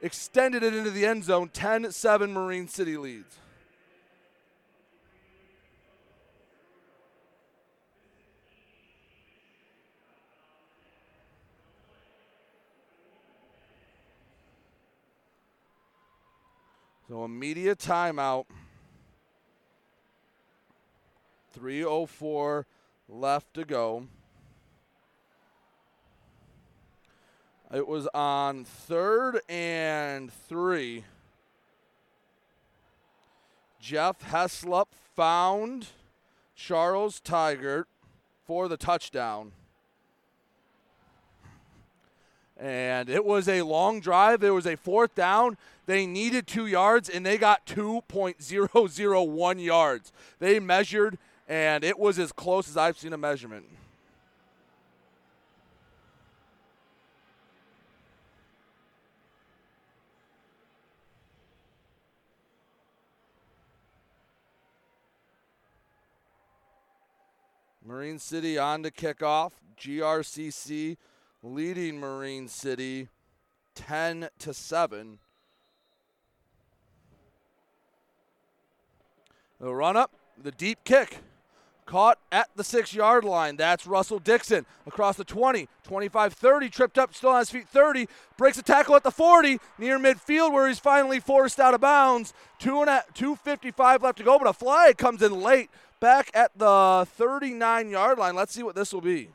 extended 0.00 0.62
it 0.62 0.74
into 0.74 0.90
the 0.90 1.04
end 1.04 1.24
zone. 1.24 1.48
10-7 1.48 2.30
Marine 2.30 2.68
City 2.68 2.96
leads. 2.96 3.38
So 17.08 17.24
immediate 17.24 17.78
timeout. 17.78 18.46
304 21.54 22.66
left 23.08 23.54
to 23.54 23.64
go. 23.64 24.06
It 27.72 27.88
was 27.88 28.06
on 28.14 28.64
third 28.64 29.40
and 29.48 30.32
three. 30.32 31.04
Jeff 33.80 34.22
Heslop 34.30 34.86
found 35.14 35.88
Charles 36.54 37.20
Tigert 37.20 37.84
for 38.46 38.68
the 38.68 38.76
touchdown. 38.76 39.52
And 42.56 43.08
it 43.08 43.24
was 43.24 43.48
a 43.48 43.62
long 43.62 44.00
drive. 44.00 44.40
There 44.40 44.54
was 44.54 44.66
a 44.66 44.76
fourth 44.76 45.14
down. 45.14 45.56
They 45.86 46.06
needed 46.06 46.46
two 46.46 46.66
yards, 46.66 47.08
and 47.08 47.26
they 47.26 47.36
got 47.36 47.66
2.001 47.66 49.64
yards. 49.64 50.12
They 50.38 50.60
measured, 50.60 51.18
and 51.48 51.84
it 51.84 51.98
was 51.98 52.18
as 52.18 52.32
close 52.32 52.68
as 52.68 52.76
I've 52.76 52.98
seen 52.98 53.12
a 53.12 53.18
measurement. 53.18 53.66
Marine 67.86 68.18
City 68.18 68.56
on 68.56 68.82
to 68.82 68.90
kick 68.90 69.22
off. 69.22 69.52
GRCC 69.78 70.96
leading 71.42 72.00
Marine 72.00 72.48
City 72.48 73.08
10 73.74 74.28
to 74.38 74.54
7. 74.54 75.18
The 79.60 79.74
run 79.74 79.96
up 79.96 80.10
The 80.42 80.50
deep 80.50 80.78
kick 80.84 81.18
caught 81.86 82.18
at 82.32 82.48
the 82.56 82.64
six 82.64 82.94
yard 82.94 83.24
line. 83.24 83.56
That's 83.56 83.86
Russell 83.86 84.18
Dixon 84.18 84.66
across 84.86 85.16
the 85.16 85.24
20, 85.24 85.68
25 85.84 86.32
30, 86.32 86.68
tripped 86.68 86.98
up, 86.98 87.14
still 87.14 87.30
on 87.30 87.40
his 87.40 87.50
feet 87.50 87.68
30, 87.68 88.08
breaks 88.36 88.58
a 88.58 88.62
tackle 88.62 88.96
at 88.96 89.02
the 89.02 89.10
40, 89.10 89.58
near 89.78 89.98
midfield 89.98 90.52
where 90.52 90.68
he's 90.68 90.78
finally 90.78 91.20
forced 91.20 91.60
out 91.60 91.74
of 91.74 91.80
bounds. 91.80 92.32
Two 92.58 92.80
and 92.80 92.90
a, 92.90 93.04
255 93.14 94.02
left 94.02 94.18
to 94.18 94.24
go, 94.24 94.38
but 94.38 94.48
a 94.48 94.52
flag 94.52 94.96
comes 94.96 95.22
in 95.22 95.40
late 95.40 95.70
back 96.00 96.30
at 96.34 96.56
the 96.56 97.06
39 97.16 97.90
yard 97.90 98.18
line. 98.18 98.34
Let's 98.34 98.54
see 98.54 98.62
what 98.62 98.74
this 98.74 98.92
will 98.92 99.00
be. 99.00 99.30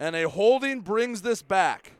And 0.00 0.14
a 0.14 0.28
holding 0.28 0.80
brings 0.80 1.22
this 1.22 1.42
back. 1.42 1.92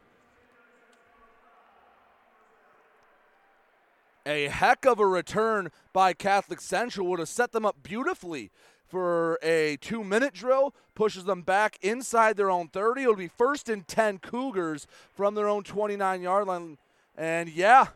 A 4.24 4.48
heck 4.48 4.84
of 4.84 5.00
a 5.00 5.06
return 5.06 5.70
by 5.92 6.12
Catholic 6.12 6.60
Central 6.60 7.06
would 7.06 7.18
have 7.18 7.28
set 7.28 7.52
them 7.52 7.64
up 7.64 7.82
beautifully 7.82 8.50
for 8.86 9.38
a 9.42 9.76
two 9.80 10.02
minute 10.02 10.34
drill, 10.34 10.74
pushes 10.94 11.24
them 11.24 11.42
back 11.42 11.78
inside 11.82 12.36
their 12.36 12.50
own 12.50 12.68
30. 12.68 13.02
It'll 13.02 13.16
be 13.16 13.28
first 13.28 13.68
and 13.68 13.86
10 13.86 14.18
Cougars 14.18 14.86
from 15.14 15.34
their 15.34 15.48
own 15.48 15.62
29 15.62 16.22
yard 16.22 16.46
line. 16.46 16.78
And 17.16 17.48
yeah, 17.48 17.88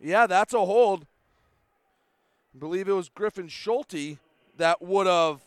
yeah, 0.00 0.26
that's 0.26 0.54
a 0.54 0.64
hold. 0.64 1.06
I 2.54 2.58
believe 2.58 2.88
it 2.88 2.92
was 2.92 3.08
Griffin 3.08 3.48
Schulte 3.48 4.18
that 4.56 4.80
would 4.80 5.06
have 5.06 5.40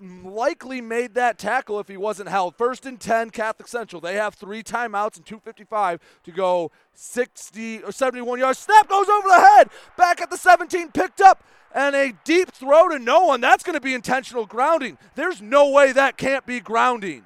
likely 0.00 0.80
made 0.80 1.14
that 1.14 1.38
tackle 1.38 1.78
if 1.80 1.88
he 1.88 1.96
wasn't 1.96 2.28
held. 2.28 2.56
First 2.56 2.86
and 2.86 3.00
10, 3.00 3.30
Catholic 3.30 3.68
Central. 3.68 4.00
They 4.00 4.14
have 4.14 4.34
three 4.34 4.62
timeouts 4.62 5.16
and 5.16 5.24
2.55 5.24 6.00
to 6.24 6.30
go 6.32 6.70
60 6.94 7.82
or 7.82 7.92
71 7.92 8.38
yards. 8.38 8.58
Snap 8.58 8.88
goes 8.88 9.08
over 9.08 9.28
the 9.28 9.40
head. 9.40 9.70
Back 9.96 10.20
at 10.20 10.30
the 10.30 10.36
17, 10.36 10.92
picked 10.92 11.20
up, 11.20 11.44
and 11.74 11.94
a 11.94 12.12
deep 12.24 12.50
throw 12.50 12.88
to 12.88 12.98
no 12.98 13.26
one. 13.26 13.40
That's 13.40 13.64
going 13.64 13.74
to 13.74 13.80
be 13.80 13.94
intentional 13.94 14.46
grounding. 14.46 14.98
There's 15.14 15.40
no 15.40 15.70
way 15.70 15.92
that 15.92 16.16
can't 16.16 16.46
be 16.46 16.60
grounding. 16.60 17.24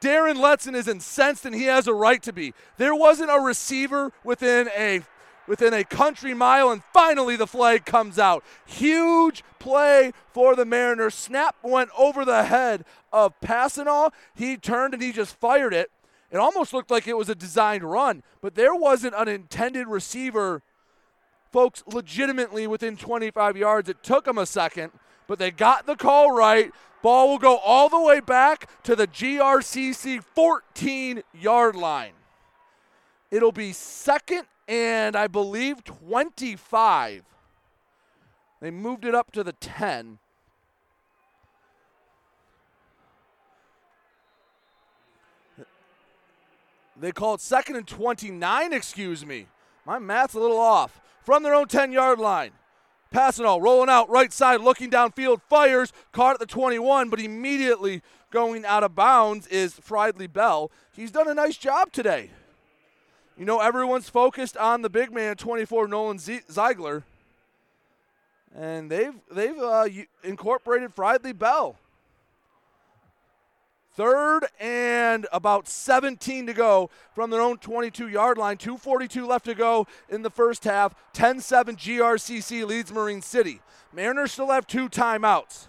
Darren 0.00 0.36
Letson 0.36 0.74
is 0.74 0.86
incensed, 0.86 1.46
and 1.46 1.54
he 1.54 1.64
has 1.64 1.86
a 1.86 1.94
right 1.94 2.22
to 2.24 2.32
be. 2.32 2.52
There 2.76 2.94
wasn't 2.94 3.30
a 3.30 3.40
receiver 3.40 4.12
within 4.22 4.68
a 4.76 5.00
within 5.46 5.74
a 5.74 5.84
country 5.84 6.34
mile, 6.34 6.70
and 6.70 6.82
finally 6.92 7.36
the 7.36 7.46
flag 7.46 7.84
comes 7.84 8.18
out. 8.18 8.44
Huge 8.66 9.42
play 9.58 10.12
for 10.32 10.56
the 10.56 10.64
Mariners. 10.64 11.14
Snap 11.14 11.56
went 11.62 11.90
over 11.96 12.24
the 12.24 12.44
head 12.44 12.84
of 13.12 13.38
Passanal. 13.40 14.12
He 14.34 14.56
turned 14.56 14.94
and 14.94 15.02
he 15.02 15.12
just 15.12 15.36
fired 15.36 15.74
it. 15.74 15.90
It 16.30 16.38
almost 16.38 16.72
looked 16.72 16.90
like 16.90 17.06
it 17.06 17.16
was 17.16 17.28
a 17.28 17.34
designed 17.34 17.84
run, 17.84 18.22
but 18.40 18.54
there 18.54 18.74
wasn't 18.74 19.14
an 19.16 19.28
intended 19.28 19.86
receiver, 19.86 20.62
folks, 21.52 21.84
legitimately 21.86 22.66
within 22.66 22.96
25 22.96 23.56
yards. 23.56 23.88
It 23.88 24.02
took 24.02 24.24
them 24.24 24.38
a 24.38 24.46
second, 24.46 24.90
but 25.28 25.38
they 25.38 25.50
got 25.50 25.86
the 25.86 25.94
call 25.94 26.32
right. 26.32 26.72
Ball 27.02 27.28
will 27.28 27.38
go 27.38 27.58
all 27.58 27.88
the 27.88 28.00
way 28.00 28.18
back 28.20 28.68
to 28.82 28.96
the 28.96 29.06
GRCC 29.06 30.24
14 30.34 31.22
yard 31.34 31.76
line. 31.76 32.14
It'll 33.30 33.52
be 33.52 33.72
second 33.72 34.46
and 34.66 35.16
I 35.16 35.26
believe 35.26 35.84
25. 35.84 37.24
They 38.60 38.70
moved 38.70 39.04
it 39.04 39.14
up 39.14 39.30
to 39.32 39.44
the 39.44 39.52
10. 39.52 40.18
They 46.96 47.12
call 47.12 47.34
it 47.34 47.40
second 47.40 47.76
and 47.76 47.86
29, 47.86 48.72
excuse 48.72 49.26
me. 49.26 49.48
My 49.84 49.98
math's 49.98 50.34
a 50.34 50.40
little 50.40 50.58
off. 50.58 51.00
From 51.22 51.42
their 51.42 51.54
own 51.54 51.66
10 51.66 51.92
yard 51.92 52.18
line. 52.18 52.52
Passanal 53.12 53.60
rolling 53.62 53.88
out 53.88 54.10
right 54.10 54.32
side, 54.32 54.60
looking 54.60 54.90
downfield, 54.90 55.40
fires, 55.48 55.92
caught 56.12 56.34
at 56.34 56.40
the 56.40 56.46
21, 56.46 57.10
but 57.10 57.20
immediately 57.20 58.02
going 58.30 58.64
out 58.64 58.82
of 58.82 58.94
bounds 58.94 59.46
is 59.46 59.74
Friedley 59.74 60.26
Bell. 60.26 60.70
He's 60.92 61.12
done 61.12 61.28
a 61.28 61.34
nice 61.34 61.56
job 61.56 61.92
today. 61.92 62.30
You 63.36 63.44
know, 63.44 63.60
everyone's 63.60 64.08
focused 64.08 64.56
on 64.56 64.82
the 64.82 64.90
big 64.90 65.12
man, 65.12 65.36
24, 65.36 65.88
Nolan 65.88 66.18
Ziegler. 66.18 67.02
And 68.54 68.88
they've, 68.88 69.14
they've 69.30 69.58
uh, 69.58 69.88
incorporated 70.22 70.94
Friedley 70.94 71.32
Bell. 71.32 71.76
Third 73.96 74.46
and 74.58 75.26
about 75.32 75.68
17 75.68 76.46
to 76.46 76.52
go 76.52 76.90
from 77.14 77.30
their 77.30 77.40
own 77.40 77.58
22 77.58 78.08
yard 78.08 78.38
line. 78.38 78.56
2.42 78.56 79.26
left 79.26 79.44
to 79.44 79.54
go 79.54 79.86
in 80.08 80.22
the 80.22 80.30
first 80.30 80.64
half. 80.64 80.94
10 81.12 81.40
7 81.40 81.76
GRCC 81.76 82.66
leads 82.66 82.92
Marine 82.92 83.22
City. 83.22 83.60
Mariners 83.92 84.32
still 84.32 84.50
have 84.50 84.66
two 84.66 84.88
timeouts. 84.88 85.66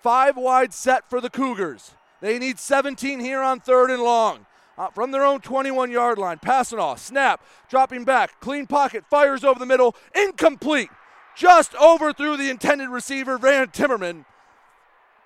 Five 0.00 0.36
wide 0.36 0.72
set 0.72 1.08
for 1.10 1.20
the 1.20 1.30
Cougars. 1.30 1.92
They 2.22 2.38
need 2.38 2.58
17 2.58 3.20
here 3.20 3.42
on 3.42 3.60
third 3.60 3.90
and 3.90 4.02
long 4.02 4.46
uh, 4.78 4.88
from 4.90 5.10
their 5.10 5.24
own 5.24 5.40
21 5.40 5.90
yard 5.90 6.18
line. 6.18 6.38
Passing 6.38 6.78
off, 6.78 6.98
snap, 6.98 7.44
dropping 7.68 8.04
back, 8.04 8.40
clean 8.40 8.66
pocket, 8.66 9.04
fires 9.08 9.44
over 9.44 9.58
the 9.58 9.66
middle, 9.66 9.94
incomplete. 10.14 10.90
Just 11.36 11.74
overthrew 11.76 12.36
the 12.36 12.50
intended 12.50 12.88
receiver, 12.88 13.38
Van 13.38 13.68
Timmerman. 13.68 14.24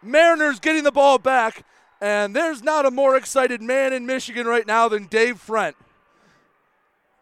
Mariners 0.03 0.61
getting 0.61 0.85
the 0.85 0.93
ball 0.93 1.19
back, 1.19 1.65
and 2.01 2.35
there's 2.35 2.63
not 2.63 2.87
a 2.87 2.91
more 2.91 3.17
excited 3.17 3.61
man 3.61 3.93
in 3.93 4.07
Michigan 4.07 4.47
right 4.47 4.67
now 4.67 4.89
than 4.89 5.07
Dave 5.07 5.45
Frent. 5.45 5.75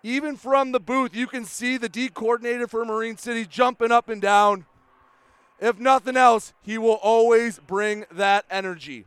Even 0.02 0.36
from 0.36 0.72
the 0.72 0.80
booth, 0.80 1.16
you 1.16 1.26
can 1.26 1.46
see 1.46 1.78
the 1.78 1.88
D 1.88 2.10
coordinator 2.10 2.66
for 2.66 2.84
Marine 2.84 3.16
City 3.16 3.46
jumping 3.46 3.90
up 3.90 4.10
and 4.10 4.20
down. 4.20 4.66
If 5.60 5.78
nothing 5.78 6.16
else, 6.16 6.52
he 6.60 6.76
will 6.76 6.98
always 7.02 7.58
bring 7.58 8.04
that 8.12 8.44
energy. 8.50 9.06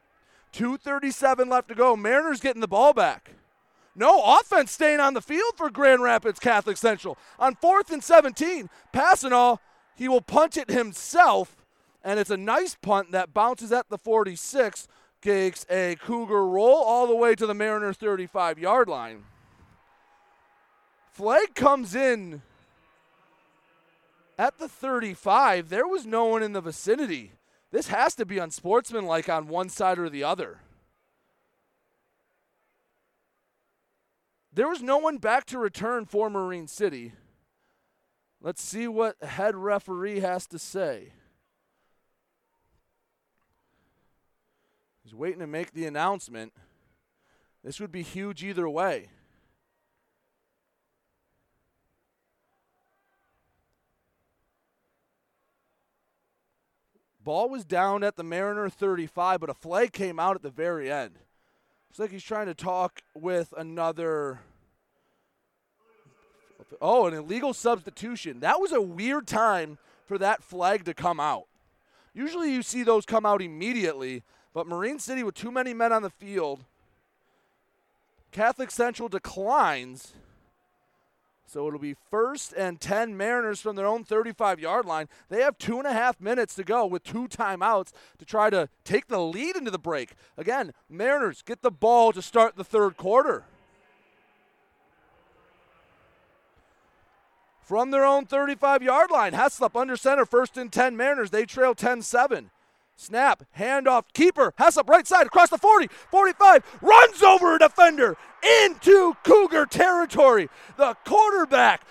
237 0.57 1.47
left 1.47 1.67
to 1.67 1.75
go. 1.75 1.95
Mariners 1.95 2.39
getting 2.39 2.61
the 2.61 2.67
ball 2.67 2.91
back. 2.91 3.33
No 3.95 4.39
offense 4.39 4.71
staying 4.71 4.99
on 4.99 5.13
the 5.13 5.21
field 5.21 5.53
for 5.55 5.69
Grand 5.69 6.01
Rapids 6.01 6.39
Catholic 6.39 6.77
Central. 6.77 7.15
On 7.37 7.53
fourth 7.53 7.91
and 7.91 8.03
17, 8.03 8.67
Passanal, 8.91 9.59
he 9.95 10.07
will 10.07 10.21
punt 10.21 10.57
it 10.57 10.71
himself, 10.71 11.63
and 12.03 12.19
it's 12.19 12.31
a 12.31 12.37
nice 12.37 12.73
punt 12.73 13.11
that 13.11 13.35
bounces 13.35 13.71
at 13.71 13.87
the 13.89 13.99
46, 13.99 14.87
takes 15.21 15.63
a 15.69 15.95
Cougar 16.01 16.47
roll 16.47 16.83
all 16.83 17.05
the 17.05 17.15
way 17.15 17.35
to 17.35 17.45
the 17.45 17.53
Mariners 17.53 17.97
35 17.97 18.57
yard 18.57 18.89
line. 18.89 19.25
Flag 21.11 21.53
comes 21.53 21.93
in 21.93 22.41
at 24.39 24.57
the 24.57 24.67
35. 24.67 25.69
There 25.69 25.87
was 25.87 26.07
no 26.07 26.25
one 26.25 26.41
in 26.41 26.53
the 26.53 26.61
vicinity. 26.61 27.33
This 27.77 27.89
has 27.89 28.15
to 28.15 28.25
be 28.25 28.39
unsportsmanlike 28.39 29.29
on 29.29 29.49
one 29.49 29.69
side 29.69 29.99
or 29.99 30.09
the 30.09 30.23
other. 30.23 30.61
There 34.51 34.67
was 34.67 34.81
no 34.81 34.97
one 34.97 35.19
back 35.19 35.45
to 35.45 35.59
return 35.59 36.07
for 36.07 36.27
Marine 36.27 36.65
City. 36.65 37.13
Let's 38.41 38.63
see 38.63 38.87
what 38.87 39.21
head 39.21 39.55
referee 39.55 40.21
has 40.21 40.47
to 40.47 40.57
say. 40.57 41.11
He's 45.03 45.13
waiting 45.13 45.41
to 45.41 45.45
make 45.45 45.73
the 45.73 45.85
announcement. 45.85 46.53
This 47.63 47.79
would 47.79 47.91
be 47.91 48.01
huge 48.01 48.43
either 48.43 48.67
way. 48.67 49.09
Ball 57.27 57.49
was 57.49 57.65
down 57.65 58.05
at 58.05 58.15
the 58.15 58.23
Mariner 58.23 58.69
35, 58.69 59.41
but 59.41 59.49
a 59.49 59.53
flag 59.53 59.91
came 59.91 60.17
out 60.17 60.37
at 60.37 60.43
the 60.43 60.49
very 60.49 60.89
end. 60.89 61.15
Looks 61.89 61.99
like 61.99 62.11
he's 62.11 62.23
trying 62.23 62.45
to 62.45 62.53
talk 62.53 63.01
with 63.13 63.53
another. 63.57 64.39
Oh, 66.81 67.05
an 67.05 67.13
illegal 67.13 67.53
substitution. 67.53 68.39
That 68.39 68.61
was 68.61 68.71
a 68.71 68.79
weird 68.79 69.27
time 69.27 69.77
for 70.05 70.17
that 70.19 70.41
flag 70.41 70.85
to 70.85 70.93
come 70.93 71.19
out. 71.19 71.47
Usually 72.13 72.53
you 72.53 72.61
see 72.63 72.83
those 72.83 73.05
come 73.05 73.25
out 73.25 73.41
immediately, 73.41 74.23
but 74.53 74.65
Marine 74.65 74.97
City 74.97 75.21
with 75.21 75.35
too 75.35 75.51
many 75.51 75.73
men 75.73 75.91
on 75.91 76.03
the 76.03 76.09
field. 76.09 76.63
Catholic 78.31 78.71
Central 78.71 79.09
declines. 79.09 80.13
So 81.49 81.65
it'll 81.65 81.79
be 81.79 81.95
first 82.11 82.53
and 82.57 82.79
10 82.79 83.15
Mariners 83.15 83.61
from 83.61 83.77
their 83.77 83.87
own 83.87 84.03
35 84.03 84.59
yard 84.59 84.85
line. 84.85 85.07
They 85.29 85.41
have 85.41 85.57
two 85.57 85.77
and 85.77 85.87
a 85.87 85.93
half 85.93 86.19
minutes 86.19 86.53
to 86.55 86.63
go 86.65 86.85
with 86.85 87.03
two 87.03 87.29
timeouts 87.29 87.93
to 88.17 88.25
try 88.25 88.49
to 88.49 88.67
take 88.83 89.07
the 89.07 89.19
lead 89.19 89.55
into 89.55 89.71
the 89.71 89.79
break. 89.79 90.11
Again, 90.37 90.73
Mariners 90.89 91.41
get 91.41 91.61
the 91.61 91.71
ball 91.71 92.11
to 92.11 92.21
start 92.21 92.57
the 92.57 92.65
third 92.65 92.97
quarter. 92.97 93.45
From 97.61 97.91
their 97.91 98.05
own 98.05 98.25
35 98.25 98.83
yard 98.83 99.09
line, 99.09 99.31
Heslop 99.31 99.79
under 99.79 99.95
center, 99.95 100.25
first 100.25 100.57
and 100.57 100.71
10 100.71 100.97
Mariners. 100.97 101.31
They 101.31 101.45
trail 101.45 101.73
10 101.73 102.01
7. 102.01 102.49
Snap, 102.99 103.43
handoff, 103.57 104.05
keeper, 104.13 104.53
Heslop 104.59 104.89
right 104.89 105.05
side 105.05 105.27
across 105.27 105.51
the 105.51 105.57
40, 105.59 105.87
45, 106.09 106.79
runs 106.81 107.21
over 107.21 107.55
a 107.55 107.59
defender 107.59 108.17
into 108.65 109.15
Cougar 109.23 109.67
territory. 109.67 110.49
The 110.77 110.95
quarterback 111.05 111.83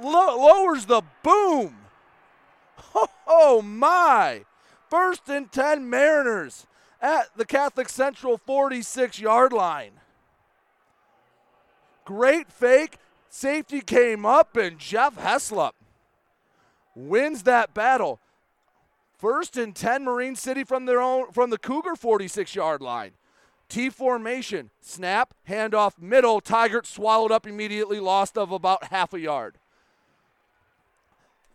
lo- 0.00 0.38
lowers 0.38 0.86
the 0.86 1.02
boom. 1.22 1.76
Oh 3.34 3.62
my! 3.62 4.44
First 4.90 5.28
and 5.28 5.50
10 5.50 5.88
Mariners 5.88 6.66
at 7.00 7.28
the 7.34 7.46
Catholic 7.46 7.88
Central 7.88 8.36
46 8.36 9.18
yard 9.20 9.54
line. 9.54 9.92
Great 12.04 12.52
fake. 12.52 12.98
Safety 13.30 13.80
came 13.80 14.26
up, 14.26 14.56
and 14.56 14.78
Jeff 14.78 15.16
Heslop 15.16 15.72
wins 16.94 17.44
that 17.44 17.72
battle. 17.72 18.20
First 19.22 19.56
and 19.56 19.72
10 19.72 20.02
Marine 20.02 20.34
City 20.34 20.64
from 20.64 20.84
their 20.84 21.00
own 21.00 21.30
from 21.30 21.50
the 21.50 21.56
Cougar 21.56 21.94
46 21.94 22.56
yard 22.56 22.80
line. 22.80 23.12
T 23.68 23.88
formation, 23.88 24.70
snap, 24.80 25.32
handoff, 25.48 25.96
middle. 25.96 26.40
Tigert 26.40 26.86
swallowed 26.86 27.30
up 27.30 27.46
immediately, 27.46 28.00
lost 28.00 28.36
of 28.36 28.50
about 28.50 28.86
half 28.86 29.14
a 29.14 29.20
yard. 29.20 29.58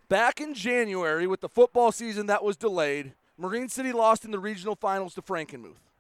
Back 0.07 0.39
in 0.39 0.53
January, 0.53 1.27
with 1.27 1.41
the 1.41 1.49
football 1.49 1.91
season 1.91 2.27
that 2.27 2.41
was 2.41 2.56
delayed, 2.56 3.11
Marine 3.38 3.68
City 3.68 3.91
lost 3.91 4.23
in 4.23 4.31
the 4.31 4.39
regional 4.39 4.77
finals 4.77 5.14
to 5.15 5.22
Frankenmuth. 5.22 5.91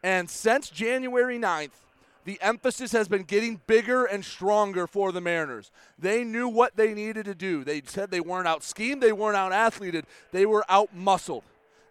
And 0.00 0.30
since 0.30 0.70
January 0.70 1.40
9th, 1.40 1.83
the 2.24 2.38
emphasis 2.40 2.92
has 2.92 3.06
been 3.06 3.22
getting 3.22 3.60
bigger 3.66 4.04
and 4.04 4.24
stronger 4.24 4.86
for 4.86 5.12
the 5.12 5.20
Mariners. 5.20 5.70
They 5.98 6.24
knew 6.24 6.48
what 6.48 6.76
they 6.76 6.94
needed 6.94 7.26
to 7.26 7.34
do. 7.34 7.64
They 7.64 7.82
said 7.84 8.10
they 8.10 8.20
weren't 8.20 8.48
out 8.48 8.64
schemed, 8.64 9.02
they 9.02 9.12
weren't 9.12 9.36
out 9.36 9.52
athleted, 9.52 10.06
they 10.32 10.46
were 10.46 10.64
out 10.68 10.94
muscled. 10.94 11.44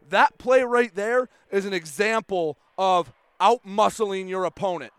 That 0.10 0.38
play 0.38 0.64
right 0.64 0.94
there 0.94 1.30
is 1.52 1.66
an 1.66 1.74
example 1.74 2.58
of 2.78 3.14
out 3.40 3.66
muscling 3.66 4.28
your 4.28 4.46
opponent. 4.46 4.92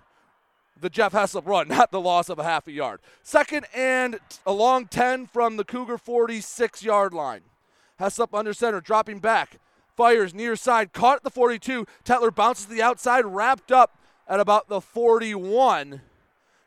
The 0.80 0.90
Jeff 0.90 1.12
Heslop 1.12 1.46
run, 1.46 1.68
not 1.68 1.90
the 1.90 2.00
loss 2.00 2.28
of 2.28 2.38
a 2.38 2.44
half 2.44 2.68
a 2.68 2.72
yard. 2.72 3.00
Second 3.22 3.66
and 3.74 4.20
a 4.46 4.52
long 4.52 4.86
10 4.86 5.26
from 5.26 5.56
the 5.56 5.64
Cougar 5.64 5.98
46 5.98 6.82
yard 6.84 7.12
line. 7.12 7.42
Heslop 8.00 8.36
under 8.36 8.52
center, 8.52 8.80
dropping 8.80 9.18
back, 9.18 9.58
fires 9.96 10.34
near 10.34 10.56
side, 10.56 10.92
caught 10.92 11.18
at 11.18 11.24
the 11.24 11.30
42. 11.30 11.86
Tetler 12.04 12.34
bounces 12.34 12.66
to 12.66 12.72
the 12.72 12.82
outside, 12.82 13.24
wrapped 13.24 13.72
up 13.72 13.96
at 14.28 14.40
about 14.40 14.68
the 14.68 14.80
41. 14.80 16.00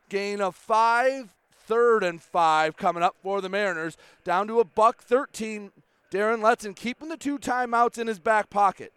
Gain 0.10 0.42
of 0.42 0.56
five, 0.56 1.36
third 1.52 2.04
and 2.04 2.22
five 2.22 2.78
coming 2.78 3.04
up 3.04 3.16
for 3.22 3.42
the 3.42 3.50
Mariners. 3.50 3.98
Down 4.24 4.48
to 4.48 4.60
a 4.60 4.66
buck 4.66 5.02
13. 5.02 5.72
Darren 6.12 6.40
Letson 6.40 6.76
keeping 6.76 7.10
the 7.10 7.18
two 7.18 7.38
timeouts 7.38 7.98
in 7.98 8.08
his 8.08 8.20
back 8.20 8.50
pocket. 8.50 8.94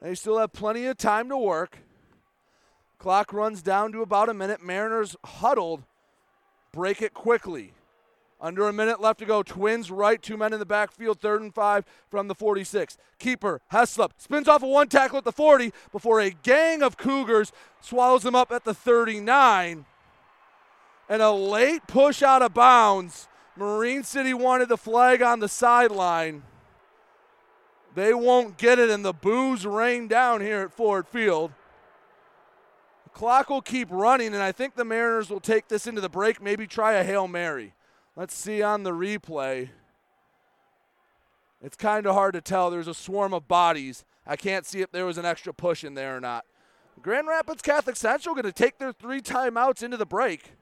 They 0.00 0.14
still 0.14 0.38
have 0.38 0.52
plenty 0.52 0.86
of 0.86 0.96
time 0.96 1.28
to 1.28 1.36
work. 1.36 1.78
Clock 2.98 3.32
runs 3.32 3.62
down 3.62 3.92
to 3.92 4.02
about 4.02 4.28
a 4.28 4.34
minute. 4.34 4.62
Mariners 4.62 5.16
huddled. 5.24 5.82
Break 6.72 7.02
it 7.02 7.14
quickly. 7.14 7.72
Under 8.42 8.66
a 8.66 8.72
minute 8.72 9.00
left 9.00 9.20
to 9.20 9.24
go. 9.24 9.44
Twins 9.44 9.88
right, 9.88 10.20
two 10.20 10.36
men 10.36 10.52
in 10.52 10.58
the 10.58 10.66
backfield, 10.66 11.20
third 11.20 11.42
and 11.42 11.54
five 11.54 11.84
from 12.10 12.26
the 12.26 12.34
46. 12.34 12.98
Keeper, 13.20 13.60
Heslop, 13.72 14.10
spins 14.18 14.48
off 14.48 14.64
a 14.64 14.66
one 14.66 14.88
tackle 14.88 15.18
at 15.18 15.24
the 15.24 15.30
40 15.30 15.72
before 15.92 16.20
a 16.20 16.30
gang 16.30 16.82
of 16.82 16.96
Cougars 16.96 17.52
swallows 17.80 18.26
him 18.26 18.34
up 18.34 18.50
at 18.50 18.64
the 18.64 18.74
39. 18.74 19.86
And 21.08 21.22
a 21.22 21.30
late 21.30 21.86
push 21.86 22.20
out 22.20 22.42
of 22.42 22.52
bounds. 22.52 23.28
Marine 23.56 24.02
City 24.02 24.34
wanted 24.34 24.68
the 24.68 24.76
flag 24.76 25.22
on 25.22 25.38
the 25.38 25.48
sideline. 25.48 26.42
They 27.94 28.12
won't 28.12 28.56
get 28.56 28.78
it, 28.80 28.90
and 28.90 29.04
the 29.04 29.12
boos 29.12 29.66
rain 29.66 30.08
down 30.08 30.40
here 30.40 30.62
at 30.62 30.72
Ford 30.72 31.06
Field. 31.06 31.52
The 33.04 33.10
clock 33.10 33.50
will 33.50 33.62
keep 33.62 33.88
running, 33.90 34.34
and 34.34 34.42
I 34.42 34.50
think 34.50 34.74
the 34.74 34.84
Mariners 34.84 35.30
will 35.30 35.40
take 35.40 35.68
this 35.68 35.86
into 35.86 36.00
the 36.00 36.08
break, 36.08 36.42
maybe 36.42 36.66
try 36.66 36.94
a 36.94 37.04
Hail 37.04 37.28
Mary. 37.28 37.74
Let's 38.16 38.34
see 38.34 38.62
on 38.62 38.82
the 38.82 38.90
replay. 38.90 39.70
It's 41.62 41.76
kind 41.76 42.06
of 42.06 42.14
hard 42.14 42.34
to 42.34 42.40
tell. 42.40 42.70
There's 42.70 42.88
a 42.88 42.94
swarm 42.94 43.32
of 43.32 43.48
bodies. 43.48 44.04
I 44.26 44.36
can't 44.36 44.66
see 44.66 44.80
if 44.80 44.90
there 44.90 45.06
was 45.06 45.18
an 45.18 45.24
extra 45.24 45.54
push 45.54 45.84
in 45.84 45.94
there 45.94 46.16
or 46.16 46.20
not. 46.20 46.44
Grand 47.00 47.26
Rapids 47.26 47.62
Catholic 47.62 47.96
Central 47.96 48.34
going 48.34 48.44
to 48.44 48.52
take 48.52 48.78
their 48.78 48.92
three 48.92 49.20
timeouts 49.20 49.82
into 49.82 49.96
the 49.96 50.06
break. 50.06 50.52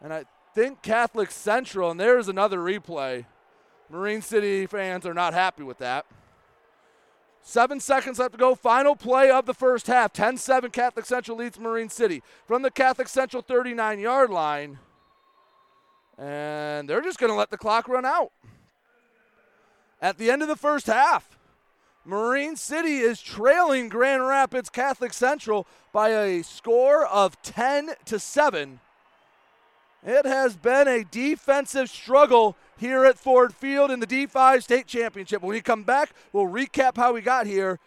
And 0.00 0.12
I 0.12 0.24
think 0.54 0.82
Catholic 0.82 1.30
Central, 1.30 1.90
and 1.90 1.98
there's 1.98 2.28
another 2.28 2.58
replay. 2.58 3.26
Marine 3.90 4.22
City 4.22 4.66
fans 4.66 5.04
are 5.06 5.14
not 5.14 5.34
happy 5.34 5.62
with 5.62 5.78
that. 5.78 6.06
Seven 7.42 7.80
seconds 7.80 8.18
left 8.18 8.32
to 8.32 8.38
go. 8.38 8.54
Final 8.54 8.96
play 8.96 9.30
of 9.30 9.44
the 9.44 9.52
first 9.52 9.86
half. 9.86 10.12
10 10.12 10.38
7 10.38 10.70
Catholic 10.70 11.04
Central 11.04 11.36
leads 11.36 11.58
Marine 11.58 11.90
City. 11.90 12.22
From 12.46 12.62
the 12.62 12.70
Catholic 12.70 13.08
Central 13.08 13.42
39 13.42 13.98
yard 13.98 14.30
line. 14.30 14.78
And 16.18 16.88
they're 16.88 17.00
just 17.00 17.18
going 17.18 17.32
to 17.32 17.36
let 17.36 17.50
the 17.50 17.58
clock 17.58 17.88
run 17.88 18.04
out. 18.04 18.32
At 20.00 20.18
the 20.18 20.30
end 20.30 20.42
of 20.42 20.48
the 20.48 20.56
first 20.56 20.86
half, 20.86 21.38
Marine 22.04 22.56
City 22.56 22.98
is 22.98 23.20
trailing 23.20 23.88
Grand 23.88 24.26
Rapids 24.26 24.68
Catholic 24.68 25.12
Central 25.12 25.66
by 25.92 26.10
a 26.10 26.42
score 26.42 27.06
of 27.06 27.40
10 27.42 27.92
to 28.04 28.18
7. 28.18 28.80
It 30.06 30.26
has 30.26 30.54
been 30.56 30.86
a 30.86 31.04
defensive 31.04 31.88
struggle 31.88 32.56
here 32.76 33.06
at 33.06 33.18
Ford 33.18 33.54
Field 33.54 33.90
in 33.90 34.00
the 34.00 34.06
D5 34.06 34.62
state 34.62 34.86
championship. 34.86 35.40
When 35.40 35.52
we 35.52 35.62
come 35.62 35.82
back, 35.82 36.10
we'll 36.32 36.46
recap 36.46 36.96
how 36.96 37.14
we 37.14 37.22
got 37.22 37.46
here. 37.46 37.78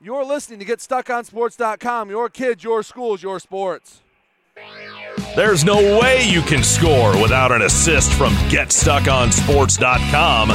You're 0.00 0.24
listening 0.24 0.58
to 0.58 0.64
GetStuckOnSports.com. 0.64 2.10
Your 2.10 2.28
kids, 2.28 2.64
your 2.64 2.82
schools, 2.82 3.22
your 3.22 3.38
sports. 3.38 4.02
There's 5.34 5.64
no 5.64 5.76
way 6.00 6.26
you 6.28 6.42
can 6.42 6.62
score 6.62 7.20
without 7.20 7.52
an 7.52 7.62
assist 7.62 8.12
from 8.12 8.32
GetStuckOnSports.com. 8.50 10.50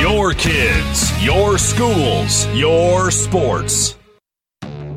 Your 0.00 0.32
kids, 0.34 1.24
your 1.24 1.58
schools, 1.58 2.46
your 2.48 3.10
sports. 3.10 3.96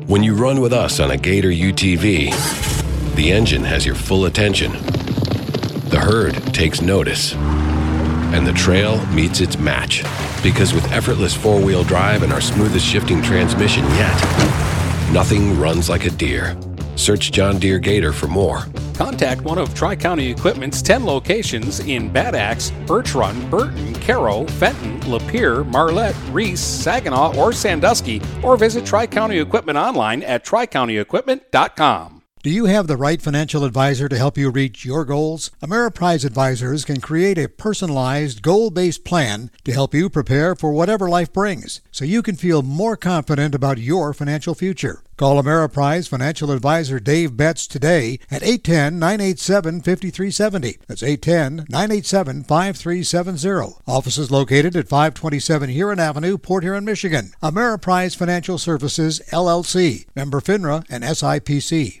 When 0.06 0.22
you 0.22 0.34
run 0.34 0.60
with 0.60 0.72
us 0.72 0.98
on 0.98 1.10
a 1.10 1.16
Gator 1.16 1.50
UTV, 1.50 3.14
the 3.14 3.30
engine 3.30 3.62
has 3.64 3.86
your 3.86 3.94
full 3.94 4.24
attention. 4.24 4.72
The 4.72 6.00
herd 6.00 6.34
takes 6.52 6.80
notice. 6.80 7.34
And 7.34 8.46
the 8.46 8.52
trail 8.52 9.04
meets 9.06 9.40
its 9.40 9.58
match. 9.58 10.02
Because 10.42 10.74
with 10.74 10.90
effortless 10.90 11.34
four 11.34 11.60
wheel 11.60 11.84
drive 11.84 12.22
and 12.22 12.32
our 12.32 12.40
smoothest 12.40 12.84
shifting 12.84 13.22
transmission 13.22 13.84
yet, 13.90 15.10
nothing 15.12 15.58
runs 15.58 15.88
like 15.88 16.04
a 16.04 16.10
deer. 16.10 16.56
Search 16.96 17.32
John 17.32 17.58
Deere 17.58 17.78
Gator 17.78 18.12
for 18.12 18.26
more. 18.26 18.66
Contact 18.94 19.40
one 19.42 19.58
of 19.58 19.74
Tri 19.74 19.96
County 19.96 20.30
Equipment's 20.30 20.80
10 20.82 21.04
locations 21.04 21.80
in 21.80 22.08
Bad 22.08 22.34
Axe, 22.34 22.70
Birch 22.86 23.14
Run, 23.14 23.50
Burton, 23.50 23.94
Caro, 23.94 24.46
Fenton, 24.46 25.00
Lapeer, 25.00 25.66
Marlette, 25.66 26.16
Reese, 26.30 26.60
Saginaw, 26.60 27.36
or 27.36 27.52
Sandusky, 27.52 28.20
or 28.42 28.56
visit 28.56 28.86
Tri 28.86 29.06
County 29.06 29.38
Equipment 29.38 29.78
online 29.78 30.22
at 30.22 30.44
tricountyequipment.com. 30.44 32.22
Do 32.44 32.50
you 32.50 32.66
have 32.66 32.88
the 32.88 32.98
right 32.98 33.22
financial 33.22 33.64
advisor 33.64 34.06
to 34.06 34.18
help 34.18 34.36
you 34.36 34.50
reach 34.50 34.84
your 34.84 35.06
goals? 35.06 35.50
Ameriprise 35.62 36.26
Advisors 36.26 36.84
can 36.84 37.00
create 37.00 37.38
a 37.38 37.48
personalized, 37.48 38.42
goal 38.42 38.70
based 38.70 39.02
plan 39.02 39.50
to 39.64 39.72
help 39.72 39.94
you 39.94 40.10
prepare 40.10 40.54
for 40.54 40.70
whatever 40.70 41.08
life 41.08 41.32
brings 41.32 41.80
so 41.90 42.04
you 42.04 42.20
can 42.20 42.36
feel 42.36 42.60
more 42.60 42.98
confident 42.98 43.54
about 43.54 43.78
your 43.78 44.12
financial 44.12 44.54
future. 44.54 45.03
Call 45.16 45.40
Ameriprise 45.40 46.08
Financial 46.08 46.50
Advisor 46.50 46.98
Dave 46.98 47.36
Betts 47.36 47.66
today 47.68 48.18
at 48.30 48.42
810 48.42 48.98
987 48.98 49.80
5370. 49.82 50.78
That's 50.88 51.02
810 51.02 51.66
987 51.68 52.44
5370. 52.44 53.76
Office 53.86 54.18
is 54.18 54.30
located 54.30 54.74
at 54.76 54.88
527 54.88 55.70
Huron 55.70 56.00
Avenue, 56.00 56.36
Port 56.36 56.64
Huron, 56.64 56.84
Michigan. 56.84 57.32
Ameriprise 57.42 58.16
Financial 58.16 58.58
Services, 58.58 59.20
LLC. 59.30 60.06
Member 60.16 60.40
FINRA 60.40 60.84
and 60.90 61.04
SIPC. 61.04 62.00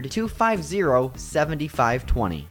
250 0.09 1.11
7520. 1.15 2.50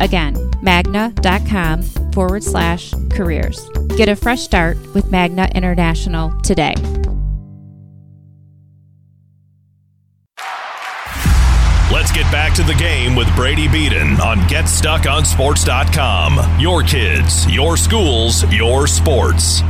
Again, 0.00 0.36
magna.com 0.62 1.82
forward 2.12 2.44
slash 2.44 2.94
careers. 3.10 3.68
Get 3.96 4.08
a 4.08 4.16
fresh 4.16 4.42
start 4.42 4.78
with 4.94 5.10
Magna 5.10 5.50
International 5.54 6.32
today. 6.40 6.74
Let's 11.92 12.10
get 12.10 12.24
back 12.32 12.54
to 12.54 12.62
the 12.62 12.74
game 12.74 13.14
with 13.14 13.34
Brady 13.36 13.68
Beaton 13.68 14.18
on 14.20 14.38
GetStuckOnSports.com. 14.48 16.60
Your 16.60 16.82
kids, 16.82 17.46
your 17.52 17.76
schools, 17.76 18.50
your 18.52 18.86
sports. 18.86 19.62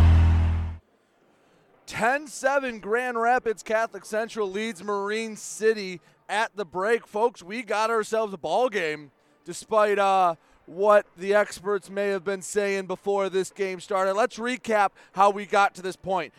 10 1.86 2.28
7 2.28 2.78
Grand 2.78 3.20
Rapids 3.20 3.62
Catholic 3.62 4.04
Central 4.04 4.50
leads 4.50 4.82
Marine 4.82 5.36
City 5.36 6.00
at 6.28 6.56
the 6.56 6.64
break. 6.64 7.06
Folks, 7.06 7.42
we 7.42 7.62
got 7.62 7.90
ourselves 7.90 8.32
a 8.32 8.38
ball 8.38 8.68
game 8.68 9.10
despite 9.44 9.98
uh, 9.98 10.36
what 10.66 11.06
the 11.16 11.34
experts 11.34 11.90
may 11.90 12.08
have 12.08 12.24
been 12.24 12.42
saying 12.42 12.86
before 12.86 13.28
this 13.28 13.50
game 13.50 13.80
started. 13.80 14.14
Let's 14.14 14.38
recap 14.38 14.90
how 15.12 15.30
we 15.30 15.46
got 15.46 15.74
to 15.74 15.82
this 15.82 15.96
point. 15.96 16.32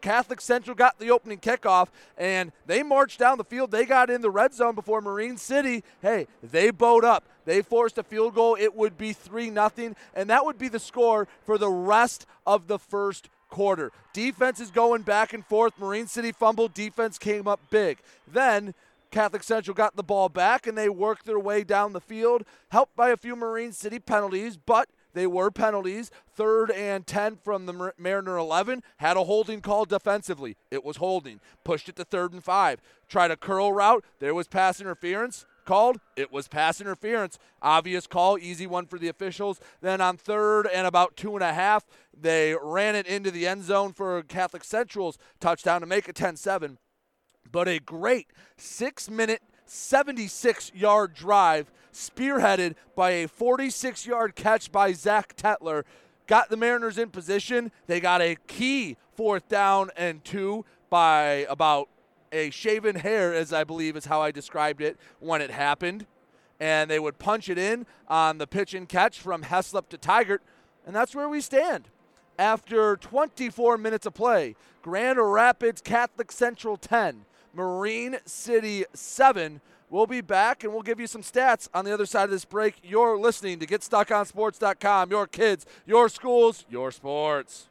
Catholic 0.00 0.40
Central 0.40 0.74
got 0.74 0.98
the 0.98 1.10
opening 1.10 1.38
kickoff 1.38 1.88
and 2.18 2.52
they 2.66 2.82
marched 2.82 3.18
down 3.18 3.38
the 3.38 3.44
field. 3.44 3.70
They 3.70 3.86
got 3.86 4.10
in 4.10 4.20
the 4.20 4.30
red 4.30 4.52
zone 4.54 4.74
before 4.74 5.00
Marine 5.00 5.36
City. 5.36 5.82
Hey, 6.02 6.26
they 6.42 6.70
bowed 6.70 7.04
up. 7.04 7.24
They 7.44 7.62
forced 7.62 7.96
a 7.98 8.02
field 8.02 8.34
goal. 8.34 8.56
It 8.60 8.74
would 8.74 8.98
be 8.98 9.12
3 9.12 9.50
nothing, 9.50 9.96
and 10.14 10.28
that 10.28 10.44
would 10.44 10.58
be 10.58 10.68
the 10.68 10.78
score 10.78 11.26
for 11.44 11.56
the 11.56 11.70
rest 11.70 12.26
of 12.46 12.66
the 12.66 12.78
first 12.78 13.30
quarter. 13.48 13.90
Defense 14.12 14.60
is 14.60 14.70
going 14.70 15.02
back 15.02 15.32
and 15.32 15.44
forth. 15.44 15.72
Marine 15.78 16.06
City 16.06 16.32
fumbled. 16.32 16.74
Defense 16.74 17.18
came 17.18 17.48
up 17.48 17.60
big. 17.70 17.98
Then 18.30 18.74
Catholic 19.10 19.42
Central 19.42 19.74
got 19.74 19.96
the 19.96 20.02
ball 20.02 20.28
back 20.28 20.66
and 20.66 20.78
they 20.78 20.88
worked 20.88 21.26
their 21.26 21.38
way 21.38 21.64
down 21.64 21.92
the 21.92 22.00
field, 22.00 22.44
helped 22.70 22.94
by 22.96 23.10
a 23.10 23.16
few 23.16 23.34
Marine 23.34 23.72
City 23.72 23.98
penalties, 23.98 24.56
but 24.56 24.88
they 25.12 25.26
were 25.26 25.50
penalties. 25.50 26.10
Third 26.34 26.70
and 26.70 27.06
10 27.06 27.36
from 27.36 27.66
the 27.66 27.92
Mariner 27.98 28.36
11. 28.36 28.82
Had 28.98 29.16
a 29.16 29.24
holding 29.24 29.60
call 29.60 29.84
defensively. 29.84 30.56
It 30.70 30.84
was 30.84 30.98
holding. 30.98 31.40
Pushed 31.64 31.88
it 31.88 31.96
to 31.96 32.04
third 32.04 32.32
and 32.32 32.44
five. 32.44 32.80
Tried 33.08 33.30
a 33.30 33.36
curl 33.36 33.72
route. 33.72 34.04
There 34.20 34.34
was 34.34 34.46
pass 34.46 34.80
interference 34.80 35.46
called. 35.64 35.98
It 36.16 36.32
was 36.32 36.48
pass 36.48 36.80
interference. 36.80 37.38
Obvious 37.60 38.06
call. 38.06 38.38
Easy 38.38 38.66
one 38.66 38.86
for 38.86 38.98
the 38.98 39.08
officials. 39.08 39.60
Then 39.80 40.00
on 40.00 40.16
third 40.16 40.66
and 40.66 40.86
about 40.86 41.16
two 41.16 41.34
and 41.34 41.42
a 41.42 41.52
half, 41.52 41.84
they 42.18 42.54
ran 42.60 42.94
it 42.94 43.06
into 43.06 43.30
the 43.30 43.46
end 43.46 43.64
zone 43.64 43.92
for 43.92 44.22
Catholic 44.22 44.64
Central's 44.64 45.18
touchdown 45.40 45.80
to 45.80 45.86
make 45.86 46.08
it 46.08 46.14
10 46.14 46.36
7 46.36 46.78
but 47.52 47.68
a 47.68 47.78
great 47.78 48.28
six 48.56 49.10
minute, 49.10 49.42
76 49.66 50.72
yard 50.74 51.14
drive, 51.14 51.70
spearheaded 51.92 52.74
by 52.94 53.10
a 53.10 53.28
46 53.28 54.06
yard 54.06 54.34
catch 54.34 54.70
by 54.72 54.92
Zach 54.92 55.36
Tetler. 55.36 55.84
Got 56.26 56.48
the 56.48 56.56
Mariners 56.56 56.98
in 56.98 57.10
position. 57.10 57.72
They 57.86 58.00
got 58.00 58.20
a 58.20 58.36
key 58.46 58.96
fourth 59.14 59.48
down 59.48 59.90
and 59.96 60.24
two 60.24 60.64
by 60.88 61.46
about 61.48 61.88
a 62.32 62.50
shaven 62.50 62.96
hair, 62.96 63.34
as 63.34 63.52
I 63.52 63.64
believe 63.64 63.96
is 63.96 64.06
how 64.06 64.20
I 64.20 64.30
described 64.30 64.80
it 64.80 64.96
when 65.18 65.42
it 65.42 65.50
happened. 65.50 66.06
And 66.60 66.90
they 66.90 66.98
would 66.98 67.18
punch 67.18 67.48
it 67.48 67.58
in 67.58 67.86
on 68.06 68.38
the 68.38 68.46
pitch 68.46 68.74
and 68.74 68.88
catch 68.88 69.18
from 69.18 69.42
Heslop 69.42 69.88
to 69.88 69.98
Tigert. 69.98 70.40
And 70.86 70.94
that's 70.94 71.14
where 71.14 71.28
we 71.28 71.40
stand. 71.40 71.88
After 72.38 72.96
24 72.96 73.78
minutes 73.78 74.06
of 74.06 74.14
play, 74.14 74.56
Grand 74.82 75.18
Rapids 75.20 75.80
Catholic 75.80 76.32
Central 76.32 76.76
10, 76.76 77.24
Marine 77.54 78.18
City 78.24 78.84
7. 78.94 79.60
We'll 79.90 80.06
be 80.06 80.20
back 80.20 80.62
and 80.62 80.72
we'll 80.72 80.82
give 80.82 81.00
you 81.00 81.08
some 81.08 81.22
stats 81.22 81.68
on 81.74 81.84
the 81.84 81.92
other 81.92 82.06
side 82.06 82.24
of 82.24 82.30
this 82.30 82.44
break. 82.44 82.76
You're 82.82 83.18
listening 83.18 83.58
to 83.58 83.66
GetStuckOnSports.com. 83.66 85.10
Your 85.10 85.26
kids, 85.26 85.66
your 85.84 86.08
schools, 86.08 86.64
your 86.70 86.92
sports. 86.92 87.66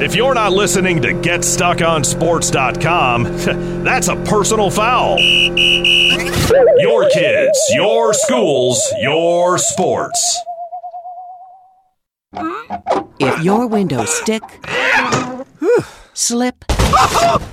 If 0.00 0.14
you're 0.14 0.34
not 0.34 0.52
listening 0.52 1.02
to 1.02 1.08
GetStuckOnSports.com, 1.08 3.24
that's 3.84 4.06
a 4.08 4.16
personal 4.16 4.70
foul. 4.70 5.18
Your 5.18 7.10
kids, 7.10 7.58
your 7.72 8.14
schools, 8.14 8.80
your 9.00 9.58
sports. 9.58 10.38
If 13.18 13.42
your 13.42 13.66
windows 13.66 14.14
stick, 14.14 14.42
slip, 16.12 16.64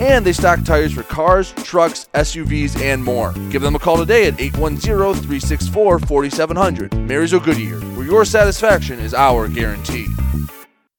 and 0.00 0.24
they 0.24 0.32
stock 0.32 0.62
tires 0.64 0.92
for 0.92 1.02
cars, 1.04 1.52
trucks, 1.52 2.08
SUVs, 2.14 2.80
and 2.80 3.02
more. 3.02 3.32
Give 3.50 3.62
them 3.62 3.74
a 3.74 3.78
call 3.78 3.96
today 3.96 4.26
at 4.26 4.40
810 4.40 5.14
364 5.14 5.98
4700. 6.00 6.94
Marysville 6.94 7.40
Goodyear, 7.40 7.80
where 7.96 8.06
your 8.06 8.24
satisfaction 8.24 8.98
is 8.98 9.14
our 9.14 9.48
guarantee. 9.48 10.06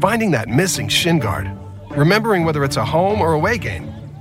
Finding 0.00 0.30
that 0.32 0.48
missing 0.48 0.88
shin 0.88 1.18
guard. 1.18 1.50
Remembering 1.90 2.44
whether 2.44 2.64
it's 2.64 2.76
a 2.76 2.84
home 2.84 3.20
or 3.20 3.32
away 3.32 3.58
game. 3.58 3.92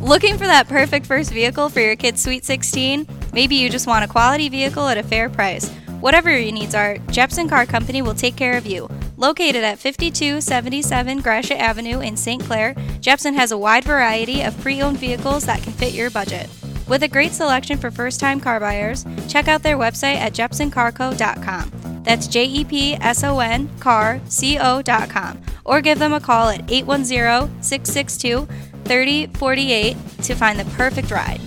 Looking 0.00 0.38
for 0.38 0.46
that 0.46 0.68
perfect 0.68 1.06
first 1.06 1.32
vehicle 1.32 1.68
for 1.68 1.80
your 1.80 1.96
kid's 1.96 2.22
Sweet 2.22 2.44
16? 2.44 3.04
Maybe 3.32 3.56
you 3.56 3.68
just 3.68 3.88
want 3.88 4.04
a 4.04 4.08
quality 4.08 4.48
vehicle 4.48 4.86
at 4.86 4.96
a 4.96 5.02
fair 5.02 5.28
price. 5.28 5.68
Whatever 6.00 6.30
your 6.30 6.52
needs 6.52 6.74
are, 6.76 6.98
Jepson 7.10 7.48
Car 7.48 7.66
Company 7.66 8.00
will 8.00 8.14
take 8.14 8.36
care 8.36 8.56
of 8.56 8.64
you. 8.64 8.88
Located 9.16 9.64
at 9.64 9.80
5277 9.80 11.20
Gratiot 11.20 11.58
Avenue 11.58 11.98
in 11.98 12.16
St. 12.16 12.40
Clair, 12.40 12.76
Jepson 13.00 13.34
has 13.34 13.50
a 13.50 13.58
wide 13.58 13.82
variety 13.82 14.42
of 14.42 14.58
pre 14.60 14.80
owned 14.80 14.98
vehicles 14.98 15.44
that 15.46 15.64
can 15.64 15.72
fit 15.72 15.94
your 15.94 16.10
budget. 16.10 16.48
With 16.86 17.02
a 17.02 17.08
great 17.08 17.32
selection 17.32 17.76
for 17.76 17.90
first 17.90 18.20
time 18.20 18.38
car 18.38 18.60
buyers, 18.60 19.04
check 19.28 19.48
out 19.48 19.64
their 19.64 19.76
website 19.76 20.14
at 20.14 20.32
jepsoncarco.com. 20.32 22.02
That's 22.04 22.28
J 22.28 22.44
E 22.44 22.64
P 22.64 22.94
S 22.94 23.24
O 23.24 23.40
N 23.40 23.68
car 23.80 24.20
C 24.28 24.58
O.com. 24.58 25.42
Or 25.64 25.82
give 25.82 25.98
them 25.98 26.14
a 26.14 26.20
call 26.20 26.48
at 26.48 26.70
810 26.70 27.62
662 27.62 28.48
3048 28.84 29.96
to 30.22 30.34
find 30.34 30.58
the 30.58 30.64
perfect 30.76 31.10
ride. 31.10 31.40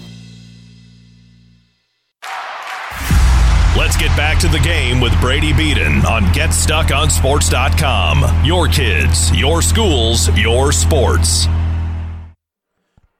Let's 3.77 3.95
get 3.95 4.15
back 4.17 4.37
to 4.39 4.49
the 4.49 4.59
game 4.59 4.99
with 4.99 5.17
Brady 5.21 5.53
Beaton 5.53 6.05
on 6.05 6.23
GetStuckOnSports.com. 6.25 8.45
Your 8.45 8.67
kids, 8.67 9.33
your 9.35 9.61
schools, 9.61 10.27
your 10.37 10.73
sports. 10.73 11.47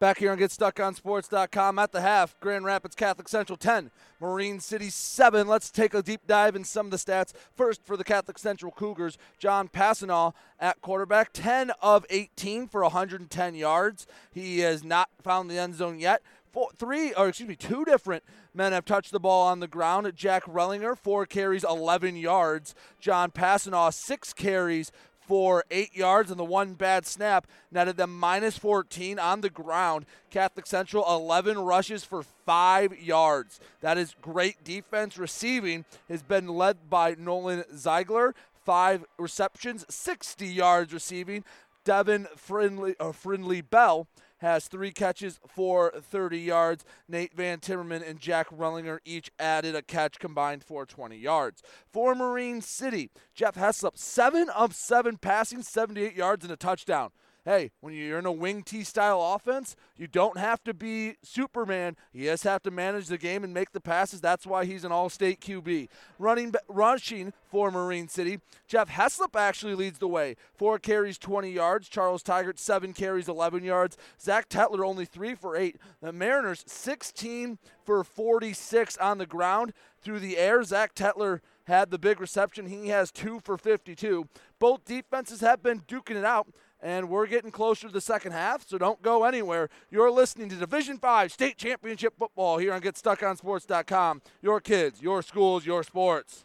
Back 0.02 0.18
here 0.18 0.32
on 0.32 0.40
GetStuckOnSports.com 0.40 1.78
at 1.78 1.92
the 1.92 2.02
half, 2.02 2.36
Grand 2.40 2.66
Rapids 2.66 2.96
Catholic 2.96 3.30
Central 3.30 3.56
10, 3.56 3.92
Marine 4.20 4.60
City 4.60 4.90
7. 4.90 5.48
Let's 5.48 5.70
take 5.70 5.94
a 5.94 6.02
deep 6.02 6.22
dive 6.26 6.56
in 6.56 6.64
some 6.64 6.88
of 6.88 6.92
the 6.92 6.98
stats. 6.98 7.34
First, 7.54 7.86
for 7.86 7.96
the 7.96 8.04
Catholic 8.04 8.40
Central 8.40 8.72
Cougars, 8.72 9.20
John 9.38 9.68
Passanal 9.68 10.34
at 10.60 10.82
quarterback, 10.82 11.30
10 11.34 11.74
of 11.84 12.04
18 12.10 12.68
for 12.68 12.82
110 12.82 13.54
yards. 13.54 14.08
He 14.32 14.62
has 14.62 14.84
not 14.84 15.10
found 15.22 15.52
the 15.52 15.60
end 15.60 15.76
zone 15.76 16.00
yet. 16.00 16.24
Four, 16.52 16.72
three, 16.80 17.14
or 17.14 17.28
excuse 17.28 17.48
me, 17.48 17.56
two 17.56 17.86
different 17.86 18.24
men 18.56 18.74
have 18.74 18.86
touched 18.86 19.12
the 19.12 19.20
ball 19.20 19.48
on 19.48 19.60
the 19.60 19.68
ground. 19.68 20.12
Jack 20.16 20.46
Rellinger, 20.46 20.98
four 20.98 21.28
carries, 21.28 21.64
11 21.64 22.16
yards. 22.16 22.74
John 23.00 23.30
Passanal, 23.30 23.94
six 23.94 24.34
carries 24.34 24.92
for 25.32 25.64
eight 25.72 25.96
yards, 25.96 26.30
and 26.30 26.38
the 26.38 26.44
one 26.44 26.74
bad 26.74 27.06
snap 27.06 27.48
netted 27.72 27.96
them 27.96 28.20
minus 28.20 28.58
14 28.58 29.18
on 29.18 29.40
the 29.40 29.50
ground. 29.50 30.06
Catholic 30.30 30.68
Central, 30.68 31.06
11 31.08 31.58
rushes 31.58 32.04
for 32.04 32.22
five 32.46 33.02
yards. 33.02 33.62
That 33.80 33.98
is 33.98 34.14
great 34.22 34.62
defense. 34.66 35.18
Receiving 35.18 35.86
has 36.10 36.22
been 36.22 36.50
led 36.50 36.90
by 36.90 37.16
Nolan 37.18 37.64
Ziegler, 37.74 38.36
five 38.66 39.06
receptions, 39.18 39.86
60 39.88 40.48
yards 40.48 40.92
receiving. 40.94 41.46
Devin 41.86 42.28
Friendly, 42.36 42.96
uh, 43.00 43.14
Friendly 43.14 43.62
Bell 43.62 44.08
has 44.42 44.68
three 44.68 44.92
catches 44.92 45.40
for 45.48 45.92
30 45.92 46.40
yards. 46.40 46.84
Nate 47.08 47.34
Van 47.34 47.60
Timmerman 47.60 48.08
and 48.08 48.20
Jack 48.20 48.50
Rellinger 48.50 49.00
each 49.06 49.32
added 49.40 49.76
a 49.76 49.82
catch 49.82 50.20
combined 50.20 50.64
for 50.64 50.86
20 50.86 51.16
yards. 51.16 51.62
For 51.92 52.16
Marine 52.16 52.62
City, 52.62 53.12
Jeff 53.34 53.56
Heslop, 53.56 53.98
seven 53.98 54.50
of 54.50 54.76
seven 54.76 55.18
passing, 55.18 55.62
78 55.62 56.16
yards 56.16 56.44
and 56.44 56.52
a 56.52 56.58
touchdown. 56.58 57.12
Hey, 57.44 57.72
when 57.80 57.96
you're 57.96 58.20
in 58.20 58.28
a 58.28 58.32
wing 58.32 58.62
T 58.62 58.84
style 58.84 59.20
offense, 59.20 59.76
you 59.98 60.06
don't 60.06 60.38
have 60.38 60.64
to 60.64 60.76
be 60.76 61.16
Superman. 61.24 61.98
You 62.14 62.26
just 62.26 62.44
have 62.44 62.62
to 62.64 62.70
manage 62.70 63.08
the 63.08 63.18
game 63.18 63.44
and 63.44 63.52
make 63.52 63.72
the 63.72 63.82
passes. 63.82 64.22
That's 64.22 64.46
why 64.46 64.66
he's 64.66 64.84
an 64.84 64.92
all 64.92 65.10
state 65.10 65.42
QB. 65.42 65.88
Running, 66.20 66.54
rushing 66.68 67.34
for 67.50 67.72
Marine 67.72 68.08
City, 68.08 68.42
Jeff 68.68 68.92
Heslop 68.92 69.36
actually 69.36 69.74
leads 69.74 69.98
the 69.98 70.08
way. 70.08 70.36
Four 70.54 70.78
carries, 70.78 71.18
20 71.18 71.50
yards. 71.50 71.90
Charles 71.90 72.22
Tigert, 72.22 72.60
seven 72.60 72.94
carries, 72.94 73.28
11 73.28 73.64
yards. 73.64 73.98
Zach 74.22 74.48
Tetler, 74.48 74.86
only 74.86 75.06
three 75.06 75.34
for 75.34 75.58
eight. 75.58 75.78
The 76.00 76.14
Mariners, 76.14 76.64
16 76.68 77.58
for 77.84 78.04
46 78.04 78.98
on 78.98 79.18
the 79.18 79.26
ground. 79.26 79.74
Through 80.00 80.20
the 80.20 80.38
air, 80.38 80.64
Zach 80.64 80.94
Tetler 80.94 81.40
had 81.64 81.90
the 81.90 81.98
big 81.98 82.22
reception. 82.22 82.68
He 82.68 82.90
has 82.90 83.12
two 83.12 83.40
for 83.40 83.58
52. 83.58 84.28
Both 84.60 84.86
defenses 84.86 85.42
have 85.42 85.64
been 85.64 85.82
duking 85.82 86.18
it 86.18 86.26
out 86.26 86.48
and 86.82 87.10
we're 87.10 87.28
getting 87.28 87.52
closer 87.52 87.88
to 87.88 87.94
the 87.94 88.02
second 88.02 88.32
half, 88.32 88.68
so 88.68 88.78
don't 88.78 89.02
go 89.02 89.24
anywhere. 89.24 89.70
You're 89.90 90.12
listening 90.12 90.50
to 90.50 90.56
Division 90.56 90.98
5 90.98 91.32
State 91.32 91.58
Championship 91.58 92.14
Football 92.18 92.58
here 92.58 92.74
on 92.74 92.82
GetStuckOnSports.com. 92.82 94.22
Your 94.42 94.60
kids, 94.60 95.02
your 95.02 95.22
schools, 95.22 95.66
your 95.66 95.84
sports. 95.84 96.44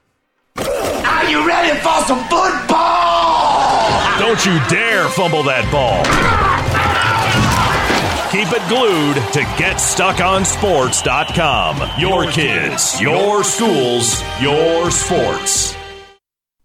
Are 0.59 1.29
you 1.29 1.47
ready 1.47 1.79
for 1.81 2.03
some 2.05 2.21
football? 2.29 4.19
Don't 4.19 4.45
you 4.47 4.59
dare 4.69 5.09
fumble 5.11 5.43
that 5.45 5.71
ball. 5.71 6.03
Keep 8.33 8.49
it 8.53 8.69
glued 8.69 9.15
to 9.33 9.41
GetStuckOnSports.com. 9.63 12.01
Your 12.01 12.31
kids, 12.31 13.01
your 13.01 13.45
schools, 13.45 14.23
your 14.41 14.91
sports. 14.91 15.77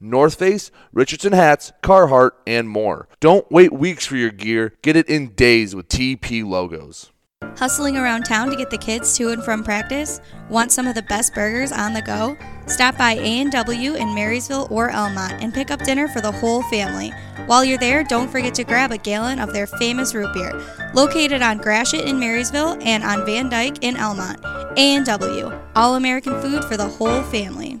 North 0.00 0.36
Face, 0.38 0.70
Richardson 0.92 1.32
hats, 1.32 1.72
Carhartt, 1.82 2.32
and 2.46 2.68
more. 2.68 3.08
Don't 3.20 3.50
wait 3.50 3.72
weeks 3.72 4.06
for 4.06 4.16
your 4.16 4.30
gear. 4.30 4.74
Get 4.82 4.96
it 4.96 5.08
in 5.08 5.34
days 5.34 5.74
with 5.74 5.88
TP 5.88 6.44
logos. 6.44 7.10
Hustling 7.56 7.96
around 7.96 8.24
town 8.24 8.48
to 8.50 8.56
get 8.56 8.70
the 8.70 8.78
kids 8.78 9.16
to 9.16 9.30
and 9.30 9.42
from 9.42 9.64
practice? 9.64 10.20
Want 10.48 10.72
some 10.72 10.86
of 10.86 10.94
the 10.94 11.02
best 11.02 11.34
burgers 11.34 11.72
on 11.72 11.92
the 11.92 12.02
go? 12.02 12.36
Stop 12.66 12.96
by 12.96 13.12
A&W 13.12 13.94
in 13.94 14.14
Marysville 14.14 14.68
or 14.70 14.90
Almont 14.90 15.42
and 15.42 15.52
pick 15.52 15.70
up 15.70 15.82
dinner 15.82 16.06
for 16.08 16.20
the 16.20 16.32
whole 16.32 16.62
family. 16.64 17.12
While 17.46 17.64
you're 17.64 17.78
there, 17.78 18.04
don't 18.04 18.30
forget 18.30 18.54
to 18.54 18.64
grab 18.64 18.92
a 18.92 18.98
gallon 18.98 19.38
of 19.38 19.52
their 19.52 19.66
famous 19.66 20.14
root 20.14 20.32
beer. 20.32 20.52
Located 20.94 21.42
on 21.42 21.58
Gratiot 21.58 22.04
in 22.04 22.18
Marysville 22.18 22.78
and 22.82 23.02
on 23.02 23.26
Van 23.26 23.48
Dyke 23.48 23.82
in 23.82 23.96
Almont. 23.96 24.40
A&W, 24.76 25.52
all 25.74 25.96
American 25.96 26.40
food 26.40 26.64
for 26.64 26.76
the 26.76 26.88
whole 26.88 27.22
family. 27.24 27.80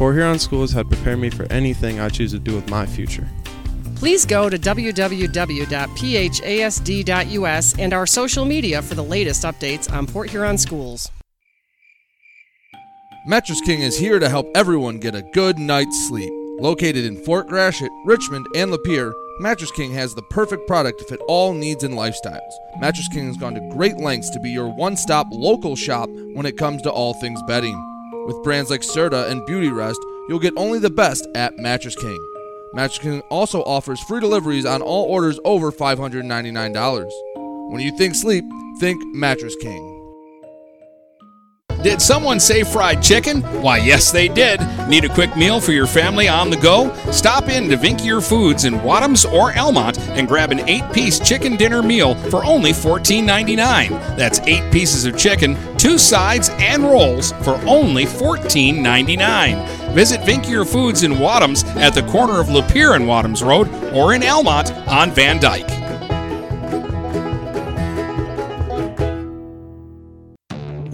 Port 0.00 0.14
Huron 0.14 0.38
Schools 0.38 0.72
have 0.72 0.88
prepared 0.88 1.18
me 1.18 1.28
for 1.28 1.44
anything 1.52 2.00
I 2.00 2.08
choose 2.08 2.32
to 2.32 2.38
do 2.38 2.54
with 2.54 2.70
my 2.70 2.86
future. 2.86 3.28
Please 3.96 4.24
go 4.24 4.48
to 4.48 4.58
www.phasd.us 4.58 4.98
and 7.78 7.92
our 7.92 8.06
social 8.06 8.46
media 8.46 8.80
for 8.80 8.94
the 8.94 9.04
latest 9.04 9.42
updates 9.42 9.92
on 9.92 10.06
Port 10.06 10.30
Huron 10.30 10.56
schools. 10.56 11.10
Mattress 13.26 13.60
King 13.60 13.82
is 13.82 13.98
here 13.98 14.18
to 14.18 14.30
help 14.30 14.46
everyone 14.54 15.00
get 15.00 15.14
a 15.14 15.20
good 15.34 15.58
night's 15.58 16.08
sleep. 16.08 16.32
Located 16.58 17.04
in 17.04 17.22
Fort 17.22 17.48
Gratiot, 17.48 17.90
Richmond, 18.06 18.46
and 18.56 18.72
Lapeer, 18.72 19.12
Mattress 19.40 19.70
King 19.72 19.92
has 19.92 20.14
the 20.14 20.22
perfect 20.30 20.66
product 20.66 21.00
to 21.00 21.04
fit 21.04 21.20
all 21.28 21.52
needs 21.52 21.84
and 21.84 21.92
lifestyles. 21.92 22.54
Mattress 22.80 23.08
King 23.08 23.26
has 23.26 23.36
gone 23.36 23.52
to 23.52 23.60
great 23.76 23.98
lengths 23.98 24.30
to 24.30 24.40
be 24.40 24.48
your 24.48 24.70
one 24.70 24.96
stop 24.96 25.26
local 25.30 25.76
shop 25.76 26.08
when 26.32 26.46
it 26.46 26.56
comes 26.56 26.80
to 26.80 26.90
all 26.90 27.12
things 27.12 27.42
bedding. 27.46 27.89
With 28.26 28.42
brands 28.42 28.70
like 28.70 28.82
Serta 28.82 29.30
and 29.30 29.44
Beauty 29.46 29.68
Rest, 29.68 30.00
you'll 30.28 30.38
get 30.38 30.54
only 30.56 30.78
the 30.78 30.90
best 30.90 31.26
at 31.34 31.58
Mattress 31.58 31.96
King. 31.96 32.18
Mattress 32.72 32.98
King 32.98 33.22
also 33.30 33.62
offers 33.62 34.00
free 34.00 34.20
deliveries 34.20 34.66
on 34.66 34.82
all 34.82 35.04
orders 35.04 35.40
over 35.44 35.72
$599. 35.72 37.10
When 37.70 37.80
you 37.80 37.96
think 37.96 38.14
sleep, 38.14 38.44
think 38.80 39.02
Mattress 39.14 39.56
King. 39.56 39.99
Did 41.82 42.02
someone 42.02 42.38
say 42.38 42.62
fried 42.62 43.02
chicken? 43.02 43.40
Why, 43.62 43.78
yes, 43.78 44.12
they 44.12 44.28
did. 44.28 44.60
Need 44.86 45.06
a 45.06 45.08
quick 45.08 45.34
meal 45.34 45.62
for 45.62 45.72
your 45.72 45.86
family 45.86 46.28
on 46.28 46.50
the 46.50 46.58
go? 46.58 46.94
Stop 47.10 47.48
in 47.48 47.70
to 47.70 47.76
Vinckier 47.78 48.22
Foods 48.26 48.66
in 48.66 48.74
Wadhams 48.74 49.24
or 49.32 49.56
Almont 49.56 49.98
and 50.10 50.28
grab 50.28 50.50
an 50.50 50.68
eight 50.68 50.84
piece 50.92 51.18
chicken 51.18 51.56
dinner 51.56 51.82
meal 51.82 52.14
for 52.28 52.44
only 52.44 52.72
$14.99. 52.72 53.88
That's 54.16 54.40
eight 54.40 54.70
pieces 54.70 55.06
of 55.06 55.16
chicken, 55.16 55.56
two 55.78 55.96
sides, 55.96 56.50
and 56.58 56.82
rolls 56.82 57.32
for 57.44 57.54
only 57.66 58.04
$14.99. 58.04 59.94
Visit 59.94 60.20
Vinckier 60.20 60.70
Foods 60.70 61.02
in 61.02 61.12
Wadhams 61.12 61.64
at 61.76 61.94
the 61.94 62.02
corner 62.12 62.40
of 62.40 62.48
Lapeer 62.48 62.94
and 62.94 63.06
Wadhams 63.06 63.44
Road 63.46 63.68
or 63.94 64.12
in 64.12 64.20
Elmont 64.20 64.86
on 64.86 65.10
Van 65.12 65.40
Dyke. 65.40 65.79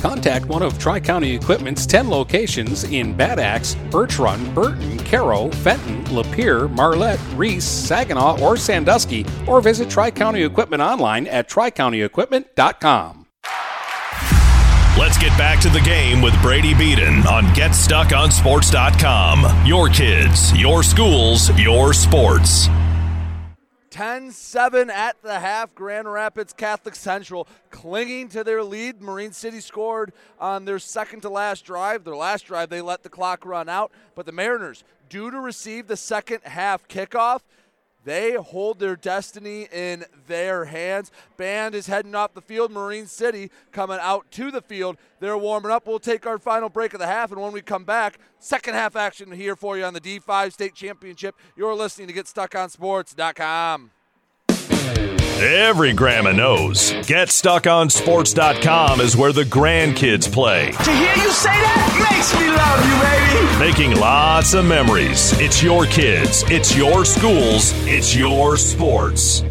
Contact 0.00 0.46
one 0.46 0.62
of 0.62 0.78
Tri 0.78 0.98
County 0.98 1.34
Equipment's 1.34 1.84
10 1.84 2.08
locations 2.08 2.84
in 2.84 3.14
Bad 3.14 3.38
Axe, 3.38 3.74
Birch 3.90 4.18
Run, 4.18 4.54
Burton, 4.54 4.96
Caro, 5.00 5.50
Fenton, 5.50 6.02
Lapeer, 6.04 6.70
Marlette, 6.70 7.20
Reese, 7.34 7.64
Saginaw, 7.64 8.40
or 8.40 8.56
Sandusky, 8.56 9.26
or 9.46 9.60
visit 9.60 9.90
Tri 9.90 10.10
County 10.10 10.42
Equipment 10.42 10.80
online 10.80 11.26
at 11.26 11.50
tricountyequipment.com. 11.50 13.26
Let's 14.98 15.18
get 15.18 15.36
back 15.38 15.60
to 15.60 15.68
the 15.68 15.80
game 15.80 16.20
with 16.20 16.40
Brady 16.42 16.74
Beaton 16.74 17.24
on 17.26 17.44
GetStuckOnSports.com. 17.54 19.66
Your 19.66 19.88
kids, 19.88 20.52
your 20.58 20.82
schools, 20.82 21.56
your 21.58 21.92
sports. 21.92 22.68
10 24.00 24.30
7 24.30 24.88
at 24.88 25.20
the 25.20 25.40
half. 25.40 25.74
Grand 25.74 26.10
Rapids 26.10 26.54
Catholic 26.54 26.94
Central 26.94 27.46
clinging 27.70 28.30
to 28.30 28.42
their 28.42 28.62
lead. 28.62 29.02
Marine 29.02 29.32
City 29.32 29.60
scored 29.60 30.14
on 30.38 30.64
their 30.64 30.78
second 30.78 31.20
to 31.20 31.28
last 31.28 31.66
drive. 31.66 32.04
Their 32.04 32.16
last 32.16 32.46
drive, 32.46 32.70
they 32.70 32.80
let 32.80 33.02
the 33.02 33.10
clock 33.10 33.44
run 33.44 33.68
out. 33.68 33.92
But 34.14 34.24
the 34.24 34.32
Mariners, 34.32 34.84
due 35.10 35.30
to 35.30 35.38
receive 35.38 35.86
the 35.86 35.98
second 35.98 36.40
half 36.44 36.88
kickoff, 36.88 37.42
they 38.04 38.34
hold 38.34 38.78
their 38.78 38.96
destiny 38.96 39.68
in 39.72 40.04
their 40.26 40.64
hands. 40.66 41.10
Band 41.36 41.74
is 41.74 41.86
heading 41.86 42.14
off 42.14 42.34
the 42.34 42.40
field. 42.40 42.70
Marine 42.70 43.06
City 43.06 43.50
coming 43.72 43.98
out 44.00 44.30
to 44.32 44.50
the 44.50 44.62
field. 44.62 44.96
They're 45.20 45.36
warming 45.36 45.70
up. 45.70 45.86
We'll 45.86 45.98
take 45.98 46.26
our 46.26 46.38
final 46.38 46.68
break 46.68 46.94
of 46.94 47.00
the 47.00 47.06
half, 47.06 47.30
and 47.30 47.40
when 47.40 47.52
we 47.52 47.60
come 47.62 47.84
back, 47.84 48.18
second 48.38 48.74
half 48.74 48.96
action 48.96 49.30
here 49.32 49.56
for 49.56 49.76
you 49.76 49.84
on 49.84 49.94
the 49.94 50.00
D5 50.00 50.52
State 50.52 50.74
Championship. 50.74 51.34
You're 51.56 51.74
listening 51.74 52.08
to 52.08 52.14
GetStuckOnSports.com. 52.14 53.90
Every 55.40 55.92
grandma 55.94 56.32
knows. 56.32 56.92
GetStuckOnSports.com 56.92 59.00
is 59.00 59.16
where 59.16 59.32
the 59.32 59.44
grandkids 59.44 60.30
play. 60.30 60.72
To 60.72 60.92
hear 60.92 61.14
you 61.16 61.30
say 61.30 61.48
that 61.48 62.10
makes 62.12 62.34
me 62.38 62.50
love 62.52 62.84
you, 62.84 63.00
baby. 63.00 63.58
Making 63.58 63.96
lots 63.98 64.52
of 64.52 64.66
memories. 64.66 65.32
It's 65.40 65.62
your 65.62 65.86
kids, 65.86 66.44
it's 66.48 66.76
your 66.76 67.06
schools, 67.06 67.72
it's 67.86 68.14
your 68.14 68.58
sports. 68.58 69.42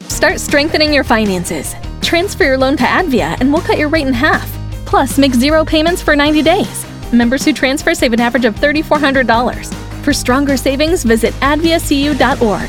Start 0.00 0.40
strengthening 0.40 0.92
your 0.92 1.04
finances. 1.04 1.76
Transfer 2.02 2.42
your 2.42 2.58
loan 2.58 2.76
to 2.78 2.82
Advia 2.82 3.40
and 3.40 3.52
we'll 3.52 3.62
cut 3.62 3.78
your 3.78 3.90
rate 3.90 4.08
in 4.08 4.12
half. 4.12 4.50
Plus, 4.84 5.16
make 5.16 5.32
zero 5.32 5.64
payments 5.64 6.02
for 6.02 6.16
90 6.16 6.42
days. 6.42 6.84
Members 7.12 7.44
who 7.44 7.52
transfer 7.52 7.94
save 7.94 8.14
an 8.14 8.20
average 8.20 8.46
of 8.46 8.56
$3,400. 8.56 9.72
For 10.02 10.12
stronger 10.12 10.56
savings, 10.56 11.04
visit 11.04 11.34
adviacu.org. 11.34 12.68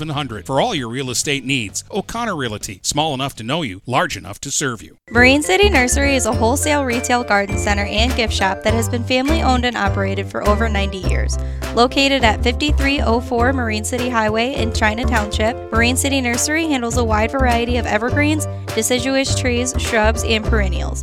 8700 0.00 0.46
for 0.46 0.60
all 0.60 0.74
your 0.74 0.88
real 0.88 1.10
estate 1.10 1.44
needs. 1.44 1.84
O'Connor 1.90 2.36
Realty, 2.36 2.80
small 2.82 3.14
enough 3.14 3.36
to 3.36 3.44
know 3.44 3.62
you, 3.62 3.82
large 3.86 4.16
enough 4.16 4.40
to 4.40 4.50
serve 4.50 4.82
you. 4.82 4.96
Marine 5.10 5.42
City 5.42 5.68
Nursery 5.68 6.16
is 6.16 6.26
a 6.26 6.32
wholesale 6.32 6.84
retail 6.84 7.22
garden 7.22 7.58
center 7.58 7.84
and 7.84 8.14
gift 8.16 8.32
shop 8.32 8.62
that 8.62 8.74
has 8.74 8.88
been 8.88 9.04
family 9.04 9.42
owned 9.42 9.64
and 9.64 9.76
operated 9.76 10.26
for 10.30 10.46
over 10.48 10.68
90 10.68 10.98
years. 10.98 11.38
Located 11.74 12.24
at 12.24 12.42
5304 12.42 13.52
Marine 13.52 13.84
City 13.84 14.08
Highway 14.08 14.54
in 14.54 14.72
China 14.72 15.04
Township, 15.04 15.56
Marine 15.70 15.96
City 15.96 16.20
Nursery 16.20 16.66
handles 16.66 16.96
a 16.96 17.04
wide 17.04 17.30
variety 17.30 17.76
of 17.76 17.86
evergreens, 17.86 18.46
deciduous 18.74 19.38
trees, 19.38 19.74
shrubs, 19.78 20.24
and 20.24 20.44
perennials. 20.44 21.02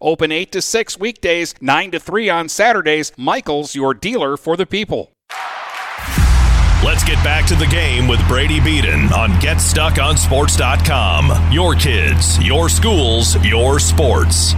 open 0.00 0.32
8 0.32 0.50
to 0.52 0.62
6 0.62 0.98
weekdays, 0.98 1.54
9 1.60 1.90
to 1.92 2.00
3 2.00 2.30
on 2.30 2.48
Saturdays. 2.48 3.12
Michaels, 3.16 3.74
your 3.74 3.94
dealer 3.94 4.36
for 4.36 4.56
the 4.56 4.66
people. 4.66 5.10
Let's 6.84 7.04
get 7.04 7.22
back 7.22 7.46
to 7.46 7.54
the 7.54 7.66
game 7.66 8.08
with 8.08 8.26
Brady 8.26 8.58
Beaton 8.58 9.12
on 9.12 9.30
GetStuckOnSports.com. 9.34 11.52
Your 11.52 11.76
kids, 11.76 12.40
your 12.40 12.68
schools, 12.68 13.36
your 13.44 13.78
sports. 13.78 14.56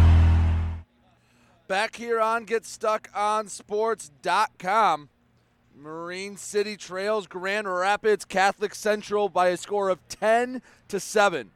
Back 1.68 1.96
here 1.96 2.20
on 2.20 2.46
GetStuckOnSports.com. 2.46 5.10
Marine 5.76 6.36
City 6.36 6.76
trails 6.78 7.26
Grand 7.26 7.68
Rapids 7.68 8.24
Catholic 8.24 8.74
Central 8.74 9.28
by 9.28 9.48
a 9.48 9.56
score 9.56 9.88
of 9.90 9.98
10 10.08 10.62
to 10.88 11.00
7. 11.00 11.50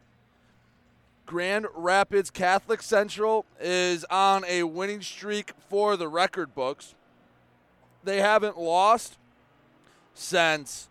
Grand 1.29 1.67
Rapids 1.75 2.31
Catholic 2.31 2.81
Central 2.81 3.45
is 3.61 4.03
on 4.05 4.47
a 4.47 4.63
winning 4.63 5.03
streak 5.03 5.53
for 5.69 5.95
the 5.95 6.09
record 6.09 6.55
books. 6.55 6.95
They 8.03 8.23
haven't 8.23 8.59
lost 8.59 9.19
since 10.15 10.89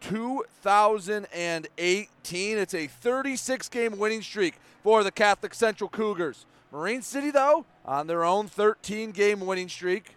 2018. 0.00 2.58
It's 2.58 2.74
a 2.74 2.88
36 2.88 3.68
game 3.68 3.96
winning 3.96 4.22
streak 4.22 4.54
for 4.82 5.04
the 5.04 5.12
Catholic 5.12 5.54
Central 5.54 5.88
Cougars. 5.88 6.46
Marine 6.72 7.02
City, 7.02 7.30
though, 7.30 7.64
on 7.84 8.08
their 8.08 8.24
own 8.24 8.48
13 8.48 9.12
game 9.12 9.38
winning 9.38 9.68
streak. 9.68 10.16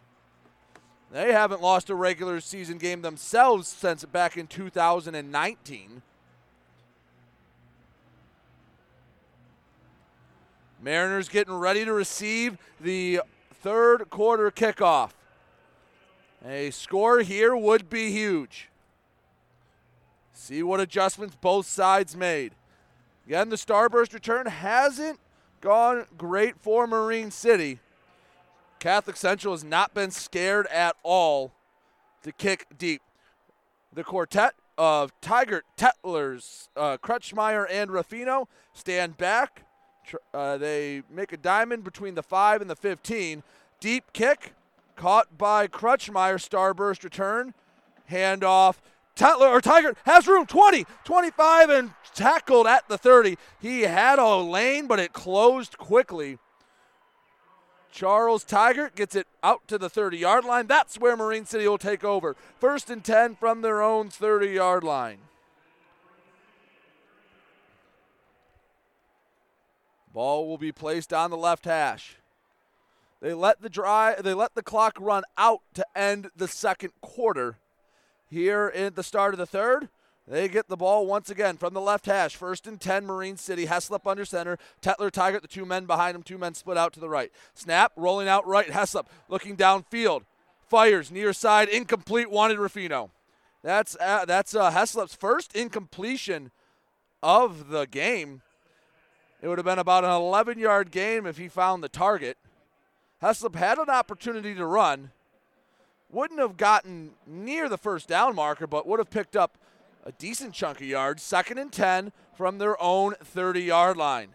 They 1.11 1.31
haven't 1.31 1.61
lost 1.61 1.91
a 1.91 1.95
regular 1.95 2.41
season 2.41 2.79
game 2.79 3.03
themselves 3.03 3.67
since 3.67 4.03
back 4.03 4.35
in 4.35 4.47
2019. 4.47 6.01
Mariners 10.81 11.29
getting 11.29 11.55
ready 11.55 11.85
to 11.85 11.93
receive 11.93 12.57
the 12.79 13.21
third 13.53 14.09
quarter 14.09 14.51
kickoff. 14.51 15.11
A 16.45 16.69
score 16.71 17.21
here 17.21 17.55
would 17.55 17.89
be 17.89 18.11
huge. 18.11 18.69
See 20.33 20.61
what 20.61 20.79
adjustments 20.79 21.35
both 21.39 21.65
sides 21.65 22.15
made. 22.15 22.53
Again, 23.25 23.49
the 23.49 23.55
Starburst 23.55 24.13
return 24.13 24.45
hasn't 24.45 25.19
gone 25.61 26.05
great 26.17 26.55
for 26.61 26.87
Marine 26.87 27.31
City. 27.31 27.79
Catholic 28.79 29.17
Central 29.17 29.53
has 29.53 29.63
not 29.63 29.93
been 29.93 30.11
scared 30.11 30.67
at 30.67 30.95
all 31.03 31.51
to 32.21 32.31
kick 32.31 32.67
deep. 32.77 33.01
The 33.91 34.03
quartet 34.03 34.53
of 34.77 35.11
Tigert 35.21 35.63
Tettlers, 35.75 36.69
uh, 36.77 36.97
Crutchmeyer, 36.97 37.65
and 37.69 37.91
Ruffino 37.91 38.47
stand 38.73 39.17
back. 39.17 39.63
Uh, 40.33 40.57
they 40.57 41.03
make 41.09 41.31
a 41.31 41.37
diamond 41.37 41.83
between 41.83 42.15
the 42.15 42.23
5 42.23 42.61
and 42.61 42.69
the 42.69 42.75
15. 42.75 43.43
Deep 43.79 44.13
kick 44.13 44.53
caught 44.95 45.37
by 45.37 45.67
Crutchmeyer. 45.67 46.37
Starburst 46.37 47.03
return. 47.03 47.53
Handoff. 48.09 48.75
Tetler 49.15 49.49
or 49.49 49.61
Tigert 49.61 49.95
has 50.05 50.27
room 50.27 50.45
20, 50.45 50.85
25, 51.03 51.69
and 51.71 51.91
tackled 52.13 52.67
at 52.67 52.87
the 52.87 52.97
30. 52.97 53.37
He 53.59 53.81
had 53.81 54.19
a 54.19 54.35
lane, 54.35 54.87
but 54.87 54.99
it 54.99 55.11
closed 55.11 55.77
quickly. 55.77 56.37
Charles 57.91 58.45
Tigert 58.45 58.93
gets 58.95 59.15
it 59.15 59.27
out 59.41 59.67
to 59.67 59.79
the 59.79 59.89
30 59.89 60.17
yard 60.17 60.45
line. 60.45 60.67
That's 60.67 60.99
where 60.99 61.17
Marine 61.17 61.45
City 61.45 61.67
will 61.67 61.79
take 61.79 62.03
over. 62.03 62.35
First 62.59 62.91
and 62.91 63.03
10 63.03 63.35
from 63.35 63.61
their 63.61 63.81
own 63.81 64.09
30 64.09 64.49
yard 64.49 64.83
line. 64.83 65.17
Ball 70.17 70.47
will 70.47 70.57
be 70.57 70.71
placed 70.71 71.13
on 71.13 71.29
the 71.29 71.37
left 71.37 71.65
hash. 71.65 72.15
They 73.21 73.35
let 73.35 73.61
the 73.61 73.69
dry 73.69 74.15
they 74.19 74.33
let 74.33 74.55
the 74.55 74.63
clock 74.63 74.97
run 74.99 75.21
out 75.37 75.61
to 75.75 75.85
end 75.95 76.31
the 76.35 76.47
second 76.47 76.93
quarter. 77.01 77.59
Here 78.27 78.71
at 78.73 78.95
the 78.95 79.03
start 79.03 79.35
of 79.35 79.37
the 79.37 79.45
third, 79.45 79.89
they 80.27 80.47
get 80.47 80.69
the 80.69 80.75
ball 80.75 81.05
once 81.05 81.29
again 81.29 81.57
from 81.57 81.75
the 81.75 81.81
left 81.81 82.07
hash. 82.07 82.35
First 82.35 82.65
and 82.65 82.81
10, 82.81 83.05
Marine 83.05 83.37
City. 83.37 83.67
Heslop 83.67 84.09
under 84.09 84.25
center. 84.25 84.57
Tetler, 84.81 85.11
Tigert, 85.11 85.43
the 85.43 85.47
two 85.47 85.67
men 85.67 85.85
behind 85.85 86.15
him. 86.15 86.23
Two 86.23 86.39
men 86.39 86.55
split 86.55 86.79
out 86.79 86.93
to 86.93 86.99
the 86.99 87.09
right. 87.09 87.31
Snap, 87.53 87.91
rolling 87.95 88.27
out 88.27 88.47
right. 88.47 88.69
Heslop 88.69 89.05
looking 89.29 89.55
downfield. 89.55 90.23
Fires 90.67 91.11
near 91.11 91.31
side, 91.31 91.69
incomplete, 91.69 92.31
wanted 92.31 92.57
Ruffino. 92.57 93.11
That's 93.61 93.95
uh, 94.01 94.25
that's 94.25 94.55
uh, 94.55 94.71
Heslop's 94.71 95.13
first 95.13 95.55
incompletion 95.55 96.49
of 97.21 97.69
the 97.69 97.85
game. 97.85 98.41
It 99.47 99.49
would 99.49 99.59
have 99.59 99.65
been 99.65 99.79
about 99.79 100.03
an 100.03 100.11
11 100.11 100.59
yard 100.59 100.91
game 100.91 101.25
if 101.25 101.37
he 101.37 101.47
found 101.47 101.81
the 101.81 101.87
target. 101.87 102.37
Heslop 103.23 103.55
had 103.55 103.77
an 103.77 103.89
opportunity 103.89 104.53
to 104.53 104.65
run. 104.65 105.11
Wouldn't 106.11 106.41
have 106.41 106.57
gotten 106.57 107.11
near 107.25 107.69
the 107.69 107.77
first 107.77 108.09
down 108.09 108.35
marker, 108.35 108.67
but 108.67 108.85
would 108.85 108.99
have 108.99 109.09
picked 109.09 109.37
up 109.37 109.57
a 110.03 110.11
decent 110.11 110.53
chunk 110.53 110.81
of 110.81 110.87
yards. 110.87 111.23
Second 111.23 111.59
and 111.59 111.71
10 111.71 112.11
from 112.35 112.57
their 112.57 112.75
own 112.83 113.13
30 113.23 113.61
yard 113.61 113.95
line. 113.95 114.31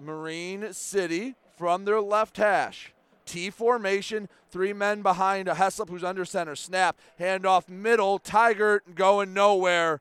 Marine 0.00 0.72
City 0.72 1.36
from 1.56 1.84
their 1.84 2.00
left 2.00 2.38
hash. 2.38 2.92
T 3.26 3.48
formation, 3.48 4.28
three 4.50 4.72
men 4.72 5.02
behind 5.02 5.46
a 5.46 5.54
Heslop 5.54 5.88
who's 5.88 6.02
under 6.02 6.24
center. 6.24 6.56
Snap, 6.56 6.98
handoff 7.20 7.68
middle, 7.68 8.18
Tigert 8.18 8.96
going 8.96 9.32
nowhere. 9.32 10.00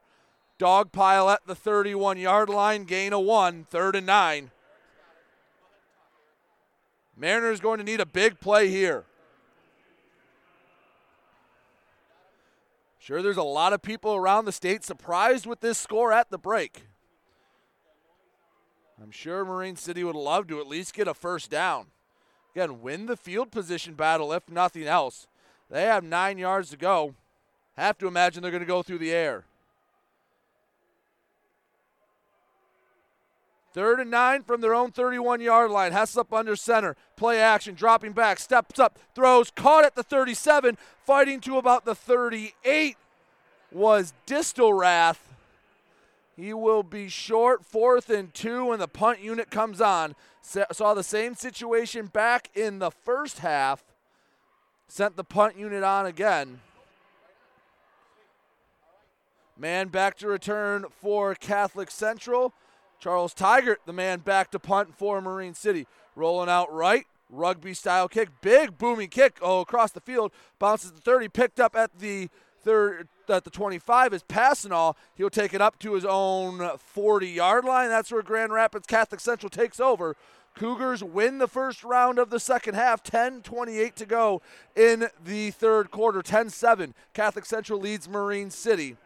Dog 0.60 0.92
pile 0.92 1.30
at 1.30 1.48
the 1.48 1.56
31 1.56 2.18
yard 2.18 2.50
line, 2.50 2.84
gain 2.84 3.14
of 3.14 3.22
one, 3.24 3.64
third 3.64 3.96
and 3.96 4.06
nine. 4.06 4.52
Mariners 7.16 7.62
going 7.62 7.78
to 7.78 7.84
need 7.84 8.02
a 8.02 8.06
big 8.06 8.42
play 8.42 8.70
here. 8.70 9.06
Sure, 13.00 13.22
there's 13.22 13.38
a 13.38 13.44
lot 13.44 13.72
of 13.72 13.82
people 13.82 14.14
around 14.14 14.46
the 14.46 14.52
state 14.52 14.84
surprised 14.84 15.46
with 15.46 15.62
this 15.62 15.78
score 15.78 16.12
at 16.12 16.30
the 16.30 16.38
break. 16.38 16.84
I'm 19.02 19.12
sure 19.12 19.46
Marine 19.46 19.78
City 19.78 20.04
would 20.04 20.16
love 20.16 20.48
to 20.48 20.60
at 20.60 20.68
least 20.68 20.94
get 20.94 21.08
a 21.08 21.14
first 21.14 21.50
down. 21.50 21.88
Again, 22.54 22.82
win 22.82 23.06
the 23.06 23.16
field 23.16 23.50
position 23.50 23.94
battle 23.94 24.34
if 24.34 24.50
nothing 24.50 24.84
else. 24.84 25.26
They 25.70 25.84
have 25.84 26.04
nine 26.04 26.38
yards 26.38 26.70
to 26.72 26.78
go. 26.78 27.16
Have 27.78 27.98
to 28.00 28.08
imagine 28.08 28.42
they're 28.42 28.52
going 28.52 28.60
to 28.60 28.68
go 28.68 28.84
through 28.84 28.98
the 28.98 29.14
air. 29.14 29.46
Third 33.72 34.00
and 34.00 34.10
nine 34.10 34.44
from 34.44 34.62
their 34.62 34.74
own 34.74 34.92
31 34.92 35.42
yard 35.42 35.70
line. 35.72 35.92
Heslop 35.92 36.36
under 36.36 36.56
center. 36.56 36.96
Play 37.16 37.40
action, 37.40 37.76
dropping 37.76 38.14
back, 38.14 38.40
steps 38.40 38.80
up, 38.80 38.98
throws, 39.14 39.52
caught 39.52 39.86
at 39.86 39.96
the 39.96 40.04
37, 40.04 40.78
fighting 41.06 41.40
to 41.42 41.58
about 41.58 41.86
the 41.86 41.96
38 41.96 42.98
was 43.72 44.14
Distelrath. 44.26 45.18
He 46.36 46.54
will 46.54 46.84
be 46.84 47.10
short, 47.10 47.66
fourth 47.66 48.10
and 48.10 48.34
two 48.34 48.68
when 48.68 48.80
the 48.80 48.88
punt 48.88 49.20
unit 49.20 49.52
comes 49.52 49.82
on. 49.82 50.16
Saw 50.42 50.94
the 50.94 51.04
same 51.04 51.36
situation 51.36 52.08
back 52.08 52.50
in 52.56 52.80
the 52.80 52.92
first 52.92 53.40
half. 53.40 53.84
Sent 54.88 55.18
the 55.18 55.24
punt 55.24 55.58
unit 55.58 55.84
on 55.84 56.06
again. 56.06 56.62
Man 59.58 59.90
back 59.90 60.18
to 60.20 60.28
return 60.28 60.86
for 61.02 61.36
Catholic 61.36 61.92
Central. 61.92 62.54
Charles 63.00 63.34
Tigert, 63.34 63.78
the 63.86 63.94
man 63.94 64.20
back 64.20 64.52
to 64.52 64.60
punt 64.60 64.96
for 64.96 65.22
Marine 65.22 65.54
City. 65.54 65.88
Rolling 66.16 66.50
out 66.50 66.72
right, 66.74 67.06
rugby 67.30 67.74
style 67.74 68.08
kick, 68.08 68.30
big 68.42 68.78
booming 68.78 69.10
kick 69.10 69.38
oh 69.42 69.62
across 69.62 69.92
the 69.92 70.02
field, 70.02 70.32
bounces 70.60 70.92
the 70.92 71.02
30, 71.02 71.30
picked 71.30 71.60
up 71.60 71.76
at 71.76 72.00
the 72.00 72.30
third 72.64 73.08
at 73.30 73.44
the 73.44 73.50
25 73.50 74.14
is 74.14 74.24
Passanal. 74.24 74.96
He'll 75.16 75.30
take 75.30 75.54
it 75.54 75.62
up 75.62 75.80
to 75.80 75.94
his 75.94 76.06
own 76.06 76.78
40 76.78 77.28
yard 77.28 77.64
line. 77.64 77.90
That's 77.90 78.12
where 78.12 78.22
Grand 78.22 78.52
Rapids 78.52 78.88
Catholic 78.88 79.22
Central 79.22 79.50
takes 79.50 79.80
over. 79.80 80.16
Cougars 80.56 81.04
win 81.04 81.38
the 81.38 81.48
first 81.48 81.84
round 81.84 82.20
of 82.20 82.32
the 82.32 82.40
second 82.40 82.74
half, 82.74 83.04
10 83.04 83.42
28 83.44 83.96
to 83.96 84.06
go 84.06 84.42
in 84.76 85.08
the 85.24 85.52
third 85.52 85.92
quarter, 85.92 86.22
10 86.22 86.50
7. 86.50 86.94
Catholic 87.14 87.46
Central 87.46 87.80
leads 87.80 88.10
Marine 88.10 88.50
City. 88.50 88.98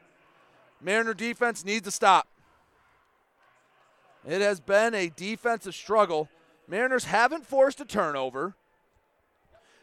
Mariner 0.82 1.14
defense 1.14 1.64
needs 1.64 1.86
to 1.86 1.92
stop. 1.92 2.28
It 4.28 4.42
has 4.42 4.60
been 4.60 4.94
a 4.94 5.10
defensive 5.10 5.76
struggle. 5.76 6.30
Mariners 6.68 7.06
haven't 7.06 7.46
forced 7.46 7.82
a 7.82 7.86
turnover. 7.86 8.56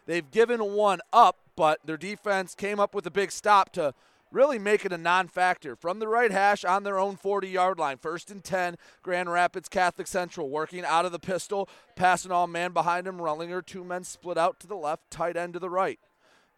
They've 0.06 0.30
given 0.30 0.60
one 0.72 1.00
up, 1.12 1.36
but 1.56 1.80
their 1.84 1.96
defense 1.96 2.54
came 2.54 2.80
up 2.80 2.94
with 2.94 3.06
a 3.06 3.10
big 3.10 3.30
stop 3.30 3.72
to 3.74 3.94
really 4.32 4.58
make 4.58 4.84
it 4.84 4.92
a 4.92 4.98
non 4.98 5.28
factor. 5.28 5.76
From 5.76 5.98
the 5.98 6.08
right 6.08 6.30
hash 6.30 6.64
on 6.64 6.82
their 6.82 6.98
own 6.98 7.16
40 7.16 7.48
yard 7.48 7.78
line. 7.78 7.98
First 7.98 8.30
and 8.30 8.42
10, 8.42 8.76
Grand 9.02 9.30
Rapids 9.30 9.68
Catholic 9.68 10.06
Central 10.06 10.48
working 10.48 10.84
out 10.84 11.04
of 11.04 11.12
the 11.12 11.18
pistol, 11.18 11.68
Passanal 11.96 12.48
man 12.48 12.72
behind 12.72 13.06
him. 13.06 13.18
Rellinger, 13.18 13.64
two 13.64 13.84
men 13.84 14.04
split 14.04 14.38
out 14.38 14.58
to 14.60 14.66
the 14.66 14.76
left, 14.76 15.10
tight 15.10 15.36
end 15.36 15.52
to 15.52 15.58
the 15.58 15.70
right. 15.70 16.00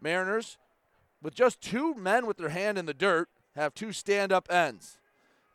Mariners, 0.01 0.59
with 1.21 1.35
just 1.35 1.61
two 1.61 1.95
men 1.95 2.27
with 2.27 2.37
their 2.37 2.51
hand 2.51 2.79
in 2.79 2.87
the 2.87 2.95
dirt, 2.95 3.29
have 3.55 3.75
two 3.75 3.93
stand 3.93 4.33
up 4.33 4.51
ends. 4.51 4.99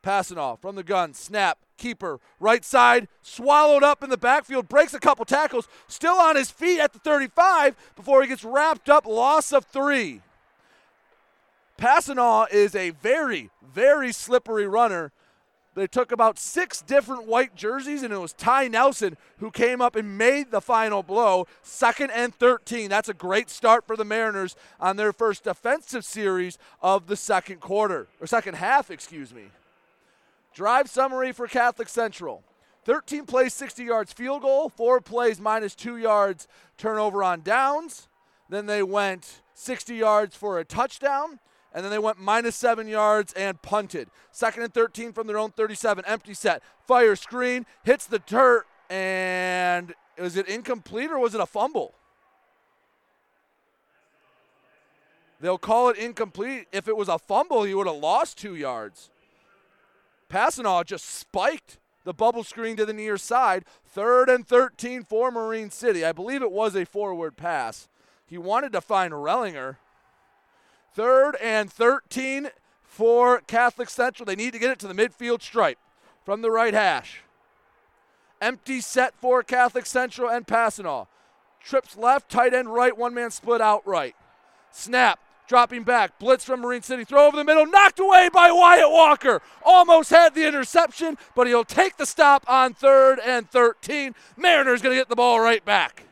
Passanal 0.03 0.59
from 0.59 0.75
the 0.75 0.83
gun, 0.83 1.13
snap, 1.13 1.59
keeper, 1.77 2.19
right 2.39 2.65
side, 2.65 3.07
swallowed 3.21 3.83
up 3.83 4.03
in 4.03 4.09
the 4.09 4.17
backfield, 4.17 4.67
breaks 4.67 4.93
a 4.93 4.99
couple 4.99 5.25
tackles, 5.25 5.67
still 5.87 6.15
on 6.15 6.35
his 6.35 6.51
feet 6.51 6.79
at 6.79 6.93
the 6.93 6.99
35 6.99 7.75
before 7.95 8.21
he 8.21 8.27
gets 8.27 8.43
wrapped 8.43 8.89
up, 8.89 9.05
loss 9.05 9.51
of 9.51 9.65
three. 9.65 10.21
Passanal 11.77 12.51
is 12.51 12.75
a 12.75 12.89
very, 12.89 13.49
very 13.61 14.11
slippery 14.11 14.67
runner. 14.67 15.11
They 15.77 15.85
took 15.85 16.11
about 16.11 16.39
six 16.39 16.81
different 16.81 17.27
white 17.27 17.55
jerseys, 17.55 18.01
and 18.01 18.11
it 18.11 18.17
was 18.17 18.33
Ty 18.33 18.67
Nelson 18.69 19.15
who 19.37 19.51
came 19.51 19.79
up 19.79 19.95
and 19.95 20.17
made 20.17 20.49
the 20.49 20.59
final 20.59 21.03
blow. 21.03 21.45
Second 21.61 22.09
and 22.09 22.33
13. 22.33 22.89
That's 22.89 23.09
a 23.09 23.13
great 23.13 23.51
start 23.51 23.85
for 23.85 23.95
the 23.95 24.03
Mariners 24.03 24.55
on 24.79 24.97
their 24.97 25.13
first 25.13 25.43
defensive 25.43 26.03
series 26.03 26.57
of 26.81 27.05
the 27.05 27.15
second 27.15 27.59
quarter, 27.59 28.07
or 28.19 28.25
second 28.25 28.55
half, 28.55 28.89
excuse 28.89 29.31
me. 29.31 29.43
Drive 30.57 30.89
summary 30.89 31.33
for 31.33 31.45
Catholic 31.45 31.87
Central 31.87 32.43
13 32.85 33.27
plays, 33.27 33.53
60 33.53 33.83
yards 33.83 34.11
field 34.11 34.41
goal, 34.41 34.69
four 34.69 34.99
plays, 34.99 35.39
minus 35.39 35.75
two 35.75 35.97
yards 35.97 36.47
turnover 36.79 37.23
on 37.23 37.41
downs. 37.41 38.07
Then 38.49 38.65
they 38.65 38.81
went 38.81 39.43
60 39.53 39.93
yards 39.93 40.35
for 40.35 40.57
a 40.57 40.65
touchdown, 40.65 41.37
and 41.71 41.85
then 41.85 41.91
they 41.91 41.99
went 41.99 42.17
minus 42.17 42.55
seven 42.55 42.87
yards 42.87 43.33
and 43.33 43.61
punted. 43.61 44.09
Second 44.31 44.63
and 44.63 44.73
13 44.73 45.13
from 45.13 45.27
their 45.27 45.37
own 45.37 45.51
37, 45.51 46.03
empty 46.07 46.33
set, 46.33 46.63
fire 46.87 47.15
screen, 47.15 47.67
hits 47.83 48.07
the 48.07 48.17
dirt, 48.17 48.65
and 48.89 49.93
was 50.17 50.35
it 50.37 50.47
incomplete 50.47 51.11
or 51.11 51.19
was 51.19 51.35
it 51.35 51.39
a 51.39 51.45
fumble? 51.45 51.93
They'll 55.39 55.59
call 55.59 55.89
it 55.89 55.97
incomplete. 55.97 56.65
If 56.71 56.87
it 56.87 56.97
was 56.97 57.09
a 57.09 57.19
fumble, 57.19 57.61
he 57.61 57.75
would 57.75 57.85
have 57.85 57.97
lost 57.97 58.39
two 58.39 58.55
yards. 58.55 59.11
Passanal 60.29 60.85
just 60.85 61.05
spiked 61.05 61.79
the 62.03 62.13
bubble 62.13 62.43
screen 62.43 62.77
to 62.77 62.85
the 62.85 62.93
near 62.93 63.17
side. 63.17 63.65
Third 63.85 64.29
and 64.29 64.47
13 64.47 65.03
for 65.03 65.31
Marine 65.31 65.69
City. 65.69 66.05
I 66.05 66.11
believe 66.11 66.41
it 66.41 66.51
was 66.51 66.75
a 66.75 66.85
forward 66.85 67.35
pass. 67.35 67.87
He 68.25 68.37
wanted 68.37 68.71
to 68.73 68.81
find 68.81 69.13
Rellinger. 69.13 69.77
Third 70.93 71.35
and 71.41 71.71
13 71.71 72.49
for 72.83 73.41
Catholic 73.41 73.89
Central. 73.89 74.25
They 74.25 74.35
need 74.35 74.53
to 74.53 74.59
get 74.59 74.71
it 74.71 74.79
to 74.79 74.87
the 74.87 74.93
midfield 74.93 75.41
stripe 75.41 75.79
from 76.25 76.41
the 76.41 76.51
right 76.51 76.73
hash. 76.73 77.23
Empty 78.41 78.81
set 78.81 79.13
for 79.15 79.43
Catholic 79.43 79.85
Central 79.85 80.29
and 80.29 80.45
Passanal. 80.45 81.07
Trips 81.63 81.97
left, 81.97 82.29
tight 82.29 82.53
end 82.53 82.73
right, 82.73 82.97
one 82.97 83.13
man 83.13 83.31
split 83.31 83.61
out 83.61 83.85
right. 83.85 84.15
Snap. 84.71 85.19
Dropping 85.47 85.83
back, 85.83 86.19
blitz 86.19 86.43
from 86.43 86.59
Marine 86.59 86.81
City, 86.81 87.05
throw 87.05 87.25
over 87.25 87.37
the 87.37 87.43
middle, 87.45 87.65
knocked 87.65 87.99
away 87.99 88.29
by 88.33 88.51
Wyatt 88.51 88.91
Walker. 88.91 89.41
Almost 89.65 90.09
had 90.09 90.35
the 90.35 90.45
interception, 90.45 91.17
but 91.35 91.47
he'll 91.47 91.63
take 91.63 91.95
the 91.95 92.05
stop 92.05 92.43
on 92.49 92.73
third 92.73 93.19
and 93.25 93.49
13. 93.49 94.13
Mariners 94.35 94.81
going 94.81 94.93
to 94.93 94.99
get 94.99 95.07
the 95.07 95.15
ball 95.15 95.39
right 95.39 95.63
back. 95.63 96.03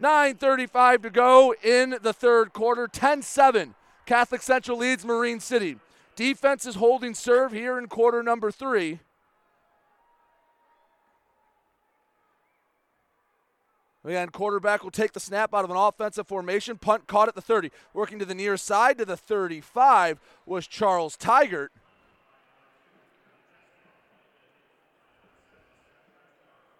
9.35 0.00 1.02
to 1.02 1.10
go 1.10 1.54
in 1.62 1.96
the 2.02 2.12
third 2.12 2.52
quarter, 2.52 2.88
10 2.88 3.20
7. 3.20 3.74
Catholic 4.06 4.40
Central 4.40 4.78
leads 4.78 5.04
Marine 5.04 5.40
City. 5.40 5.76
Defense 6.16 6.64
is 6.64 6.76
holding 6.76 7.14
serve 7.14 7.52
here 7.52 7.78
in 7.78 7.88
quarter 7.88 8.22
number 8.22 8.50
three. 8.50 9.00
Again, 14.08 14.30
quarterback 14.30 14.82
will 14.82 14.90
take 14.90 15.12
the 15.12 15.20
snap 15.20 15.52
out 15.52 15.64
of 15.64 15.70
an 15.70 15.76
offensive 15.76 16.26
formation. 16.26 16.78
Punt 16.78 17.06
caught 17.06 17.28
at 17.28 17.34
the 17.34 17.42
30. 17.42 17.70
Working 17.92 18.18
to 18.18 18.24
the 18.24 18.34
near 18.34 18.56
side 18.56 18.96
to 18.96 19.04
the 19.04 19.18
35 19.18 20.18
was 20.46 20.66
Charles 20.66 21.14
Tigert. 21.14 21.68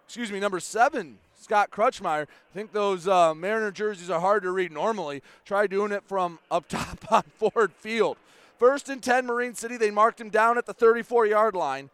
Excuse 0.07 0.31
me, 0.31 0.39
number 0.39 0.59
seven, 0.59 1.19
Scott 1.39 1.69
Crutchmeyer. 1.69 2.23
I 2.23 2.53
think 2.55 2.71
those 2.71 3.07
uh, 3.07 3.35
Mariner 3.35 3.69
jerseys 3.69 4.09
are 4.09 4.19
hard 4.19 4.41
to 4.41 4.49
read 4.49 4.71
normally. 4.71 5.21
Try 5.45 5.67
doing 5.67 5.91
it 5.91 6.03
from 6.07 6.39
up 6.49 6.67
top 6.67 7.11
on 7.11 7.21
Ford 7.37 7.71
Field. 7.73 8.17
First 8.57 8.89
and 8.89 9.03
10, 9.03 9.27
Marine 9.27 9.53
City. 9.53 9.77
They 9.77 9.91
marked 9.91 10.19
him 10.19 10.31
down 10.31 10.57
at 10.57 10.65
the 10.65 10.73
34 10.73 11.27
yard 11.27 11.53
line. 11.53 11.91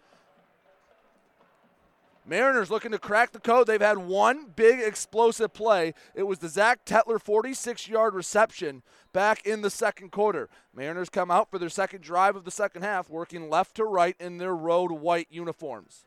Mariners 2.27 2.71
looking 2.71 2.91
to 2.91 2.97
crack 2.97 3.31
the 3.31 3.39
code. 3.39 3.67
They've 3.67 3.79
had 3.79 3.99
one 3.99 4.47
big 4.55 4.79
explosive 4.79 5.53
play. 5.53 5.93
It 6.15 6.23
was 6.23 6.39
the 6.39 6.49
Zach 6.49 6.83
Tetler 6.83 7.21
46 7.21 7.87
yard 7.87 8.15
reception 8.15 8.81
back 9.13 9.45
in 9.45 9.61
the 9.61 9.69
second 9.69 10.11
quarter. 10.11 10.49
Mariners 10.73 11.09
come 11.09 11.29
out 11.29 11.51
for 11.51 11.59
their 11.59 11.69
second 11.69 12.01
drive 12.01 12.35
of 12.35 12.43
the 12.43 12.51
second 12.51 12.81
half, 12.81 13.09
working 13.09 13.49
left 13.49 13.75
to 13.75 13.85
right 13.85 14.15
in 14.19 14.39
their 14.39 14.55
road 14.55 14.91
white 14.91 15.27
uniforms. 15.29 16.05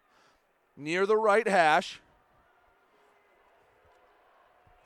Near 0.77 1.07
the 1.07 1.17
right 1.17 1.47
hash. 1.47 2.01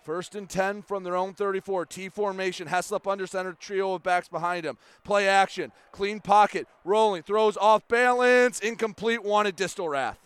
First 0.03 0.35
and 0.35 0.51
10 0.51 0.83
from 0.83 1.05
their 1.05 1.17
own 1.17 1.33
34. 1.33 1.87
T 1.87 2.09
formation. 2.09 2.69
Heslop 2.69 3.11
under 3.11 3.27
center. 3.27 3.53
Trio 3.53 3.95
of 3.95 4.03
backs 4.03 4.29
behind 4.29 4.67
him. 4.67 4.77
Play 5.05 5.29
action. 5.29 5.71
Clean 5.93 6.19
pocket. 6.19 6.67
Rolling. 6.85 7.23
Throws 7.23 7.57
off 7.57 7.87
balance. 7.87 8.59
Incomplete. 8.59 9.23
Wanted 9.23 9.57
Distelrath 9.57 10.17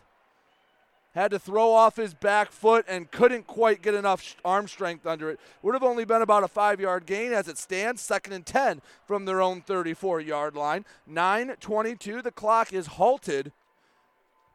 had 1.17 1.31
to 1.31 1.39
throw 1.39 1.73
off 1.73 1.97
his 1.97 2.13
back 2.13 2.53
foot 2.53 2.85
and 2.87 3.11
couldn't 3.11 3.47
quite 3.47 3.81
get 3.81 3.95
enough 3.95 4.37
arm 4.45 4.69
strength 4.69 5.07
under 5.07 5.31
it. 5.31 5.41
Would 5.63 5.75
have 5.75 5.83
only 5.83 6.05
been 6.05 6.21
about 6.21 6.45
a 6.45 6.49
five 6.49 6.79
yard 6.79 7.07
gain 7.07 7.33
as 7.33 7.49
it 7.49 7.57
stands, 7.57 8.03
second 8.03 8.35
and 8.35 8.45
10 8.45 8.83
from 9.07 9.25
their 9.25 9.41
own 9.41 9.63
34 9.63 10.21
yard 10.21 10.55
line. 10.55 10.85
9.22, 11.11 12.23
the 12.23 12.31
clock 12.31 12.73
is 12.73 12.87
halted 12.87 13.51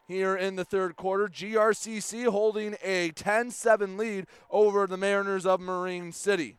here 0.07 0.35
in 0.35 0.55
the 0.55 0.63
third 0.63 0.95
quarter. 0.95 1.27
GRCC 1.27 2.27
holding 2.27 2.75
a 2.83 3.09
10 3.09 3.49
7 3.49 3.97
lead 3.97 4.27
over 4.51 4.85
the 4.85 4.97
Mariners 4.97 5.47
of 5.47 5.59
Marine 5.59 6.11
City. 6.11 6.57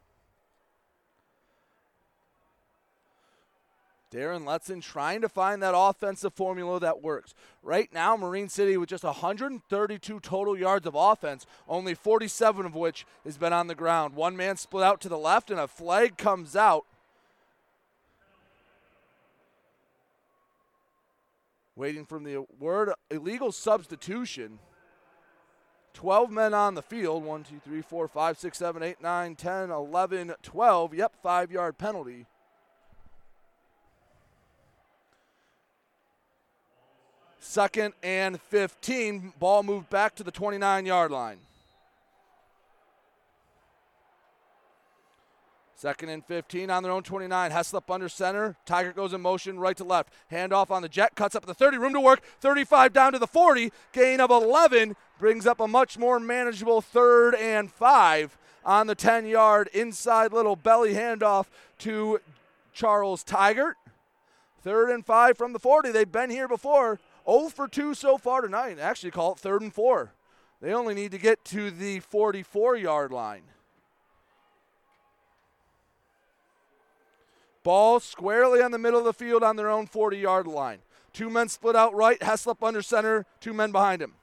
Darren 4.12 4.44
Letson 4.44 4.82
trying 4.82 5.22
to 5.22 5.28
find 5.28 5.62
that 5.62 5.74
offensive 5.74 6.34
formula 6.34 6.78
that 6.80 7.02
works. 7.02 7.34
Right 7.62 7.92
now, 7.92 8.14
Marine 8.16 8.50
City 8.50 8.76
with 8.76 8.90
just 8.90 9.04
132 9.04 10.20
total 10.20 10.56
yards 10.56 10.86
of 10.86 10.94
offense, 10.94 11.46
only 11.66 11.94
47 11.94 12.66
of 12.66 12.74
which 12.74 13.06
has 13.24 13.38
been 13.38 13.54
on 13.54 13.68
the 13.68 13.74
ground. 13.74 14.14
One 14.14 14.36
man 14.36 14.56
split 14.56 14.84
out 14.84 15.00
to 15.00 15.08
the 15.08 15.16
left, 15.16 15.50
and 15.50 15.58
a 15.58 15.66
flag 15.66 16.18
comes 16.18 16.54
out. 16.54 16.84
Waiting 21.74 22.04
from 22.04 22.24
the 22.24 22.44
word 22.60 22.92
illegal 23.10 23.50
substitution. 23.50 24.58
12 25.94 26.30
men 26.30 26.52
on 26.52 26.74
the 26.74 26.82
field 26.82 27.24
1, 27.24 27.44
2, 27.44 27.60
3, 27.64 27.82
4, 27.82 28.08
5, 28.08 28.38
6, 28.38 28.58
7, 28.58 28.82
8, 28.82 29.00
9, 29.00 29.34
10, 29.36 29.70
11, 29.70 30.34
12. 30.42 30.94
Yep, 30.94 31.12
five 31.22 31.50
yard 31.50 31.78
penalty. 31.78 32.26
Second 37.44 37.92
and 38.04 38.40
15. 38.40 39.32
Ball 39.40 39.64
moved 39.64 39.90
back 39.90 40.14
to 40.14 40.22
the 40.22 40.30
29 40.30 40.86
yard 40.86 41.10
line. 41.10 41.38
Second 45.74 46.10
and 46.10 46.24
15 46.24 46.70
on 46.70 46.84
their 46.84 46.92
own 46.92 47.02
29. 47.02 47.50
Heslop 47.50 47.92
under 47.92 48.08
center. 48.08 48.54
Tigert 48.64 48.94
goes 48.94 49.12
in 49.12 49.20
motion 49.20 49.58
right 49.58 49.76
to 49.76 49.82
left. 49.82 50.12
Handoff 50.30 50.70
on 50.70 50.82
the 50.82 50.88
jet. 50.88 51.16
Cuts 51.16 51.34
up 51.34 51.44
the 51.44 51.52
30. 51.52 51.78
Room 51.78 51.92
to 51.94 52.00
work. 52.00 52.22
35 52.40 52.92
down 52.92 53.12
to 53.12 53.18
the 53.18 53.26
40. 53.26 53.72
Gain 53.92 54.20
of 54.20 54.30
11. 54.30 54.94
Brings 55.18 55.44
up 55.44 55.58
a 55.58 55.66
much 55.66 55.98
more 55.98 56.20
manageable 56.20 56.80
third 56.80 57.34
and 57.34 57.72
five 57.72 58.38
on 58.64 58.86
the 58.86 58.94
10 58.94 59.26
yard 59.26 59.68
inside 59.74 60.32
little 60.32 60.54
belly 60.54 60.94
handoff 60.94 61.46
to 61.80 62.20
Charles 62.72 63.24
Tigert. 63.24 63.74
Third 64.62 64.90
and 64.90 65.04
five 65.04 65.36
from 65.36 65.52
the 65.52 65.58
40. 65.58 65.90
They've 65.90 66.10
been 66.10 66.30
here 66.30 66.46
before. 66.46 67.00
0 67.26 67.48
for 67.48 67.68
2 67.68 67.94
so 67.94 68.18
far 68.18 68.40
tonight. 68.40 68.78
Actually, 68.78 69.10
call 69.10 69.32
it 69.32 69.38
third 69.38 69.62
and 69.62 69.72
four. 69.72 70.12
They 70.60 70.72
only 70.72 70.94
need 70.94 71.10
to 71.10 71.18
get 71.18 71.44
to 71.46 71.70
the 71.70 72.00
44 72.00 72.76
yard 72.76 73.10
line. 73.10 73.42
Ball 77.62 78.00
squarely 78.00 78.60
on 78.60 78.70
the 78.70 78.78
middle 78.78 78.98
of 78.98 79.04
the 79.04 79.12
field 79.12 79.42
on 79.42 79.56
their 79.56 79.68
own 79.68 79.86
40 79.86 80.18
yard 80.18 80.46
line. 80.46 80.78
Two 81.12 81.28
men 81.28 81.48
split 81.48 81.76
out 81.76 81.94
right, 81.94 82.18
Heslop 82.20 82.66
under 82.66 82.82
center, 82.82 83.26
two 83.40 83.52
men 83.52 83.70
behind 83.70 84.00
him. 84.00 84.14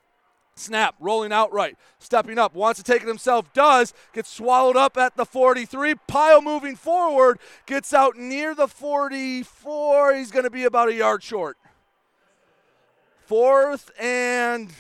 Snap, 0.56 0.96
rolling 1.00 1.32
out 1.32 1.54
right, 1.54 1.78
stepping 2.00 2.38
up, 2.38 2.54
wants 2.54 2.82
to 2.82 2.84
take 2.84 3.02
it 3.02 3.08
himself, 3.08 3.54
does, 3.54 3.94
gets 4.12 4.30
swallowed 4.30 4.76
up 4.76 4.98
at 4.98 5.16
the 5.16 5.26
43. 5.26 5.96
Pile 6.08 6.42
moving 6.42 6.76
forward, 6.76 7.40
gets 7.66 7.94
out 7.94 8.18
near 8.18 8.54
the 8.54 8.68
44. 8.68 10.16
He's 10.16 10.32
going 10.32 10.44
to 10.44 10.50
be 10.50 10.66
about 10.66 10.90
a 10.90 10.94
yard 10.94 11.24
short. 11.24 11.58
Fourth 13.30 13.92
and 14.00 14.72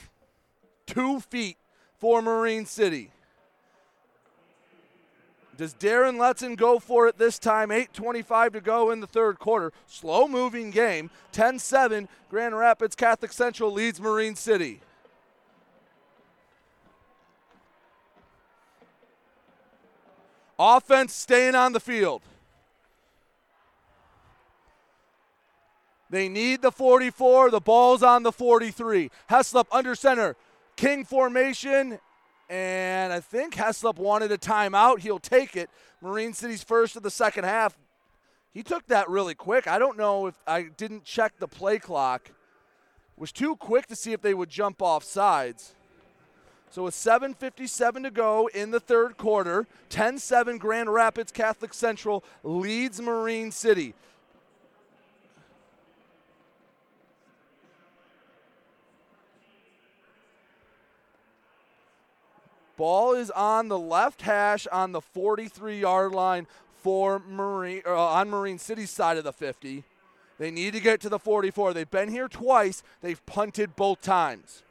two 0.88 1.20
feet 1.20 1.58
for 2.00 2.20
Marine 2.20 2.66
City. 2.66 3.12
Does 5.56 5.76
Darren 5.76 6.18
Letson 6.18 6.58
go 6.58 6.80
for 6.80 7.08
it 7.08 7.20
this 7.20 7.38
time? 7.38 7.70
8.25 7.70 8.54
to 8.54 8.62
go 8.62 8.90
in 8.90 9.02
the 9.02 9.06
third 9.06 9.38
quarter. 9.38 9.72
Slow 9.86 10.28
moving 10.28 10.72
game. 10.72 11.12
10 11.32 11.60
7. 11.60 12.10
Grand 12.32 12.58
Rapids 12.58 12.96
Catholic 12.96 13.34
Central 13.34 13.72
leads 13.72 14.02
Marine 14.02 14.36
City. 14.36 14.82
Offense 20.58 21.14
staying 21.14 21.54
on 21.54 21.74
the 21.74 21.80
field. 21.80 22.24
They 26.10 26.27
need 26.27 26.61
the 26.61 26.72
44. 26.72 27.52
The 27.52 27.60
ball's 27.60 28.02
on 28.03 28.23
the 28.23 28.31
43. 28.31 29.11
Heslop 29.30 29.68
under 29.72 29.95
center. 29.95 30.36
King 30.76 31.06
formation. 31.06 31.99
And 32.49 33.14
I 33.14 33.19
think 33.19 33.56
Heslop 33.56 33.98
wanted 33.98 34.31
a 34.31 34.38
timeout. 34.38 34.99
He'll 34.99 35.19
take 35.19 35.56
it. 35.56 35.69
Marine 36.02 36.34
City's 36.34 36.64
first 36.64 36.95
of 36.95 37.03
the 37.03 37.11
second 37.11 37.44
half. 37.44 37.77
He 38.52 38.64
took 38.64 38.88
that 38.88 39.07
really 39.10 39.36
quick. 39.36 39.68
I 39.68 39.77
don't 39.77 39.98
know 39.98 40.26
if 40.26 40.36
I 40.48 40.64
didn't 40.64 41.03
check 41.03 41.34
the 41.38 41.48
play 41.48 41.77
clock. 41.77 42.31
Was 43.15 43.31
too 43.31 43.56
quick 43.57 43.86
to 43.88 43.95
see 43.95 44.14
if 44.14 44.22
they 44.22 44.34
would 44.34 44.49
jump 44.49 44.81
off 44.81 45.03
sides. 45.03 45.76
So 46.72 46.84
with 46.84 46.94
7.57 46.94 48.03
to 48.03 48.11
go 48.11 48.48
in 48.53 48.72
the 48.72 48.80
third 48.80 49.18
quarter, 49.18 49.68
10 49.90 50.19
7 50.19 50.57
Grand 50.57 50.91
Rapids 50.91 51.31
Catholic 51.31 51.73
Central 51.73 52.23
leads 52.44 53.02
Marine 53.02 53.52
City. 53.52 53.94
Ball 62.80 63.14
is 63.15 63.30
on 63.31 63.68
the 63.68 63.77
left 63.77 64.22
hash 64.22 64.65
on 64.68 64.93
the 64.93 65.01
43 65.01 65.81
yard 65.81 66.14
line 66.14 66.47
for 66.81 67.19
Marine 67.19 67.81
uh, 67.85 67.93
on 67.93 68.30
Marine 68.30 68.57
City's 68.57 68.89
side 68.89 69.18
of 69.18 69.26
the 69.26 69.34
50. 69.34 69.84
They 70.38 70.49
need 70.49 70.72
to 70.72 70.80
get 70.80 71.01
to 71.01 71.10
the 71.10 71.19
44. 71.19 71.73
They've 71.73 71.91
been 71.91 72.10
here 72.10 72.30
twice. 72.30 72.81
They've 73.01 73.23
punted 73.26 73.76
both 73.76 73.99
times. 73.99 74.64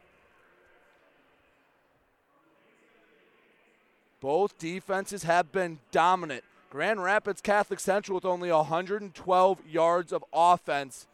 Both 4.22 4.56
defenses 4.56 5.24
have 5.24 5.52
been 5.52 5.78
dominant. 5.90 6.44
Grand 6.70 7.02
Rapids 7.02 7.43
Catholic 7.43 7.78
Central 7.78 8.14
with 8.14 8.24
only 8.24 8.51
112 8.51 9.59
yards 9.68 10.14
of 10.14 10.24
offense 10.32 11.06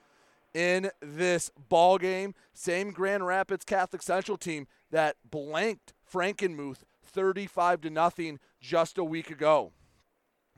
in 0.54 0.92
this 1.00 1.50
ball 1.68 1.98
game. 1.98 2.36
Same 2.52 2.92
Grand 2.92 3.26
Rapids 3.26 3.64
Catholic 3.64 4.00
Central 4.00 4.38
team 4.38 4.68
that 4.92 5.16
blanked 5.28 5.92
Frankenmuth 6.14 6.84
35 7.04 7.80
to 7.80 7.90
nothing 7.90 8.38
just 8.60 8.98
a 8.98 9.04
week 9.04 9.30
ago. 9.30 9.72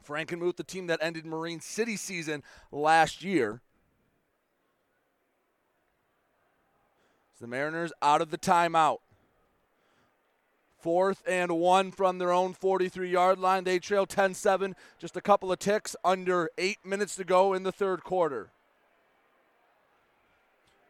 Frankenmuth, 0.07 0.57
the 0.57 0.65
team 0.65 0.87
that 0.89 1.01
ended 1.01 1.25
Marine 1.25 1.61
City 1.61 1.97
season 1.97 2.43
last 2.71 3.25
year. 3.25 3.63
the 7.41 7.47
Mariners 7.47 7.93
out 8.01 8.23
of 8.23 8.31
the 8.31 8.39
timeout. 8.39 8.99
Fourth 10.79 11.23
and 11.27 11.53
one 11.53 11.91
from 11.91 12.19
their 12.19 12.33
own 12.33 12.55
43 12.55 13.11
yard 13.11 13.39
line. 13.39 13.65
They 13.65 13.79
trail 13.79 14.07
10 14.07 14.35
7, 14.35 14.77
just 14.99 15.17
a 15.17 15.21
couple 15.21 15.51
of 15.53 15.59
ticks 15.59 15.97
under 16.05 16.51
eight 16.59 16.79
minutes 16.85 17.17
to 17.17 17.25
go 17.25 17.53
in 17.53 17.63
the 17.63 17.73
third 17.73 18.05
quarter. 18.05 18.51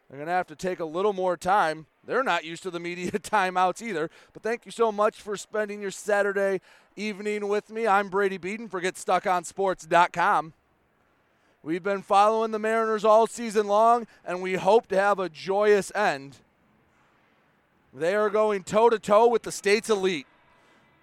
They're 0.09 0.19
going 0.19 0.29
to 0.29 0.33
have 0.33 0.47
to 0.49 0.57
take 0.57 0.79
a 0.79 0.85
little 0.85 1.13
more 1.13 1.37
time. 1.37 1.87
They're 2.07 2.23
not 2.23 2.45
used 2.45 2.63
to 2.63 2.71
the 2.71 2.81
media 2.81 3.11
timeouts 3.13 3.83
either. 3.83 4.11
But 4.33 4.43
thank 4.43 4.65
you 4.65 4.73
so 4.73 4.93
much 4.93 5.21
for 5.21 5.37
spending 5.37 5.83
your 5.83 5.91
Saturday 5.91 6.61
evening 6.95 7.49
with 7.49 7.69
me. 7.69 7.87
I'm 7.87 8.09
Brady 8.09 8.39
Beaton 8.39 8.69
for 8.69 8.81
GetStuckOnSports.com. 8.81 10.53
We've 11.63 11.83
been 11.83 12.03
following 12.03 12.53
the 12.53 12.61
Mariners 12.61 13.05
all 13.05 13.27
season 13.27 13.67
long, 13.67 14.07
and 14.25 14.41
we 14.41 14.55
hope 14.55 14.87
to 14.87 14.97
have 14.97 15.19
a 15.19 15.29
joyous 15.29 15.91
end. 15.97 16.37
They 17.93 18.15
are 18.15 18.31
going 18.31 18.63
toe 18.63 18.89
to 18.89 19.01
toe 19.01 19.27
with 19.27 19.43
the 19.43 19.51
state's 19.51 19.91
elite. 19.91 20.27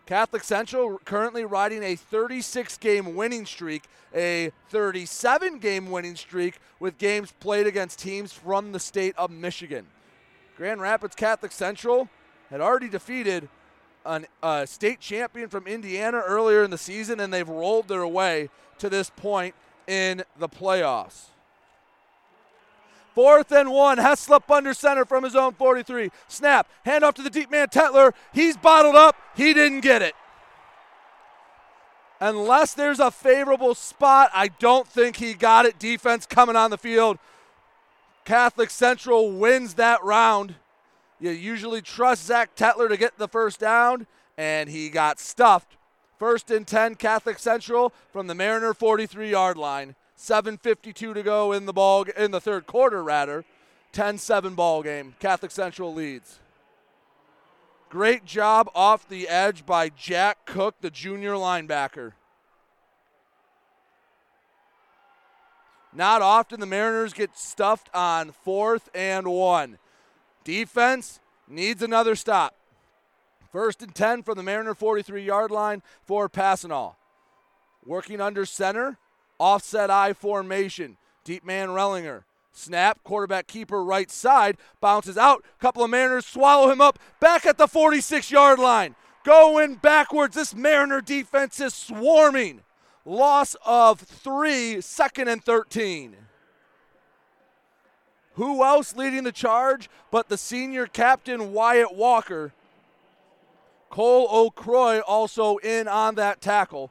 Catholic 0.06 0.44
Central 0.44 1.00
currently 1.04 1.44
riding 1.44 1.84
a 1.84 1.96
36 1.96 2.78
game 2.78 3.16
winning 3.16 3.46
streak, 3.46 3.84
a 4.16 4.52
37 4.70 5.60
game 5.60 5.92
winning 5.92 6.16
streak 6.16 6.60
with 6.80 6.98
games 6.98 7.34
played 7.40 7.68
against 7.68 8.00
teams 8.00 8.32
from 8.32 8.72
the 8.72 8.80
state 8.80 9.16
of 9.18 9.32
Michigan. 9.32 9.88
Grand 10.58 10.82
Rapids 10.82 11.16
Catholic 11.16 11.52
Central 11.52 12.10
had 12.50 12.62
already 12.62 12.90
defeated 12.90 13.50
a 14.06 14.68
state 14.68 15.00
champion 15.00 15.50
from 15.50 15.66
Indiana 15.66 16.22
earlier 16.26 16.64
in 16.64 16.72
the 16.72 16.78
season, 16.78 17.20
and 17.20 17.34
they've 17.34 17.48
rolled 17.48 17.88
their 17.88 18.06
way 18.06 18.50
to 18.78 18.90
this 18.90 19.10
point 19.10 19.56
in 19.88 20.24
the 20.38 20.50
playoffs. 20.50 21.26
Fourth 23.16 23.52
and 23.52 23.72
one. 23.72 24.00
Heslop 24.00 24.50
under 24.50 24.74
center 24.74 25.06
from 25.06 25.24
his 25.24 25.36
own 25.36 25.54
43. 25.54 26.10
Snap. 26.28 26.68
Hand 26.84 27.04
off 27.04 27.14
to 27.16 27.22
the 27.22 27.30
deep 27.30 27.52
man, 27.52 27.68
Tetler. 27.68 28.14
He's 28.34 28.58
bottled 28.58 28.96
up. 28.96 29.16
He 29.36 29.54
didn't 29.54 29.82
get 29.82 30.02
it. 30.02 30.16
Unless 32.20 32.74
there's 32.74 33.00
a 33.00 33.12
favorable 33.12 33.76
spot, 33.76 34.32
I 34.34 34.48
don't 34.48 34.88
think 34.88 35.18
he 35.18 35.34
got 35.34 35.66
it. 35.66 35.78
Defense 35.78 36.26
coming 36.26 36.56
on 36.56 36.72
the 36.72 36.78
field. 36.78 37.20
Catholic 38.26 38.70
Central 38.70 39.32
wins 39.32 39.76
that 39.76 40.04
round. 40.04 40.56
You 41.20 41.32
usually 41.32 41.82
trust 41.82 42.26
Zach 42.26 42.56
Tetler 42.56 42.90
to 42.90 42.98
get 42.98 43.18
the 43.18 43.28
first 43.28 43.60
down, 43.60 44.08
and 44.38 44.70
he 44.70 44.90
got 44.90 45.20
stuffed. 45.20 45.78
First 46.20 46.52
and 46.52 46.66
10, 46.66 46.96
Catholic 46.96 47.40
Central 47.40 47.94
from 48.12 48.28
the 48.28 48.36
Mariner 48.36 48.74
43 48.74 49.30
yard 49.30 49.58
line. 49.58 49.96
7.52 50.18 51.14
to 51.14 51.24
go 51.24 51.52
in 51.52 51.66
the 51.66 51.74
ball 51.74 52.04
in 52.04 52.32
the 52.32 52.40
third 52.40 52.66
quarter, 52.66 53.04
rather. 53.04 53.44
10-7 53.94 54.56
ball 54.56 54.84
game. 54.84 55.16
Catholic 55.20 55.52
Central 55.52 55.94
leads. 55.94 56.40
Great 57.90 58.26
job 58.26 58.70
off 58.74 59.08
the 59.08 59.28
edge 59.28 59.66
by 59.66 59.90
Jack 59.90 60.46
Cook, 60.46 60.76
the 60.82 60.90
junior 60.90 61.34
linebacker. 61.34 62.14
Not 65.96 66.22
often 66.22 66.60
the 66.60 66.66
Mariners 66.66 67.14
get 67.14 67.38
stuffed 67.38 67.90
on 67.94 68.32
fourth 68.32 68.90
and 68.96 69.28
one. 69.28 69.78
Defense 70.44 71.20
needs 71.48 71.82
another 71.82 72.16
stop. 72.16 72.56
First 73.52 73.84
and 73.84 73.94
10 73.94 74.24
from 74.24 74.36
the 74.36 74.44
Mariner 74.44 74.74
43 74.74 75.24
yard 75.24 75.52
line 75.52 75.84
for 76.04 76.28
Passanal. 76.28 76.96
Working 77.86 78.20
under 78.20 78.46
center, 78.46 78.98
offset 79.40 79.92
I 79.92 80.14
formation. 80.14 80.98
Deep 81.24 81.46
man 81.46 81.70
Rellinger. 81.70 82.24
Snap, 82.52 83.04
quarterback 83.04 83.48
keeper 83.48 83.84
right 83.84 84.10
side, 84.10 84.58
bounces 84.80 85.18
out. 85.18 85.44
Couple 85.60 85.84
of 85.84 85.90
Mariners 85.90 86.26
swallow 86.26 86.72
him 86.72 86.82
up 86.82 86.98
back 87.20 87.46
at 87.46 87.58
the 87.58 87.68
46 87.68 88.32
yard 88.32 88.58
line. 88.58 88.96
Going 89.24 89.76
backwards. 89.76 90.36
This 90.36 90.56
Mariner 90.56 91.02
defense 91.02 91.60
is 91.60 91.74
swarming. 91.74 92.62
Loss 93.06 93.56
of 93.66 94.00
three, 94.00 94.80
second 94.82 95.28
and 95.28 95.44
13. 95.44 96.16
Who 98.36 98.64
else 98.64 98.96
leading 98.96 99.24
the 99.24 99.32
charge 99.32 99.90
but 100.10 100.30
the 100.30 100.38
senior 100.38 100.88
captain 100.88 101.54
Wyatt 101.54 101.94
Walker? 101.94 102.54
Cole 103.90 104.28
O'Croy 104.32 105.02
also 105.02 105.58
in 105.58 105.88
on 105.88 106.16
that 106.16 106.42
tackle. 106.42 106.90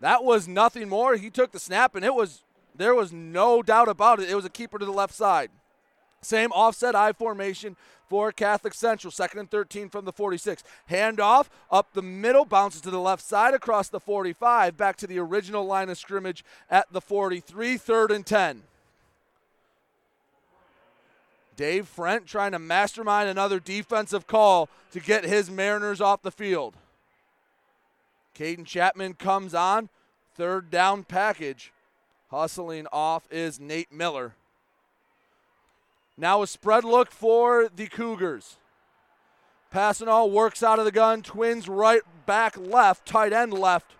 That 0.00 0.24
was 0.24 0.48
nothing 0.48 0.88
more. 0.88 1.16
He 1.16 1.30
took 1.30 1.52
the 1.52 1.60
snap, 1.60 1.94
and 1.94 2.04
it 2.04 2.14
was 2.14 2.42
there 2.74 2.94
was 2.94 3.12
no 3.12 3.62
doubt 3.62 3.88
about 3.88 4.20
it. 4.20 4.28
It 4.28 4.34
was 4.34 4.44
a 4.44 4.50
keeper 4.50 4.78
to 4.78 4.84
the 4.84 4.92
left 4.92 5.14
side. 5.14 5.50
Same 6.26 6.50
offset 6.52 6.96
I 6.96 7.12
formation 7.12 7.76
for 8.08 8.32
Catholic 8.32 8.74
Central. 8.74 9.10
Second 9.10 9.40
and 9.40 9.50
13 9.50 9.88
from 9.88 10.04
the 10.04 10.12
46. 10.12 10.64
Handoff 10.90 11.46
up 11.70 11.92
the 11.92 12.02
middle, 12.02 12.44
bounces 12.44 12.80
to 12.82 12.90
the 12.90 13.00
left 13.00 13.22
side 13.22 13.54
across 13.54 13.88
the 13.88 14.00
45, 14.00 14.76
back 14.76 14.96
to 14.96 15.06
the 15.06 15.18
original 15.18 15.64
line 15.64 15.88
of 15.88 15.98
scrimmage 15.98 16.44
at 16.68 16.92
the 16.92 17.00
43. 17.00 17.76
Third 17.76 18.10
and 18.10 18.26
10. 18.26 18.62
Dave 21.56 21.88
Frent 21.96 22.26
trying 22.26 22.52
to 22.52 22.58
mastermind 22.58 23.30
another 23.30 23.58
defensive 23.58 24.26
call 24.26 24.68
to 24.92 25.00
get 25.00 25.24
his 25.24 25.50
Mariners 25.50 26.00
off 26.00 26.22
the 26.22 26.30
field. 26.30 26.74
Caden 28.36 28.66
Chapman 28.66 29.14
comes 29.14 29.54
on. 29.54 29.88
Third 30.34 30.70
down 30.70 31.04
package. 31.04 31.72
Hustling 32.30 32.86
off 32.92 33.26
is 33.30 33.58
Nate 33.58 33.90
Miller. 33.90 34.34
Now 36.18 36.42
a 36.42 36.46
spread 36.46 36.84
look 36.84 37.10
for 37.10 37.68
the 37.74 37.86
Cougars. 37.86 38.56
Passanal 39.72 40.30
works 40.30 40.62
out 40.62 40.78
of 40.78 40.84
the 40.84 40.92
gun. 40.92 41.22
Twins 41.22 41.68
right 41.68 42.02
back 42.24 42.56
left. 42.56 43.06
Tight 43.06 43.32
end 43.32 43.52
left. 43.52 43.92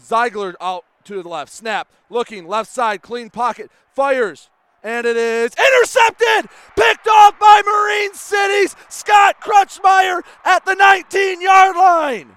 Ziegler 0.00 0.56
out 0.60 0.84
to 1.04 1.22
the 1.22 1.28
left. 1.28 1.52
Snap. 1.52 1.88
Looking 2.10 2.46
left 2.46 2.70
side. 2.70 3.02
Clean 3.02 3.30
pocket. 3.30 3.70
Fires. 3.94 4.50
And 4.82 5.06
it 5.06 5.16
is 5.16 5.52
intercepted! 5.58 6.48
Picked 6.76 7.08
off 7.08 7.38
by 7.38 7.62
Marine 7.66 8.14
City's 8.14 8.76
Scott 8.88 9.40
Crutchmeyer 9.40 10.22
at 10.44 10.64
the 10.64 10.74
19 10.74 11.40
yard 11.40 11.76
line. 11.76 12.36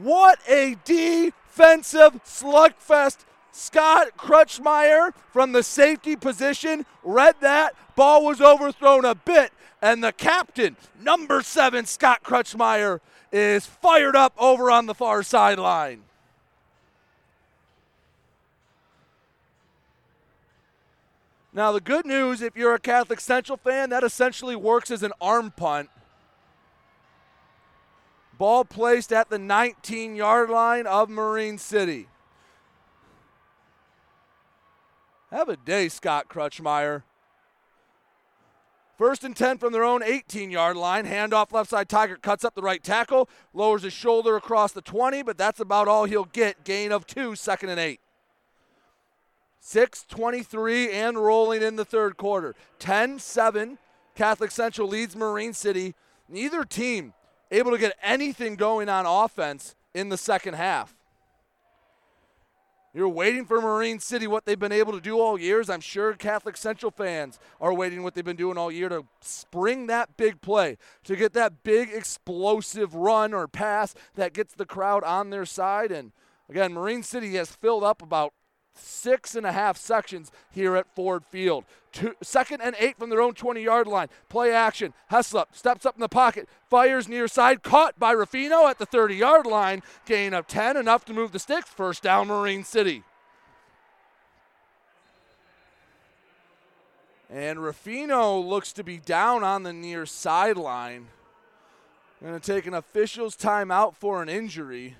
What 0.00 0.38
a 0.48 0.76
defensive 0.84 2.22
slugfest. 2.24 3.24
Scott 3.52 4.16
Crutchmeyer 4.16 5.12
from 5.30 5.52
the 5.52 5.62
safety 5.62 6.16
position 6.16 6.86
read 7.04 7.36
that. 7.40 7.74
Ball 7.94 8.24
was 8.24 8.40
overthrown 8.40 9.04
a 9.04 9.14
bit, 9.14 9.52
and 9.82 10.02
the 10.02 10.12
captain, 10.12 10.76
number 11.00 11.42
seven, 11.42 11.84
Scott 11.84 12.22
Crutchmeyer, 12.24 13.00
is 13.30 13.66
fired 13.66 14.16
up 14.16 14.32
over 14.38 14.70
on 14.70 14.86
the 14.86 14.94
far 14.94 15.22
sideline. 15.22 16.02
Now, 21.52 21.72
the 21.72 21.80
good 21.82 22.06
news, 22.06 22.40
if 22.40 22.56
you're 22.56 22.74
a 22.74 22.80
Catholic 22.80 23.20
Central 23.20 23.58
fan, 23.58 23.90
that 23.90 24.02
essentially 24.02 24.56
works 24.56 24.90
as 24.90 25.02
an 25.02 25.12
arm 25.20 25.50
punt. 25.50 25.90
Ball 28.38 28.64
placed 28.64 29.12
at 29.12 29.28
the 29.28 29.38
19 29.38 30.16
yard 30.16 30.48
line 30.48 30.86
of 30.86 31.10
Marine 31.10 31.58
City. 31.58 32.08
Have 35.32 35.48
a 35.48 35.56
day, 35.56 35.88
Scott 35.88 36.28
Crutchmeyer. 36.28 37.04
First 38.98 39.24
and 39.24 39.34
10 39.34 39.56
from 39.56 39.72
their 39.72 39.82
own 39.82 40.02
18 40.02 40.50
yard 40.50 40.76
line. 40.76 41.06
Handoff 41.06 41.52
left 41.52 41.70
side. 41.70 41.88
Tigert 41.88 42.20
cuts 42.20 42.44
up 42.44 42.54
the 42.54 42.60
right 42.60 42.84
tackle, 42.84 43.30
lowers 43.54 43.82
his 43.82 43.94
shoulder 43.94 44.36
across 44.36 44.72
the 44.72 44.82
20, 44.82 45.22
but 45.22 45.38
that's 45.38 45.58
about 45.58 45.88
all 45.88 46.04
he'll 46.04 46.26
get. 46.26 46.64
Gain 46.64 46.92
of 46.92 47.06
two, 47.06 47.34
second 47.34 47.70
and 47.70 47.80
eight. 47.80 48.00
6.23 49.62 50.92
and 50.92 51.16
rolling 51.16 51.62
in 51.62 51.76
the 51.76 51.84
third 51.84 52.18
quarter. 52.18 52.54
10 52.78 53.18
7. 53.18 53.78
Catholic 54.14 54.50
Central 54.50 54.86
leads 54.86 55.16
Marine 55.16 55.54
City. 55.54 55.94
Neither 56.28 56.62
team 56.62 57.14
able 57.50 57.70
to 57.70 57.78
get 57.78 57.96
anything 58.02 58.56
going 58.56 58.90
on 58.90 59.06
offense 59.06 59.76
in 59.94 60.10
the 60.10 60.18
second 60.18 60.54
half. 60.54 60.94
You're 62.94 63.08
waiting 63.08 63.46
for 63.46 63.58
Marine 63.62 64.00
City, 64.00 64.26
what 64.26 64.44
they've 64.44 64.58
been 64.58 64.70
able 64.70 64.92
to 64.92 65.00
do 65.00 65.18
all 65.18 65.40
years. 65.40 65.70
I'm 65.70 65.80
sure 65.80 66.12
Catholic 66.12 66.58
Central 66.58 66.90
fans 66.90 67.38
are 67.58 67.72
waiting 67.72 68.02
what 68.02 68.14
they've 68.14 68.22
been 68.22 68.36
doing 68.36 68.58
all 68.58 68.70
year 68.70 68.90
to 68.90 69.06
spring 69.22 69.86
that 69.86 70.18
big 70.18 70.42
play, 70.42 70.76
to 71.04 71.16
get 71.16 71.32
that 71.32 71.62
big 71.62 71.88
explosive 71.90 72.94
run 72.94 73.32
or 73.32 73.48
pass 73.48 73.94
that 74.14 74.34
gets 74.34 74.52
the 74.54 74.66
crowd 74.66 75.04
on 75.04 75.30
their 75.30 75.46
side. 75.46 75.90
And 75.90 76.12
again, 76.50 76.74
Marine 76.74 77.02
City 77.02 77.32
has 77.36 77.50
filled 77.50 77.82
up 77.82 78.02
about 78.02 78.34
six 78.74 79.34
and 79.34 79.46
a 79.46 79.52
half 79.52 79.76
sections 79.76 80.30
here 80.50 80.76
at 80.76 80.86
Ford 80.94 81.24
Field. 81.24 81.64
Two, 81.92 82.14
second 82.22 82.60
and 82.62 82.74
eight 82.78 82.96
from 82.98 83.10
their 83.10 83.20
own 83.20 83.34
20 83.34 83.62
yard 83.62 83.86
line. 83.86 84.08
Play 84.28 84.52
action. 84.52 84.94
Heslop 85.10 85.46
steps 85.52 85.84
up 85.84 85.94
in 85.94 86.00
the 86.00 86.08
pocket, 86.08 86.48
fires 86.70 87.08
near 87.08 87.28
side, 87.28 87.62
caught 87.62 87.98
by 87.98 88.14
Ruffino 88.14 88.66
at 88.66 88.78
the 88.78 88.86
30 88.86 89.16
yard 89.16 89.46
line. 89.46 89.82
Gain 90.06 90.34
of 90.34 90.46
10, 90.46 90.76
enough 90.76 91.04
to 91.06 91.12
move 91.12 91.32
the 91.32 91.38
sticks. 91.38 91.68
First 91.68 92.02
down, 92.02 92.28
Marine 92.28 92.64
City. 92.64 93.02
And 97.30 97.62
Ruffino 97.62 98.38
looks 98.38 98.74
to 98.74 98.84
be 98.84 98.98
down 98.98 99.42
on 99.42 99.62
the 99.62 99.72
near 99.72 100.04
sideline. 100.04 101.08
Going 102.22 102.38
to 102.38 102.52
take 102.52 102.66
an 102.66 102.74
official's 102.74 103.36
timeout 103.36 103.96
for 103.96 104.22
an 104.22 104.28
injury. 104.28 104.96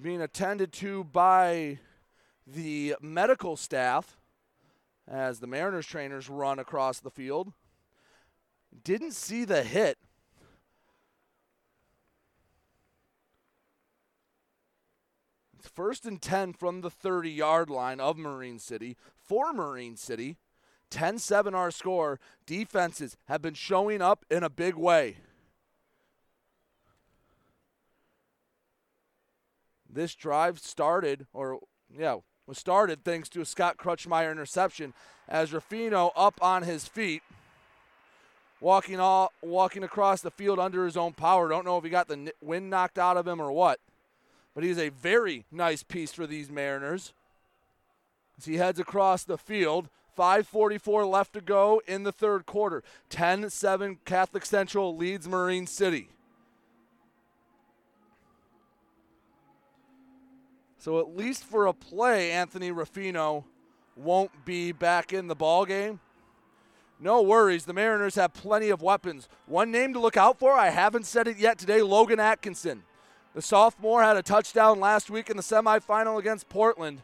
Being 0.00 0.20
attended 0.22 0.72
to 0.72 1.04
by 1.04 1.78
the 2.46 2.94
medical 3.00 3.56
staff 3.56 4.16
as 5.06 5.40
the 5.40 5.46
Mariners 5.46 5.86
trainers 5.86 6.28
run 6.28 6.58
across 6.58 7.00
the 7.00 7.10
field. 7.10 7.52
Didn't 8.84 9.12
see 9.12 9.44
the 9.44 9.62
hit. 9.62 9.98
It's 15.58 15.68
first 15.68 16.06
and 16.06 16.22
10 16.22 16.52
from 16.52 16.82
the 16.82 16.90
30 16.90 17.30
yard 17.30 17.68
line 17.68 17.98
of 17.98 18.16
Marine 18.16 18.58
City 18.60 18.96
for 19.16 19.52
Marine 19.52 19.96
City. 19.96 20.36
10 20.90 21.18
7 21.18 21.54
our 21.54 21.70
score. 21.70 22.20
Defenses 22.46 23.16
have 23.26 23.42
been 23.42 23.54
showing 23.54 24.00
up 24.00 24.24
in 24.30 24.42
a 24.42 24.50
big 24.50 24.74
way. 24.74 25.16
This 29.88 30.14
drive 30.14 30.58
started, 30.58 31.26
or 31.32 31.60
yeah, 31.90 32.16
was 32.46 32.58
started 32.58 33.04
thanks 33.04 33.28
to 33.30 33.40
a 33.40 33.44
Scott 33.44 33.76
Crutchmeyer 33.76 34.30
interception 34.30 34.94
as 35.28 35.52
Ruffino 35.52 36.12
up 36.16 36.42
on 36.42 36.62
his 36.62 36.86
feet, 36.86 37.22
walking 38.60 39.00
all 39.00 39.32
walking 39.42 39.82
across 39.82 40.20
the 40.20 40.30
field 40.30 40.58
under 40.58 40.84
his 40.84 40.96
own 40.96 41.12
power. 41.12 41.48
Don't 41.48 41.64
know 41.64 41.78
if 41.78 41.84
he 41.84 41.90
got 41.90 42.08
the 42.08 42.32
wind 42.42 42.70
knocked 42.70 42.98
out 42.98 43.16
of 43.16 43.26
him 43.26 43.40
or 43.40 43.52
what, 43.52 43.80
but 44.54 44.64
he's 44.64 44.78
a 44.78 44.90
very 44.90 45.44
nice 45.50 45.82
piece 45.82 46.12
for 46.12 46.26
these 46.26 46.50
Mariners. 46.50 47.12
As 48.38 48.44
he 48.44 48.56
heads 48.56 48.78
across 48.78 49.24
the 49.24 49.38
field, 49.38 49.88
5:44 50.16 51.06
left 51.06 51.32
to 51.34 51.40
go 51.40 51.80
in 51.86 52.02
the 52.02 52.12
third 52.12 52.44
quarter. 52.46 52.82
10-7 53.10 53.98
Catholic 54.04 54.44
Central 54.44 54.96
leads 54.96 55.28
Marine 55.28 55.66
City. 55.66 56.08
So 60.78 61.00
at 61.00 61.16
least 61.16 61.44
for 61.44 61.66
a 61.66 61.72
play, 61.72 62.30
Anthony 62.30 62.70
Ruffino 62.70 63.44
won't 63.96 64.44
be 64.44 64.70
back 64.72 65.12
in 65.12 65.26
the 65.26 65.34
ball 65.34 65.66
game. 65.66 66.00
No 67.00 67.20
worries. 67.20 67.64
The 67.64 67.72
Mariners 67.72 68.14
have 68.14 68.32
plenty 68.32 68.70
of 68.70 68.80
weapons. 68.80 69.28
One 69.46 69.70
name 69.70 69.92
to 69.92 70.00
look 70.00 70.16
out 70.16 70.38
for, 70.38 70.52
I 70.52 70.70
haven't 70.70 71.06
said 71.06 71.28
it 71.28 71.36
yet 71.36 71.58
today, 71.58 71.82
Logan 71.82 72.20
Atkinson. 72.20 72.84
The 73.34 73.42
sophomore 73.42 74.02
had 74.02 74.16
a 74.16 74.22
touchdown 74.22 74.80
last 74.80 75.10
week 75.10 75.30
in 75.30 75.36
the 75.36 75.42
semifinal 75.42 76.18
against 76.18 76.48
Portland. 76.48 77.02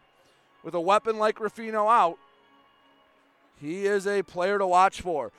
With 0.63 0.75
a 0.75 0.81
weapon 0.81 1.19
like 1.19 1.41
Ruffino 1.41 1.89
out, 1.89 2.19
he 3.61 3.87
is 3.87 4.07
a 4.07 4.23
player 4.23 4.59
to 4.59 4.67
watch 4.67 5.01
for. 5.01 5.31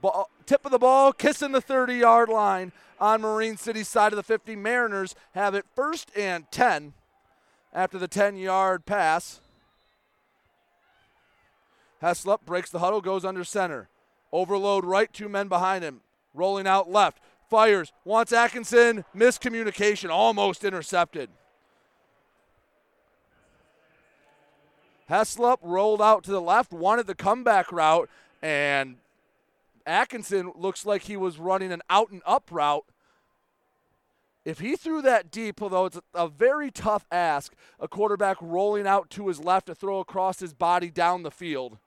Ball, 0.00 0.28
tip 0.46 0.64
of 0.64 0.70
the 0.70 0.78
ball, 0.78 1.12
kissing 1.12 1.52
the 1.52 1.60
30 1.60 1.94
yard 1.94 2.28
line 2.28 2.72
on 3.00 3.22
Marine 3.22 3.56
City's 3.56 3.88
side 3.88 4.12
of 4.12 4.16
the 4.16 4.22
50. 4.22 4.54
Mariners 4.56 5.14
have 5.32 5.54
it 5.54 5.64
first 5.74 6.10
and 6.16 6.50
10 6.50 6.92
after 7.74 7.98
the 7.98 8.08
10 8.08 8.36
yard 8.36 8.86
pass. 8.86 9.40
Heslop 12.02 12.42
breaks 12.44 12.70
the 12.70 12.78
huddle, 12.78 13.00
goes 13.00 13.24
under 13.24 13.44
center. 13.44 13.88
Overload 14.32 14.84
right, 14.84 15.12
two 15.12 15.28
men 15.28 15.48
behind 15.48 15.82
him. 15.82 16.00
Rolling 16.34 16.66
out 16.66 16.90
left. 16.90 17.18
Fires, 17.48 17.92
wants 18.04 18.32
Atkinson. 18.32 19.04
Miscommunication, 19.14 20.10
almost 20.10 20.64
intercepted. 20.64 21.30
Heslop 25.08 25.58
rolled 25.62 26.00
out 26.00 26.24
to 26.24 26.30
the 26.30 26.40
left, 26.40 26.72
wanted 26.72 27.06
the 27.06 27.14
comeback 27.14 27.70
route, 27.70 28.08
and 28.42 28.96
Atkinson 29.86 30.52
looks 30.56 30.86
like 30.86 31.02
he 31.02 31.16
was 31.16 31.38
running 31.38 31.72
an 31.72 31.82
out 31.90 32.10
and 32.10 32.22
up 32.24 32.48
route 32.50 32.86
if 34.44 34.60
he 34.60 34.76
threw 34.76 35.00
that 35.02 35.30
deep, 35.30 35.62
although 35.62 35.86
it's 35.86 35.98
a 36.14 36.28
very 36.28 36.70
tough 36.70 37.06
ask, 37.10 37.54
a 37.80 37.88
quarterback 37.88 38.36
rolling 38.40 38.86
out 38.86 39.08
to 39.10 39.28
his 39.28 39.40
left 39.40 39.66
to 39.66 39.74
throw 39.74 40.00
across 40.00 40.40
his 40.40 40.52
body 40.52 40.90
down 40.90 41.22
the 41.22 41.30
field, 41.30 41.78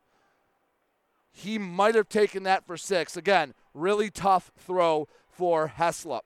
he 1.31 1.59
might 1.59 1.93
have 1.93 2.09
taken 2.09 2.43
that 2.43 2.65
for 2.65 2.77
six. 2.77 3.15
Again, 3.15 3.53
really 3.75 4.09
tough 4.09 4.51
throw 4.57 5.07
for 5.29 5.73
Heslop. 5.77 6.21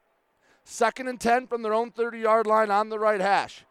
Second 0.64 1.10
and 1.10 1.20
10 1.20 1.48
from 1.48 1.64
their 1.64 1.74
own 1.74 1.92
30 1.92 2.20
yard 2.20 2.48
line 2.48 2.72
on 2.72 2.88
the 2.90 3.00
right 3.00 3.20
hash. 3.20 3.66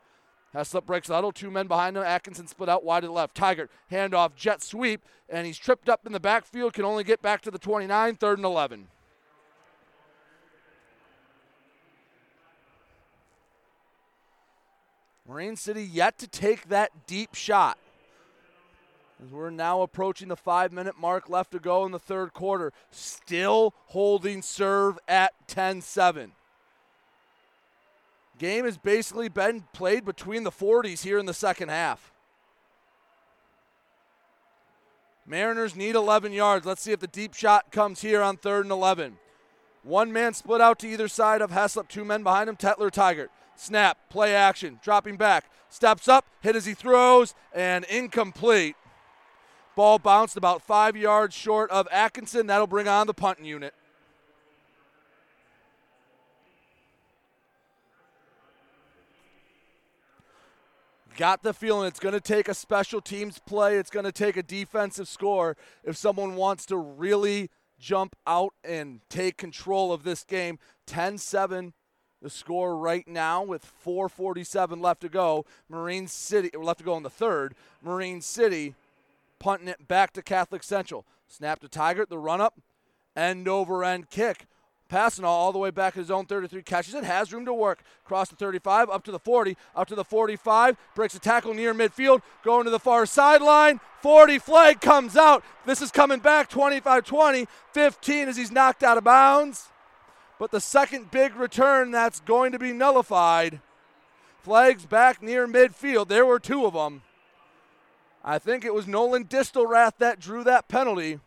Heslop 0.55 0.85
breaks 0.85 1.09
the 1.09 1.15
huddle, 1.15 1.33
two 1.33 1.51
men 1.51 1.67
behind 1.67 1.97
him. 1.97 2.03
Atkinson 2.03 2.47
split 2.47 2.69
out 2.69 2.85
wide 2.85 3.01
to 3.01 3.07
the 3.07 3.13
left. 3.13 3.37
Tigert, 3.37 3.69
handoff, 3.91 4.35
jet 4.35 4.63
sweep, 4.63 5.03
and 5.29 5.47
he's 5.47 5.57
tripped 5.57 5.89
up 5.89 6.05
in 6.05 6.13
the 6.13 6.21
backfield, 6.21 6.75
can 6.75 6.85
only 6.85 7.05
get 7.05 7.23
back 7.23 7.41
to 7.43 7.51
the 7.51 7.59
29, 7.59 8.17
third 8.17 8.39
and 8.39 8.45
11. 8.45 8.89
Marine 15.31 15.55
City 15.55 15.85
yet 15.85 16.19
to 16.19 16.27
take 16.27 16.69
that 16.71 17.07
deep 17.07 17.37
shot. 17.37 17.79
As 19.25 19.31
we're 19.31 19.51
now 19.51 19.83
approaching 19.83 20.27
the 20.27 20.37
five 20.37 20.73
minute 20.73 20.99
mark 20.99 21.29
left 21.29 21.53
to 21.53 21.61
go 21.61 21.87
in 21.87 21.93
the 21.93 22.01
third 22.01 22.33
quarter, 22.33 22.73
still 22.91 23.73
holding 23.87 24.43
serve 24.43 24.99
at 25.07 25.33
10 25.47 25.83
7. 25.83 26.33
Game 28.39 28.65
has 28.65 28.77
basically 28.77 29.29
been 29.29 29.65
played 29.73 30.05
between 30.05 30.43
the 30.43 30.51
40s 30.51 31.05
here 31.05 31.19
in 31.19 31.27
the 31.27 31.35
second 31.35 31.69
half. 31.69 32.13
Mariners 35.25 35.77
need 35.77 35.95
11 35.95 36.33
yards. 36.33 36.67
Let's 36.67 36.83
see 36.83 36.93
if 36.93 36.99
the 36.99 37.07
deep 37.07 37.35
shot 37.35 37.71
comes 37.71 38.01
here 38.01 38.21
on 38.21 38.37
third 38.37 38.65
and 38.65 38.73
11. 38.73 39.19
One 39.85 40.13
man 40.13 40.35
split 40.35 40.61
out 40.61 40.81
to 40.81 40.89
either 40.89 41.07
side 41.07 41.41
of 41.41 41.53
Heslop, 41.53 41.87
two 41.87 42.05
men 42.05 42.25
behind 42.25 42.49
him, 42.49 42.57
Tetler 42.57 42.91
Tigert. 42.91 43.29
Snap, 43.61 43.99
play 44.09 44.35
action, 44.35 44.81
dropping 44.83 45.19
back, 45.19 45.45
steps 45.69 46.09
up, 46.09 46.25
hit 46.41 46.57
as 46.57 46.65
he 46.65 46.73
throws, 46.73 47.35
and 47.53 47.85
incomplete. 47.85 48.75
Ball 49.77 49.99
bounced 49.99 50.39
about 50.39 50.63
five 50.63 50.97
yards 50.97 51.35
short 51.35 51.71
of 51.71 51.87
Atkinson. 51.93 52.47
That'll 52.47 52.67
bring 52.67 52.89
on 52.89 53.07
the 53.07 53.13
punting 53.13 53.45
unit. 53.45 53.75
Got 61.19 61.43
the 61.43 61.53
feeling 61.53 61.87
it's 61.87 62.01
going 62.01 62.15
to 62.15 62.21
take 62.21 62.49
a 62.49 62.55
special 62.55 63.03
teams 63.03 63.39
play. 63.41 63.77
It's 63.77 63.91
going 63.91 64.07
to 64.07 64.13
take 64.13 64.39
a 64.39 64.43
defensive 64.43 65.07
score 65.07 65.55
if 65.85 65.99
someone 65.99 66.35
wants 66.35 66.65
to 66.67 66.79
really 66.79 67.51
jump 67.79 68.17
out 68.27 68.55
and 68.65 69.01
take 69.11 69.37
control 69.37 69.93
of 69.93 70.03
this 70.03 70.25
game. 70.25 70.59
10 70.87 71.19
7 71.19 71.75
the 72.23 72.31
score 72.31 72.77
right 72.77 73.07
now 73.09 73.43
with 73.43 73.65
447 73.65 74.81
left 74.81 75.01
to 75.03 75.09
go. 75.09 75.45
Marine 75.69 76.07
City 76.07 76.51
left 76.57 76.81
to 76.81 76.85
go 76.85 76.97
in 76.97 77.03
the 77.03 77.11
third. 77.11 77.55
Marine 77.83 78.21
City 78.21 78.75
punting 79.39 79.69
it 79.69 79.89
back 79.89 80.13
to 80.13 80.23
Catholic 80.23 80.63
Central. 80.63 81.05
Snap 81.27 81.61
to 81.61 81.69
Tigert, 81.69 82.09
the 82.09 82.19
run 82.19 82.41
up, 82.41 82.61
end 83.17 83.49
over 83.49 83.85
end 83.85 84.11
kick. 84.11 84.47
Passanal, 84.91 85.53
the 85.53 85.59
way 85.59 85.71
back 85.71 85.95
to 85.95 86.01
his 86.01 86.11
own 86.11 86.27
33, 86.27 86.63
catches 86.63 86.95
it, 86.95 87.05
has 87.05 87.33
room 87.33 87.45
to 87.45 87.55
work. 87.55 87.81
Cross 88.05 88.31
the 88.31 88.37
35, 88.37 88.91
up 88.91 89.05
to 89.05 89.13
the 89.13 89.21
40, 89.21 89.57
up 89.77 89.87
to 89.87 89.95
the 89.95 90.05
45, 90.05 90.77
breaks 90.97 91.15
a 91.15 91.21
tackle 91.21 91.55
near 91.55 91.73
midfield, 91.73 92.23
going 92.43 92.65
to 92.65 92.71
the 92.71 92.81
far 92.81 93.07
sideline. 93.07 93.79
40 94.03 94.41
flag 94.41 94.81
comes 94.81 95.17
out. 95.17 95.45
This 95.65 95.81
is 95.81 95.93
coming 95.93 96.19
back 96.19 96.51
25 96.51 97.05
20, 97.05 97.47
15 97.73 98.29
as 98.29 98.37
he's 98.37 98.51
knocked 98.51 98.83
out 98.83 98.99
of 98.99 99.05
bounds. 99.05 99.70
But 100.41 100.53
the 100.53 100.61
second 100.61 101.11
big 101.11 101.37
return 101.37 101.91
that's 101.91 102.21
going 102.21 102.53
to 102.53 102.59
be 102.59 102.73
nullified. 102.73 103.61
Flags 104.41 104.87
back 104.87 105.23
near 105.23 105.47
midfield. 105.47 106.09
There 106.09 106.25
were 106.25 106.41
two 106.41 106.65
of 106.65 106.73
them. 106.73 107.03
I 108.25 108.39
think 108.39 108.65
it 108.65 108.73
was 108.73 108.87
Nolan 108.87 109.27
Distelrath 109.27 109.99
that 109.99 110.19
drew 110.19 110.43
that 110.45 110.67
penalty. 110.67 111.21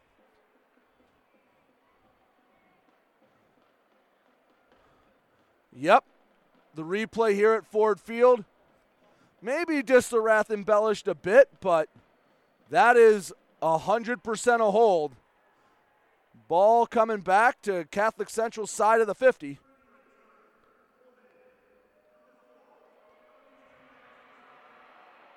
Yep, 5.75 6.05
the 6.73 6.83
replay 6.83 7.35
here 7.35 7.53
at 7.53 7.67
Ford 7.67 7.99
Field. 7.99 8.43
Maybe 9.43 9.83
Distelrath 9.83 10.49
embellished 10.49 11.07
a 11.07 11.13
bit, 11.13 11.49
but 11.61 11.87
that 12.71 12.97
is 12.97 13.31
100% 13.61 14.59
a 14.59 14.71
hold. 14.71 15.15
Ball 16.47 16.85
coming 16.85 17.21
back 17.21 17.61
to 17.63 17.85
Catholic 17.91 18.29
Central 18.29 18.67
side 18.67 19.01
of 19.01 19.07
the 19.07 19.15
50. 19.15 19.59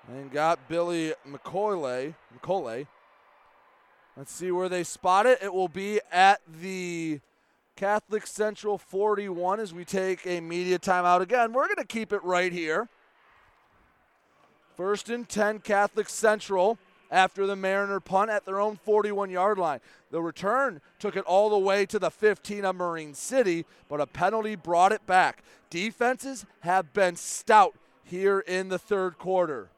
And 0.09 0.31
got 0.31 0.69
Billy 0.69 1.15
McCoy. 1.29 2.15
McCoy. 2.39 2.87
Let's 4.17 4.33
see 4.33 4.51
where 4.51 4.69
they 4.69 4.85
spot 4.85 5.27
it. 5.27 5.41
It 5.43 5.53
will 5.53 5.69
be 5.69 6.01
at 6.13 6.41
the 6.61 7.21
Catholic 7.77 8.27
Central 8.27 8.79
41 8.79 9.61
as 9.61 9.75
we 9.75 9.85
take 9.85 10.27
a 10.27 10.41
media 10.41 10.79
timeout 10.79 11.21
again. 11.21 11.53
We're 11.53 11.67
going 11.67 11.77
to 11.77 11.85
keep 11.85 12.13
it 12.13 12.23
right 12.25 12.53
here. 12.53 12.89
First 14.77 15.11
and 15.11 15.29
10, 15.29 15.61
Catholic 15.61 16.09
Central 16.09 16.79
after 17.11 17.47
the 17.47 17.57
Mariner 17.57 18.01
punt 18.01 18.31
at 18.31 18.45
their 18.45 18.61
own 18.61 18.77
41 18.77 19.31
yard 19.31 19.59
line. 19.59 19.81
The 20.11 20.23
return 20.23 20.81
took 20.99 21.17
it 21.17 21.25
all 21.25 21.51
the 21.51 21.59
way 21.59 21.87
to 21.87 21.99
the 21.99 22.11
15 22.11 22.65
of 22.65 22.77
Marine 22.77 23.15
City, 23.15 23.65
but 23.89 24.01
a 24.01 24.07
penalty 24.07 24.55
brought 24.55 24.93
it 24.93 25.07
back. 25.07 25.43
Defenses 25.71 26.47
have 26.61 26.93
been 26.93 27.17
stout 27.17 27.75
here 28.05 28.41
in 28.41 28.69
the 28.69 28.79
third 28.79 29.19
quarter. 29.19 29.69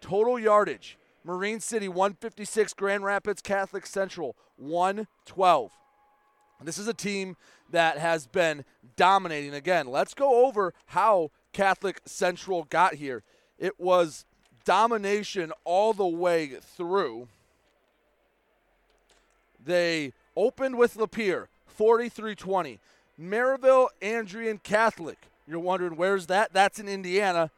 Total 0.00 0.38
yardage 0.38 0.98
Marine 1.24 1.60
City 1.60 1.88
156, 1.88 2.74
Grand 2.74 3.04
Rapids 3.04 3.40
Catholic 3.40 3.86
Central 3.86 4.34
112. 4.56 5.70
This 6.64 6.78
is 6.78 6.88
a 6.88 6.94
team 6.94 7.36
that 7.70 7.98
has 7.98 8.26
been 8.26 8.64
dominating. 8.96 9.54
Again, 9.54 9.86
let's 9.86 10.14
go 10.14 10.46
over 10.46 10.74
how 10.86 11.30
Catholic 11.52 12.00
Central 12.04 12.64
got 12.64 12.94
here. 12.94 13.22
It 13.58 13.80
was 13.80 14.24
domination 14.64 15.52
all 15.64 15.92
the 15.92 16.06
way 16.06 16.56
through. 16.60 17.28
They 19.64 20.12
opened 20.36 20.76
with 20.76 20.96
Lapeer, 20.96 21.46
43 21.66 22.34
20. 22.34 22.78
Merrillville, 23.20 23.88
Andrean 24.00 24.62
Catholic, 24.62 25.18
You're 25.46 25.60
wondering 25.60 25.96
where's 25.96 26.26
that? 26.26 26.52
That's 26.52 26.78
in 26.78 26.88
Indiana. 26.88 27.50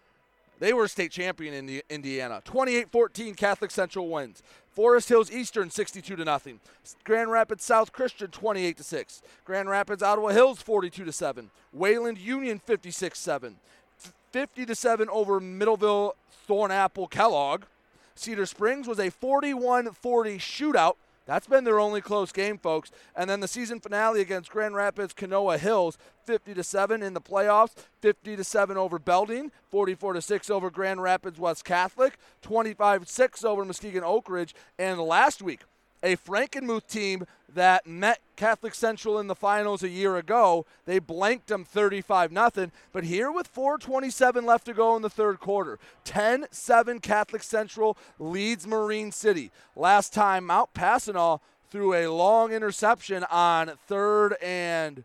They 0.59 0.73
were 0.73 0.89
state 0.89 1.11
champion 1.11 1.55
in 1.55 1.67
the 1.67 1.85
Indiana. 1.91 2.43
28-14 2.45 3.37
Catholic 3.37 3.71
Central 3.71 4.09
wins. 4.09 4.43
Forest 4.75 5.09
Hills 5.09 5.31
Eastern 5.31 5.71
62 5.71 6.17
to 6.17 6.25
nothing. 6.25 6.61
Grand 7.05 7.31
Rapids 7.31 7.65
South 7.65 7.93
Christian 7.93 8.31
28 8.31 8.77
to 8.77 8.83
6. 8.83 9.23
Grand 9.45 9.69
Rapids 9.69 10.03
Ottawa 10.03 10.31
Hills 10.31 10.61
42 10.61 11.05
to 11.05 11.13
7. 11.13 11.51
Wayland 11.73 12.19
Union 12.19 12.61
56-7. 12.67 13.55
50 14.33 14.67
to 14.67 14.75
7 14.75 15.09
over 15.11 15.41
Middleville 15.41 16.13
Thornapple 16.49 17.11
Kellogg. 17.11 17.65
Cedar 18.15 18.47
Springs 18.47 18.87
was 18.87 18.99
a 18.99 19.11
41-40 19.11 19.95
shootout 20.39 20.95
that's 21.27 21.47
been 21.47 21.65
their 21.65 21.81
only 21.81 22.01
close 22.01 22.33
game, 22.33 22.59
folks. 22.59 22.91
And 23.17 23.29
then 23.31 23.41
the 23.41 23.49
season 23.49 23.81
finale 23.81 24.21
against 24.21 24.51
Grand 24.51 24.75
Rapids 24.75 25.15
Kenowa 25.15 25.59
Hills, 25.59 25.97
50 26.25 26.55
to 26.55 26.63
7 26.63 27.03
in 27.03 27.15
the 27.15 27.21
playoffs, 27.21 27.73
50 28.01 28.37
to 28.37 28.45
7 28.45 28.77
over 28.77 28.99
Belding, 28.99 29.51
44 29.71 30.15
to 30.15 30.23
6 30.23 30.51
over 30.51 30.71
Grand 30.71 31.03
Rapids 31.03 31.39
West 31.39 31.65
Catholic, 31.65 32.19
25 32.43 33.09
6 33.09 33.45
over 33.45 33.65
Muskegon 33.65 34.05
Oak 34.05 34.29
Ridge, 34.29 34.55
and 34.79 35.01
last 35.01 35.41
week 35.41 35.61
a 36.05 36.17
Frankenmuth 36.17 36.87
team 36.87 37.27
that 37.53 37.87
met 37.87 38.21
Catholic 38.37 38.75
Central 38.75 39.19
in 39.19 39.27
the 39.27 39.35
finals 39.35 39.83
a 39.83 39.89
year 39.89 40.17
ago. 40.17 40.67
They 40.85 40.99
blanked 40.99 41.47
them 41.47 41.65
35 41.65 42.31
0. 42.31 42.71
But 42.93 43.05
here 43.05 43.33
with 43.33 43.47
427 43.47 44.45
left 44.45 44.67
to 44.67 44.75
go 44.75 44.95
in 44.97 45.03
the 45.03 45.11
third 45.11 45.41
quarter, 45.41 45.79
10 46.05 46.47
7 46.51 47.01
Catholic 47.01 47.43
Central 47.43 47.97
leads 48.19 48.67
Marine 48.67 49.13
City. 49.13 49.51
Last 49.75 50.13
time 50.13 50.47
Mount 50.47 50.75
Passanal 50.75 51.41
threw 51.71 51.95
a 51.95 52.09
long 52.09 52.53
interception 52.53 53.25
on 53.25 53.73
third 53.89 54.37
and 54.43 55.05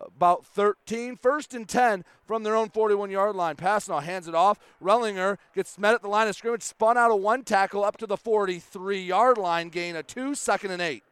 about 0.00 0.46
13, 0.46 1.16
first 1.16 1.54
and 1.54 1.68
10 1.68 2.04
from 2.24 2.42
their 2.42 2.56
own 2.56 2.68
41 2.68 3.10
yard 3.10 3.36
line. 3.36 3.56
Passanal 3.56 4.02
hands 4.02 4.28
it 4.28 4.34
off. 4.34 4.58
Rellinger 4.82 5.38
gets 5.54 5.78
met 5.78 5.94
at 5.94 6.02
the 6.02 6.08
line 6.08 6.28
of 6.28 6.36
scrimmage, 6.36 6.62
spun 6.62 6.96
out 6.96 7.10
of 7.10 7.20
one 7.20 7.42
tackle 7.42 7.84
up 7.84 7.96
to 7.98 8.06
the 8.06 8.16
43 8.16 9.00
yard 9.00 9.38
line, 9.38 9.68
gain 9.68 9.96
a 9.96 10.02
two, 10.02 10.34
second 10.34 10.70
and 10.70 10.82
eight. 10.82 11.02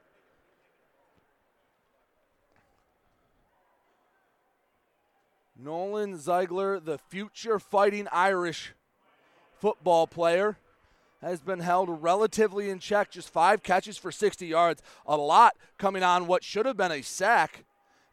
Nolan 5.59 6.19
Ziegler, 6.19 6.79
the 6.79 6.99
future 6.99 7.59
fighting 7.59 8.07
Irish 8.13 8.75
football 9.59 10.07
player, 10.07 10.59
has 11.23 11.41
been 11.41 11.61
held 11.61 12.03
relatively 12.03 12.69
in 12.69 12.79
check. 12.79 13.11
Just 13.11 13.31
five 13.31 13.63
catches 13.63 13.97
for 13.97 14.13
60 14.13 14.47
yards. 14.47 14.83
A 15.07 15.17
lot 15.17 15.57
coming 15.79 16.03
on 16.03 16.27
what 16.27 16.45
should 16.45 16.67
have 16.67 16.77
been 16.77 16.93
a 16.93 17.03
sack 17.03 17.65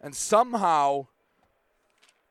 and 0.03 0.13
somehow 0.13 1.07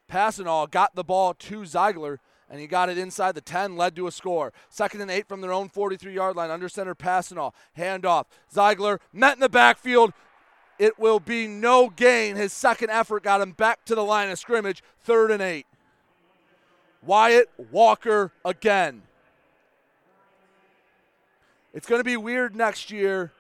Passanal 0.08 0.70
got 0.70 0.94
the 0.94 1.02
ball 1.02 1.32
to 1.32 1.64
Ziegler, 1.64 2.20
and 2.50 2.60
he 2.60 2.66
got 2.66 2.90
it 2.90 2.98
inside 2.98 3.34
the 3.34 3.40
10, 3.40 3.76
led 3.78 3.96
to 3.96 4.06
a 4.06 4.12
score. 4.12 4.52
Second 4.68 5.00
and 5.00 5.10
eight 5.10 5.26
from 5.26 5.40
their 5.40 5.54
own 5.54 5.70
43 5.70 6.12
yard 6.12 6.36
line, 6.36 6.50
under 6.50 6.68
center 6.68 6.94
Passanal. 6.94 7.54
Handoff. 7.76 8.26
Ziegler 8.52 9.00
met 9.10 9.34
in 9.34 9.40
the 9.40 9.48
backfield. 9.48 10.12
It 10.78 10.98
will 10.98 11.18
be 11.18 11.46
no 11.46 11.88
gain. 11.88 12.36
His 12.36 12.52
second 12.52 12.90
effort 12.90 13.22
got 13.22 13.40
him 13.40 13.52
back 13.52 13.86
to 13.86 13.94
the 13.94 14.04
line 14.04 14.28
of 14.28 14.38
scrimmage, 14.38 14.82
third 15.00 15.30
and 15.30 15.40
eight. 15.40 15.66
Wyatt 17.02 17.50
Walker 17.70 18.32
again. 18.44 19.02
It's 21.72 21.86
going 21.86 22.00
to 22.00 22.04
be 22.04 22.18
weird 22.18 22.54
next 22.54 22.90
year 22.90 23.32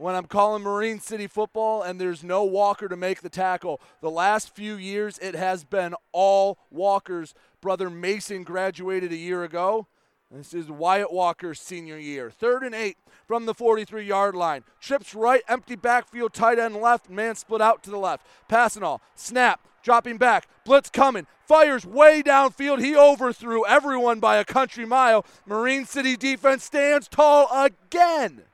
when 0.00 0.14
I'm 0.14 0.24
calling 0.24 0.62
Marine 0.62 0.98
City 0.98 1.26
football 1.26 1.82
and 1.82 2.00
there's 2.00 2.24
no 2.24 2.42
Walker 2.42 2.88
to 2.88 2.96
make 2.96 3.20
the 3.20 3.28
tackle. 3.28 3.82
The 4.00 4.10
last 4.10 4.54
few 4.54 4.76
years, 4.76 5.18
it 5.18 5.34
has 5.34 5.62
been 5.62 5.94
all 6.12 6.58
Walkers. 6.70 7.34
Brother 7.60 7.90
Mason 7.90 8.42
graduated 8.42 9.12
a 9.12 9.16
year 9.16 9.44
ago. 9.44 9.86
This 10.30 10.54
is 10.54 10.70
Wyatt 10.70 11.12
Walker's 11.12 11.60
senior 11.60 11.98
year. 11.98 12.30
Third 12.30 12.62
and 12.62 12.74
eight 12.74 12.96
from 13.26 13.44
the 13.44 13.52
43 13.52 14.04
yard 14.04 14.34
line. 14.34 14.64
Trips 14.80 15.14
right, 15.14 15.42
empty 15.48 15.76
backfield, 15.76 16.32
tight 16.32 16.58
end 16.58 16.76
left, 16.76 17.10
man 17.10 17.34
split 17.34 17.60
out 17.60 17.82
to 17.82 17.90
the 17.90 17.98
left. 17.98 18.24
Passanal, 18.48 19.00
snap, 19.14 19.60
dropping 19.82 20.16
back, 20.16 20.48
blitz 20.64 20.88
coming, 20.88 21.26
fires 21.46 21.84
way 21.84 22.22
downfield. 22.22 22.82
He 22.82 22.96
overthrew 22.96 23.66
everyone 23.66 24.18
by 24.18 24.36
a 24.36 24.46
country 24.46 24.86
mile. 24.86 25.26
Marine 25.44 25.84
City 25.84 26.16
defense 26.16 26.64
stands 26.64 27.06
tall 27.06 27.48
again. 27.52 28.44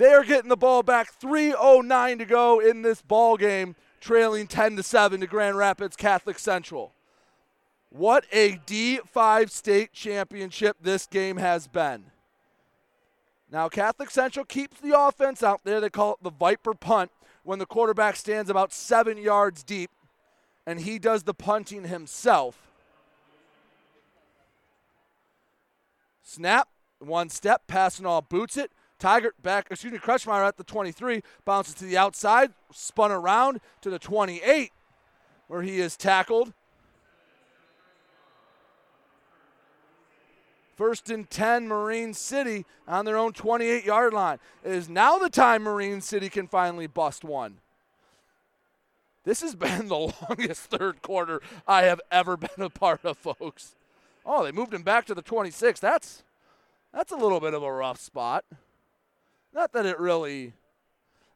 They 0.00 0.14
are 0.14 0.24
getting 0.24 0.48
the 0.48 0.56
ball 0.56 0.82
back. 0.82 1.12
3:09 1.12 2.20
to 2.20 2.24
go 2.24 2.58
in 2.58 2.80
this 2.80 3.02
ball 3.02 3.36
game, 3.36 3.76
trailing 4.00 4.46
10 4.46 4.76
to 4.76 4.82
7 4.82 5.20
to 5.20 5.26
Grand 5.26 5.58
Rapids 5.58 5.94
Catholic 5.94 6.38
Central. 6.38 6.94
What 7.90 8.24
a 8.32 8.52
D5 8.66 9.50
state 9.50 9.92
championship 9.92 10.78
this 10.80 11.06
game 11.06 11.36
has 11.36 11.68
been. 11.68 12.06
Now, 13.52 13.68
Catholic 13.68 14.10
Central 14.10 14.46
keeps 14.46 14.80
the 14.80 14.98
offense 14.98 15.42
out 15.42 15.64
there. 15.64 15.82
They 15.82 15.90
call 15.90 16.14
it 16.14 16.22
the 16.22 16.30
Viper 16.30 16.72
punt 16.72 17.10
when 17.42 17.58
the 17.58 17.66
quarterback 17.66 18.16
stands 18.16 18.48
about 18.48 18.72
seven 18.72 19.18
yards 19.18 19.62
deep 19.62 19.90
and 20.64 20.80
he 20.80 20.98
does 20.98 21.24
the 21.24 21.34
punting 21.34 21.84
himself. 21.84 22.70
Snap, 26.22 26.68
one 27.00 27.28
step, 27.28 27.64
Passanal 27.68 28.26
boots 28.26 28.56
it. 28.56 28.72
Tigert 29.00 29.32
back, 29.42 29.66
excuse 29.70 29.92
me, 29.92 29.98
Crutchmeyer 29.98 30.46
at 30.46 30.56
the 30.56 30.64
23, 30.64 31.22
bounces 31.44 31.74
to 31.74 31.84
the 31.84 31.96
outside, 31.96 32.52
spun 32.70 33.10
around 33.10 33.60
to 33.80 33.90
the 33.90 33.98
28, 33.98 34.70
where 35.48 35.62
he 35.62 35.80
is 35.80 35.96
tackled. 35.96 36.52
First 40.76 41.10
and 41.10 41.28
10, 41.28 41.68
Marine 41.68 42.14
City 42.14 42.64
on 42.86 43.04
their 43.04 43.16
own 43.16 43.32
28 43.32 43.84
yard 43.84 44.14
line. 44.14 44.38
It 44.64 44.72
is 44.72 44.88
now 44.88 45.18
the 45.18 45.28
time 45.28 45.62
Marine 45.62 46.00
City 46.00 46.28
can 46.28 46.46
finally 46.46 46.86
bust 46.86 47.24
one. 47.24 47.58
This 49.24 49.42
has 49.42 49.54
been 49.56 49.88
the 49.88 50.12
longest 50.28 50.62
third 50.70 51.02
quarter 51.02 51.42
I 51.66 51.82
have 51.82 52.00
ever 52.10 52.36
been 52.36 52.60
a 52.60 52.70
part 52.70 53.04
of, 53.04 53.18
folks. 53.18 53.74
Oh, 54.24 54.44
they 54.44 54.52
moved 54.52 54.72
him 54.72 54.82
back 54.82 55.06
to 55.06 55.14
the 55.14 55.22
26. 55.22 55.80
That's 55.80 56.22
that's 56.92 57.12
a 57.12 57.16
little 57.16 57.40
bit 57.40 57.54
of 57.54 57.62
a 57.62 57.72
rough 57.72 58.00
spot. 58.00 58.44
Not 59.52 59.72
that 59.72 59.86
it 59.86 59.98
really 59.98 60.52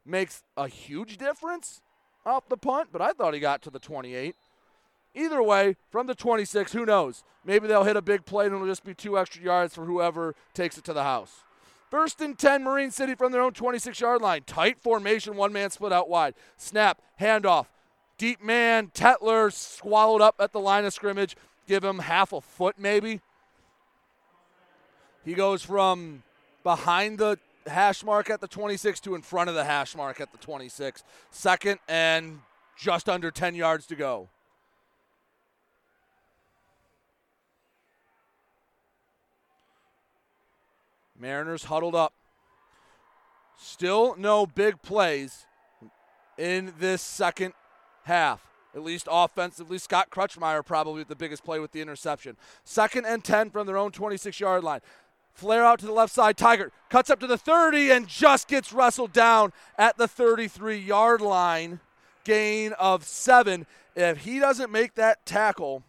makes 0.05 0.43
a 0.57 0.69
huge 0.69 1.17
difference 1.17 1.81
off 2.25 2.49
the 2.49 2.57
punt, 2.57 2.89
but 2.93 3.03
I 3.03 3.13
thought 3.13 3.35
he 3.35 3.41
got 3.41 3.63
to 3.63 3.71
the 3.71 3.79
28. 3.79 4.35
Either 5.15 5.43
way, 5.43 5.77
from 5.91 6.07
the 6.07 6.15
26, 6.15 6.73
who 6.73 6.85
knows? 6.85 7.23
Maybe 7.45 7.69
they'll 7.69 7.85
hit 7.85 7.97
a 7.97 8.03
big 8.03 8.25
play 8.25 8.47
and 8.47 8.55
it'll 8.55 8.67
just 8.67 8.85
be 8.85 8.95
two 8.95 9.19
extra 9.19 9.43
yards 9.43 9.75
for 9.75 9.85
whoever 9.85 10.35
takes 10.55 10.77
it 10.77 10.85
to 10.85 10.93
the 10.93 11.05
house. 11.05 11.45
First 11.91 12.21
and 12.21 12.37
10, 12.37 12.65
Marine 12.65 12.91
City 12.91 13.15
from 13.15 13.31
their 13.31 13.43
own 13.43 13.53
26 13.53 14.01
yard 14.01 14.21
line. 14.21 14.43
Tight 14.47 14.81
formation, 14.81 15.37
one 15.37 15.53
man 15.53 15.71
split 15.71 15.93
out 15.93 16.09
wide. 16.09 16.35
Snap, 16.57 17.01
handoff. 17.21 17.67
Deep 18.19 18.43
man, 18.43 18.89
Tetler 18.89 19.53
swallowed 19.53 20.21
up 20.21 20.37
at 20.41 20.53
the 20.53 20.61
line 20.61 20.85
of 20.85 20.93
scrimmage. 20.93 21.37
Give 21.69 21.85
him 21.85 22.01
half 22.01 22.33
a 22.33 22.41
foot 22.41 22.77
maybe. 22.79 23.21
He 25.25 25.35
goes 25.35 25.63
from 25.63 26.23
behind 26.65 27.19
the 27.19 27.39
hash 27.67 28.05
mark 28.05 28.31
at 28.31 28.41
the 28.41 28.49
26 28.49 29.01
to 29.01 29.15
in 29.15 29.23
front 29.23 29.49
of 29.49 29.55
the 29.55 29.65
hash 29.65 29.97
mark 29.97 30.21
at 30.21 30.33
the 30.33 30.39
26. 30.39 31.03
Second 31.31 31.79
and 31.89 32.41
just 32.77 33.09
under 33.09 33.31
10 33.31 33.55
yards 33.55 33.87
to 33.87 33.97
go. 33.97 34.29
Mariners 41.19 41.65
huddled 41.65 41.95
up. 41.95 42.13
Still 43.57 44.15
no 44.19 44.47
big 44.47 44.83
plays 44.83 45.47
in 46.37 46.75
this 46.79 47.01
second 47.01 47.55
half. 48.05 48.47
At 48.75 48.83
least 48.83 49.07
offensively, 49.09 49.79
Scott 49.79 50.11
Crutchmeyer 50.11 50.67
probably 50.67 51.05
the 51.05 51.15
biggest 51.15 51.45
play 51.45 51.61
with 51.61 51.71
the 51.71 51.81
interception. 51.81 52.37
Second 52.65 53.07
and 53.07 53.23
10 53.23 53.51
from 53.51 53.67
their 53.69 53.79
own 53.79 53.93
26 53.93 54.41
yard 54.41 54.65
line. 54.65 54.81
Flare 55.35 55.65
out 55.65 55.81
to 55.81 55.87
the 55.87 55.93
left 55.93 56.13
side. 56.13 56.37
Tigert 56.37 56.71
cuts 56.89 57.11
up 57.11 57.19
to 57.21 57.27
the 57.27 57.37
30 57.37 57.91
and 57.91 58.09
just 58.09 58.47
gets 58.47 58.73
wrestled 58.73 59.13
down 59.13 59.53
at 59.77 59.99
the 59.99 60.07
33 60.07 60.79
yard 60.79 61.21
line. 61.21 61.81
Gain 62.23 62.73
of 62.75 63.05
seven. 63.05 63.67
If 63.97 64.19
he 64.19 64.39
doesn't 64.39 64.71
make 64.71 64.95
that 64.95 65.27
tackle, 65.27 65.83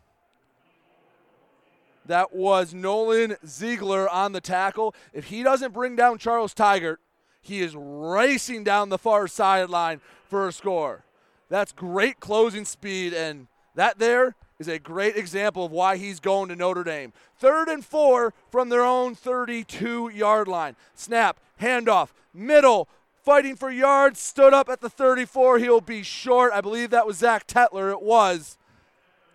that 2.06 2.33
was 2.33 2.74
Nolan 2.74 3.38
Ziegler 3.45 4.09
on 4.09 4.32
the 4.32 4.41
tackle. 4.41 4.93
If 5.14 5.25
he 5.25 5.43
doesn't 5.43 5.74
bring 5.74 5.95
down 5.95 6.17
Charles 6.17 6.53
Tigert, 6.53 6.98
he 7.41 7.61
is 7.61 7.75
racing 7.75 8.64
down 8.64 8.90
the 8.90 8.98
far 8.98 9.27
sideline 9.27 10.01
for 10.27 10.48
a 10.48 10.51
score. 10.51 11.03
That's 11.49 11.72
great 11.72 12.19
closing 12.19 12.65
speed, 12.65 13.14
and 13.14 13.48
that 13.75 13.99
there 13.99 14.35
is 14.59 14.67
a 14.67 14.80
great 14.80 15.17
example 15.17 15.66
of 15.66 15.72
why 15.72 15.98
he's 15.98 16.19
going 16.19 16.50
to 16.50 16.56
Notre 16.56 16.84
Dame. 16.84 17.14
Third 17.38 17.67
and 17.67 17.84
four 17.84 18.34
from 18.50 18.69
their 18.69 18.84
own 18.84 19.16
32 19.16 20.09
yard 20.14 20.48
line. 20.48 20.75
Snap, 20.93 21.40
handoff, 21.61 22.09
middle, 22.34 22.88
fighting 23.24 23.56
for 23.56 23.69
yards, 23.69 24.19
stood 24.19 24.53
up 24.53 24.69
at 24.69 24.82
the 24.82 24.90
34. 24.90 25.59
He'll 25.59 25.82
be 25.82 26.03
short. 26.03 26.53
I 26.53 26.61
believe 26.61 26.90
that 26.92 27.08
was 27.08 27.17
Zach 27.17 27.48
Tetler. 27.48 27.92
It 27.92 28.01
was. 28.01 28.58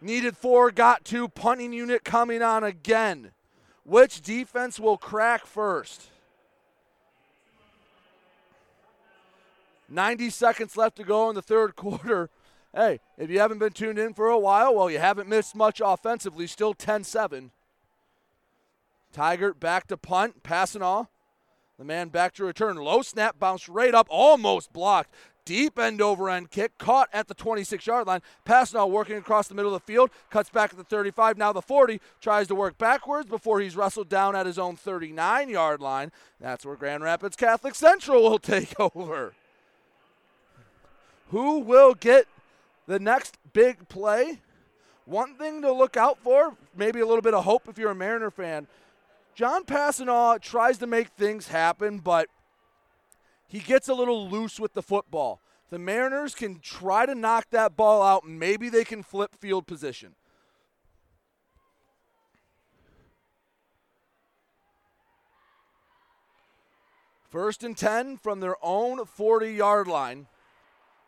Needed 0.00 0.36
four, 0.36 0.70
got 0.70 1.04
two. 1.04 1.28
Punting 1.28 1.72
unit 1.74 2.04
coming 2.04 2.40
on 2.42 2.64
again. 2.64 3.32
Which 3.84 4.22
defense 4.22 4.80
will 4.80 4.96
crack 4.96 5.44
first? 5.44 6.10
90 9.90 10.30
seconds 10.30 10.76
left 10.76 10.96
to 10.96 11.04
go 11.04 11.28
in 11.28 11.34
the 11.34 11.42
third 11.42 11.76
quarter. 11.76 12.30
Hey, 12.74 13.00
if 13.18 13.30
you 13.30 13.40
haven't 13.40 13.58
been 13.58 13.72
tuned 13.72 13.98
in 13.98 14.14
for 14.14 14.28
a 14.28 14.38
while, 14.38 14.74
well, 14.74 14.90
you 14.90 14.98
haven't 15.00 15.28
missed 15.28 15.56
much 15.56 15.80
offensively. 15.84 16.46
Still 16.46 16.74
10 16.74 17.04
7. 17.04 17.50
Tigert 19.12 19.58
back 19.58 19.88
to 19.88 19.96
punt, 19.96 20.42
Passanal. 20.44 21.08
The 21.78 21.84
man 21.84 22.10
back 22.10 22.34
to 22.34 22.44
return. 22.44 22.76
Low 22.76 23.02
snap, 23.02 23.38
bounced 23.38 23.68
right 23.68 23.94
up, 23.94 24.06
almost 24.10 24.72
blocked. 24.72 25.14
Deep 25.46 25.78
end 25.78 26.00
over 26.00 26.28
end 26.28 26.50
kick, 26.50 26.76
caught 26.78 27.08
at 27.12 27.26
the 27.26 27.34
26 27.34 27.86
yard 27.86 28.06
line. 28.06 28.20
Passanal 28.46 28.90
working 28.90 29.16
across 29.16 29.48
the 29.48 29.54
middle 29.54 29.74
of 29.74 29.80
the 29.80 29.92
field, 29.92 30.10
cuts 30.28 30.50
back 30.50 30.70
at 30.70 30.76
the 30.76 30.84
35, 30.84 31.38
now 31.38 31.52
the 31.52 31.62
40, 31.62 32.00
tries 32.20 32.46
to 32.48 32.54
work 32.54 32.78
backwards 32.78 33.28
before 33.28 33.60
he's 33.60 33.74
wrestled 33.74 34.08
down 34.08 34.36
at 34.36 34.46
his 34.46 34.58
own 34.58 34.76
39 34.76 35.48
yard 35.48 35.80
line. 35.80 36.12
That's 36.38 36.64
where 36.64 36.76
Grand 36.76 37.02
Rapids 37.02 37.34
Catholic 37.34 37.74
Central 37.74 38.22
will 38.22 38.38
take 38.38 38.78
over. 38.78 39.32
Who 41.30 41.60
will 41.60 41.94
get 41.94 42.26
the 42.90 42.98
next 42.98 43.38
big 43.52 43.88
play? 43.88 44.40
One 45.04 45.36
thing 45.36 45.62
to 45.62 45.72
look 45.72 45.96
out 45.96 46.18
for, 46.18 46.56
maybe 46.76 46.98
a 46.98 47.06
little 47.06 47.22
bit 47.22 47.34
of 47.34 47.44
hope 47.44 47.68
if 47.68 47.78
you're 47.78 47.92
a 47.92 47.94
Mariner 47.94 48.32
fan. 48.32 48.66
John 49.36 49.64
Passanal 49.64 50.40
tries 50.40 50.78
to 50.78 50.88
make 50.88 51.10
things 51.10 51.46
happen, 51.46 51.98
but 51.98 52.28
he 53.46 53.60
gets 53.60 53.88
a 53.88 53.94
little 53.94 54.28
loose 54.28 54.58
with 54.58 54.74
the 54.74 54.82
football. 54.82 55.40
The 55.70 55.78
Mariners 55.78 56.34
can 56.34 56.58
try 56.58 57.06
to 57.06 57.14
knock 57.14 57.46
that 57.52 57.76
ball 57.76 58.02
out, 58.02 58.26
maybe 58.26 58.68
they 58.68 58.84
can 58.84 59.04
flip 59.04 59.36
field 59.38 59.68
position. 59.68 60.16
First 67.28 67.62
and 67.62 67.76
10 67.76 68.16
from 68.16 68.40
their 68.40 68.56
own 68.60 69.06
40 69.06 69.52
yard 69.52 69.86
line. 69.86 70.26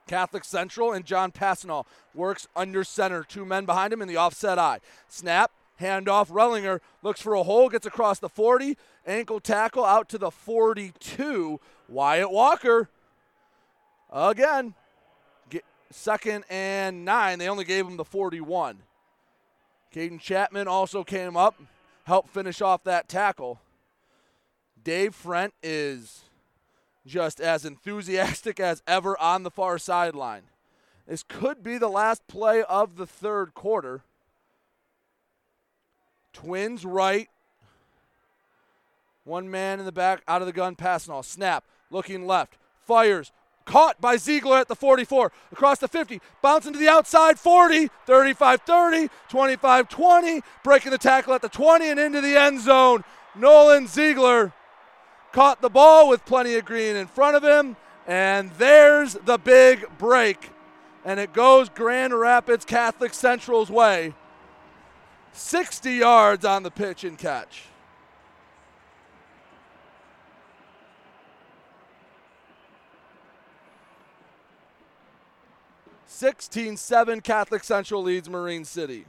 Catholic 0.06 0.44
Central 0.44 0.92
and 0.92 1.04
John 1.04 1.32
Passanal 1.32 1.86
works 2.14 2.48
under 2.54 2.84
center. 2.84 3.24
Two 3.24 3.44
men 3.44 3.64
behind 3.64 3.92
him 3.92 4.02
in 4.02 4.08
the 4.08 4.16
offset 4.16 4.58
I. 4.58 4.80
Snap, 5.08 5.50
handoff. 5.80 6.30
Rellinger 6.30 6.80
looks 7.02 7.20
for 7.20 7.34
a 7.34 7.42
hole, 7.42 7.68
gets 7.68 7.86
across 7.86 8.18
the 8.18 8.28
40. 8.28 8.76
Ankle 9.06 9.40
tackle 9.40 9.84
out 9.84 10.08
to 10.10 10.18
the 10.18 10.30
42. 10.30 11.60
Wyatt 11.88 12.30
Walker 12.30 12.88
again. 14.10 14.74
second 15.90 16.44
and 16.48 17.04
nine. 17.04 17.38
They 17.38 17.48
only 17.48 17.64
gave 17.64 17.86
him 17.86 17.96
the 17.96 18.04
41. 18.04 18.78
Caden 19.94 20.20
Chapman 20.20 20.68
also 20.68 21.04
came 21.04 21.36
up, 21.36 21.60
helped 22.04 22.30
finish 22.30 22.62
off 22.62 22.82
that 22.84 23.08
tackle. 23.08 23.60
Dave 24.82 25.14
Frent 25.14 25.52
is 25.62 26.24
just 27.06 27.40
as 27.40 27.64
enthusiastic 27.64 28.60
as 28.60 28.82
ever 28.86 29.18
on 29.20 29.42
the 29.42 29.50
far 29.50 29.78
sideline. 29.78 30.42
This 31.06 31.22
could 31.22 31.62
be 31.62 31.78
the 31.78 31.88
last 31.88 32.26
play 32.26 32.62
of 32.62 32.96
the 32.96 33.06
third 33.06 33.54
quarter. 33.54 34.02
Twins 36.32 36.84
right. 36.84 37.28
One 39.24 39.50
man 39.50 39.78
in 39.78 39.86
the 39.86 39.92
back, 39.92 40.22
out 40.26 40.42
of 40.42 40.46
the 40.46 40.52
gun, 40.52 40.74
Passanal. 40.74 41.24
Snap, 41.24 41.64
looking 41.90 42.26
left, 42.26 42.56
fires, 42.84 43.30
caught 43.64 44.00
by 44.00 44.16
Ziegler 44.16 44.58
at 44.58 44.68
the 44.68 44.74
44, 44.74 45.30
across 45.52 45.78
the 45.78 45.86
50, 45.86 46.20
bouncing 46.40 46.72
to 46.72 46.78
the 46.78 46.88
outside 46.88 47.38
40, 47.38 47.88
35 48.06 48.60
30, 48.62 49.08
25 49.28 49.88
20, 49.88 50.40
breaking 50.64 50.90
the 50.90 50.98
tackle 50.98 51.34
at 51.34 51.42
the 51.42 51.48
20 51.48 51.90
and 51.90 52.00
into 52.00 52.20
the 52.20 52.36
end 52.36 52.60
zone. 52.60 53.04
Nolan 53.36 53.86
Ziegler 53.86 54.52
caught 55.32 55.60
the 55.60 55.70
ball 55.70 56.08
with 56.08 56.24
plenty 56.24 56.54
of 56.54 56.64
green 56.64 56.96
in 56.96 57.06
front 57.06 57.36
of 57.36 57.42
him, 57.42 57.76
and 58.06 58.50
there's 58.52 59.14
the 59.14 59.38
big 59.38 59.86
break. 59.98 60.50
And 61.04 61.18
it 61.18 61.32
goes 61.32 61.68
Grand 61.68 62.18
Rapids 62.18 62.64
Catholic 62.64 63.12
Central's 63.12 63.70
way. 63.70 64.14
60 65.32 65.92
yards 65.92 66.44
on 66.44 66.62
the 66.62 66.70
pitch 66.70 67.04
and 67.04 67.18
catch. 67.18 67.64
Sixteen-seven 76.06 77.22
Catholic 77.22 77.64
Central 77.64 78.00
leads 78.00 78.30
Marine 78.30 78.64
City. 78.64 79.06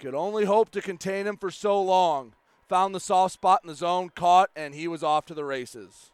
Could 0.00 0.14
only 0.14 0.44
hope 0.44 0.70
to 0.70 0.80
contain 0.80 1.26
him 1.26 1.36
for 1.36 1.50
so 1.50 1.80
long. 1.80 2.32
Found 2.68 2.94
the 2.94 3.00
soft 3.00 3.34
spot 3.34 3.60
in 3.62 3.68
the 3.68 3.74
zone, 3.74 4.10
caught, 4.14 4.50
and 4.56 4.74
he 4.74 4.88
was 4.88 5.02
off 5.02 5.26
to 5.26 5.34
the 5.34 5.44
races. 5.44 6.10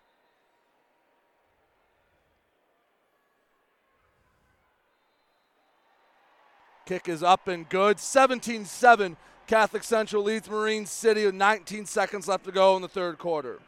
Kick 6.87 7.09
is 7.09 7.23
up 7.23 7.49
and 7.49 7.69
good. 7.69 7.99
17 7.99 8.65
7. 8.65 9.17
Catholic 9.47 9.85
Central 9.85 10.23
leads 10.23 10.51
Marine 10.51 10.87
City 10.87 11.25
with 11.25 11.35
19 11.35 11.87
seconds 11.87 12.27
left 12.27 12.45
to 12.45 12.53
go 12.53 12.75
in 12.77 12.83
the 12.83 12.89
third 12.89 13.19
quarter. 13.19 13.61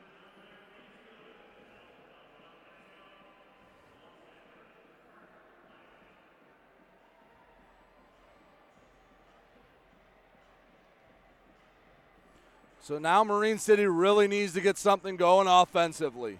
So 12.88 12.98
now 12.98 13.22
Marine 13.22 13.58
City 13.58 13.84
really 13.84 14.26
needs 14.26 14.54
to 14.54 14.62
get 14.62 14.78
something 14.78 15.16
going 15.16 15.46
offensively. 15.46 16.38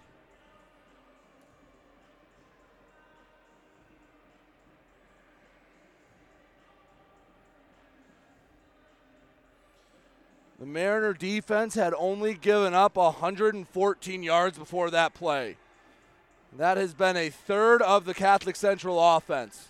The 10.59 10.65
Mariner 10.65 11.13
defense 11.13 11.75
had 11.75 11.93
only 11.99 12.33
given 12.33 12.73
up 12.73 12.97
114 12.97 14.23
yards 14.23 14.57
before 14.57 14.91
that 14.91 15.13
play. 15.13 15.59
That 16.57 16.79
has 16.79 16.95
been 16.95 17.19
a 17.19 17.29
third 17.29 17.83
of 17.83 18.07
the 18.07 18.15
Catholic 18.15 18.57
Central 18.57 18.99
offense. 18.99 19.69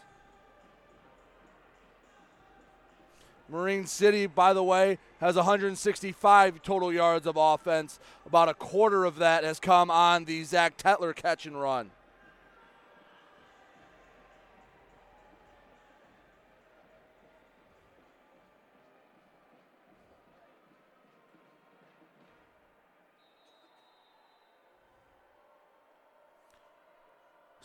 Marine 3.48 3.86
City, 3.86 4.26
by 4.26 4.52
the 4.52 4.62
way, 4.62 4.98
has 5.20 5.36
165 5.36 6.62
total 6.62 6.92
yards 6.92 7.26
of 7.26 7.36
offense. 7.36 7.98
About 8.26 8.48
a 8.48 8.54
quarter 8.54 9.04
of 9.04 9.16
that 9.16 9.44
has 9.44 9.58
come 9.58 9.90
on 9.90 10.24
the 10.24 10.44
Zach 10.44 10.76
Tetler 10.76 11.14
catch 11.14 11.46
and 11.46 11.60
run. 11.60 11.90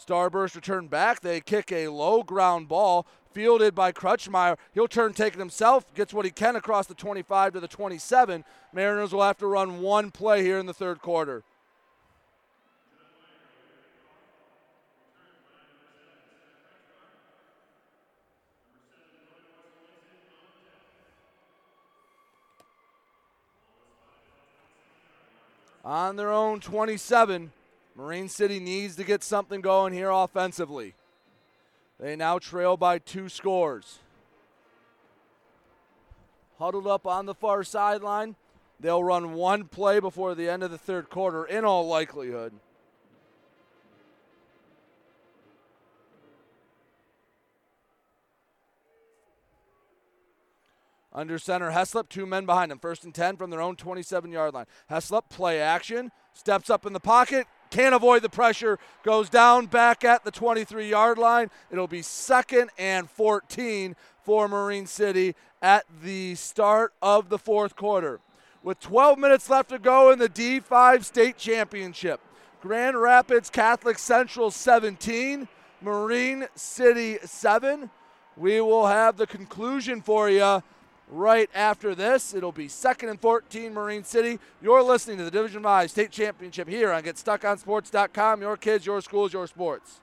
Starburst 0.04 0.56
return 0.56 0.88
back. 0.88 1.22
They 1.22 1.40
kick 1.40 1.72
a 1.72 1.88
low 1.88 2.24
ground 2.24 2.68
ball 2.68 3.08
fielded 3.34 3.76
by 3.76 3.92
Crutchmeyer. 3.92 4.58
He'll 4.74 4.88
turn, 4.88 5.14
take 5.14 5.34
it 5.34 5.40
himself, 5.40 5.92
gets 5.94 6.14
what 6.14 6.26
he 6.26 6.32
can 6.32 6.56
across 6.56 6.88
the 6.88 6.94
25 6.94 7.54
to 7.54 7.60
the 7.60 7.68
27. 7.68 8.44
Mariners 8.72 9.12
will 9.14 9.24
have 9.24 9.38
to 9.40 9.48
run 9.48 9.82
one 9.82 10.12
play 10.12 10.44
here 10.44 10.60
in 10.60 10.66
the 10.66 10.74
third 10.74 11.02
quarter. 11.02 11.44
On 25.86 26.16
their 26.16 26.32
own 26.32 26.62
27. 26.62 27.52
Marine 27.96 28.30
City 28.30 28.60
needs 28.60 28.96
to 28.96 29.04
get 29.04 29.24
something 29.24 29.62
going 29.62 29.94
here 29.94 30.10
offensively. 30.10 30.96
They 32.04 32.18
now 32.18 32.38
trail 32.38 32.76
by 32.76 33.00
two 33.00 33.30
scores. 33.30 34.00
Huddled 36.60 36.86
up 36.86 37.08
on 37.08 37.28
the 37.28 37.34
far 37.34 37.64
sideline. 37.64 38.36
They'll 38.78 39.06
run 39.06 39.36
one 39.36 39.70
play 39.70 40.02
before 40.02 40.36
the 40.36 40.50
end 40.50 40.64
of 40.64 40.72
the 40.72 40.78
third 40.78 41.10
quarter, 41.10 41.46
in 41.46 41.64
all 41.64 41.88
likelihood. 41.88 42.52
Under 51.14 51.40
center, 51.40 51.72
Heslop, 51.72 52.10
two 52.10 52.26
men 52.26 52.46
behind 52.46 52.70
him. 52.70 52.80
First 52.80 53.06
and 53.06 53.16
10 53.16 53.38
from 53.38 53.50
their 53.50 53.62
own 53.62 53.78
27 53.78 54.30
yard 54.30 54.54
line. 54.54 54.66
Heslop, 54.92 55.30
play 55.30 55.62
action, 55.62 56.12
steps 56.34 56.70
up 56.70 56.86
in 56.86 56.92
the 56.92 57.00
pocket, 57.00 57.48
can't 57.74 57.96
avoid 57.96 58.22
the 58.22 58.30
pressure, 58.30 58.78
goes 59.02 59.30
down 59.30 59.66
back 59.66 60.04
at 60.06 60.24
the 60.24 60.30
23 60.30 60.88
yard 60.88 61.18
line. 61.18 61.50
It'll 61.72 61.88
be 61.88 62.04
second 62.04 62.70
and 62.78 63.10
14 63.10 63.96
for 64.22 64.48
Marine 64.48 64.86
City 64.86 65.34
at 65.60 65.86
the 66.04 66.36
start 66.36 66.94
of 67.02 67.30
the 67.30 67.40
fourth 67.40 67.76
quarter. 67.76 68.20
With 68.62 68.80
12 68.80 69.18
minutes 69.18 69.50
left 69.50 69.70
to 69.70 69.80
go 69.80 70.12
in 70.12 70.20
the 70.20 70.30
D5 70.30 71.04
state 71.04 71.38
championship, 71.38 72.22
Grand 72.62 72.96
Rapids 72.96 73.50
Catholic 73.50 73.98
Central 73.98 74.52
17, 74.52 75.48
Marine 75.82 76.46
City 76.54 77.18
7. 77.26 77.90
We 78.38 78.62
will 78.62 78.86
have 78.86 79.18
the 79.18 79.28
conclusion 79.28 80.04
for 80.04 80.30
you 80.30 80.62
right 81.10 81.50
after 81.54 81.96
this. 81.96 82.34
It'll 82.34 82.52
be 82.52 82.68
second 82.68 83.10
and 83.10 83.20
14 83.20 83.74
Marine 83.74 84.04
City. 84.04 84.40
You're 84.62 84.84
listening 84.84 85.18
to 85.18 85.24
the 85.24 85.32
Division 85.32 85.64
5 85.64 85.92
State 85.92 86.12
Championship 86.12 86.68
here 86.68 86.92
on 86.92 87.04
GetStuckOnSports.com. 87.04 88.42
Your 88.42 88.58
kids, 88.58 88.86
your 88.86 89.02
schools, 89.02 89.34
your 89.34 89.48
sports. 89.48 90.00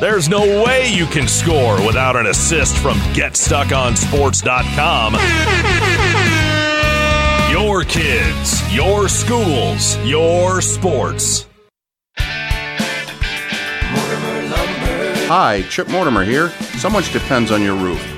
There's 0.00 0.28
no 0.28 0.42
way 0.64 0.92
you 0.92 1.06
can 1.06 1.26
score 1.26 1.74
without 1.84 2.14
an 2.16 2.26
assist 2.26 2.76
from 2.78 2.98
GetStuckOnSports.com. 3.14 5.14
Your 7.50 7.82
kids, 7.82 8.74
your 8.74 9.08
schools, 9.08 9.96
your 10.04 10.60
sports. 10.60 11.46
Hi, 15.30 15.62
Chip 15.68 15.88
Mortimer 15.88 16.24
here. 16.24 16.50
So 16.78 16.88
much 16.88 17.12
depends 17.12 17.50
on 17.50 17.62
your 17.62 17.74
roof. 17.74 18.17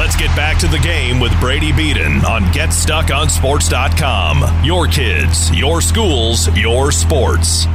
Let's 0.00 0.16
get 0.16 0.34
back 0.34 0.58
to 0.60 0.66
the 0.66 0.78
game 0.78 1.20
with 1.20 1.38
Brady 1.40 1.72
Beaton 1.72 2.24
on 2.24 2.44
GetStuckOnSports.com. 2.54 4.64
Your 4.64 4.86
kids, 4.86 5.54
your 5.54 5.82
schools, 5.82 6.48
your 6.56 6.90
sports. 6.90 7.66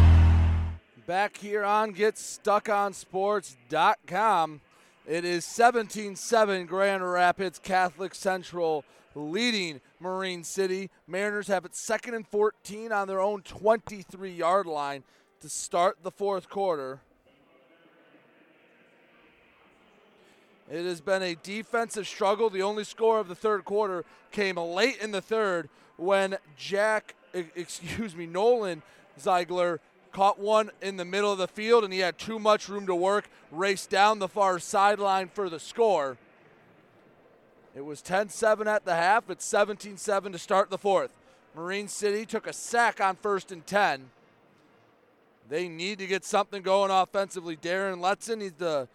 Back 1.05 1.37
here 1.37 1.63
on 1.63 1.93
GetStuckOnSports.com. 1.93 4.61
It 5.05 5.23
is 5.23 5.45
17 5.45 6.15
7 6.15 6.65
Grand 6.65 7.07
Rapids 7.07 7.59
Catholic 7.59 8.15
Central 8.15 8.83
leading 9.13 9.79
Marine 9.99 10.43
City. 10.43 10.89
Mariners 11.07 11.45
have 11.45 11.63
it 11.63 11.75
second 11.75 12.15
and 12.15 12.27
14 12.27 12.91
on 12.91 13.07
their 13.07 13.21
own 13.21 13.43
23 13.43 14.31
yard 14.31 14.65
line 14.65 15.03
to 15.41 15.47
start 15.47 15.99
the 16.01 16.09
fourth 16.09 16.49
quarter. 16.49 17.01
It 20.69 20.85
has 20.85 20.99
been 20.99 21.21
a 21.21 21.35
defensive 21.35 22.07
struggle. 22.07 22.49
The 22.49 22.63
only 22.63 22.83
score 22.83 23.19
of 23.19 23.27
the 23.27 23.35
third 23.35 23.65
quarter 23.65 24.03
came 24.31 24.57
late 24.57 24.97
in 24.97 25.11
the 25.11 25.21
third 25.21 25.69
when 25.97 26.37
Jack, 26.57 27.15
excuse 27.33 28.15
me, 28.15 28.25
Nolan 28.25 28.81
Ziegler 29.19 29.79
caught 30.11 30.39
one 30.39 30.71
in 30.81 30.97
the 30.97 31.05
middle 31.05 31.31
of 31.31 31.37
the 31.37 31.47
field 31.47 31.83
and 31.83 31.93
he 31.93 31.99
had 31.99 32.17
too 32.17 32.39
much 32.39 32.67
room 32.67 32.87
to 32.87 32.95
work, 32.95 33.29
raced 33.51 33.89
down 33.89 34.19
the 34.19 34.27
far 34.27 34.59
sideline 34.59 35.29
for 35.33 35.49
the 35.49 35.59
score. 35.59 36.17
It 37.75 37.83
was 37.85 38.01
10 38.01 38.29
7 38.29 38.67
at 38.67 38.85
the 38.85 38.95
half. 38.95 39.29
It's 39.29 39.45
17 39.45 39.97
7 39.97 40.31
to 40.31 40.39
start 40.39 40.69
the 40.69 40.77
fourth. 40.77 41.11
Marine 41.55 41.87
City 41.87 42.25
took 42.25 42.47
a 42.47 42.53
sack 42.53 42.99
on 42.99 43.17
first 43.17 43.51
and 43.51 43.65
10. 43.67 44.09
They 45.47 45.67
need 45.67 45.99
to 45.99 46.07
get 46.07 46.25
something 46.25 46.63
going 46.63 46.89
offensively. 46.89 47.55
Darren 47.55 47.99
Letson 47.99 48.39
needs 48.39 48.57
to 48.59 48.87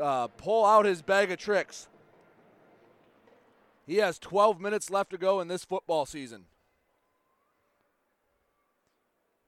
uh, 0.00 0.28
pull 0.28 0.64
out 0.64 0.84
his 0.84 1.02
bag 1.02 1.30
of 1.30 1.38
tricks. 1.38 1.88
He 3.86 3.96
has 3.96 4.18
12 4.18 4.60
minutes 4.60 4.90
left 4.90 5.10
to 5.10 5.18
go 5.18 5.40
in 5.40 5.48
this 5.48 5.64
football 5.64 6.06
season. 6.06 6.44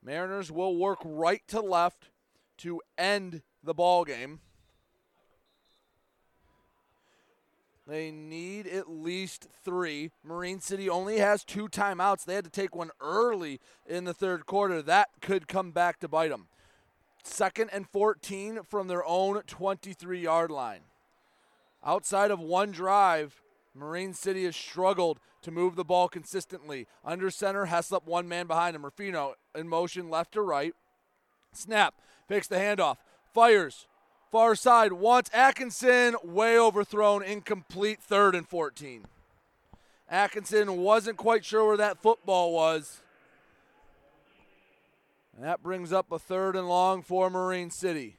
Mariners 0.02 0.52
will 0.52 0.76
work 0.76 0.98
right 1.04 1.42
to 1.48 1.60
left 1.60 2.10
to 2.58 2.80
end 2.98 3.42
the 3.62 3.74
ball 3.74 4.04
game. 4.04 4.40
They 7.86 8.10
need 8.10 8.66
at 8.66 8.90
least 8.90 9.46
three. 9.62 10.10
Marine 10.22 10.60
City 10.60 10.88
only 10.88 11.18
has 11.18 11.44
two 11.44 11.68
timeouts. 11.68 12.24
They 12.24 12.34
had 12.34 12.44
to 12.44 12.50
take 12.50 12.74
one 12.74 12.90
early 13.00 13.60
in 13.86 14.04
the 14.04 14.14
third 14.14 14.46
quarter. 14.46 14.80
That 14.80 15.08
could 15.20 15.48
come 15.48 15.70
back 15.70 16.00
to 16.00 16.08
bite 16.08 16.30
them. 16.30 16.48
Second 17.24 17.70
and 17.72 17.88
14 17.88 18.60
from 18.68 18.86
their 18.86 19.04
own 19.04 19.42
23 19.46 20.20
yard 20.20 20.50
line. 20.50 20.80
Outside 21.84 22.30
of 22.30 22.38
one 22.38 22.70
drive, 22.70 23.42
Marine 23.74 24.14
City 24.14 24.44
has 24.44 24.54
struggled 24.54 25.18
to 25.42 25.50
move 25.50 25.74
the 25.74 25.84
ball 25.84 26.08
consistently. 26.08 26.86
Under 27.04 27.30
center, 27.30 27.66
Heslop 27.66 28.06
one 28.06 28.28
man 28.28 28.46
behind 28.46 28.76
him. 28.76 28.84
Ruffino 28.84 29.34
in 29.54 29.68
motion 29.68 30.08
left 30.10 30.32
to 30.32 30.42
right. 30.42 30.74
Snap, 31.52 31.94
fakes 32.28 32.46
the 32.46 32.56
handoff, 32.56 32.98
fires. 33.32 33.86
Far 34.30 34.54
side 34.54 34.92
wants 34.92 35.30
Atkinson, 35.32 36.16
way 36.22 36.58
overthrown, 36.58 37.22
incomplete, 37.22 38.00
third 38.02 38.34
and 38.34 38.48
14. 38.48 39.04
Atkinson 40.08 40.78
wasn't 40.78 41.16
quite 41.16 41.44
sure 41.44 41.68
where 41.68 41.76
that 41.76 42.02
football 42.02 42.52
was. 42.52 43.00
And 45.34 45.44
that 45.44 45.62
brings 45.62 45.92
up 45.92 46.12
a 46.12 46.18
third 46.18 46.54
and 46.54 46.68
long 46.68 47.02
for 47.02 47.28
Marine 47.28 47.70
City. 47.70 48.16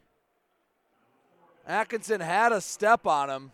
Atkinson 1.65 2.21
had 2.21 2.51
a 2.51 2.61
step 2.61 3.07
on 3.07 3.29
him. 3.29 3.51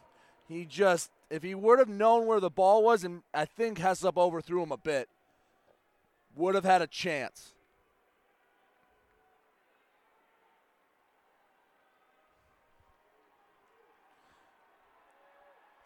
He 0.48 0.66
just, 0.66 1.12
if 1.30 1.44
he 1.44 1.56
would 1.56 1.80
have 1.80 1.88
known 1.88 2.26
where 2.26 2.40
the 2.40 2.50
ball 2.50 2.84
was, 2.84 3.04
and 3.04 3.22
I 3.34 3.46
think 3.46 3.80
Heslop 3.80 4.18
overthrew 4.18 4.64
him 4.64 4.72
a 4.72 4.78
bit, 4.78 5.08
would 6.36 6.56
have 6.56 6.66
had 6.66 6.82
a 6.82 6.88
chance. 6.88 7.54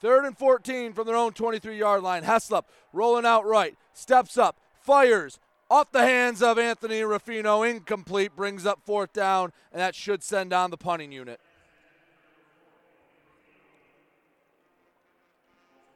Third 0.02 0.26
and 0.26 0.38
14 0.38 0.94
from 0.94 1.08
their 1.08 1.16
own 1.16 1.34
23 1.34 1.78
yard 1.78 2.04
line. 2.04 2.24
Heslop 2.24 2.66
rolling 2.94 3.26
out 3.26 3.46
right, 3.46 3.76
steps 3.94 4.38
up, 4.38 4.58
fires 4.82 5.40
off 5.70 5.92
the 5.92 6.02
hands 6.02 6.44
of 6.44 6.60
Anthony 6.60 7.02
Ruffino, 7.02 7.64
incomplete, 7.64 8.36
brings 8.36 8.66
up 8.66 8.82
fourth 8.86 9.14
down, 9.14 9.52
and 9.72 9.82
that 9.82 9.96
should 9.96 10.24
send 10.24 10.52
down 10.52 10.70
the 10.72 10.78
punting 10.78 11.12
unit. 11.12 11.40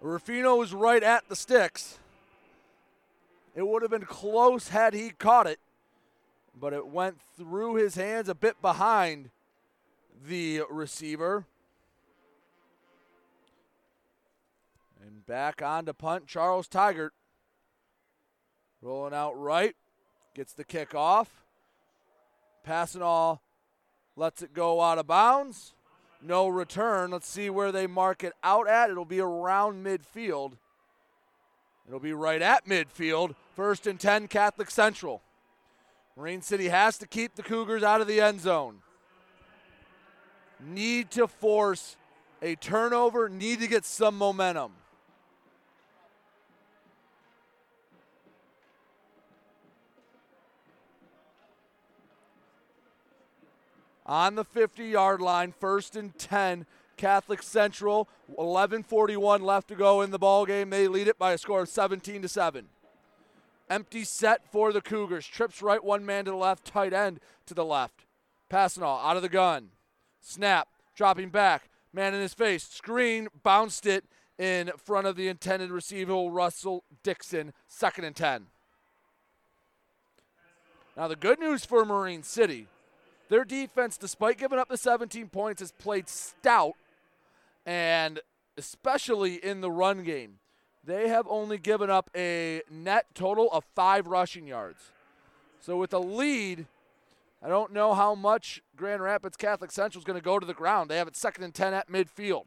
Ruffino 0.01 0.55
was 0.55 0.73
right 0.73 1.03
at 1.03 1.27
the 1.27 1.35
sticks. 1.35 1.99
It 3.53 3.67
would 3.67 3.81
have 3.81 3.91
been 3.91 4.05
close 4.05 4.69
had 4.69 4.93
he 4.93 5.09
caught 5.09 5.45
it, 5.45 5.59
but 6.57 6.73
it 6.73 6.87
went 6.87 7.19
through 7.37 7.75
his 7.75 7.95
hands 7.95 8.29
a 8.29 8.35
bit 8.35 8.61
behind 8.61 9.29
the 10.25 10.61
receiver. 10.69 11.45
And 15.05 15.25
back 15.25 15.61
on 15.61 15.85
to 15.85 15.93
punt, 15.93 16.27
Charles 16.27 16.67
Tigert. 16.67 17.11
Rolling 18.81 19.13
out 19.13 19.39
right, 19.39 19.75
gets 20.33 20.53
the 20.53 20.63
kick 20.63 20.95
off. 20.95 21.43
Passing 22.63 23.01
all, 23.01 23.41
lets 24.15 24.41
it 24.41 24.53
go 24.53 24.81
out 24.81 24.97
of 24.97 25.07
bounds. 25.07 25.73
No 26.21 26.47
return. 26.47 27.11
Let's 27.11 27.29
see 27.29 27.49
where 27.49 27.71
they 27.71 27.87
mark 27.87 28.23
it 28.23 28.33
out 28.43 28.67
at. 28.67 28.89
It'll 28.89 29.05
be 29.05 29.21
around 29.21 29.85
midfield. 29.85 30.53
It'll 31.87 31.99
be 31.99 32.13
right 32.13 32.41
at 32.41 32.65
midfield. 32.65 33.35
First 33.55 33.87
and 33.87 33.99
10, 33.99 34.27
Catholic 34.27 34.69
Central. 34.69 35.21
Marine 36.15 36.41
City 36.41 36.67
has 36.67 36.97
to 36.97 37.07
keep 37.07 37.35
the 37.35 37.43
Cougars 37.43 37.83
out 37.83 38.01
of 38.01 38.07
the 38.07 38.19
end 38.19 38.41
zone. 38.41 38.79
Need 40.59 41.11
to 41.11 41.27
force 41.27 41.95
a 42.41 42.55
turnover, 42.55 43.29
need 43.29 43.61
to 43.61 43.67
get 43.67 43.85
some 43.85 44.17
momentum. 44.17 44.73
On 54.09 54.33
the 54.33 54.43
50 54.43 54.85
yard 54.85 55.21
line, 55.21 55.53
first 55.59 55.95
and 55.95 56.17
10, 56.17 56.65
Catholic 56.97 57.43
Central, 57.43 58.09
11:41 58.39 59.41
left 59.41 59.67
to 59.67 59.75
go 59.75 60.01
in 60.01 60.09
the 60.09 60.17
ball 60.17 60.47
game. 60.47 60.71
They 60.71 60.87
lead 60.87 61.07
it 61.07 61.19
by 61.19 61.33
a 61.33 61.37
score 61.37 61.61
of 61.61 61.69
17 61.69 62.23
to 62.23 62.27
7. 62.27 62.67
Empty 63.69 64.03
set 64.03 64.51
for 64.51 64.73
the 64.73 64.81
Cougars. 64.81 65.27
Trips 65.27 65.61
right, 65.61 65.83
one 65.83 66.07
man 66.07 66.25
to 66.25 66.31
the 66.31 66.37
left, 66.37 66.65
tight 66.65 66.91
end 66.91 67.19
to 67.45 67.53
the 67.53 67.63
left. 67.63 68.05
Passanal 68.49 68.99
out 69.05 69.15
of 69.15 69.21
the 69.21 69.29
gun. 69.29 69.69
Snap, 70.21 70.67
dropping 70.95 71.29
back, 71.29 71.69
man 71.93 72.15
in 72.15 72.19
his 72.19 72.33
face, 72.33 72.67
screen, 72.67 73.27
bounced 73.43 73.85
it 73.85 74.05
in 74.39 74.71
front 74.75 75.05
of 75.05 75.17
the 75.17 75.27
intended 75.27 75.69
receiver, 75.69 76.15
Russell 76.15 76.83
Dixon, 77.03 77.53
second 77.67 78.05
and 78.05 78.15
10. 78.15 78.47
Now, 80.97 81.07
the 81.07 81.15
good 81.15 81.39
news 81.39 81.63
for 81.63 81.85
Marine 81.85 82.23
City, 82.23 82.67
their 83.29 83.45
defense, 83.45 83.97
despite 83.97 84.37
giving 84.37 84.59
up 84.59 84.69
the 84.69 84.77
17 84.77 85.29
points, 85.29 85.61
has 85.61 85.71
played 85.71 86.09
stout, 86.09 86.73
and 87.65 88.19
especially 88.57 89.35
in 89.35 89.61
the 89.61 89.71
run 89.71 90.03
game. 90.03 90.39
They 90.83 91.09
have 91.09 91.27
only 91.29 91.57
given 91.57 91.89
up 91.89 92.09
a 92.15 92.63
net 92.71 93.05
total 93.13 93.49
of 93.51 93.63
five 93.75 94.07
rushing 94.07 94.47
yards. 94.47 94.91
So, 95.61 95.77
with 95.77 95.93
a 95.93 95.99
lead, 95.99 96.65
I 97.43 97.47
don't 97.47 97.71
know 97.71 97.93
how 97.93 98.15
much 98.15 98.61
Grand 98.75 99.03
Rapids 99.03 99.37
Catholic 99.37 99.71
Central 99.71 99.99
is 99.99 100.05
going 100.05 100.17
to 100.17 100.23
go 100.23 100.39
to 100.39 100.45
the 100.45 100.53
ground. 100.53 100.89
They 100.89 100.97
have 100.97 101.07
it 101.07 101.15
second 101.15 101.43
and 101.43 101.53
10 101.53 101.73
at 101.73 101.89
midfield. 101.89 102.45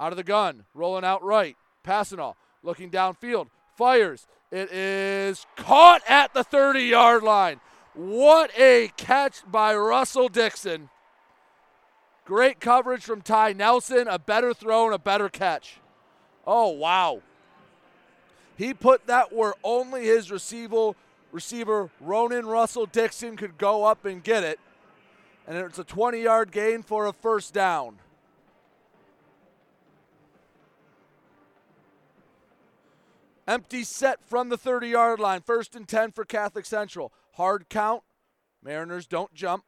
Out 0.00 0.12
of 0.12 0.16
the 0.16 0.24
gun, 0.24 0.64
rolling 0.74 1.04
out 1.04 1.22
right, 1.22 1.56
Passanal, 1.84 2.34
looking 2.62 2.90
downfield, 2.90 3.48
fires. 3.76 4.26
It 4.50 4.72
is 4.72 5.46
caught 5.56 6.02
at 6.08 6.32
the 6.32 6.44
30 6.44 6.80
yard 6.82 7.22
line. 7.22 7.60
What 7.94 8.50
a 8.58 8.90
catch 8.96 9.42
by 9.50 9.74
Russell 9.74 10.28
Dixon. 10.28 10.90
Great 12.24 12.58
coverage 12.58 13.04
from 13.04 13.22
Ty 13.22 13.52
Nelson, 13.52 14.08
a 14.08 14.18
better 14.18 14.52
throw 14.52 14.86
and 14.86 14.94
a 14.94 14.98
better 14.98 15.28
catch. 15.28 15.78
Oh, 16.46 16.70
wow. 16.70 17.22
He 18.56 18.74
put 18.74 19.06
that 19.06 19.32
where 19.32 19.54
only 19.62 20.06
his 20.06 20.30
receiver 20.30 20.92
receiver 21.32 21.90
Ronan 22.00 22.46
Russell 22.46 22.86
Dixon 22.86 23.36
could 23.36 23.58
go 23.58 23.84
up 23.84 24.04
and 24.04 24.22
get 24.22 24.44
it. 24.44 24.60
And 25.46 25.58
it's 25.58 25.78
a 25.78 25.84
20 25.84 26.22
yard 26.22 26.52
gain 26.52 26.82
for 26.82 27.06
a 27.06 27.12
first 27.12 27.52
down. 27.52 27.98
Empty 33.46 33.84
set 33.84 34.20
from 34.24 34.48
the 34.48 34.56
30 34.56 34.88
yard 34.88 35.20
line. 35.20 35.42
First 35.42 35.74
and 35.76 35.86
10 35.86 36.12
for 36.12 36.24
Catholic 36.24 36.64
Central. 36.64 37.12
Hard 37.36 37.68
count. 37.68 38.02
Mariners 38.62 39.06
don't 39.06 39.34
jump. 39.34 39.64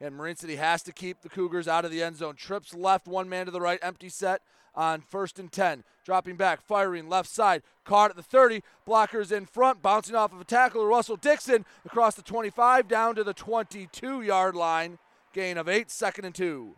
And 0.00 0.16
Marine 0.16 0.36
City 0.36 0.56
has 0.56 0.82
to 0.84 0.92
keep 0.92 1.20
the 1.20 1.28
Cougars 1.28 1.68
out 1.68 1.84
of 1.84 1.90
the 1.90 2.02
end 2.02 2.16
zone. 2.16 2.34
Trips 2.34 2.74
left, 2.74 3.06
one 3.06 3.28
man 3.28 3.46
to 3.46 3.52
the 3.52 3.60
right, 3.60 3.78
empty 3.82 4.08
set 4.08 4.42
on 4.74 5.00
first 5.00 5.38
and 5.38 5.52
10. 5.52 5.84
Dropping 6.04 6.36
back, 6.36 6.60
firing 6.60 7.08
left 7.08 7.28
side, 7.28 7.62
caught 7.84 8.10
at 8.10 8.16
the 8.16 8.22
30. 8.22 8.62
Blockers 8.86 9.30
in 9.30 9.46
front, 9.46 9.82
bouncing 9.82 10.16
off 10.16 10.32
of 10.32 10.40
a 10.40 10.44
tackle. 10.44 10.84
Russell 10.86 11.16
Dixon 11.16 11.64
across 11.84 12.14
the 12.14 12.22
25 12.22 12.88
down 12.88 13.14
to 13.14 13.22
the 13.22 13.34
22 13.34 14.22
yard 14.22 14.56
line. 14.56 14.98
Gain 15.32 15.56
of 15.56 15.68
eight, 15.68 15.90
second 15.90 16.24
and 16.24 16.34
two. 16.34 16.74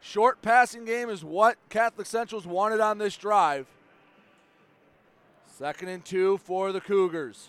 Short 0.00 0.40
passing 0.42 0.84
game 0.84 1.10
is 1.10 1.22
what 1.24 1.58
Catholic 1.68 2.06
Central's 2.06 2.46
wanted 2.46 2.80
on 2.80 2.98
this 2.98 3.16
drive. 3.16 3.66
Second 5.60 5.88
and 5.90 6.02
two 6.02 6.38
for 6.38 6.72
the 6.72 6.80
Cougars. 6.80 7.48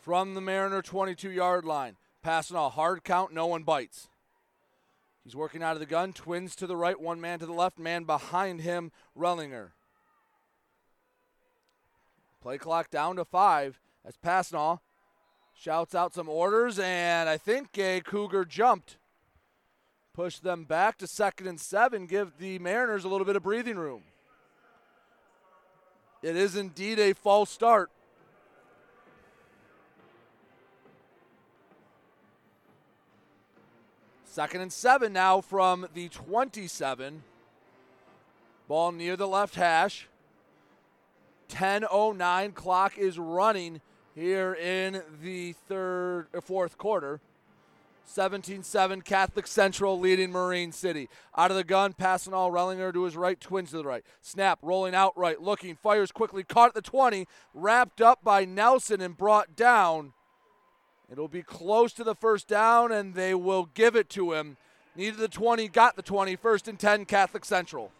From 0.00 0.34
the 0.34 0.40
Mariner 0.40 0.82
22 0.82 1.30
yard 1.30 1.64
line. 1.64 1.94
Passing 2.24 2.56
a 2.56 2.68
hard 2.68 3.04
count, 3.04 3.32
no 3.32 3.46
one 3.46 3.62
bites. 3.62 4.08
He's 5.22 5.36
working 5.36 5.62
out 5.62 5.74
of 5.74 5.78
the 5.78 5.86
gun. 5.86 6.12
Twins 6.12 6.56
to 6.56 6.66
the 6.66 6.76
right, 6.76 7.00
one 7.00 7.20
man 7.20 7.38
to 7.38 7.46
the 7.46 7.52
left, 7.52 7.78
man 7.78 8.02
behind 8.02 8.62
him, 8.62 8.90
Rellinger. 9.16 9.68
Play 12.42 12.58
clock 12.58 12.90
down 12.90 13.14
to 13.14 13.24
five 13.24 13.78
as 14.04 14.16
Passanal 14.16 14.80
shouts 15.54 15.94
out 15.94 16.14
some 16.14 16.28
orders, 16.28 16.80
and 16.80 17.28
I 17.28 17.36
think 17.36 17.78
a 17.78 18.00
Cougar 18.00 18.46
jumped. 18.46 18.96
Push 20.20 20.40
them 20.40 20.64
back 20.64 20.98
to 20.98 21.06
second 21.06 21.46
and 21.46 21.58
seven, 21.58 22.04
give 22.04 22.36
the 22.38 22.58
Mariners 22.58 23.04
a 23.04 23.08
little 23.08 23.24
bit 23.24 23.36
of 23.36 23.42
breathing 23.42 23.78
room. 23.78 24.02
It 26.22 26.36
is 26.36 26.56
indeed 26.56 26.98
a 26.98 27.14
false 27.14 27.48
start. 27.48 27.90
Second 34.26 34.60
and 34.60 34.70
seven 34.70 35.14
now 35.14 35.40
from 35.40 35.86
the 35.94 36.10
27. 36.10 37.22
Ball 38.68 38.92
near 38.92 39.16
the 39.16 39.26
left 39.26 39.54
hash. 39.54 40.06
10:09 41.48 42.52
clock 42.52 42.98
is 42.98 43.18
running 43.18 43.80
here 44.14 44.52
in 44.52 45.02
the 45.22 45.54
third 45.66 46.26
or 46.34 46.42
fourth 46.42 46.76
quarter. 46.76 47.22
17-7 48.10 49.04
Catholic 49.04 49.46
Central 49.46 49.98
leading 49.98 50.32
Marine 50.32 50.72
City. 50.72 51.08
Out 51.36 51.50
of 51.50 51.56
the 51.56 51.64
gun, 51.64 51.92
Passanal 51.92 52.50
Rellinger 52.50 52.92
to 52.92 53.04
his 53.04 53.16
right, 53.16 53.40
twins 53.40 53.70
to 53.70 53.76
the 53.76 53.84
right. 53.84 54.04
Snap, 54.20 54.58
rolling 54.62 54.94
out 54.94 55.16
right, 55.16 55.40
looking, 55.40 55.76
fires 55.76 56.10
quickly, 56.10 56.42
caught 56.42 56.68
at 56.68 56.74
the 56.74 56.82
20, 56.82 57.26
wrapped 57.54 58.00
up 58.00 58.24
by 58.24 58.44
Nelson 58.44 59.00
and 59.00 59.16
brought 59.16 59.54
down. 59.54 60.12
It'll 61.10 61.28
be 61.28 61.42
close 61.42 61.92
to 61.94 62.04
the 62.04 62.14
first 62.14 62.48
down, 62.48 62.92
and 62.92 63.14
they 63.14 63.34
will 63.34 63.66
give 63.74 63.96
it 63.96 64.08
to 64.10 64.32
him. 64.32 64.56
Needed 64.96 65.18
the 65.18 65.28
20, 65.28 65.68
got 65.68 65.96
the 65.96 66.02
20. 66.02 66.36
First 66.36 66.68
and 66.68 66.78
10, 66.78 67.04
Catholic 67.04 67.44
Central. 67.44 67.92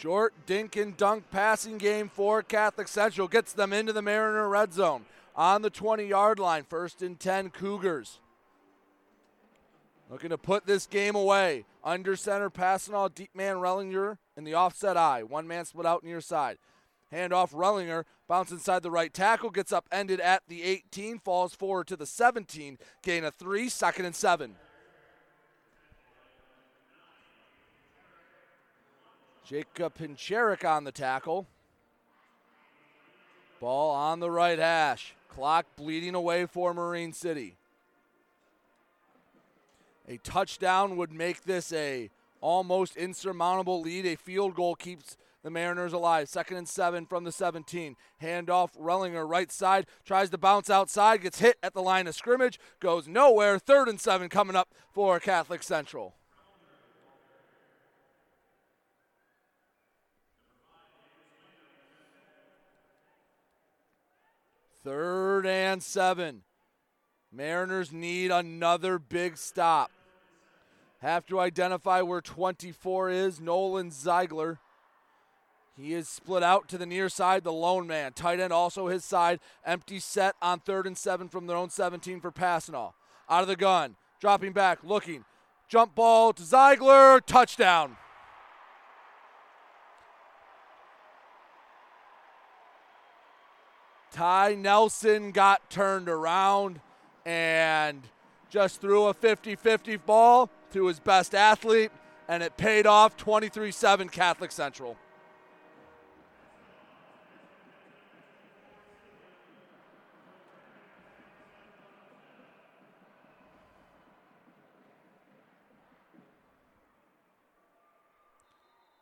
Short 0.00 0.32
dink 0.46 0.76
and 0.76 0.96
dunk 0.96 1.24
passing 1.30 1.76
game 1.76 2.08
for 2.08 2.42
Catholic 2.42 2.88
Central 2.88 3.28
gets 3.28 3.52
them 3.52 3.74
into 3.74 3.92
the 3.92 4.00
Mariner 4.00 4.48
red 4.48 4.72
zone 4.72 5.04
on 5.36 5.60
the 5.60 5.68
20 5.68 6.06
yard 6.06 6.38
line. 6.38 6.64
First 6.64 7.02
and 7.02 7.20
10 7.20 7.50
Cougars. 7.50 8.18
Looking 10.08 10.30
to 10.30 10.38
put 10.38 10.64
this 10.64 10.86
game 10.86 11.14
away. 11.14 11.66
Under 11.84 12.16
center, 12.16 12.48
Passanal 12.48 13.14
deep 13.14 13.28
man 13.34 13.56
Rellinger 13.56 14.16
in 14.38 14.44
the 14.44 14.54
offset 14.54 14.96
I. 14.96 15.22
One 15.22 15.46
man 15.46 15.66
split 15.66 15.84
out 15.84 16.02
near 16.02 16.22
side. 16.22 16.56
Handoff 17.12 17.52
Rellinger, 17.52 18.04
bounce 18.26 18.50
inside 18.52 18.82
the 18.82 18.90
right 18.90 19.12
tackle, 19.12 19.50
gets 19.50 19.70
up 19.70 19.86
ended 19.92 20.18
at 20.20 20.44
the 20.48 20.62
18, 20.62 21.18
falls 21.18 21.54
forward 21.54 21.86
to 21.88 21.96
the 21.96 22.06
17, 22.06 22.78
gain 23.02 23.22
a 23.22 23.30
three, 23.30 23.68
second 23.68 24.06
and 24.06 24.16
seven. 24.16 24.54
Jacob 29.50 29.94
Pincherik 29.98 30.64
on 30.64 30.84
the 30.84 30.92
tackle. 30.92 31.44
Ball 33.58 33.90
on 33.90 34.20
the 34.20 34.30
right 34.30 34.60
hash. 34.60 35.16
Clock 35.28 35.66
bleeding 35.74 36.14
away 36.14 36.46
for 36.46 36.72
Marine 36.72 37.12
City. 37.12 37.56
A 40.08 40.18
touchdown 40.18 40.96
would 40.96 41.10
make 41.12 41.42
this 41.42 41.72
a 41.72 42.10
almost 42.40 42.96
insurmountable 42.96 43.80
lead. 43.80 44.06
A 44.06 44.14
field 44.14 44.54
goal 44.54 44.76
keeps 44.76 45.16
the 45.42 45.50
Mariners 45.50 45.92
alive. 45.92 46.28
Second 46.28 46.58
and 46.58 46.68
seven 46.68 47.04
from 47.04 47.24
the 47.24 47.32
17. 47.32 47.96
Handoff, 48.22 48.78
Rellinger, 48.78 49.28
right 49.28 49.50
side, 49.50 49.86
tries 50.04 50.30
to 50.30 50.38
bounce 50.38 50.70
outside, 50.70 51.22
gets 51.22 51.40
hit 51.40 51.56
at 51.60 51.74
the 51.74 51.82
line 51.82 52.06
of 52.06 52.14
scrimmage, 52.14 52.60
goes 52.78 53.08
nowhere. 53.08 53.58
Third 53.58 53.88
and 53.88 54.00
seven 54.00 54.28
coming 54.28 54.54
up 54.54 54.72
for 54.92 55.18
Catholic 55.18 55.64
Central. 55.64 56.14
Third 64.82 65.46
and 65.46 65.82
seven. 65.82 66.42
Mariners 67.32 67.92
need 67.92 68.30
another 68.30 68.98
big 68.98 69.36
stop. 69.36 69.90
Have 71.00 71.26
to 71.26 71.38
identify 71.38 72.02
where 72.02 72.20
24 72.20 73.10
is. 73.10 73.40
Nolan 73.40 73.90
Ziegler. 73.90 74.58
He 75.76 75.94
is 75.94 76.08
split 76.08 76.42
out 76.42 76.68
to 76.68 76.78
the 76.78 76.86
near 76.86 77.08
side, 77.08 77.44
the 77.44 77.52
lone 77.52 77.86
man. 77.86 78.12
Tight 78.12 78.40
end 78.40 78.52
also 78.52 78.88
his 78.88 79.04
side. 79.04 79.40
Empty 79.64 79.98
set 79.98 80.34
on 80.42 80.60
third 80.60 80.86
and 80.86 80.96
seven 80.96 81.28
from 81.28 81.46
their 81.46 81.56
own 81.56 81.70
17 81.70 82.20
for 82.20 82.30
Passanal. 82.30 82.92
Out 83.28 83.42
of 83.42 83.48
the 83.48 83.56
gun, 83.56 83.96
dropping 84.20 84.52
back, 84.52 84.80
looking. 84.82 85.24
Jump 85.68 85.94
ball 85.94 86.32
to 86.32 86.42
Ziegler, 86.42 87.20
touchdown. 87.20 87.96
Ty 94.12 94.56
Nelson 94.56 95.30
got 95.30 95.70
turned 95.70 96.08
around 96.08 96.80
and 97.24 98.02
just 98.48 98.80
threw 98.80 99.06
a 99.06 99.14
50 99.14 99.54
50 99.54 99.96
ball 99.98 100.50
to 100.72 100.86
his 100.86 100.98
best 100.98 101.34
athlete, 101.34 101.92
and 102.28 102.42
it 102.42 102.56
paid 102.56 102.86
off 102.86 103.16
23 103.16 103.70
7 103.70 104.08
Catholic 104.08 104.50
Central. 104.50 104.96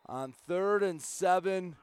On 0.07 0.33
third 0.47 0.81
and 0.81 0.99
seven, 0.99 1.75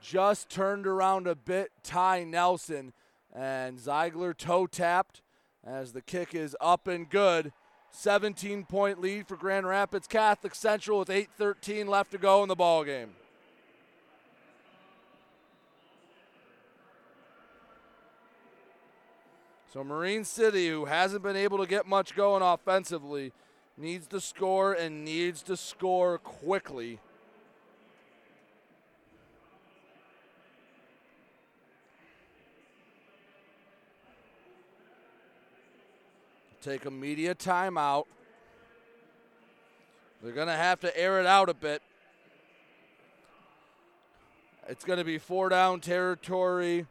just 0.00 0.48
turned 0.48 0.86
around 0.86 1.26
a 1.26 1.34
bit, 1.34 1.70
Ty 1.82 2.24
Nelson, 2.24 2.92
and 3.34 3.78
Ziegler 3.78 4.34
toe 4.34 4.66
tapped 4.66 5.22
as 5.64 5.92
the 5.92 6.02
kick 6.02 6.34
is 6.34 6.56
up 6.60 6.86
and 6.86 7.08
good. 7.08 7.52
17 7.90 8.64
point 8.64 9.00
lead 9.00 9.26
for 9.26 9.36
Grand 9.36 9.66
Rapids 9.66 10.06
Catholic 10.06 10.54
Central 10.54 10.98
with 10.98 11.10
8:13 11.10 11.88
left 11.88 12.10
to 12.12 12.18
go 12.18 12.42
in 12.42 12.48
the 12.48 12.56
ball 12.56 12.84
game. 12.84 13.14
So 19.72 19.84
Marine 19.84 20.24
City, 20.24 20.68
who 20.68 20.86
hasn't 20.86 21.22
been 21.22 21.36
able 21.36 21.58
to 21.58 21.66
get 21.66 21.86
much 21.86 22.16
going 22.16 22.42
offensively, 22.42 23.32
needs 23.76 24.06
to 24.08 24.20
score 24.20 24.72
and 24.72 25.04
needs 25.04 25.42
to 25.42 25.56
score 25.56 26.18
quickly. 26.18 27.00
Take 36.60 36.86
a 36.86 36.90
media 36.90 37.34
timeout. 37.34 38.04
They're 40.22 40.32
going 40.32 40.48
to 40.48 40.54
have 40.54 40.80
to 40.80 40.98
air 40.98 41.20
it 41.20 41.26
out 41.26 41.48
a 41.48 41.54
bit. 41.54 41.82
It's 44.68 44.84
going 44.84 44.98
to 44.98 45.04
be 45.04 45.18
four 45.18 45.48
down 45.48 45.80
territory 45.80 46.86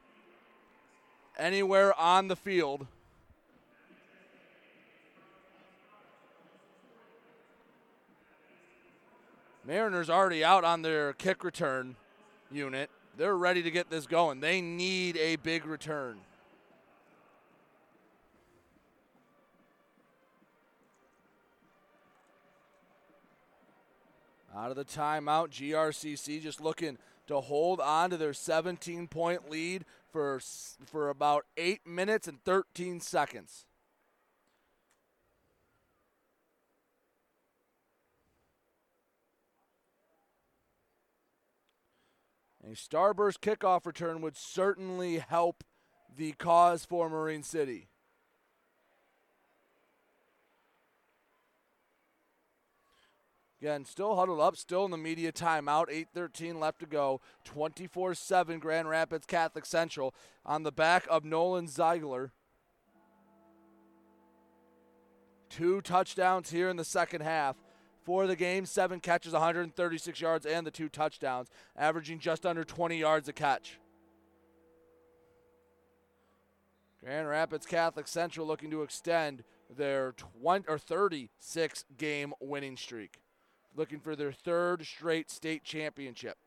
anywhere 1.38 1.94
on 2.00 2.30
the 2.30 2.36
field. 2.36 2.88
Mariners 9.66 10.10
already 10.10 10.46
out 10.46 10.64
on 10.64 10.82
their 10.82 11.12
kick 11.12 11.44
return 11.44 11.98
unit. 12.50 12.90
They're 13.18 13.36
ready 13.36 13.62
to 13.64 13.70
get 13.70 13.90
this 13.90 14.08
going. 14.08 14.40
They 14.40 14.62
need 14.62 15.18
a 15.18 15.36
big 15.36 15.66
return. 15.66 16.20
Out 24.58 24.72
of 24.72 24.76
the 24.76 24.86
timeout, 24.86 25.50
GRCC 25.50 26.42
just 26.42 26.60
looking 26.60 26.98
to 27.28 27.42
hold 27.42 27.80
on 27.80 28.10
to 28.10 28.18
their 28.18 28.34
17 28.34 29.08
point 29.08 29.52
lead 29.52 29.86
for, 30.12 30.40
for 30.84 31.10
about 31.10 31.46
8 31.58 31.86
minutes 31.86 32.28
and 32.28 32.44
13 32.44 33.00
seconds. 33.00 33.66
A 42.64 42.72
starburst 42.72 43.40
kickoff 43.40 43.86
return 43.86 44.22
would 44.22 44.36
certainly 44.36 45.20
help 45.20 45.64
the 46.18 46.32
cause 46.34 46.84
for 46.84 47.10
Marine 47.10 47.44
City. 47.44 47.90
Again, 53.60 53.86
still 53.86 54.16
huddled 54.16 54.40
up, 54.40 54.56
still 54.56 54.86
in 54.86 54.92
the 54.92 54.98
media 54.98 55.32
timeout. 55.32 55.90
8.13 56.16 56.60
left 56.60 56.80
to 56.80 56.86
go. 56.86 57.22
24 57.44 58.14
7 58.14 58.60
Grand 58.60 58.88
Rapids 58.88 59.26
Catholic 59.26 59.66
Central 59.66 60.14
on 60.46 60.62
the 60.62 60.72
back 60.72 61.08
of 61.10 61.26
Nolan 61.26 61.68
Ziegler. 61.68 62.34
Two 65.50 65.82
touchdowns 65.82 66.52
here 66.52 66.70
in 66.70 66.78
the 66.78 66.86
second 66.86 67.22
half. 67.22 67.56
For 68.04 68.28
the 68.28 68.36
game, 68.36 68.66
seven 68.66 69.02
catches, 69.02 69.34
136 69.34 70.22
yards, 70.22 70.46
and 70.46 70.66
the 70.66 70.72
two 70.72 70.88
touchdowns, 70.88 71.50
averaging 71.76 72.20
just 72.20 72.46
under 72.46 72.64
20 72.64 72.98
yards 72.98 73.28
a 73.28 73.34
catch. 73.34 73.80
Grand 77.04 77.28
Rapids 77.28 77.66
Catholic 77.66 78.08
Central 78.08 78.48
looking 78.48 78.72
to 78.72 78.82
extend 78.82 79.44
their 79.70 80.14
20 80.14 80.66
or 80.70 80.78
36 80.78 81.84
game 81.98 82.34
winning 82.40 82.78
streak 82.78 83.20
looking 83.78 84.00
for 84.00 84.16
their 84.16 84.32
third 84.32 84.86
straight 84.86 85.30
state 85.30 85.64
championship. 85.64 86.38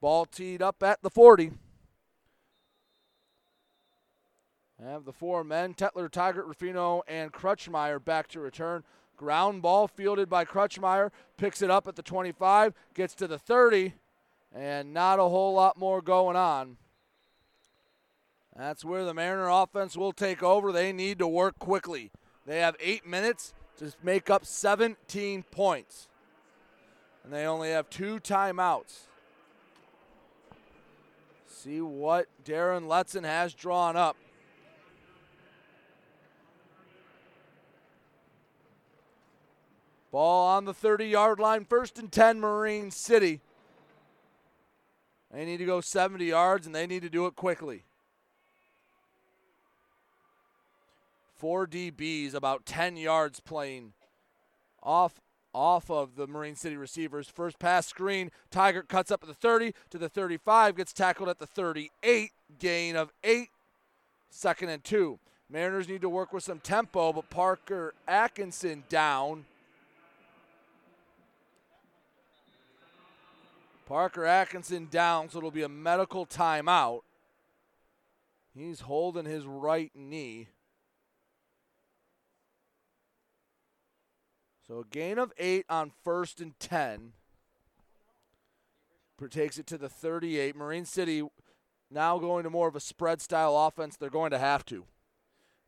Ball 0.00 0.26
teed 0.26 0.62
up 0.62 0.82
at 0.82 1.02
the 1.02 1.10
40. 1.10 1.52
Have 4.82 5.04
the 5.04 5.12
four 5.12 5.44
men, 5.44 5.74
Tetler, 5.74 6.10
Tigert, 6.10 6.46
Ruffino, 6.46 7.02
and 7.06 7.32
Crutchmeyer 7.32 8.02
back 8.02 8.28
to 8.28 8.40
return. 8.40 8.82
Ground 9.14 9.60
ball 9.60 9.86
fielded 9.86 10.30
by 10.30 10.46
Crutchmeyer, 10.46 11.10
picks 11.36 11.60
it 11.60 11.70
up 11.70 11.86
at 11.86 11.96
the 11.96 12.02
25, 12.02 12.72
gets 12.94 13.14
to 13.16 13.26
the 13.26 13.38
30, 13.38 13.92
and 14.54 14.94
not 14.94 15.18
a 15.18 15.24
whole 15.24 15.52
lot 15.52 15.76
more 15.76 16.00
going 16.00 16.36
on. 16.36 16.78
That's 18.56 18.84
where 18.84 19.04
the 19.04 19.14
Mariner 19.14 19.48
offense 19.48 19.96
will 19.96 20.12
take 20.12 20.42
over. 20.42 20.72
They 20.72 20.92
need 20.92 21.18
to 21.20 21.26
work 21.28 21.58
quickly. 21.58 22.10
They 22.46 22.58
have 22.58 22.76
eight 22.80 23.06
minutes 23.06 23.54
to 23.78 23.92
make 24.02 24.28
up 24.28 24.44
17 24.44 25.44
points. 25.50 26.08
And 27.24 27.32
they 27.32 27.46
only 27.46 27.70
have 27.70 27.88
two 27.90 28.18
timeouts. 28.18 29.06
See 31.46 31.80
what 31.80 32.26
Darren 32.44 32.86
Letson 32.86 33.24
has 33.24 33.54
drawn 33.54 33.96
up. 33.96 34.16
Ball 40.10 40.48
on 40.48 40.64
the 40.64 40.74
30 40.74 41.06
yard 41.06 41.38
line, 41.38 41.64
first 41.64 41.98
and 41.98 42.10
10, 42.10 42.40
Marine 42.40 42.90
City. 42.90 43.40
They 45.32 45.44
need 45.44 45.58
to 45.58 45.66
go 45.66 45.80
70 45.80 46.24
yards 46.24 46.66
and 46.66 46.74
they 46.74 46.86
need 46.86 47.02
to 47.02 47.10
do 47.10 47.26
it 47.26 47.36
quickly. 47.36 47.84
Four 51.40 51.66
DBs 51.66 52.34
about 52.34 52.66
10 52.66 52.98
yards 52.98 53.40
playing 53.40 53.94
off 54.82 55.22
off 55.54 55.90
of 55.90 56.14
the 56.14 56.26
Marine 56.26 56.54
City 56.54 56.76
receivers. 56.76 57.30
First 57.30 57.58
pass 57.58 57.86
screen, 57.86 58.30
Tigert 58.50 58.88
cuts 58.88 59.10
up 59.10 59.22
at 59.22 59.28
the 59.28 59.34
30 59.34 59.72
to 59.88 59.96
the 59.96 60.10
35, 60.10 60.76
gets 60.76 60.92
tackled 60.92 61.30
at 61.30 61.38
the 61.38 61.46
38, 61.46 62.32
gain 62.58 62.94
of 62.94 63.10
8, 63.24 63.48
second 64.28 64.68
and 64.68 64.84
2. 64.84 65.18
Mariners 65.48 65.88
need 65.88 66.02
to 66.02 66.10
work 66.10 66.34
with 66.34 66.44
some 66.44 66.60
tempo, 66.60 67.10
but 67.10 67.30
Parker 67.30 67.94
Atkinson 68.06 68.84
down. 68.90 69.46
Parker 73.86 74.26
Atkinson 74.26 74.88
down, 74.90 75.30
so 75.30 75.38
it'll 75.38 75.50
be 75.50 75.62
a 75.62 75.70
medical 75.70 76.26
timeout. 76.26 77.00
He's 78.54 78.80
holding 78.80 79.24
his 79.24 79.46
right 79.46 79.90
knee. 79.94 80.48
So 84.70 84.78
a 84.78 84.84
gain 84.84 85.18
of 85.18 85.32
eight 85.36 85.66
on 85.68 85.90
first 86.04 86.40
and 86.40 86.56
10 86.60 87.14
takes 89.28 89.58
it 89.58 89.66
to 89.66 89.76
the 89.76 89.88
38. 89.88 90.54
Marine 90.54 90.84
City 90.84 91.24
now 91.90 92.20
going 92.20 92.44
to 92.44 92.50
more 92.50 92.68
of 92.68 92.76
a 92.76 92.80
spread 92.80 93.20
style 93.20 93.56
offense. 93.56 93.96
They're 93.96 94.10
going 94.10 94.30
to 94.30 94.38
have 94.38 94.64
to. 94.66 94.84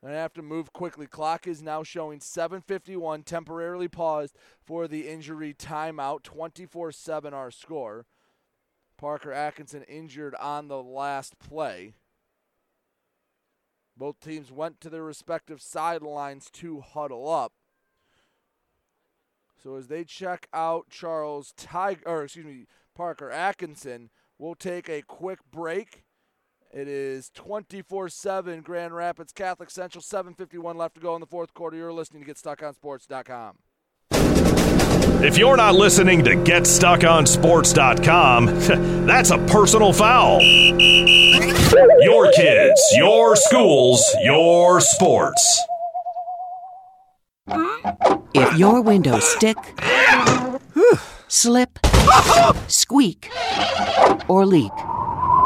They 0.05 0.15
have 0.15 0.33
to 0.35 0.43
move 0.43 0.73
quickly. 0.73 1.09
Clock 1.09 1.49
is 1.49 1.61
now 1.61 1.83
showing 1.83 2.21
7:51, 2.21 3.25
temporarily 3.25 3.89
paused 3.89 4.37
for 4.65 4.87
the 4.87 5.09
injury 5.09 5.53
timeout. 5.53 6.23
24-7 6.23 7.33
our 7.33 7.51
score. 7.51 8.07
Parker 8.97 9.33
Atkinson 9.33 9.83
injured 9.83 10.37
on 10.37 10.69
the 10.69 10.81
last 10.81 11.41
play. 11.41 11.95
Both 13.97 14.21
teams 14.21 14.53
went 14.53 14.81
to 14.81 14.89
their 14.89 15.03
respective 15.03 15.61
sidelines 15.61 16.49
to 16.53 16.83
huddle 16.83 17.29
up. 17.29 17.53
So 19.63 19.77
as 19.77 19.87
they 19.87 20.05
check 20.05 20.49
out 20.53 20.91
Charles 20.91 21.55
Tigert, 21.57 22.03
or 22.05 22.25
excuse 22.25 22.45
me, 22.45 22.67
Parker 22.97 23.31
Atkinson, 23.31 24.11
we'll 24.39 24.57
take 24.57 24.89
a 24.89 25.03
quick 25.03 25.39
break. 25.51 26.03
It 26.73 26.89
is 26.89 27.31
24-7 27.37 28.65
Grand 28.65 28.95
Rapids 28.95 29.33
Catholic 29.33 29.71
Central, 29.71 30.03
7:51 30.03 30.77
left 30.77 30.97
to 30.97 31.01
go 31.01 31.15
in 31.15 31.21
the 31.21 31.27
fourth 31.27 31.55
quarter. 31.55 31.77
You're 31.77 31.93
listening 31.93 32.25
to 32.25 32.35
GetStuckOnSports.com. 32.35 33.59
If 35.25 35.39
you're 35.39 35.57
not 35.57 35.77
listening 35.77 36.25
to 36.25 36.31
GetStuckOnSports.com, 36.31 38.47
that's 39.07 39.31
a 39.31 39.39
personal 39.39 39.93
foul. 39.93 40.43
Your 40.43 42.33
kids, 42.33 42.83
your 42.97 43.37
schools, 43.37 44.05
your 44.25 44.81
sports. 44.81 45.63
If 48.35 48.57
your 48.57 48.81
windows 48.81 49.25
stick, 49.25 49.59
slip, 51.29 51.79
squeak, 52.67 53.31
or 54.27 54.47
leak, 54.47 54.73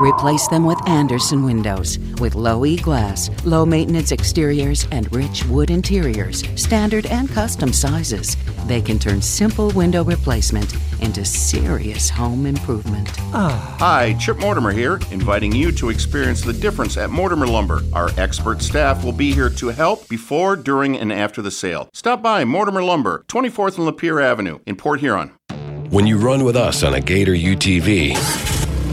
replace 0.01 0.49
them 0.49 0.65
with 0.65 0.87
Andersen 0.89 1.45
windows. 1.45 1.99
With 2.21 2.35
low 2.35 2.65
E 2.65 2.77
glass, 2.77 3.31
low 3.45 3.65
maintenance 3.65 4.13
exteriors, 4.13 4.87
and 4.91 5.13
rich 5.15 5.45
wood 5.47 5.71
interiors, 5.71 6.43
standard 6.61 7.07
and 7.07 7.29
custom 7.29 7.73
sizes, 7.73 8.37
they 8.67 8.81
can 8.81 8.99
turn 8.99 9.23
simple 9.23 9.71
window 9.71 10.05
replacement 10.05 10.75
into 11.01 11.25
serious 11.25 12.11
home 12.11 12.47
improvement. 12.47 13.09
Ah. 13.33 13.77
Hi, 13.79 14.15
Chip 14.15 14.39
Mortimer 14.39 14.73
here, 14.73 15.01
inviting 15.11 15.53
you 15.53 15.73
to 15.73 15.91
experience 15.91 16.43
the 16.43 16.53
difference 16.53 16.97
at 16.97 17.11
Mortimer 17.11 17.47
Lumber. 17.47 17.83
Our 17.93 18.11
expert 18.17 18.63
staff 18.63 19.05
will 19.05 19.13
be 19.13 19.33
here 19.33 19.51
to 19.51 19.69
help 19.69 20.09
before, 20.09 20.57
during, 20.57 20.97
and 20.97 21.13
after 21.13 21.43
the 21.43 21.51
sale. 21.51 21.89
Stop 21.93 22.23
by 22.23 22.45
Mortimer 22.45 22.83
Lumber, 22.83 23.25
24th 23.29 23.79
and 23.79 23.89
Lapeer 23.89 24.23
Avenue 24.23 24.59
in 24.67 24.77
Port 24.77 25.01
Huron. 25.01 25.33
When 25.91 26.07
you 26.07 26.19
run 26.19 26.43
with 26.43 26.57
us 26.57 26.83
on 26.83 26.95
a 26.95 27.01
Gator 27.01 27.35
UTV, 27.35 28.56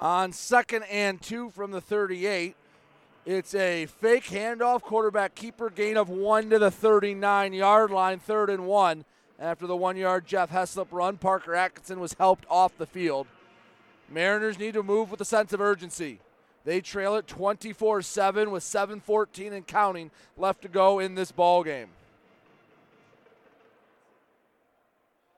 On 0.00 0.32
second 0.32 0.84
and 0.84 1.20
two 1.20 1.50
from 1.50 1.72
the 1.72 1.80
38, 1.80 2.56
it's 3.26 3.54
a 3.54 3.84
fake 3.84 4.24
handoff, 4.24 4.80
quarterback 4.80 5.34
keeper 5.34 5.68
gain 5.68 5.98
of 5.98 6.08
one 6.08 6.48
to 6.48 6.58
the 6.58 6.70
39 6.70 7.52
yard 7.52 7.90
line, 7.90 8.18
third 8.18 8.48
and 8.48 8.66
one. 8.66 9.04
After 9.38 9.66
the 9.66 9.76
one 9.76 9.98
yard 9.98 10.26
Jeff 10.26 10.50
Heslop 10.50 10.88
run, 10.90 11.18
Parker 11.18 11.54
Atkinson 11.54 12.00
was 12.00 12.14
helped 12.14 12.46
off 12.48 12.78
the 12.78 12.86
field. 12.86 13.26
Mariners 14.08 14.58
need 14.58 14.72
to 14.74 14.82
move 14.82 15.10
with 15.10 15.20
a 15.20 15.24
sense 15.26 15.52
of 15.52 15.60
urgency. 15.60 16.20
They 16.64 16.80
trail 16.80 17.14
it 17.16 17.26
24 17.26 18.00
7 18.00 18.50
with 18.50 18.62
7.14 18.62 19.52
and 19.52 19.66
counting 19.66 20.10
left 20.38 20.62
to 20.62 20.68
go 20.68 20.98
in 20.98 21.14
this 21.14 21.30
ball 21.30 21.62
game. 21.62 21.88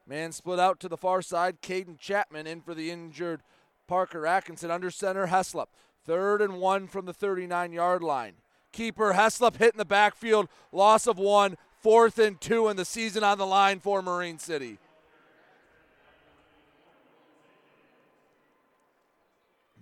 Man 0.07 0.31
split 0.31 0.61
out 0.61 0.79
to 0.81 0.89
the 0.89 0.97
far 0.97 1.21
side. 1.23 1.63
Caden 1.63 1.99
Chapman 1.99 2.47
in 2.47 2.61
for 2.61 2.75
the 2.75 2.91
injured 2.91 3.41
Parker 3.87 4.27
Atkinson. 4.27 4.71
Under 4.71 4.91
center, 4.91 5.27
Heslop. 5.27 5.67
Third 6.05 6.43
and 6.43 6.59
one 6.59 6.89
from 6.89 7.07
the 7.07 7.13
39 7.13 7.73
yard 7.73 8.03
line. 8.03 8.35
Keeper 8.73 9.13
Heslop 9.13 9.57
hit 9.57 9.75
in 9.75 9.79
the 9.79 9.85
backfield. 9.85 10.49
Loss 10.73 11.07
of 11.07 11.19
one. 11.19 11.57
Fourth 11.81 12.19
and 12.19 12.41
two, 12.41 12.69
and 12.69 12.79
the 12.79 12.85
season 12.85 13.25
on 13.25 13.39
the 13.39 13.47
line 13.47 13.81
for 13.81 14.03
Marine 14.03 14.39
City. 14.39 14.79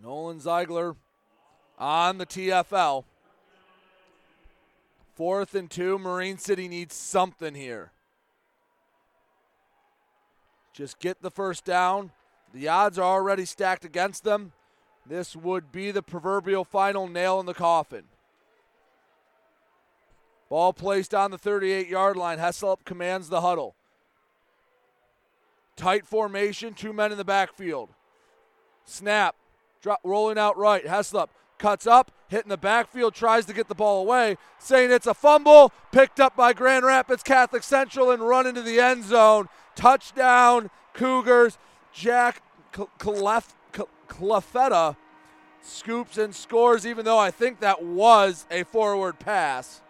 Nolan 0.02 0.40
Ziegler 0.40 0.96
on 1.78 2.16
the 2.16 2.24
TFL. 2.24 3.04
Fourth 5.14 5.54
and 5.54 5.70
two. 5.70 5.98
Marine 5.98 6.38
City 6.38 6.68
needs 6.68 6.94
something 6.94 7.54
here. 7.54 7.92
Just 10.72 10.98
get 10.98 11.20
the 11.20 11.30
first 11.30 11.66
down. 11.66 12.12
The 12.52 12.68
odds 12.68 12.98
are 12.98 13.04
already 13.04 13.44
stacked 13.44 13.84
against 13.84 14.24
them. 14.24 14.52
This 15.06 15.34
would 15.34 15.72
be 15.72 15.90
the 15.90 16.02
proverbial 16.02 16.64
final 16.64 17.08
nail 17.08 17.40
in 17.40 17.46
the 17.46 17.54
coffin. 17.54 18.04
Ball 20.48 20.72
placed 20.72 21.14
on 21.14 21.30
the 21.30 21.38
38 21.38 21.88
yard 21.88 22.16
line. 22.16 22.38
Heslop 22.38 22.84
commands 22.84 23.28
the 23.28 23.40
huddle. 23.40 23.74
Tight 25.76 26.04
formation, 26.04 26.74
two 26.74 26.92
men 26.92 27.12
in 27.12 27.18
the 27.18 27.24
backfield. 27.24 27.90
Snap, 28.84 29.36
drop, 29.80 30.00
rolling 30.02 30.38
out 30.38 30.58
right. 30.58 30.84
Heslop 30.84 31.28
cuts 31.58 31.86
up, 31.86 32.10
hitting 32.28 32.48
the 32.48 32.56
backfield, 32.56 33.14
tries 33.14 33.46
to 33.46 33.52
get 33.52 33.68
the 33.68 33.74
ball 33.74 34.02
away, 34.02 34.36
saying 34.58 34.90
it's 34.90 35.06
a 35.06 35.14
fumble, 35.14 35.72
picked 35.92 36.18
up 36.18 36.34
by 36.34 36.52
Grand 36.52 36.84
Rapids 36.84 37.22
Catholic 37.22 37.62
Central 37.62 38.10
and 38.10 38.22
run 38.22 38.46
into 38.46 38.62
the 38.62 38.80
end 38.80 39.04
zone. 39.04 39.48
Touchdown, 39.76 40.70
Cougars. 40.94 41.58
Jack 41.92 42.42
Clef, 42.98 43.54
Clefetta 44.08 44.96
scoops 45.62 46.18
and 46.18 46.34
scores, 46.34 46.86
even 46.86 47.04
though 47.04 47.18
I 47.18 47.30
think 47.30 47.60
that 47.60 47.82
was 47.82 48.46
a 48.50 48.64
forward 48.64 49.18
pass. 49.18 49.82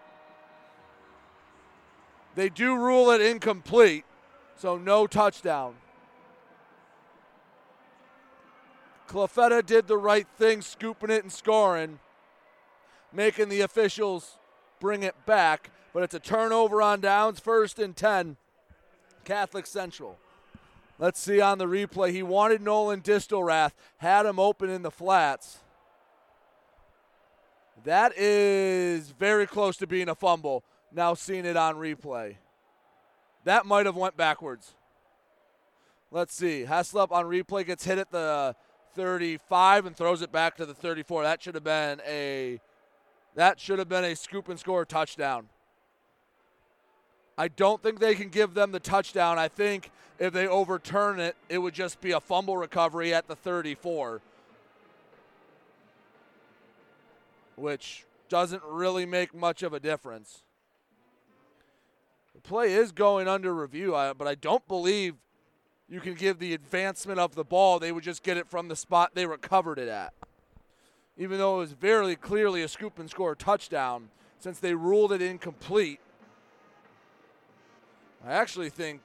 They 2.34 2.48
do 2.48 2.76
rule 2.76 3.10
it 3.10 3.20
incomplete, 3.20 4.04
so 4.56 4.76
no 4.76 5.06
touchdown. 5.06 5.74
Clefetta 9.08 9.66
did 9.66 9.88
the 9.88 9.98
right 9.98 10.26
thing, 10.38 10.62
scooping 10.62 11.10
it 11.10 11.24
and 11.24 11.32
scoring, 11.32 11.98
making 13.12 13.48
the 13.48 13.60
officials 13.60 14.38
bring 14.78 15.02
it 15.02 15.26
back. 15.26 15.70
But 15.92 16.04
it's 16.04 16.14
a 16.14 16.20
turnover 16.20 16.80
on 16.80 17.00
downs, 17.00 17.40
first 17.40 17.80
and 17.80 17.96
10, 17.96 18.36
Catholic 19.24 19.66
Central. 19.66 20.16
Let's 21.00 21.18
see 21.18 21.40
on 21.40 21.56
the 21.56 21.64
replay. 21.64 22.12
He 22.12 22.22
wanted 22.22 22.60
Nolan 22.60 23.00
Distelrath, 23.00 23.72
had 23.96 24.26
him 24.26 24.38
open 24.38 24.68
in 24.68 24.82
the 24.82 24.90
flats. 24.90 25.60
That 27.84 28.12
is 28.18 29.10
very 29.18 29.46
close 29.46 29.78
to 29.78 29.86
being 29.86 30.10
a 30.10 30.14
fumble. 30.14 30.62
Now 30.92 31.14
seeing 31.14 31.46
it 31.46 31.56
on 31.56 31.76
replay. 31.76 32.36
That 33.44 33.64
might 33.64 33.86
have 33.86 33.96
went 33.96 34.18
backwards. 34.18 34.74
Let's 36.10 36.34
see. 36.34 36.66
Heslop 36.68 37.12
on 37.12 37.24
replay 37.24 37.64
gets 37.64 37.84
hit 37.84 37.96
at 37.96 38.10
the 38.10 38.54
35 38.94 39.86
and 39.86 39.96
throws 39.96 40.20
it 40.20 40.30
back 40.30 40.58
to 40.58 40.66
the 40.66 40.74
34. 40.74 41.22
That 41.22 41.42
should 41.42 41.54
have 41.54 41.64
been 41.64 42.02
a 42.06 42.60
that 43.36 43.58
should 43.58 43.78
have 43.78 43.88
been 43.88 44.04
a 44.04 44.16
scoop 44.16 44.50
and 44.50 44.60
score 44.60 44.84
touchdown. 44.84 45.48
I 47.40 47.48
don't 47.48 47.82
think 47.82 48.00
they 48.00 48.14
can 48.14 48.28
give 48.28 48.52
them 48.52 48.70
the 48.70 48.78
touchdown. 48.78 49.38
I 49.38 49.48
think 49.48 49.90
if 50.18 50.30
they 50.34 50.46
overturn 50.46 51.18
it, 51.18 51.36
it 51.48 51.56
would 51.56 51.72
just 51.72 52.02
be 52.02 52.10
a 52.10 52.20
fumble 52.20 52.58
recovery 52.58 53.14
at 53.14 53.28
the 53.28 53.34
34. 53.34 54.20
Which 57.56 58.04
doesn't 58.28 58.62
really 58.62 59.06
make 59.06 59.34
much 59.34 59.62
of 59.62 59.72
a 59.72 59.80
difference. 59.80 60.42
The 62.34 62.42
play 62.42 62.74
is 62.74 62.92
going 62.92 63.26
under 63.26 63.54
review, 63.54 63.92
but 64.18 64.28
I 64.28 64.34
don't 64.34 64.68
believe 64.68 65.14
you 65.88 66.00
can 66.00 66.12
give 66.12 66.40
the 66.40 66.52
advancement 66.52 67.18
of 67.18 67.36
the 67.36 67.44
ball. 67.44 67.78
They 67.78 67.90
would 67.90 68.04
just 68.04 68.22
get 68.22 68.36
it 68.36 68.50
from 68.50 68.68
the 68.68 68.76
spot 68.76 69.12
they 69.14 69.24
recovered 69.24 69.78
it 69.78 69.88
at. 69.88 70.12
Even 71.16 71.38
though 71.38 71.54
it 71.54 71.60
was 71.60 71.72
very 71.72 72.16
clearly 72.16 72.60
a 72.60 72.68
scoop 72.68 72.98
and 72.98 73.08
score 73.08 73.34
touchdown, 73.34 74.10
since 74.38 74.58
they 74.58 74.74
ruled 74.74 75.10
it 75.10 75.22
incomplete, 75.22 76.00
I 78.26 78.32
actually 78.32 78.70
think 78.70 79.00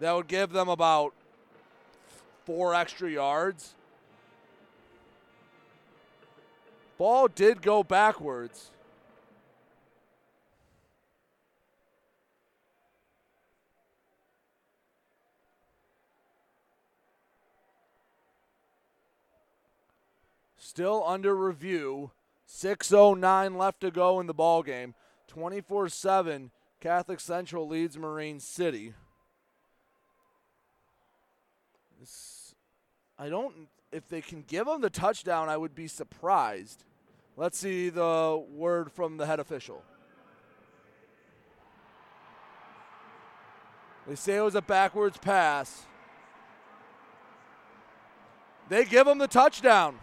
that 0.00 0.12
would 0.12 0.28
give 0.28 0.50
them 0.52 0.68
about 0.68 1.12
four 2.44 2.74
extra 2.74 3.10
yards. 3.10 3.74
Ball 6.98 7.28
did 7.28 7.62
go 7.62 7.82
backwards. 7.82 8.72
still 20.72 21.04
under 21.06 21.36
review. 21.36 22.10
6.09 22.52 23.56
left 23.56 23.80
to 23.80 23.90
go 23.90 24.20
in 24.20 24.26
the 24.26 24.34
ball 24.34 24.62
game. 24.62 24.94
24 25.28 25.88
7, 25.88 26.50
Catholic 26.80 27.18
Central 27.18 27.66
leads 27.66 27.96
Marine 27.96 28.40
City. 28.40 28.92
This, 31.98 32.54
I 33.18 33.30
don't, 33.30 33.68
if 33.90 34.06
they 34.08 34.20
can 34.20 34.44
give 34.46 34.66
them 34.66 34.82
the 34.82 34.90
touchdown, 34.90 35.48
I 35.48 35.56
would 35.56 35.74
be 35.74 35.86
surprised. 35.86 36.84
Let's 37.36 37.58
see 37.58 37.88
the 37.88 38.44
word 38.50 38.92
from 38.92 39.16
the 39.16 39.24
head 39.24 39.40
official. 39.40 39.82
They 44.06 44.16
say 44.16 44.36
it 44.36 44.42
was 44.42 44.56
a 44.56 44.62
backwards 44.62 45.16
pass. 45.16 45.86
They 48.68 48.84
give 48.84 49.06
them 49.06 49.18
the 49.18 49.28
touchdown. 49.28 49.98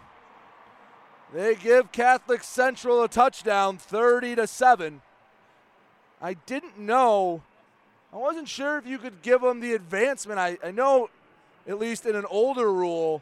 They 1.33 1.55
give 1.55 1.91
Catholic 1.91 2.43
Central 2.43 3.03
a 3.03 3.07
touchdown 3.07 3.77
30 3.77 4.35
to 4.35 4.47
7. 4.47 5.01
I 6.21 6.33
didn't 6.33 6.79
know. 6.79 7.43
I 8.11 8.17
wasn't 8.17 8.47
sure 8.47 8.77
if 8.77 8.87
you 8.87 8.97
could 8.97 9.21
give 9.21 9.41
them 9.41 9.59
the 9.59 9.73
advancement. 9.73 10.39
I, 10.39 10.57
I 10.63 10.71
know, 10.71 11.09
at 11.67 11.77
least 11.77 12.05
in 12.05 12.15
an 12.15 12.25
older 12.29 12.73
rule, 12.73 13.21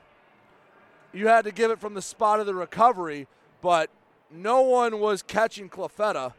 you 1.13 1.27
had 1.27 1.43
to 1.45 1.51
give 1.51 1.69
it 1.69 1.79
from 1.79 1.93
the 1.93 2.01
spot 2.01 2.39
of 2.39 2.45
the 2.45 2.53
recovery, 2.53 3.27
but 3.61 3.89
no 4.31 4.61
one 4.61 4.99
was 4.99 5.21
catching 5.21 5.69
Clafetta. 5.69 6.33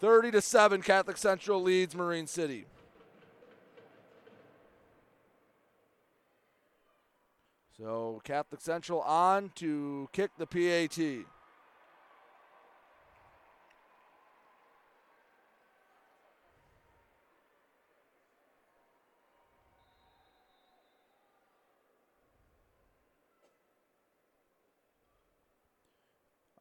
30 0.00 0.30
to 0.30 0.40
7, 0.40 0.82
Catholic 0.82 1.16
Central 1.16 1.60
leads 1.60 1.96
Marine 1.96 2.28
City. 2.28 2.66
So 7.80 8.20
Catholic 8.24 8.60
Central 8.60 9.00
on 9.02 9.52
to 9.54 10.08
kick 10.12 10.32
the 10.36 10.46
PAT. 10.46 11.26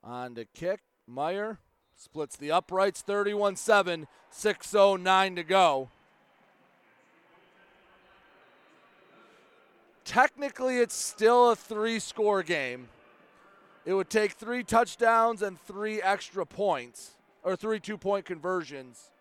On 0.03 0.35
to 0.35 0.45
kick, 0.45 0.81
Meyer 1.07 1.59
splits 1.95 2.37
the 2.37 2.51
uprights 2.51 3.01
31 3.01 3.55
7, 3.55 4.07
6.09 4.31 5.35
to 5.35 5.43
go. 5.43 5.89
Technically, 10.07 10.77
it's 10.79 10.95
still 10.95 11.51
a 11.51 11.55
three 11.55 11.99
score 11.99 12.41
game. 12.41 12.87
It 13.85 13.91
would 13.91 14.09
take 14.09 14.31
three 14.31 14.63
touchdowns 14.63 15.41
and 15.41 15.59
three 15.59 16.01
extra 16.01 16.45
points, 16.45 17.17
or 17.43 17.57
three 17.57 17.81
two 17.81 17.97
point 17.97 18.23
conversions. 18.23 19.11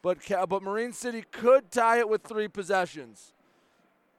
But, 0.00 0.18
but 0.48 0.62
Marine 0.62 0.94
City 0.94 1.22
could 1.30 1.70
tie 1.70 1.98
it 1.98 2.08
with 2.08 2.22
three 2.22 2.48
possessions. 2.48 3.34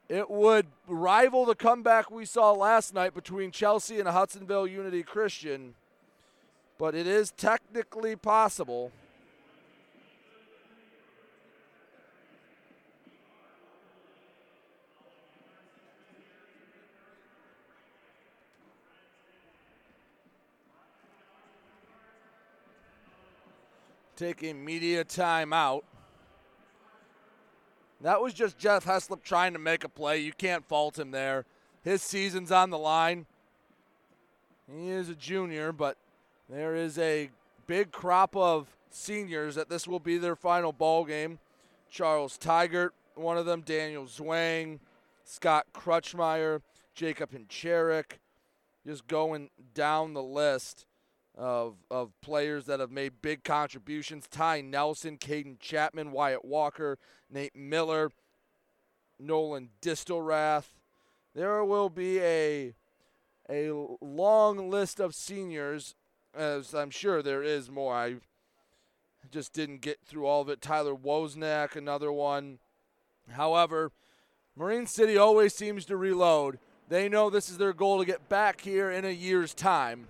It 0.07 0.29
would 0.29 0.67
rival 0.87 1.43
the 1.43 1.55
comeback 1.55 2.11
we 2.11 2.25
saw 2.25 2.51
last 2.51 2.93
night 2.93 3.15
between 3.15 3.49
Chelsea 3.49 3.99
and 3.99 4.07
Hudsonville 4.07 4.67
Unity 4.67 5.01
Christian, 5.01 5.73
but 6.77 6.93
it 6.93 7.07
is 7.07 7.31
technically 7.31 8.15
possible. 8.15 8.91
Taking 24.17 24.65
media 24.65 25.05
timeout. 25.05 25.83
That 28.01 28.21
was 28.21 28.33
just 28.33 28.57
Jeff 28.57 28.85
Heslop 28.85 29.23
trying 29.23 29.53
to 29.53 29.59
make 29.59 29.83
a 29.83 29.89
play. 29.89 30.17
You 30.19 30.33
can't 30.33 30.67
fault 30.67 30.99
him 30.99 31.11
there. 31.11 31.45
His 31.83 32.01
season's 32.01 32.51
on 32.51 32.69
the 32.69 32.77
line. 32.77 33.27
He 34.69 34.89
is 34.89 35.07
a 35.09 35.15
junior, 35.15 35.71
but 35.71 35.97
there 36.49 36.75
is 36.75 36.97
a 36.97 37.29
big 37.67 37.91
crop 37.91 38.35
of 38.35 38.67
seniors 38.89 39.55
that 39.55 39.69
this 39.69 39.87
will 39.87 39.99
be 39.99 40.17
their 40.17 40.35
final 40.35 40.73
ball 40.73 41.05
game. 41.05 41.39
Charles 41.89 42.37
Tigert, 42.37 42.89
one 43.15 43.37
of 43.37 43.45
them, 43.45 43.61
Daniel 43.61 44.05
Zwang, 44.05 44.79
Scott 45.23 45.67
Crutchmeyer, 45.73 46.61
Jacob 46.93 47.31
Hincherik, 47.31 48.19
just 48.85 49.07
going 49.07 49.49
down 49.73 50.13
the 50.13 50.23
list 50.23 50.86
of, 51.37 51.75
of 51.91 52.11
players 52.21 52.65
that 52.65 52.79
have 52.79 52.91
made 52.91 53.21
big 53.21 53.43
contributions. 53.43 54.27
Ty 54.27 54.61
Nelson, 54.61 55.17
Caden 55.17 55.59
Chapman, 55.59 56.11
Wyatt 56.11 56.43
Walker, 56.43 56.97
Nate 57.29 57.55
Miller, 57.55 58.11
Nolan 59.19 59.69
Distelrath. 59.81 60.65
There 61.35 61.63
will 61.63 61.89
be 61.89 62.19
a 62.19 62.73
a 63.49 63.71
long 64.01 64.69
list 64.69 64.99
of 64.99 65.15
seniors, 65.15 65.95
as 66.35 66.73
I'm 66.73 66.89
sure 66.89 67.21
there 67.21 67.43
is 67.43 67.69
more. 67.69 67.95
I 67.95 68.15
just 69.31 69.53
didn't 69.53 69.81
get 69.81 69.99
through 70.05 70.25
all 70.25 70.41
of 70.41 70.49
it. 70.49 70.61
Tyler 70.61 70.95
Wozniak, 70.95 71.75
another 71.75 72.11
one. 72.11 72.59
However, 73.31 73.91
Marine 74.55 74.87
City 74.87 75.17
always 75.17 75.53
seems 75.53 75.85
to 75.85 75.95
reload. 75.95 76.59
They 76.89 77.07
know 77.07 77.29
this 77.29 77.49
is 77.49 77.57
their 77.57 77.73
goal 77.73 77.99
to 77.99 78.05
get 78.05 78.27
back 78.27 78.61
here 78.61 78.89
in 78.89 79.05
a 79.05 79.11
year's 79.11 79.53
time. 79.53 80.07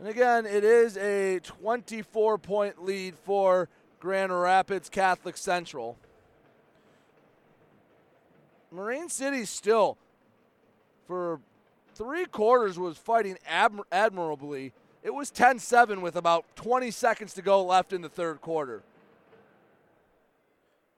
And 0.00 0.08
again, 0.08 0.46
it 0.46 0.64
is 0.64 0.96
a 0.96 1.40
24 1.40 2.38
point 2.38 2.82
lead 2.82 3.16
for 3.16 3.68
Grand 4.00 4.32
Rapids 4.32 4.88
Catholic 4.88 5.36
Central. 5.36 5.98
Marine 8.72 9.10
City 9.10 9.44
still, 9.44 9.98
for 11.06 11.38
three 11.94 12.24
quarters, 12.24 12.78
was 12.78 12.96
fighting 12.96 13.36
admir- 13.46 13.82
admirably. 13.92 14.72
It 15.02 15.12
was 15.12 15.30
10 15.30 15.58
7 15.58 16.00
with 16.00 16.16
about 16.16 16.46
20 16.56 16.90
seconds 16.90 17.34
to 17.34 17.42
go 17.42 17.62
left 17.62 17.92
in 17.92 18.00
the 18.00 18.08
third 18.08 18.40
quarter. 18.40 18.82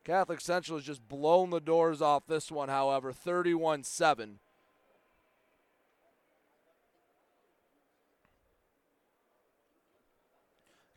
Catholic 0.04 0.40
Central 0.40 0.78
has 0.78 0.86
just 0.86 1.08
blown 1.08 1.50
the 1.50 1.60
doors 1.60 2.00
off 2.00 2.22
this 2.28 2.52
one, 2.52 2.68
however, 2.68 3.12
31 3.12 3.82
7. 3.82 4.38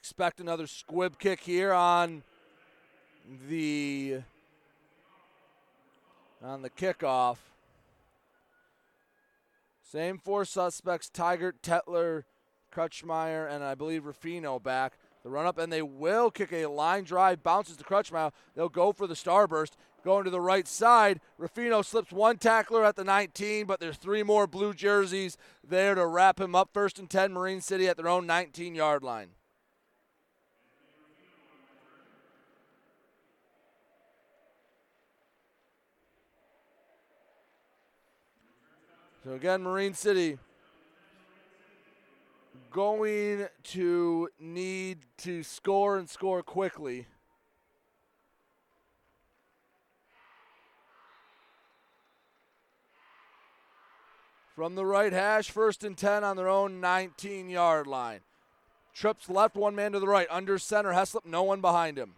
Expect 0.06 0.40
another 0.40 0.68
squib 0.68 1.18
kick 1.18 1.40
here 1.40 1.74
on 1.74 2.22
the 3.50 4.20
on 6.44 6.62
the 6.62 6.70
kickoff. 6.70 7.38
Same 9.82 10.20
four 10.20 10.46
suspects: 10.46 11.10
Tigert, 11.12 11.54
Tetler, 11.64 12.26
Crutchmeyer, 12.72 13.50
and 13.50 13.64
I 13.64 13.74
believe 13.74 14.06
Ruffino 14.06 14.60
back. 14.60 15.00
The 15.24 15.32
run 15.32 15.48
up, 15.48 15.58
and 15.58 15.74
they 15.74 15.82
will 15.82 16.30
kick 16.30 16.54
a 16.54 16.68
line 16.68 17.04
drive, 17.04 17.42
bounces 17.42 17.76
to 17.78 17.84
Crutchmeyer. 17.84 18.32
They'll 18.56 18.70
go 18.70 18.94
for 18.94 19.08
the 19.08 19.16
starburst, 19.16 19.72
going 20.04 20.24
to 20.26 20.30
the 20.30 20.40
right 20.40 20.68
side. 20.68 21.20
Ruffino 21.40 21.82
slips 21.82 22.12
one 22.12 22.38
tackler 22.38 22.86
at 22.86 22.96
the 22.96 23.04
19, 23.04 23.66
but 23.66 23.80
there's 23.80 23.98
three 23.98 24.22
more 24.22 24.46
blue 24.46 24.76
jerseys 24.76 25.36
there 25.68 25.96
to 25.96 26.06
wrap 26.06 26.40
him 26.40 26.54
up. 26.54 26.70
First 26.72 27.00
and 27.00 27.10
10, 27.10 27.34
Marine 27.34 27.60
City 27.60 27.88
at 27.88 27.98
their 27.98 28.08
own 28.08 28.28
19 28.28 28.76
yard 28.76 29.02
line. 29.02 29.30
So 39.26 39.34
again, 39.34 39.64
Marine 39.64 39.96
City 39.96 40.38
going 42.70 43.48
to 43.64 44.30
need 44.40 45.00
to 45.18 45.42
score 45.42 45.98
and 45.98 46.08
score 46.08 46.44
quickly. 46.44 47.08
From 54.56 54.76
the 54.76 54.86
right 54.86 55.12
hash, 55.12 55.50
first 55.50 55.84
and 55.84 55.98
10 55.98 56.24
on 56.24 56.38
their 56.38 56.48
own 56.48 56.80
19 56.80 57.50
yard 57.50 57.88
line. 57.88 58.20
Trips 58.94 59.28
left, 59.28 59.56
one 59.56 59.74
man 59.74 59.94
to 59.94 60.00
the 60.00 60.08
right. 60.08 60.28
Under 60.30 60.60
center, 60.60 60.92
Heslop, 60.92 61.26
no 61.26 61.42
one 61.42 61.62
behind 61.62 61.98
him. 61.98 62.14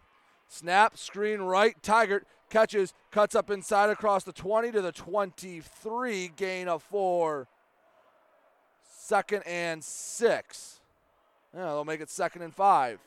Snap, 0.50 0.98
screen 0.98 1.40
right. 1.40 1.82
Tigert 1.82 2.24
catches, 2.50 2.94
cuts 3.12 3.36
up 3.36 3.50
inside 3.50 3.90
across 3.90 4.24
the 4.24 4.34
20 4.34 4.72
to 4.72 4.82
the 4.82 4.92
23, 4.92 6.32
gain 6.36 6.68
of 6.68 6.84
four. 6.84 7.48
Second 8.90 9.44
and 9.46 9.84
six. 9.84 10.80
Yeah, 11.54 11.66
they'll 11.66 11.86
make 11.86 12.02
it 12.02 12.10
second 12.10 12.42
and 12.42 12.54
five. 12.54 13.00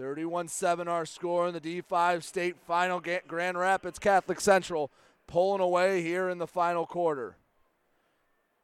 31 0.00 0.48
7 0.48 0.88
our 0.88 1.04
score 1.04 1.48
in 1.48 1.52
the 1.52 1.60
D5 1.60 2.22
state 2.22 2.56
final. 2.66 3.02
Grand 3.28 3.58
Rapids 3.58 3.98
Catholic 3.98 4.40
Central 4.40 4.90
pulling 5.26 5.60
away 5.60 6.02
here 6.02 6.30
in 6.30 6.38
the 6.38 6.46
final 6.46 6.86
quarter. 6.86 7.36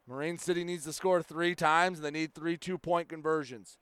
Marine 0.07 0.37
City 0.37 0.63
needs 0.63 0.85
to 0.85 0.93
score 0.93 1.21
three 1.21 1.53
times, 1.53 1.99
and 1.99 2.05
they 2.05 2.11
need 2.11 2.33
three 2.33 2.57
two 2.57 2.77
point 2.77 3.09
conversions. 3.09 3.77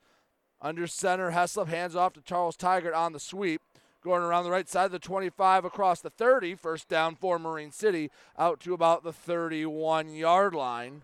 Under 0.60 0.86
center, 0.86 1.30
Heslop 1.30 1.68
hands 1.68 1.94
off 1.94 2.14
to 2.14 2.20
Charles 2.20 2.56
Tigert 2.56 2.96
on 2.96 3.12
the 3.12 3.20
sweep. 3.20 3.62
Going 4.02 4.22
around 4.22 4.44
the 4.44 4.50
right 4.50 4.68
side 4.68 4.86
of 4.86 4.92
the 4.92 4.98
25 4.98 5.64
across 5.64 6.00
the 6.00 6.10
30. 6.10 6.54
First 6.54 6.88
down 6.88 7.16
for 7.16 7.38
Marine 7.38 7.72
City, 7.72 8.10
out 8.38 8.60
to 8.60 8.72
about 8.72 9.02
the 9.02 9.12
31 9.12 10.10
yard 10.10 10.54
line. 10.54 11.02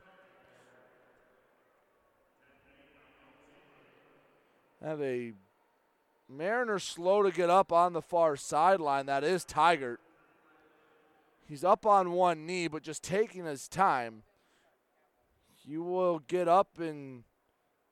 Have 4.82 5.00
a 5.00 5.32
Mariner 6.28 6.78
slow 6.78 7.22
to 7.22 7.30
get 7.30 7.50
up 7.50 7.72
on 7.72 7.92
the 7.92 8.02
far 8.02 8.36
sideline. 8.36 9.06
That 9.06 9.22
is 9.22 9.44
Tigert. 9.44 9.98
He's 11.46 11.62
up 11.62 11.84
on 11.84 12.12
one 12.12 12.46
knee, 12.46 12.68
but 12.68 12.82
just 12.82 13.02
taking 13.02 13.44
his 13.44 13.68
time. 13.68 14.22
You 15.64 15.82
will 15.82 16.18
get 16.18 16.48
up 16.48 16.78
and 16.78 17.24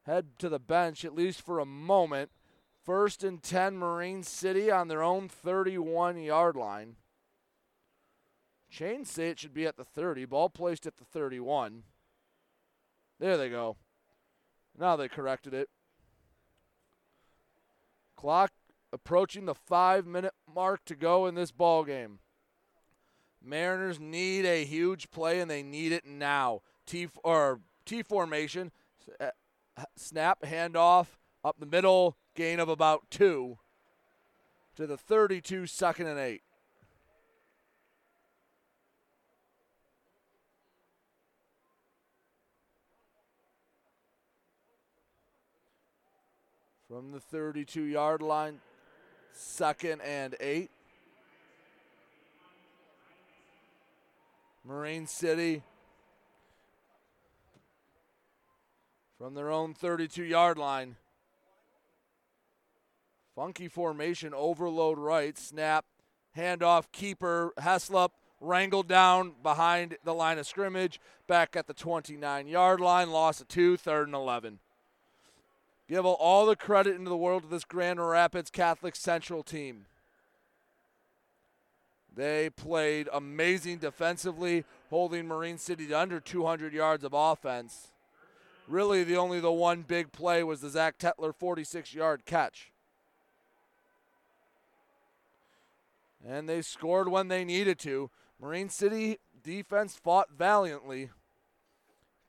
head 0.02 0.38
to 0.38 0.48
the 0.48 0.58
bench, 0.58 1.04
at 1.04 1.14
least 1.14 1.42
for 1.42 1.58
a 1.58 1.66
moment. 1.66 2.30
First 2.84 3.22
and 3.22 3.42
10, 3.42 3.76
Marine 3.76 4.22
City 4.22 4.70
on 4.70 4.88
their 4.88 5.02
own 5.02 5.28
31 5.28 6.18
yard 6.18 6.56
line. 6.56 6.96
Chains 8.70 9.10
say 9.10 9.28
it 9.28 9.38
should 9.38 9.52
be 9.52 9.66
at 9.66 9.76
the 9.76 9.84
30. 9.84 10.24
Ball 10.26 10.48
placed 10.48 10.86
at 10.86 10.96
the 10.96 11.04
31. 11.04 11.82
There 13.18 13.36
they 13.36 13.50
go. 13.50 13.76
Now 14.78 14.96
they 14.96 15.08
corrected 15.08 15.52
it. 15.52 15.68
Clock 18.16 18.52
approaching 18.92 19.44
the 19.44 19.54
five 19.54 20.06
minute 20.06 20.34
mark 20.52 20.84
to 20.86 20.96
go 20.96 21.26
in 21.26 21.34
this 21.34 21.50
ball 21.50 21.84
game. 21.84 22.20
Mariners 23.42 23.98
need 23.98 24.44
a 24.44 24.64
huge 24.64 25.10
play 25.10 25.40
and 25.40 25.50
they 25.50 25.62
need 25.62 25.92
it 25.92 26.04
now. 26.04 26.62
T 26.90 27.06
or 27.22 27.60
T 27.86 28.02
formation, 28.02 28.72
uh, 29.20 29.30
snap, 29.94 30.42
handoff 30.42 31.06
up 31.44 31.60
the 31.60 31.66
middle, 31.66 32.16
gain 32.34 32.58
of 32.58 32.68
about 32.68 33.08
two 33.12 33.58
to 34.74 34.88
the 34.88 34.96
32, 34.96 35.68
second 35.68 36.08
and 36.08 36.18
eight. 36.18 36.42
From 46.88 47.12
the 47.12 47.20
32 47.20 47.82
yard 47.84 48.20
line, 48.20 48.58
second 49.32 50.00
and 50.00 50.34
eight. 50.40 50.72
Marine 54.64 55.06
City 55.06 55.62
from 59.20 59.34
their 59.34 59.50
own 59.50 59.74
32 59.74 60.22
yard 60.24 60.56
line. 60.56 60.96
Funky 63.36 63.68
formation, 63.68 64.32
overload 64.32 64.98
right, 64.98 65.36
snap, 65.36 65.84
handoff, 66.36 66.86
keeper, 66.90 67.52
Heslop 67.58 68.12
wrangled 68.40 68.88
down 68.88 69.34
behind 69.42 69.98
the 70.04 70.14
line 70.14 70.38
of 70.38 70.46
scrimmage, 70.46 70.98
back 71.26 71.54
at 71.54 71.66
the 71.66 71.74
29 71.74 72.48
yard 72.48 72.80
line, 72.80 73.10
loss 73.10 73.42
of 73.42 73.48
two, 73.48 73.76
third 73.76 74.08
and 74.08 74.14
11. 74.14 74.58
Give 75.86 76.06
all 76.06 76.46
the 76.46 76.56
credit 76.56 76.96
into 76.96 77.10
the 77.10 77.16
world 77.16 77.42
to 77.42 77.48
this 77.48 77.64
Grand 77.64 78.00
Rapids 78.00 78.50
Catholic 78.50 78.96
Central 78.96 79.42
team. 79.42 79.84
They 82.14 82.48
played 82.48 83.08
amazing 83.12 83.78
defensively, 83.78 84.64
holding 84.88 85.28
Marine 85.28 85.58
City 85.58 85.86
to 85.88 85.98
under 85.98 86.20
200 86.20 86.72
yards 86.72 87.04
of 87.04 87.12
offense. 87.12 87.92
Really, 88.70 89.02
the 89.02 89.16
only 89.16 89.40
the 89.40 89.50
one 89.50 89.82
big 89.82 90.12
play 90.12 90.44
was 90.44 90.60
the 90.60 90.70
Zach 90.70 90.96
Tetler 90.96 91.34
46 91.34 91.92
yard 91.92 92.24
catch. 92.24 92.70
And 96.24 96.48
they 96.48 96.62
scored 96.62 97.08
when 97.08 97.26
they 97.26 97.44
needed 97.44 97.80
to. 97.80 98.10
Marine 98.40 98.68
City 98.68 99.18
defense 99.42 99.96
fought 99.96 100.28
valiantly, 100.38 101.10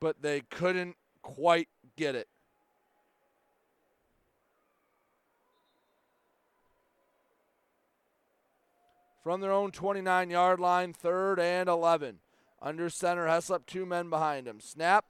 but 0.00 0.22
they 0.22 0.40
couldn't 0.40 0.96
quite 1.22 1.68
get 1.96 2.16
it. 2.16 2.26
from 9.22 9.40
their 9.40 9.52
own 9.52 9.70
29 9.70 10.30
yard 10.30 10.58
line, 10.58 10.92
third 10.92 11.38
and 11.38 11.68
11. 11.68 12.18
Under 12.60 12.90
center, 12.90 13.26
Heslop, 13.26 13.66
two 13.66 13.86
men 13.86 14.10
behind 14.10 14.48
him. 14.48 14.58
Snap, 14.58 15.04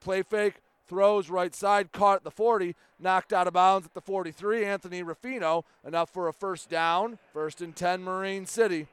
play 0.00 0.22
fake, 0.22 0.60
throws 0.86 1.30
right 1.30 1.54
side, 1.54 1.92
caught 1.92 2.18
at 2.18 2.24
the 2.24 2.30
40, 2.30 2.74
knocked 2.98 3.32
out 3.32 3.46
of 3.46 3.54
bounds 3.54 3.86
at 3.86 3.94
the 3.94 4.00
43. 4.00 4.64
Anthony 4.64 5.02
Ruffino, 5.02 5.64
enough 5.84 6.10
for 6.10 6.28
a 6.28 6.32
first 6.32 6.68
down. 6.68 7.18
First 7.32 7.60
and 7.60 7.74
10, 7.74 8.02
Marine 8.02 8.46
City. 8.46 8.86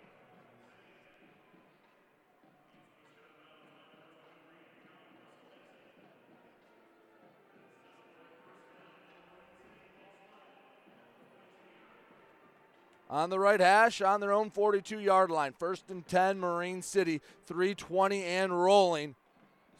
on 13.13 13.29
the 13.29 13.37
right 13.37 13.59
hash 13.59 14.01
on 14.01 14.19
their 14.19 14.33
own 14.33 14.49
42 14.49 14.99
yard 14.99 15.29
line. 15.29 15.53
First 15.53 15.91
and 15.91 16.05
10, 16.07 16.39
Marine 16.39 16.81
City, 16.81 17.21
320 17.45 18.23
and 18.23 18.63
rolling. 18.63 19.13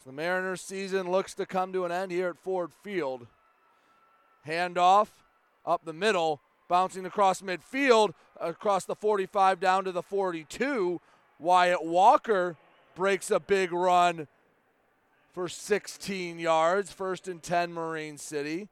So 0.04 0.10
the 0.10 0.16
Mariners 0.16 0.60
season 0.60 1.10
looks 1.10 1.32
to 1.34 1.46
come 1.46 1.72
to 1.72 1.86
an 1.86 1.92
end 1.92 2.12
here 2.12 2.28
at 2.28 2.36
Ford 2.36 2.72
Field. 2.82 3.26
Handoff 4.46 5.08
up 5.64 5.86
the 5.86 5.94
middle, 5.94 6.42
bouncing 6.68 7.06
across 7.06 7.40
midfield, 7.40 8.12
across 8.38 8.84
the 8.84 8.94
45 8.94 9.60
down 9.60 9.84
to 9.84 9.92
the 9.92 10.02
42. 10.02 11.00
Wyatt 11.38 11.84
Walker 11.84 12.56
breaks 12.94 13.30
a 13.30 13.40
big 13.40 13.72
run 13.72 14.28
for 15.32 15.48
16 15.48 16.38
yards. 16.38 16.92
First 16.92 17.26
and 17.26 17.42
10, 17.42 17.72
Marine 17.72 18.18
City. 18.18 18.68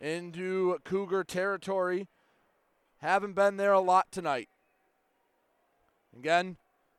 into 0.00 0.78
Cougar 0.82 1.22
territory. 1.24 2.08
Haven't 2.98 3.34
been 3.34 3.56
there 3.56 3.72
a 3.72 3.80
lot 3.80 4.10
tonight. 4.10 4.48
Again, 6.16 6.56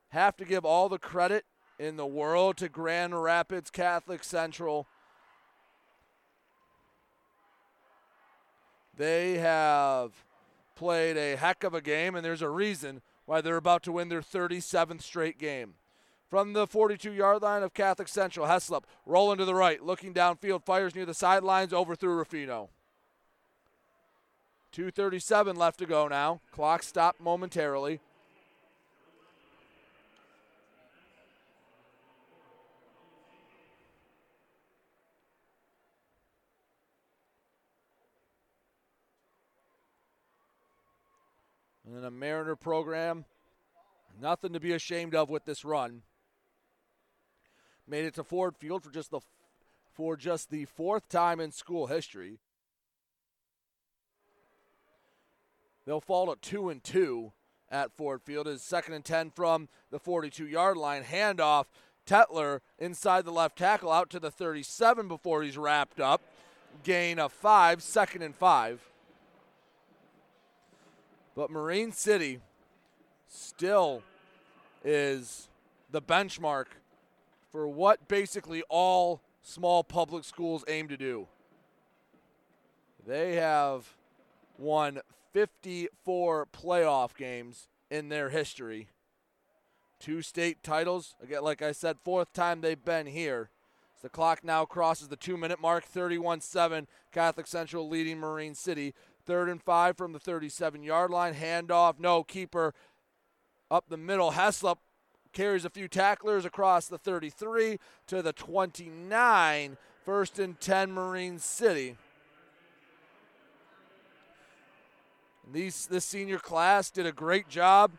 have 0.10 0.38
to 0.38 0.46
give 0.46 0.66
all 0.66 0.90
the 0.90 0.98
credit 0.98 1.46
in 1.80 1.98
the 1.98 2.06
world 2.06 2.58
to 2.58 2.70
Grand 2.70 3.22
Rapids 3.22 3.70
Catholic 3.70 4.24
Central. 4.24 4.88
They 8.96 9.38
have 9.40 10.12
played 10.76 11.18
a 11.18 11.36
heck 11.36 11.64
of 11.64 11.74
a 11.74 11.82
game, 11.82 12.16
and 12.16 12.24
there's 12.24 12.42
a 12.42 12.50
reason 12.50 13.02
why 13.26 13.42
they're 13.42 13.58
about 13.58 13.84
to 13.84 13.92
win 13.92 14.10
their 14.10 14.22
37th 14.22 15.02
straight 15.02 15.40
game. 15.40 15.76
From 16.30 16.54
the 16.54 16.66
42 16.66 17.12
yard 17.12 17.42
line 17.42 17.64
of 17.64 17.74
Catholic 17.74 18.08
Central, 18.08 18.48
Heslop 18.48 18.84
rolling 19.06 19.38
to 19.38 19.46
the 19.46 19.56
right, 19.56 19.84
looking 19.84 20.14
downfield, 20.14 20.66
fires 20.66 20.96
near 20.96 21.06
the 21.06 21.14
sidelines, 21.14 21.74
overthrew 21.74 22.16
Ruffino. 22.16 22.70
2.37 24.76 25.56
left 25.56 25.78
to 25.78 25.86
go 25.86 26.08
now. 26.08 26.42
Clock 26.52 26.82
stopped 26.82 27.22
momentarily. 27.22 28.00
And 41.96 42.06
a 42.06 42.12
Mariner 42.12 42.56
program, 42.56 43.26
nothing 44.20 44.54
to 44.54 44.60
be 44.60 44.72
ashamed 44.72 45.14
of 45.14 45.30
with 45.30 45.46
this 45.46 45.64
run. 45.64 46.02
Made 47.88 48.06
it 48.06 48.16
to 48.16 48.24
Ford 48.24 48.56
Field 48.58 48.84
for 48.84 48.90
just 48.90 49.12
the 49.12 49.20
for 49.94 50.18
just 50.18 50.50
the 50.50 50.66
fourth 50.66 51.08
time 51.08 51.40
in 51.40 51.52
school 51.52 51.86
history. 51.86 52.40
They'll 55.86 56.02
fall 56.02 56.34
to 56.34 56.40
two 56.42 56.70
and 56.70 56.84
two 56.84 57.34
at 57.70 57.92
Ford 57.92 58.22
Field. 58.24 58.48
Is 58.48 58.64
second 58.64 58.96
and 58.96 59.06
ten 59.06 59.30
from 59.30 59.68
the 59.92 60.00
42-yard 60.00 60.78
line. 60.78 61.04
Handoff. 61.04 61.66
Tetler 62.08 62.60
inside 62.80 63.24
the 63.24 63.32
left 63.32 63.58
tackle 63.58 63.90
out 63.90 64.10
to 64.10 64.20
the 64.20 64.32
37 64.32 65.08
before 65.08 65.42
he's 65.42 65.58
wrapped 65.58 66.02
up. 66.02 66.22
Gain 66.84 67.18
of 67.18 67.32
five, 67.32 67.82
second 67.82 68.24
and 68.24 68.36
five. 68.36 68.82
But 71.36 71.50
Marine 71.50 71.92
City 71.92 72.40
still 73.28 74.04
is 74.84 75.50
the 75.92 76.02
benchmark 76.02 76.66
for 77.52 77.68
what 77.68 78.08
basically 78.08 78.64
all 78.70 79.22
small 79.42 79.84
public 79.84 80.24
schools 80.24 80.64
aim 80.68 80.88
to 80.88 80.98
do. 80.98 81.28
They 83.06 83.36
have 83.36 83.96
won 84.58 85.00
54 85.34 86.48
playoff 86.48 87.16
games 87.16 87.68
in 87.90 88.10
their 88.10 88.30
history. 88.30 88.88
Two 90.00 90.22
state 90.22 90.64
titles. 90.64 91.16
Again, 91.22 91.44
like 91.44 91.62
I 91.62 91.72
said, 91.72 91.98
fourth 92.04 92.34
time 92.34 92.62
they've 92.62 92.84
been 92.84 93.08
here. 93.08 93.50
the 94.02 94.10
clock 94.10 94.44
now 94.44 94.66
crosses 94.66 95.08
the 95.08 95.16
two 95.16 95.38
minute 95.38 95.62
mark 95.62 95.86
31 95.86 96.42
7. 96.42 96.88
Catholic 97.12 97.48
Central 97.48 97.88
leading 97.88 98.20
Marine 98.20 98.56
City. 98.56 98.94
Third 99.26 99.50
and 99.50 99.62
five 99.62 99.98
from 99.98 100.12
the 100.12 100.20
37 100.20 100.84
yard 100.84 101.12
line. 101.12 101.34
Handoff, 101.34 102.00
no 102.00 102.24
keeper 102.24 102.74
up 103.72 103.86
the 103.90 103.98
middle. 103.98 104.32
Heslop 104.32 104.78
carries 105.32 105.66
a 105.66 105.70
few 105.70 105.88
tacklers 105.88 106.46
across 106.46 106.88
the 106.88 106.98
33 106.98 107.80
to 108.08 108.22
the 108.22 108.34
29. 108.34 109.78
First 110.06 110.38
and 110.38 110.60
10, 110.60 110.92
Marine 110.92 111.40
City. 111.40 111.96
These, 115.52 115.88
this 115.88 116.06
senior 116.06 116.40
class 116.40 116.90
did 116.90 117.06
a 117.06 117.12
great 117.12 117.48
job 117.48 117.92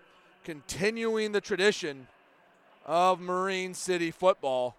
continuing 0.45 1.33
the 1.33 1.41
tradition 1.41 2.07
of 2.85 3.21
Marine 3.21 3.75
City 3.75 4.11
football. 4.11 4.77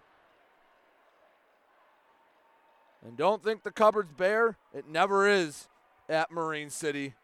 And 3.04 3.16
don't 3.16 3.42
think 3.42 3.62
the 3.62 3.70
cupboard's 3.70 4.12
bare. 4.12 4.56
It 4.72 4.88
never 4.88 5.28
is 5.28 5.68
at 6.08 6.30
Marine 6.30 6.70
City. 6.70 7.14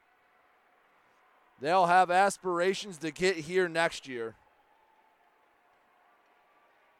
They'll 1.60 1.86
have 1.86 2.10
aspirations 2.10 2.98
to 2.98 3.10
get 3.10 3.36
here 3.36 3.68
next 3.68 4.08
year. 4.08 4.34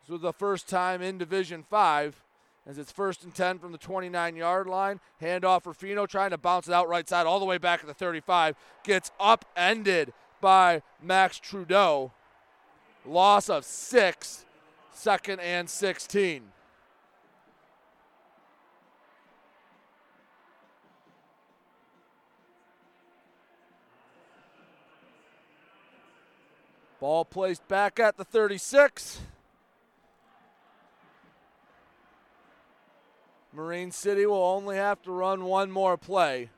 This 0.02 0.11
was 0.11 0.20
the 0.20 0.33
first 0.33 0.69
time 0.69 1.02
in 1.02 1.19
Division 1.19 1.65
5 1.69 2.23
as 2.67 2.78
it's 2.78 2.93
first 2.93 3.25
and 3.25 3.35
10 3.35 3.59
from 3.59 3.73
the 3.73 3.78
29 3.78 4.36
yard 4.36 4.67
line. 4.67 5.01
Handoff 5.20 5.67
Ruffino 5.67 6.07
trying 6.07 6.31
to 6.31 6.39
bounce 6.39 6.69
it 6.69 6.75
out 6.75 6.89
right 6.89 7.09
side 7.09 7.27
all 7.27 7.41
the 7.41 7.44
way 7.44 7.59
back 7.59 7.81
at 7.81 7.86
the 7.86 7.94
35. 7.94 8.57
Gets 8.85 9.11
upended 9.19 10.12
by 10.41 10.83
Max 11.02 11.39
Trudeau. 11.39 12.12
Loss 13.05 13.49
of 13.49 13.65
six, 13.65 14.44
second 14.93 15.41
and 15.41 15.69
16. 15.69 16.43
Ball 27.03 27.25
placed 27.25 27.67
back 27.67 27.99
at 27.99 28.17
the 28.17 28.25
36. 28.25 29.23
Marine 33.53 33.91
City 33.91 34.25
will 34.25 34.37
only 34.37 34.77
have 34.77 35.03
to 35.03 35.11
run 35.11 35.43
one 35.43 35.69
more 35.69 35.97
play. 35.97 36.51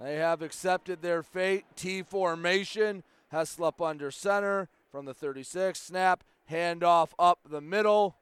They 0.00 0.14
have 0.14 0.42
accepted 0.42 1.02
their 1.02 1.24
fate. 1.24 1.64
T 1.74 2.04
formation. 2.04 3.02
Heslop 3.32 3.84
under 3.84 4.12
center 4.12 4.68
from 4.92 5.06
the 5.06 5.14
36. 5.14 5.80
Snap. 5.80 6.22
Handoff 6.48 7.08
up 7.18 7.40
the 7.50 7.60
middle. 7.60 8.14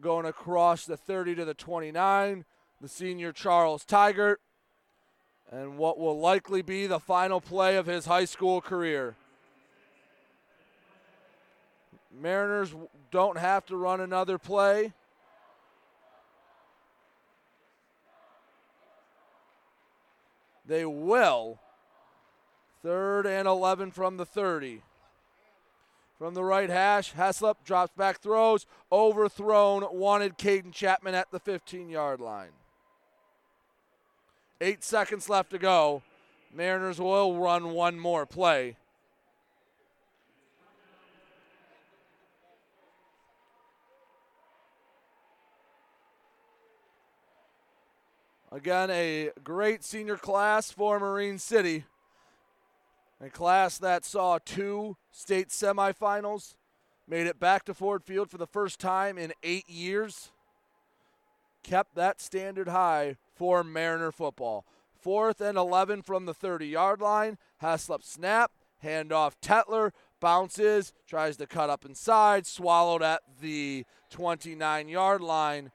Going 0.00 0.26
across 0.26 0.84
the 0.86 0.96
30 0.96 1.36
to 1.36 1.44
the 1.44 1.54
29. 1.54 2.44
The 2.80 2.88
senior 2.88 3.30
Charles 3.30 3.84
Tigert. 3.84 4.38
And 5.50 5.76
what 5.76 5.98
will 5.98 6.18
likely 6.18 6.62
be 6.62 6.86
the 6.86 7.00
final 7.00 7.40
play 7.40 7.76
of 7.76 7.86
his 7.86 8.06
high 8.06 8.24
school 8.24 8.60
career. 8.60 9.16
Mariners 12.12 12.74
don't 13.10 13.38
have 13.38 13.66
to 13.66 13.76
run 13.76 14.00
another 14.00 14.38
play. 14.38 14.92
They 20.66 20.84
will. 20.84 21.58
Third 22.82 23.26
and 23.26 23.48
11 23.48 23.90
from 23.90 24.16
the 24.16 24.24
30. 24.24 24.82
From 26.16 26.34
the 26.34 26.44
right 26.44 26.70
hash, 26.70 27.14
Heslop 27.14 27.56
drops 27.64 27.92
back, 27.96 28.20
throws, 28.20 28.66
overthrown, 28.92 29.84
wanted 29.90 30.38
Caden 30.38 30.72
Chapman 30.72 31.14
at 31.14 31.30
the 31.30 31.40
15 31.40 31.88
yard 31.88 32.20
line. 32.20 32.50
Eight 34.62 34.84
seconds 34.84 35.30
left 35.30 35.50
to 35.52 35.58
go. 35.58 36.02
Mariners 36.52 37.00
will 37.00 37.34
run 37.34 37.70
one 37.70 37.98
more 37.98 38.26
play. 38.26 38.76
Again, 48.52 48.90
a 48.90 49.30
great 49.42 49.82
senior 49.82 50.18
class 50.18 50.70
for 50.70 51.00
Marine 51.00 51.38
City. 51.38 51.84
A 53.24 53.30
class 53.30 53.78
that 53.78 54.04
saw 54.04 54.38
two 54.44 54.96
state 55.10 55.48
semifinals, 55.48 56.54
made 57.08 57.26
it 57.26 57.40
back 57.40 57.64
to 57.64 57.72
Ford 57.72 58.04
Field 58.04 58.28
for 58.28 58.38
the 58.38 58.46
first 58.46 58.78
time 58.78 59.16
in 59.16 59.32
eight 59.42 59.70
years. 59.70 60.32
Kept 61.62 61.94
that 61.94 62.20
standard 62.20 62.68
high 62.68 63.16
for 63.40 63.64
Mariner 63.64 64.12
football. 64.12 64.66
Fourth 65.00 65.40
and 65.40 65.56
11 65.56 66.02
from 66.02 66.26
the 66.26 66.34
30 66.34 66.66
yard 66.66 67.00
line. 67.00 67.38
Heslop 67.62 68.04
snap, 68.04 68.52
handoff 68.84 69.32
Tetler, 69.40 69.92
bounces, 70.20 70.92
tries 71.06 71.38
to 71.38 71.46
cut 71.46 71.70
up 71.70 71.86
inside, 71.86 72.46
swallowed 72.46 73.02
at 73.02 73.22
the 73.40 73.86
29 74.10 74.90
yard 74.90 75.22
line. 75.22 75.70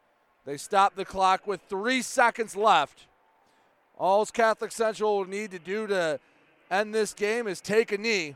They 0.46 0.58
stop 0.58 0.94
the 0.94 1.06
clock 1.06 1.48
with 1.48 1.60
three 1.68 2.04
seconds 2.04 2.56
left. 2.56 3.08
All 3.98 4.24
Catholic 4.28 4.72
Central 4.72 5.18
will 5.18 5.26
need 5.26 5.50
to 5.50 5.58
do 5.58 5.88
to 5.88 6.20
end 6.70 6.94
this 6.94 7.16
game 7.16 7.48
is 7.48 7.62
take 7.62 7.92
a 7.92 7.98
knee, 7.98 8.36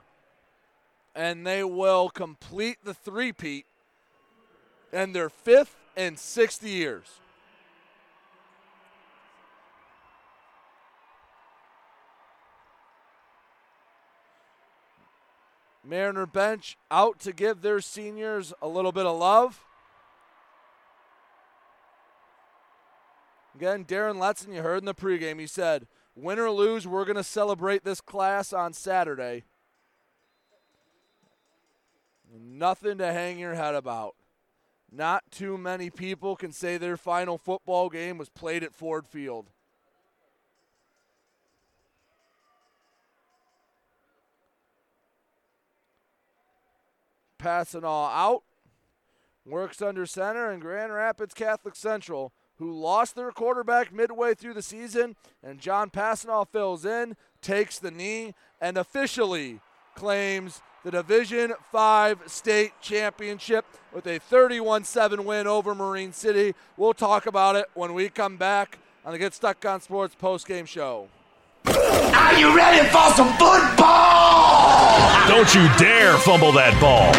and 1.13 1.45
they 1.45 1.63
will 1.63 2.09
complete 2.09 2.79
the 2.83 2.95
three-peat 2.95 3.67
in 4.91 5.13
their 5.13 5.29
fifth 5.29 5.75
and 5.95 6.17
sixth 6.17 6.63
years. 6.63 7.19
Mariner 15.89 16.27
bench 16.27 16.77
out 16.91 17.19
to 17.21 17.33
give 17.33 17.61
their 17.61 17.81
seniors 17.81 18.53
a 18.61 18.67
little 18.67 18.91
bit 18.91 19.07
of 19.07 19.17
love. 19.17 19.65
Again, 23.55 23.83
Darren 23.83 24.17
Letson, 24.17 24.53
you 24.53 24.61
heard 24.61 24.77
in 24.77 24.85
the 24.85 24.93
pregame, 24.93 25.39
he 25.39 25.47
said, 25.47 25.87
win 26.15 26.39
or 26.39 26.51
lose, 26.51 26.87
we're 26.87 27.05
going 27.05 27.17
to 27.17 27.23
celebrate 27.23 27.83
this 27.83 27.99
class 27.99 28.53
on 28.53 28.71
Saturday. 28.73 29.43
Nothing 32.31 32.99
to 32.99 33.11
hang 33.11 33.39
your 33.39 33.55
head 33.55 33.73
about. 33.73 34.15
Not 34.91 35.23
too 35.31 35.57
many 35.57 35.89
people 35.89 36.35
can 36.35 36.51
say 36.51 36.77
their 36.77 36.97
final 36.97 37.37
football 37.37 37.89
game 37.89 38.17
was 38.17 38.29
played 38.29 38.63
at 38.63 38.73
Ford 38.73 39.07
Field. 39.07 39.47
Passing 47.39 47.83
all 47.83 48.09
out. 48.09 48.43
Works 49.45 49.81
under 49.81 50.05
center, 50.05 50.51
and 50.51 50.61
Grand 50.61 50.93
Rapids 50.93 51.33
Catholic 51.33 51.75
Central 51.75 52.31
who 52.59 52.73
lost 52.73 53.15
their 53.15 53.31
quarterback 53.31 53.91
midway 53.93 54.35
through 54.35 54.53
the 54.53 54.61
season, 54.61 55.15
and 55.41 55.59
John 55.59 55.89
Passanal 55.89 56.45
fills 56.51 56.85
in, 56.85 57.15
takes 57.41 57.79
the 57.79 57.89
knee, 57.89 58.35
and 58.59 58.77
officially 58.77 59.61
claims 59.95 60.61
the 60.83 60.91
Division 60.91 61.53
5 61.71 62.19
state 62.27 62.73
championship 62.81 63.65
with 63.93 64.05
a 64.07 64.19
31-7 64.19 65.23
win 65.23 65.47
over 65.47 65.73
Marine 65.73 66.11
City. 66.11 66.53
We'll 66.75 66.93
talk 66.93 67.25
about 67.25 67.55
it 67.55 67.65
when 67.73 67.93
we 67.93 68.09
come 68.09 68.35
back 68.35 68.77
on 69.05 69.13
the 69.13 69.19
Get 69.19 69.33
Stuck 69.33 69.65
on 69.65 69.79
Sports 69.79 70.15
post-game 70.15 70.65
show. 70.65 71.07
Are 72.15 72.33
you 72.39 72.55
ready 72.55 72.87
for 72.89 73.11
some 73.15 73.29
football? 73.37 75.27
Don't 75.27 75.53
you 75.53 75.67
dare 75.77 76.17
fumble 76.17 76.51
that 76.53 76.79
ball. 76.81 77.13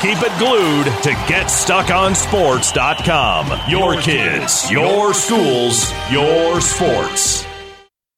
Keep 0.00 0.22
it 0.22 0.32
glued 0.38 0.86
to 1.02 1.10
GetStuckOnSports.com. 1.30 3.60
Your 3.68 4.00
kids, 4.00 4.70
your 4.70 5.12
schools, 5.12 5.92
your 6.10 6.60
sports. 6.62 7.44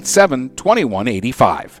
987 0.00 0.50
2185. 0.56 1.80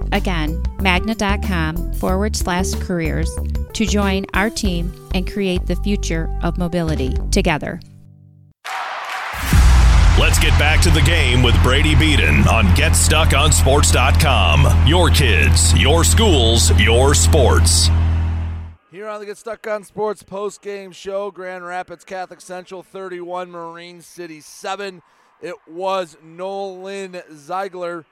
Again, 0.11 0.61
magna.com 0.79 1.93
forward 1.93 2.35
slash 2.35 2.73
careers 2.75 3.33
to 3.73 3.85
join 3.85 4.25
our 4.33 4.49
team 4.49 4.91
and 5.13 5.31
create 5.31 5.65
the 5.65 5.77
future 5.77 6.27
of 6.43 6.57
mobility 6.57 7.13
together. 7.31 7.79
Let's 10.19 10.39
get 10.39 10.51
back 10.59 10.81
to 10.81 10.89
the 10.91 10.99
game 11.01 11.41
with 11.41 11.55
Brady 11.63 11.95
Beaton 11.95 12.45
on 12.47 12.65
GetStuckOnSports.com. 12.75 14.87
Your 14.87 15.09
kids, 15.09 15.75
your 15.79 16.03
schools, 16.03 16.69
your 16.79 17.15
sports. 17.15 17.89
Here 18.91 19.07
on 19.07 19.21
the 19.21 19.25
Get 19.25 19.37
Stuck 19.37 19.65
on 19.67 19.85
Sports 19.85 20.21
post 20.21 20.61
game 20.61 20.91
show, 20.91 21.31
Grand 21.31 21.65
Rapids 21.65 22.03
Catholic 22.03 22.41
Central 22.41 22.83
31, 22.83 23.49
Marine 23.49 24.01
City 24.01 24.41
7. 24.41 25.01
It 25.41 25.55
was 25.65 26.17
Nolan 26.21 27.21
Ziegler, 27.33 28.03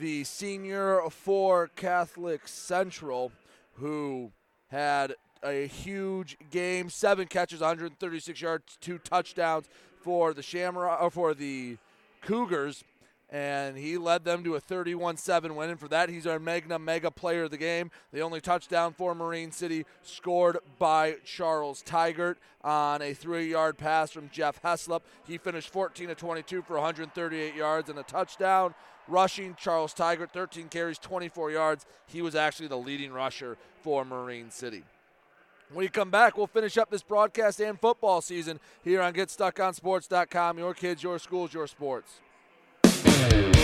the 0.00 0.24
senior 0.24 1.02
for 1.10 1.68
Catholic 1.76 2.48
Central, 2.48 3.32
who 3.74 4.32
had 4.68 5.14
a 5.42 5.66
huge 5.66 6.38
game, 6.50 6.88
seven 6.88 7.26
catches, 7.26 7.60
136 7.60 8.40
yards, 8.40 8.78
two 8.80 8.98
touchdowns 8.98 9.68
for 10.00 10.32
the 10.32 10.42
Shamrock 10.42 11.02
or 11.02 11.10
for 11.10 11.34
the 11.34 11.76
Cougars, 12.22 12.82
and 13.28 13.76
he 13.76 13.98
led 13.98 14.24
them 14.24 14.42
to 14.42 14.56
a 14.56 14.60
31-7 14.60 15.54
win. 15.54 15.70
And 15.70 15.78
for 15.78 15.88
that, 15.88 16.08
he's 16.08 16.26
our 16.26 16.38
Magna 16.38 16.78
Mega 16.78 17.10
Player 17.10 17.44
of 17.44 17.50
the 17.50 17.58
game. 17.58 17.90
The 18.12 18.20
only 18.20 18.40
touchdown 18.40 18.92
for 18.92 19.14
Marine 19.14 19.52
City 19.52 19.84
scored 20.02 20.58
by 20.78 21.16
Charles 21.24 21.82
Tigert 21.82 22.36
on 22.64 23.02
a 23.02 23.12
three-yard 23.14 23.78
pass 23.78 24.10
from 24.10 24.30
Jeff 24.32 24.60
Heslop. 24.62 25.02
He 25.26 25.38
finished 25.38 25.70
14 25.70 26.08
to 26.08 26.14
22 26.14 26.62
for 26.62 26.74
138 26.74 27.54
yards 27.54 27.88
and 27.88 27.98
a 27.98 28.02
touchdown. 28.02 28.74
Rushing, 29.10 29.56
Charles 29.58 29.92
Tigert, 29.92 30.30
13 30.30 30.68
carries, 30.68 30.98
24 30.98 31.50
yards. 31.50 31.84
He 32.06 32.22
was 32.22 32.34
actually 32.34 32.68
the 32.68 32.78
leading 32.78 33.12
rusher 33.12 33.58
for 33.82 34.04
Marine 34.04 34.50
City. 34.50 34.84
When 35.72 35.84
you 35.84 35.90
come 35.90 36.10
back, 36.10 36.36
we'll 36.36 36.48
finish 36.48 36.76
up 36.78 36.90
this 36.90 37.02
broadcast 37.02 37.60
and 37.60 37.80
football 37.80 38.20
season 38.20 38.58
here 38.82 39.00
on 39.02 39.12
GetStuckOnSports.com. 39.12 40.58
Your 40.58 40.74
kids, 40.74 41.00
your 41.02 41.18
schools, 41.20 41.54
your 41.54 41.68
sports. 41.68 42.20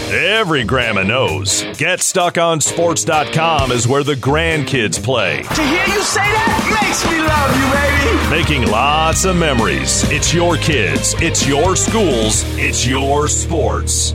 Every 0.08 0.62
grandma 0.62 1.02
knows 1.02 1.65
GetStuckOnSports.com 1.65 3.73
is 3.73 3.89
where 3.89 4.05
the 4.05 4.15
grandkids 4.15 5.02
play. 5.02 5.42
To 5.42 5.62
hear 5.62 5.84
you 5.86 6.00
say 6.02 6.20
that 6.20 6.81
makes 6.81 7.05
me 7.10 7.18
love 7.26 7.57
you, 7.58 7.66
baby. 7.75 8.31
Making 8.31 8.70
lots 8.70 9.25
of 9.25 9.34
memories. 9.34 10.08
It's 10.12 10.33
your 10.33 10.58
kids, 10.58 11.16
it's 11.18 11.49
your 11.49 11.75
schools, 11.75 12.44
it's 12.57 12.86
your 12.86 13.26
sports. 13.26 14.15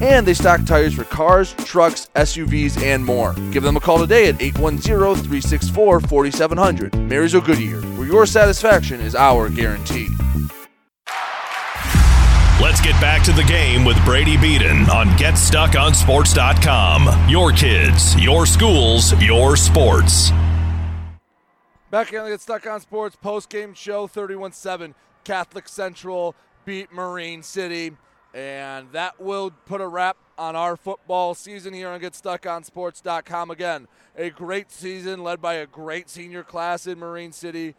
and 0.00 0.26
they 0.26 0.34
stock 0.34 0.64
tires 0.64 0.94
for 0.94 1.04
cars, 1.04 1.54
trucks, 1.64 2.10
SUVs, 2.14 2.82
and 2.82 3.04
more. 3.04 3.34
Give 3.50 3.62
them 3.62 3.76
a 3.76 3.80
call 3.80 3.98
today 3.98 4.28
at 4.28 4.40
810 4.40 5.16
364 5.16 6.00
4700. 6.00 6.94
Marysville 6.94 7.40
Goodyear, 7.40 7.80
where 7.96 8.06
your 8.06 8.26
satisfaction 8.26 9.00
is 9.00 9.14
our 9.14 9.48
guarantee. 9.48 10.08
Let's 12.60 12.80
get 12.80 12.98
back 13.00 13.24
to 13.24 13.32
the 13.32 13.42
game 13.42 13.84
with 13.84 14.02
Brady 14.04 14.36
Beaton 14.36 14.88
on 14.88 15.08
GetStuckOnSports.com. 15.18 17.28
Your 17.28 17.50
kids, 17.50 18.16
your 18.22 18.46
schools, 18.46 19.20
your 19.20 19.56
sports. 19.56 20.30
Back 21.90 22.08
here 22.08 22.20
on 22.20 22.26
the 22.26 22.30
Get 22.30 22.40
Stuck 22.40 22.66
on 22.66 22.80
Sports 22.80 23.16
post 23.16 23.50
game 23.50 23.74
show 23.74 24.06
31 24.06 24.52
7. 24.52 24.94
Catholic 25.24 25.68
Central 25.68 26.34
beat 26.64 26.92
Marine 26.92 27.42
City. 27.42 27.92
And 28.34 28.90
that 28.92 29.20
will 29.20 29.50
put 29.66 29.80
a 29.80 29.86
wrap 29.86 30.16
on 30.38 30.56
our 30.56 30.76
football 30.76 31.34
season 31.34 31.74
here 31.74 31.88
on 31.88 32.00
GetStuckOnSports.com. 32.00 33.50
Again, 33.50 33.88
a 34.16 34.30
great 34.30 34.70
season 34.70 35.22
led 35.22 35.42
by 35.42 35.54
a 35.54 35.66
great 35.66 36.08
senior 36.08 36.42
class 36.42 36.86
in 36.86 36.98
Marine 36.98 37.32
City. 37.32 37.74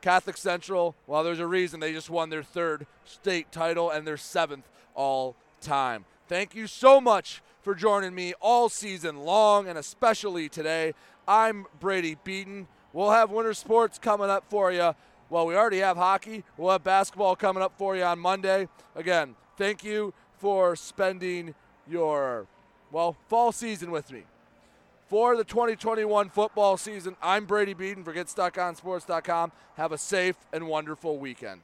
Catholic 0.00 0.36
Central, 0.36 0.94
well, 1.06 1.24
there's 1.24 1.40
a 1.40 1.46
reason 1.46 1.80
they 1.80 1.92
just 1.92 2.10
won 2.10 2.30
their 2.30 2.42
third 2.42 2.86
state 3.04 3.50
title 3.50 3.90
and 3.90 4.06
their 4.06 4.16
seventh 4.16 4.68
all 4.94 5.34
time. 5.60 6.04
Thank 6.28 6.54
you 6.54 6.66
so 6.68 7.00
much 7.00 7.42
for 7.62 7.74
joining 7.74 8.14
me 8.14 8.32
all 8.40 8.68
season 8.68 9.16
long 9.16 9.66
and 9.66 9.76
especially 9.76 10.48
today. 10.48 10.94
I'm 11.26 11.66
Brady 11.80 12.16
Beaton. 12.22 12.68
We'll 12.92 13.10
have 13.10 13.30
winter 13.30 13.54
sports 13.54 13.98
coming 13.98 14.30
up 14.30 14.44
for 14.48 14.70
you. 14.70 14.94
Well, 15.28 15.46
we 15.46 15.56
already 15.56 15.80
have 15.80 15.96
hockey. 15.96 16.44
We'll 16.56 16.70
have 16.70 16.84
basketball 16.84 17.34
coming 17.34 17.62
up 17.62 17.72
for 17.76 17.96
you 17.96 18.04
on 18.04 18.20
Monday. 18.20 18.68
Again, 18.94 19.34
thank 19.56 19.84
you 19.84 20.14
for 20.38 20.76
spending 20.76 21.54
your, 21.88 22.46
well, 22.90 23.16
fall 23.28 23.52
season 23.52 23.90
with 23.90 24.10
me. 24.12 24.24
For 25.08 25.36
the 25.36 25.44
2021 25.44 26.30
football 26.30 26.76
season, 26.76 27.16
I'm 27.22 27.44
Brady 27.44 27.74
Beaton 27.74 28.02
for 28.02 28.12
GetStuckOnSports.com. 28.12 29.52
Have 29.76 29.92
a 29.92 29.98
safe 29.98 30.36
and 30.52 30.66
wonderful 30.66 31.18
weekend. 31.18 31.60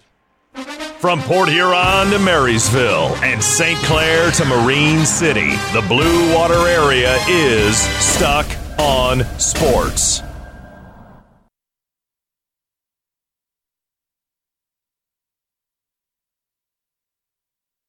From 1.00 1.20
Port 1.22 1.48
Huron 1.48 2.10
to 2.10 2.18
Marysville 2.20 3.16
and 3.24 3.42
St. 3.42 3.76
Clair 3.80 4.30
to 4.32 4.44
Marine 4.44 5.04
City, 5.04 5.50
the 5.72 5.84
Blue 5.88 6.32
Water 6.32 6.68
area 6.68 7.16
is 7.28 7.76
Stuck 7.76 8.46
on 8.78 9.24
Sports. 9.40 10.22